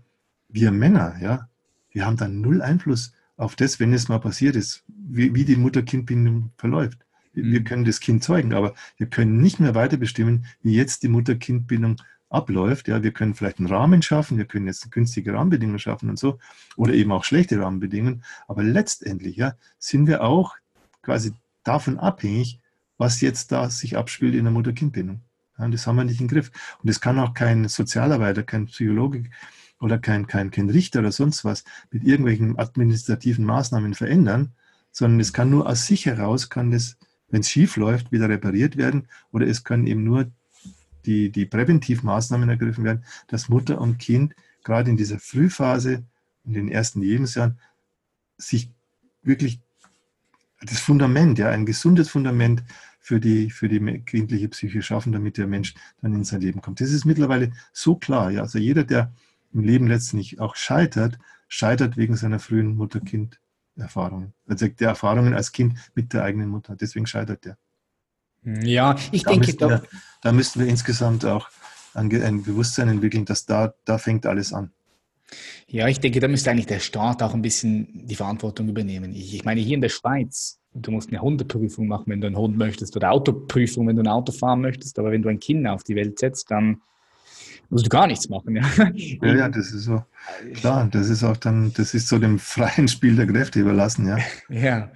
wir 0.49 0.73
Männer, 0.73 1.17
ja, 1.21 1.49
wir 1.91 2.05
haben 2.07 2.17
dann 2.17 2.41
null 2.41 2.63
Einfluss 2.63 3.13
auf 3.37 3.57
das, 3.57 3.81
wenn 3.81 3.93
es 3.93 4.09
mal 4.09 4.19
passiert 4.19 4.57
ist, 4.57 4.85
wie, 4.89 5.35
wie 5.35 5.45
die 5.45 5.57
Mutter-Kind-Bindung 5.57 6.53
verläuft. 6.57 6.99
Wir, 7.33 7.45
mhm. 7.45 7.53
wir 7.53 7.65
können 7.65 7.85
das 7.85 8.01
Kind 8.01 8.23
zeugen, 8.23 8.53
aber 8.55 8.75
wir 8.97 9.07
können 9.07 9.41
nicht 9.41 9.61
mehr 9.61 9.75
weiter 9.75 9.97
bestimmen, 9.97 10.47
wie 10.63 10.75
jetzt 10.75 11.03
die 11.03 11.09
Mutter-Kind-Bindung 11.09 11.97
abläuft. 12.29 12.89
Ja, 12.89 13.03
wir 13.03 13.13
können 13.13 13.35
vielleicht 13.35 13.59
einen 13.59 13.69
Rahmen 13.69 14.03
schaffen, 14.03 14.39
wir 14.39 14.47
können 14.47 14.67
jetzt 14.67 14.91
günstige 14.91 15.35
Rahmenbedingungen 15.35 15.79
schaffen 15.79 16.09
und 16.11 16.19
so, 16.19 16.39
oder 16.77 16.95
eben 16.95 17.13
auch 17.13 17.25
schlechte 17.25 17.61
Rahmenbedingungen. 17.61 18.25
Aber 18.49 18.63
letztendlich 18.63 19.37
ja, 19.37 19.55
sind 19.79 20.07
wir 20.07 20.23
auch 20.23 20.57
quasi 21.03 21.33
davon 21.65 21.99
abhängig, 21.99 22.61
was 22.97 23.21
jetzt 23.21 23.53
da 23.53 23.69
sich 23.69 23.97
abspielt 23.97 24.35
in 24.35 24.45
der 24.45 24.53
Mutter-Kind-Bindung. 24.53 25.21
Ja, 25.59 25.69
das 25.69 25.87
haben 25.87 25.97
wir 25.97 26.05
nicht 26.05 26.21
im 26.21 26.29
Griff. 26.29 26.51
Und 26.81 26.89
das 26.89 27.01
kann 27.01 27.19
auch 27.19 27.35
kein 27.35 27.69
Sozialarbeiter, 27.69 28.43
kein 28.43 28.67
Psychologe 28.67 29.25
oder 29.83 29.99
kein, 29.99 30.29
kein, 30.29 30.53
kein 30.53 30.71
Richter 30.71 31.01
oder 31.01 31.11
sonst 31.11 31.45
was 31.45 31.65
mit 31.91 32.05
irgendwelchen 32.05 32.57
administrativen 32.57 33.45
Maßnahmen 33.45 33.95
verändern, 33.95 34.53
sondern 34.93 35.19
es 35.19 35.33
kann 35.33 35.51
nur 35.51 35.69
aus 35.69 35.87
sich 35.87 36.07
heraus, 36.07 36.49
kann 36.49 36.71
das, 36.71 36.97
wenn 37.31 37.41
es 37.41 37.51
schief 37.51 37.77
läuft, 37.77 38.13
wieder 38.13 38.29
repariert 38.29 38.77
werden 38.77 39.09
oder 39.33 39.47
es 39.47 39.65
können 39.65 39.89
eben 39.89 40.05
nur 40.05 40.31
die, 41.05 41.31
die 41.31 41.47
Präventivmaßnahmen 41.47 42.49
ergriffen 42.49 42.85
werden, 42.85 43.05
dass 43.27 43.49
Mutter 43.49 43.81
und 43.81 43.99
Kind 43.99 44.37
gerade 44.63 44.89
in 44.89 44.97
dieser 44.97 45.19
Frühphase, 45.19 46.05
in 46.45 46.53
den 46.53 46.69
ersten 46.69 47.03
Lebensjahren, 47.03 47.59
sich 48.39 48.71
wirklich 49.25 49.61
das 50.61 50.79
Fundament, 50.79 51.41
ja, 51.41 51.51
ein 51.51 51.67
gesundes 51.67 52.09
Fundament 52.09 52.63
für 53.01 53.19
die, 53.19 53.51
für 53.51 53.69
die 53.69 53.81
kindliche 54.07 54.49
Psyche 54.49 54.81
schaffen, 54.81 55.13
damit 55.13 55.39
der 55.39 55.49
Mensch 55.49 55.75
dann 56.01 56.15
in 56.15 56.23
sein 56.23 56.41
Leben 56.41 56.63
kommt. 56.63 56.81
Das 56.81 56.93
ist 56.93 57.05
mittlerweile 57.05 57.51
so 57.73 57.97
klar. 57.97 58.31
Ja. 58.31 58.43
Also 58.43 58.59
jeder, 58.59 58.85
der 58.85 59.13
im 59.53 59.61
Leben 59.61 59.87
letztendlich 59.87 60.41
auch 60.41 60.57
scheitert, 60.57 61.19
scheitert 61.49 61.97
wegen 61.97 62.17
seiner 62.17 62.39
frühen 62.39 62.77
Mutter-Kind-Erfahrungen. 62.77 64.33
Also 64.47 64.69
der 64.69 64.89
Erfahrungen 64.89 65.35
als 65.35 65.53
Kind 65.53 65.75
mit 65.95 66.13
der 66.13 66.25
eigenen 66.25 66.49
Mutter. 66.49 66.77
Deswegen 66.77 67.07
scheitert 67.07 67.45
der. 67.45 67.59
Ja, 68.45 68.97
ich 69.13 69.23
da 69.23 69.31
denke 69.31 69.55
doch. 69.55 69.69
Wir, 69.69 69.83
da 70.23 70.33
müssten 70.33 70.61
wir 70.61 70.67
insgesamt 70.67 71.25
auch 71.25 71.49
ein, 71.95 72.11
ein 72.23 72.43
Bewusstsein 72.43 72.89
entwickeln, 72.89 73.25
dass 73.25 73.47
da, 73.47 73.75
da 73.85 73.99
fängt 73.99 74.27
alles 74.27 74.53
an. 74.53 74.73
Ja, 75.67 75.89
ich 75.89 76.01
denke, 76.01 76.21
da 76.21 76.29
müsste 76.29 76.51
eigentlich 76.51 76.67
der 76.67 76.81
Staat 76.81 77.23
auch 77.23 77.35
ein 77.35 77.43
bisschen 77.43 78.07
die 78.07 78.17
Verantwortung 78.17 78.69
übernehmen. 78.69 79.15
Ich, 79.15 79.35
ich 79.35 79.45
meine, 79.45 79.61
hier 79.61 79.75
in 79.75 79.81
der 79.81 79.89
Schweiz, 79.89 80.59
du 80.75 80.91
musst 80.91 81.09
eine 81.09 81.21
Hundeprüfung 81.21 81.87
machen, 81.87 82.05
wenn 82.09 82.21
du 82.21 82.27
einen 82.27 82.37
Hund 82.37 82.57
möchtest, 82.57 82.97
oder 82.97 83.13
Autoprüfung, 83.13 83.87
wenn 83.87 83.97
du 83.97 84.03
ein 84.03 84.09
Auto 84.09 84.33
fahren 84.33 84.61
möchtest. 84.61 84.99
Aber 84.99 85.11
wenn 85.11 85.23
du 85.23 85.29
ein 85.29 85.41
Kind 85.41 85.67
auf 85.67 85.85
die 85.85 85.97
Welt 85.97 86.19
setzt, 86.19 86.51
dann 86.51 86.83
musst 87.73 87.87
du 87.87 87.89
gar 87.89 88.07
nichts 88.07 88.29
machen. 88.29 88.57
Ja, 88.57 88.65
ja, 89.23 89.35
ja 89.35 89.49
das 89.49 89.73
ist 89.73 89.85
so. 89.85 90.05
Klar, 90.55 90.89
das 90.91 91.09
ist 91.09 91.25
auch 91.25 91.39
dann, 91.39 91.73
das 91.73 91.95
ist 91.95 92.07
so 92.07 92.19
dem 92.19 92.39
freien 92.39 92.87
Spiel 92.87 93.17
der 93.17 93.27
Kräfte 93.27 93.61
überlassen, 93.61 94.07
ja. 94.07 94.19
Ja, 94.51 94.93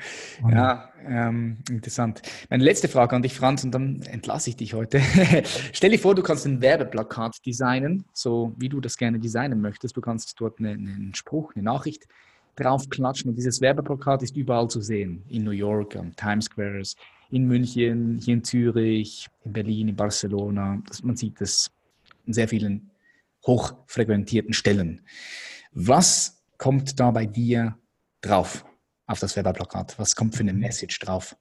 ja, 0.48 0.90
ähm, 1.08 1.56
interessant. 1.70 2.20
Meine 2.50 2.62
letzte 2.62 2.88
Frage 2.88 3.16
an 3.16 3.22
dich, 3.22 3.34
Franz, 3.34 3.64
und 3.64 3.72
dann 3.72 4.02
entlasse 4.02 4.50
ich 4.50 4.56
dich 4.56 4.74
heute. 4.74 5.00
Stell 5.72 5.90
dir 5.90 5.98
vor, 5.98 6.14
du 6.14 6.22
kannst 6.22 6.46
ein 6.46 6.60
Werbeplakat 6.60 7.44
designen, 7.46 8.04
so 8.12 8.52
wie 8.58 8.68
du 8.68 8.80
das 8.80 8.98
gerne 8.98 9.18
designen 9.18 9.60
möchtest. 9.60 9.96
Du 9.96 10.02
kannst 10.02 10.34
dort 10.38 10.58
eine, 10.58 10.72
einen 10.72 11.14
Spruch, 11.14 11.54
eine 11.54 11.64
Nachricht 11.64 12.06
draufklatschen 12.56 13.30
und 13.30 13.36
dieses 13.36 13.60
Werbeplakat 13.62 14.22
ist 14.22 14.36
überall 14.36 14.68
zu 14.68 14.82
sehen. 14.82 15.24
In 15.28 15.44
New 15.44 15.50
York, 15.50 15.96
am 15.96 16.14
Times 16.14 16.46
Squares, 16.46 16.94
in 17.30 17.46
München, 17.46 18.18
hier 18.22 18.34
in 18.34 18.44
Zürich, 18.44 19.28
in 19.44 19.52
Berlin, 19.52 19.88
in 19.88 19.96
Barcelona. 19.96 20.82
Das, 20.88 21.02
man 21.02 21.16
sieht 21.16 21.40
das 21.40 21.70
in 22.26 22.32
sehr 22.32 22.48
vielen 22.48 22.90
hochfrequentierten 23.46 24.52
Stellen. 24.52 25.02
Was 25.72 26.42
kommt 26.58 26.98
da 27.00 27.10
bei 27.10 27.26
dir 27.26 27.78
drauf 28.20 28.64
auf 29.06 29.20
das 29.20 29.36
Werbeplakat? 29.36 29.98
Was 29.98 30.16
kommt 30.16 30.34
für 30.34 30.40
eine 30.40 30.52
Message 30.52 30.98
drauf? 30.98 31.36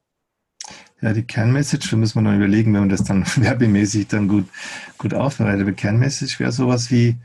Ja, 1.01 1.13
die 1.13 1.23
Kernmessage, 1.23 1.89
da 1.91 1.97
müssen 1.97 2.15
wir 2.15 2.21
noch 2.21 2.35
überlegen, 2.35 2.73
wenn 2.73 2.81
man 2.81 2.89
das 2.89 3.03
dann 3.03 3.25
werbemäßig 3.35 4.07
dann 4.07 4.27
gut, 4.27 4.45
gut 4.97 5.13
aufbereitet. 5.13 5.61
Aber 5.61 5.73
Kernmessage 5.73 6.39
wäre 6.39 6.51
sowas 6.51 6.89
wie, 6.91 7.17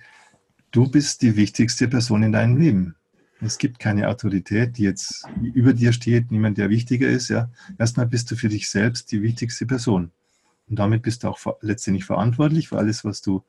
du 0.70 0.90
bist 0.90 1.22
die 1.22 1.36
wichtigste 1.36 1.88
Person 1.88 2.22
in 2.22 2.32
deinem 2.32 2.56
Leben. 2.58 2.96
Es 3.42 3.56
gibt 3.56 3.78
keine 3.78 4.08
Autorität, 4.08 4.76
die 4.76 4.82
jetzt 4.82 5.24
über 5.42 5.72
dir 5.72 5.94
steht, 5.94 6.30
niemand, 6.30 6.58
der 6.58 6.68
wichtiger 6.68 7.08
ist. 7.08 7.30
Ja. 7.30 7.50
Erstmal 7.78 8.06
bist 8.06 8.30
du 8.30 8.36
für 8.36 8.50
dich 8.50 8.68
selbst 8.68 9.11
die 9.12 9.22
wichtigste 9.22 9.64
Person. 9.64 10.12
Und 10.71 10.79
damit 10.79 11.03
bist 11.03 11.25
du 11.25 11.29
auch 11.29 11.39
letztendlich 11.61 12.05
verantwortlich 12.05 12.68
für 12.68 12.79
alles, 12.79 13.05
was 13.05 13.21
du 13.21 13.43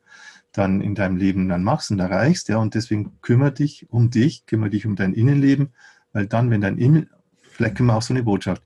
dann 0.50 0.80
in 0.80 0.94
deinem 0.94 1.16
Leben 1.16 1.48
dann 1.48 1.62
machst 1.62 1.90
und 1.92 2.00
erreichst. 2.00 2.48
Ja, 2.48 2.58
und 2.58 2.74
deswegen 2.74 3.20
kümmere 3.22 3.52
dich 3.52 3.86
um 3.90 4.10
dich, 4.10 4.44
kümmere 4.44 4.70
dich 4.70 4.84
um 4.84 4.96
dein 4.96 5.14
Innenleben, 5.14 5.72
weil 6.12 6.26
dann, 6.26 6.50
wenn 6.50 6.60
dein 6.60 6.78
Innen, 6.78 7.08
vielleicht 7.42 7.76
können 7.76 7.86
wir 7.86 7.96
auch 7.96 8.02
so 8.02 8.12
eine 8.12 8.22
Botschaft. 8.22 8.62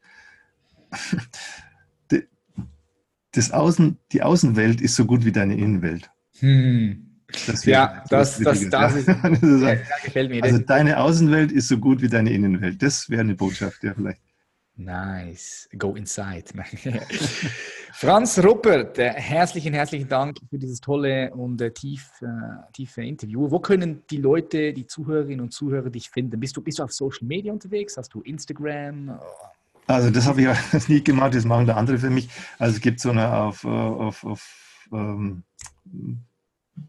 Das 3.33 3.51
Außen, 3.51 3.99
die 4.13 4.23
Außenwelt 4.23 4.81
ist 4.81 4.95
so 4.95 5.05
gut 5.05 5.27
wie 5.27 5.33
deine 5.33 5.59
Innenwelt. 5.59 6.11
Hm. 6.39 7.19
Das 7.47 7.67
ja, 7.67 8.03
das, 8.09 8.39
das, 8.39 8.67
das, 8.71 8.95
ist, 8.95 9.09
ja, 9.09 9.75
gefällt 10.03 10.31
mir. 10.31 10.43
Also 10.43 10.57
deine 10.57 10.99
Außenwelt 10.99 11.53
ist 11.53 11.69
so 11.69 11.77
gut 11.77 12.01
wie 12.01 12.09
deine 12.09 12.31
Innenwelt. 12.31 12.83
Das 12.83 13.11
wäre 13.11 13.21
eine 13.21 13.35
Botschaft, 13.35 13.85
ja 13.85 13.93
vielleicht. 13.93 14.23
Nice. 14.77 15.69
Go 15.77 15.95
inside. 15.97 16.45
Franz 17.99 18.39
Ruppert, 18.45 18.99
herzlichen, 18.99 19.73
herzlichen 19.73 20.07
Dank 20.07 20.37
für 20.51 20.59
dieses 20.59 20.83
tolle 20.83 21.33
und 21.33 21.59
äh, 21.63 21.71
tief, 21.71 22.11
äh, 22.21 22.27
tiefe 22.75 23.03
Interview. 23.03 23.51
Wo 23.51 23.59
können 23.59 24.03
die 24.11 24.19
Leute, 24.19 24.75
die 24.75 24.87
Zuhörerinnen 24.87 25.41
und 25.41 25.55
Zuhörer 25.55 25.89
dich 25.89 26.11
finden? 26.11 26.39
Bist 26.39 26.55
du, 26.55 26.61
bist 26.61 26.79
du 26.79 26.83
auf 26.83 26.93
Social 26.93 27.27
Media 27.27 27.51
unterwegs? 27.51 27.97
Hast 27.97 28.13
du 28.13 28.21
Instagram? 28.21 29.19
Also 29.87 30.11
das 30.11 30.27
habe 30.27 30.43
ich 30.43 30.47
ja 30.47 30.55
nie 30.89 31.03
gemacht, 31.03 31.35
das 31.35 31.47
machen 31.47 31.65
da 31.65 31.77
andere 31.77 31.97
für 31.97 32.11
mich. 32.11 32.29
Also 32.59 32.77
es 32.77 32.83
gibt 32.83 33.01
so 33.01 33.09
eine 33.09 33.35
auf, 33.35 33.65
auf, 33.65 34.25
auf 34.25 34.89
ähm, 34.93 35.43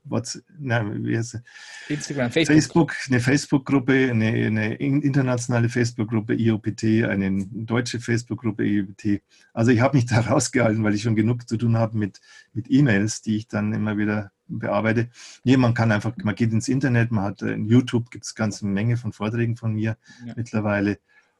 What's, 0.03 0.41
nein, 0.59 1.05
wie 1.05 1.17
heißt 1.17 1.41
Instagram, 1.89 2.31
Facebook. 2.31 2.55
Facebook 2.55 2.95
eine 3.07 3.19
Facebook-Gruppe, 3.19 4.09
eine, 4.11 4.27
eine, 4.27 4.75
internationale 4.75 5.69
Facebook-Gruppe 5.69 6.33
IOPT, 6.35 6.83
eine 7.05 7.45
deutsche 7.51 7.99
Facebook-Gruppe 7.99 8.65
IOPT. 8.65 9.21
Also 9.53 9.71
ich 9.71 9.81
habe 9.81 9.97
mich 9.97 10.05
da 10.07 10.19
rausgehalten, 10.19 10.83
weil 10.83 10.95
ich 10.95 11.01
schon 11.01 11.15
genug 11.15 11.47
zu 11.47 11.57
tun 11.57 11.77
habe 11.77 11.97
mit, 11.97 12.19
mit 12.53 12.69
E-Mails, 12.69 13.21
die 13.21 13.37
ich 13.37 13.47
dann 13.47 13.73
immer 13.73 13.97
wieder 13.97 14.31
bearbeite. 14.47 15.09
Nee, 15.43 15.57
man 15.57 15.73
kann 15.73 15.91
einfach, 15.91 16.13
man 16.23 16.35
geht 16.35 16.51
ins 16.51 16.67
Internet, 16.67 17.11
man 17.11 17.25
hat 17.25 17.41
in 17.41 17.65
YouTube 17.65 18.11
gibt 18.11 18.25
es 18.25 18.35
ganz 18.35 18.63
eine 18.63 18.71
Menge 18.71 18.97
von 18.97 19.13
Vorträgen 19.13 19.55
von 19.55 19.73
mir 19.73 19.97
ja. 20.25 20.33
mittlerweile 20.35 20.99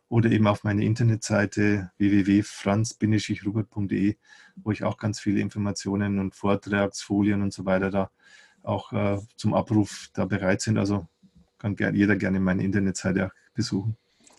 oder 0.09 0.31
eben 0.31 0.47
auf 0.47 0.63
meine 0.63 0.85
Internetseite 0.85 1.91
www.franz-rubert.de, 1.97 4.15
wo 4.55 4.71
ich 4.71 4.83
auch 4.83 4.97
ganz 4.97 5.19
viele 5.19 5.41
Informationen 5.41 6.19
und 6.19 6.35
Vortragsfolien 6.35 7.41
und 7.41 7.51
so 7.53 7.65
weiter 7.65 7.91
da 7.91 8.09
auch 8.63 8.93
äh, 8.93 9.17
zum 9.35 9.53
Abruf 9.53 10.09
da 10.13 10.25
bereit 10.25 10.61
sind. 10.61 10.77
Also 10.77 11.07
kann 11.57 11.75
gern, 11.75 11.95
jeder 11.95 12.15
gerne 12.15 12.39
meine 12.39 12.63
Internetseite 12.63 13.31
besuchen. 13.53 13.97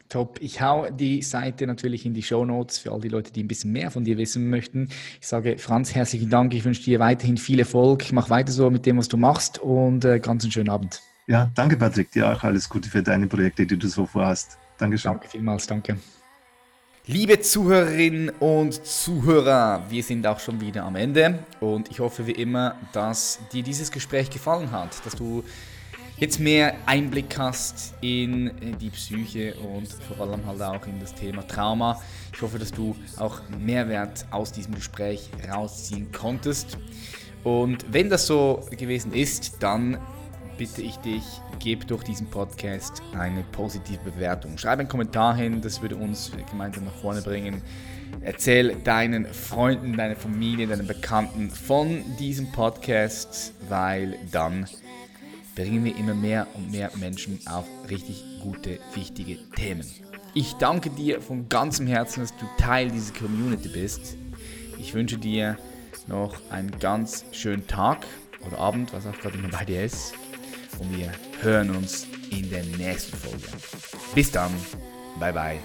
Top. 0.08 0.38
Ich 0.40 0.62
hau 0.62 0.88
die 0.88 1.20
Seite 1.20 1.66
natürlich 1.66 2.06
in 2.06 2.14
die 2.14 2.22
Show 2.22 2.44
Notes 2.44 2.78
für 2.78 2.92
all 2.92 3.00
die 3.00 3.08
Leute, 3.08 3.30
die 3.30 3.42
ein 3.42 3.48
bisschen 3.48 3.72
mehr 3.72 3.90
von 3.90 4.04
dir 4.04 4.16
wissen 4.16 4.48
möchten. 4.48 4.88
Ich 5.20 5.26
sage 5.26 5.58
Franz, 5.58 5.94
herzlichen 5.94 6.30
Dank. 6.30 6.54
Ich 6.54 6.64
wünsche 6.64 6.82
dir 6.82 6.98
weiterhin 6.98 7.36
viel 7.36 7.58
Erfolg. 7.58 8.10
Mach 8.12 8.30
weiter 8.30 8.50
so 8.50 8.70
mit 8.70 8.86
dem, 8.86 8.96
was 8.96 9.08
du 9.08 9.18
machst 9.18 9.58
und 9.58 10.06
äh, 10.06 10.18
ganz 10.18 10.44
einen 10.44 10.52
schönen 10.52 10.70
Abend. 10.70 11.02
Ja, 11.26 11.50
danke 11.54 11.76
Patrick, 11.76 12.10
dir 12.10 12.32
auch 12.32 12.42
alles 12.42 12.70
Gute 12.70 12.88
für 12.88 13.02
deine 13.02 13.26
Projekte, 13.26 13.66
die 13.66 13.76
du 13.76 13.86
so 13.86 14.06
vorhast. 14.06 14.58
Dankeschön. 14.78 15.12
Danke 15.12 15.28
vielmals, 15.28 15.66
danke. 15.66 15.98
Liebe 17.06 17.40
Zuhörerinnen 17.40 18.30
und 18.38 18.84
Zuhörer, 18.86 19.82
wir 19.88 20.02
sind 20.02 20.26
auch 20.26 20.38
schon 20.38 20.60
wieder 20.60 20.84
am 20.84 20.94
Ende 20.94 21.38
und 21.58 21.90
ich 21.90 22.00
hoffe 22.00 22.26
wie 22.26 22.32
immer, 22.32 22.76
dass 22.92 23.40
dir 23.52 23.62
dieses 23.62 23.90
Gespräch 23.90 24.30
gefallen 24.30 24.70
hat, 24.70 25.04
dass 25.04 25.16
du 25.16 25.42
jetzt 26.18 26.38
mehr 26.38 26.74
Einblick 26.86 27.38
hast 27.38 27.94
in 28.02 28.76
die 28.78 28.90
Psyche 28.90 29.54
und 29.54 29.88
vor 29.88 30.20
allem 30.20 30.44
halt 30.46 30.60
auch 30.60 30.86
in 30.86 31.00
das 31.00 31.14
Thema 31.14 31.46
Trauma. 31.46 32.00
Ich 32.32 32.42
hoffe, 32.42 32.58
dass 32.58 32.72
du 32.72 32.94
auch 33.16 33.40
Mehrwert 33.58 34.26
aus 34.30 34.52
diesem 34.52 34.74
Gespräch 34.74 35.30
rausziehen 35.50 36.12
konntest. 36.12 36.76
Und 37.42 37.86
wenn 37.90 38.10
das 38.10 38.26
so 38.26 38.68
gewesen 38.76 39.12
ist, 39.12 39.56
dann 39.60 39.98
bitte 40.59 40.82
ich 40.82 40.96
dich, 40.96 41.22
gib 41.61 41.86
durch 41.86 42.02
diesen 42.02 42.26
Podcast 42.26 43.00
eine 43.16 43.44
positive 43.52 44.11
Bewertung. 44.11 44.59
Schreib 44.59 44.80
einen 44.80 44.88
Kommentar 44.88 45.36
hin, 45.36 45.61
das 45.61 45.80
würde 45.80 45.94
uns 45.94 46.32
gemeinsam 46.50 46.84
nach 46.84 46.94
vorne 46.96 47.22
bringen. 47.22 47.62
Erzähl 48.22 48.74
deinen 48.82 49.24
Freunden, 49.26 49.96
deiner 49.96 50.16
Familie, 50.16 50.66
deinen 50.66 50.88
Bekannten 50.88 51.48
von 51.48 52.02
diesem 52.18 52.50
Podcast, 52.50 53.54
weil 53.68 54.18
dann 54.32 54.66
bringen 55.54 55.84
wir 55.84 55.96
immer 55.96 56.14
mehr 56.14 56.48
und 56.54 56.72
mehr 56.72 56.90
Menschen 56.96 57.38
auf 57.46 57.66
richtig 57.88 58.24
gute, 58.42 58.80
wichtige 58.94 59.38
Themen. 59.54 59.86
Ich 60.34 60.54
danke 60.54 60.90
dir 60.90 61.20
von 61.20 61.48
ganzem 61.48 61.86
Herzen, 61.86 62.20
dass 62.20 62.36
du 62.36 62.46
Teil 62.59 62.90
dieser 62.90 63.14
Community 63.14 63.68
bist. 63.68 64.16
Ich 64.76 64.92
wünsche 64.92 65.18
dir 65.18 65.56
noch 66.09 66.34
einen 66.50 66.76
ganz 66.80 67.24
schönen 67.30 67.66
Tag 67.68 68.06
oder 68.44 68.59
Abend, 68.59 68.92
was 68.92 69.06
auch 69.06 69.18
gerade 69.20 69.38
immer 69.38 69.50
bei 69.50 69.64
dir 69.64 69.84
ist 69.84 70.14
und 70.78 70.96
wir 70.96 71.12
hören 71.40 71.70
uns 71.70 72.06
in 72.30 72.50
der 72.50 72.64
nächsten 72.64 73.16
Folge. 73.16 73.46
Bis 74.14 74.30
dann, 74.30 74.52
bye 75.18 75.32
bye. 75.32 75.58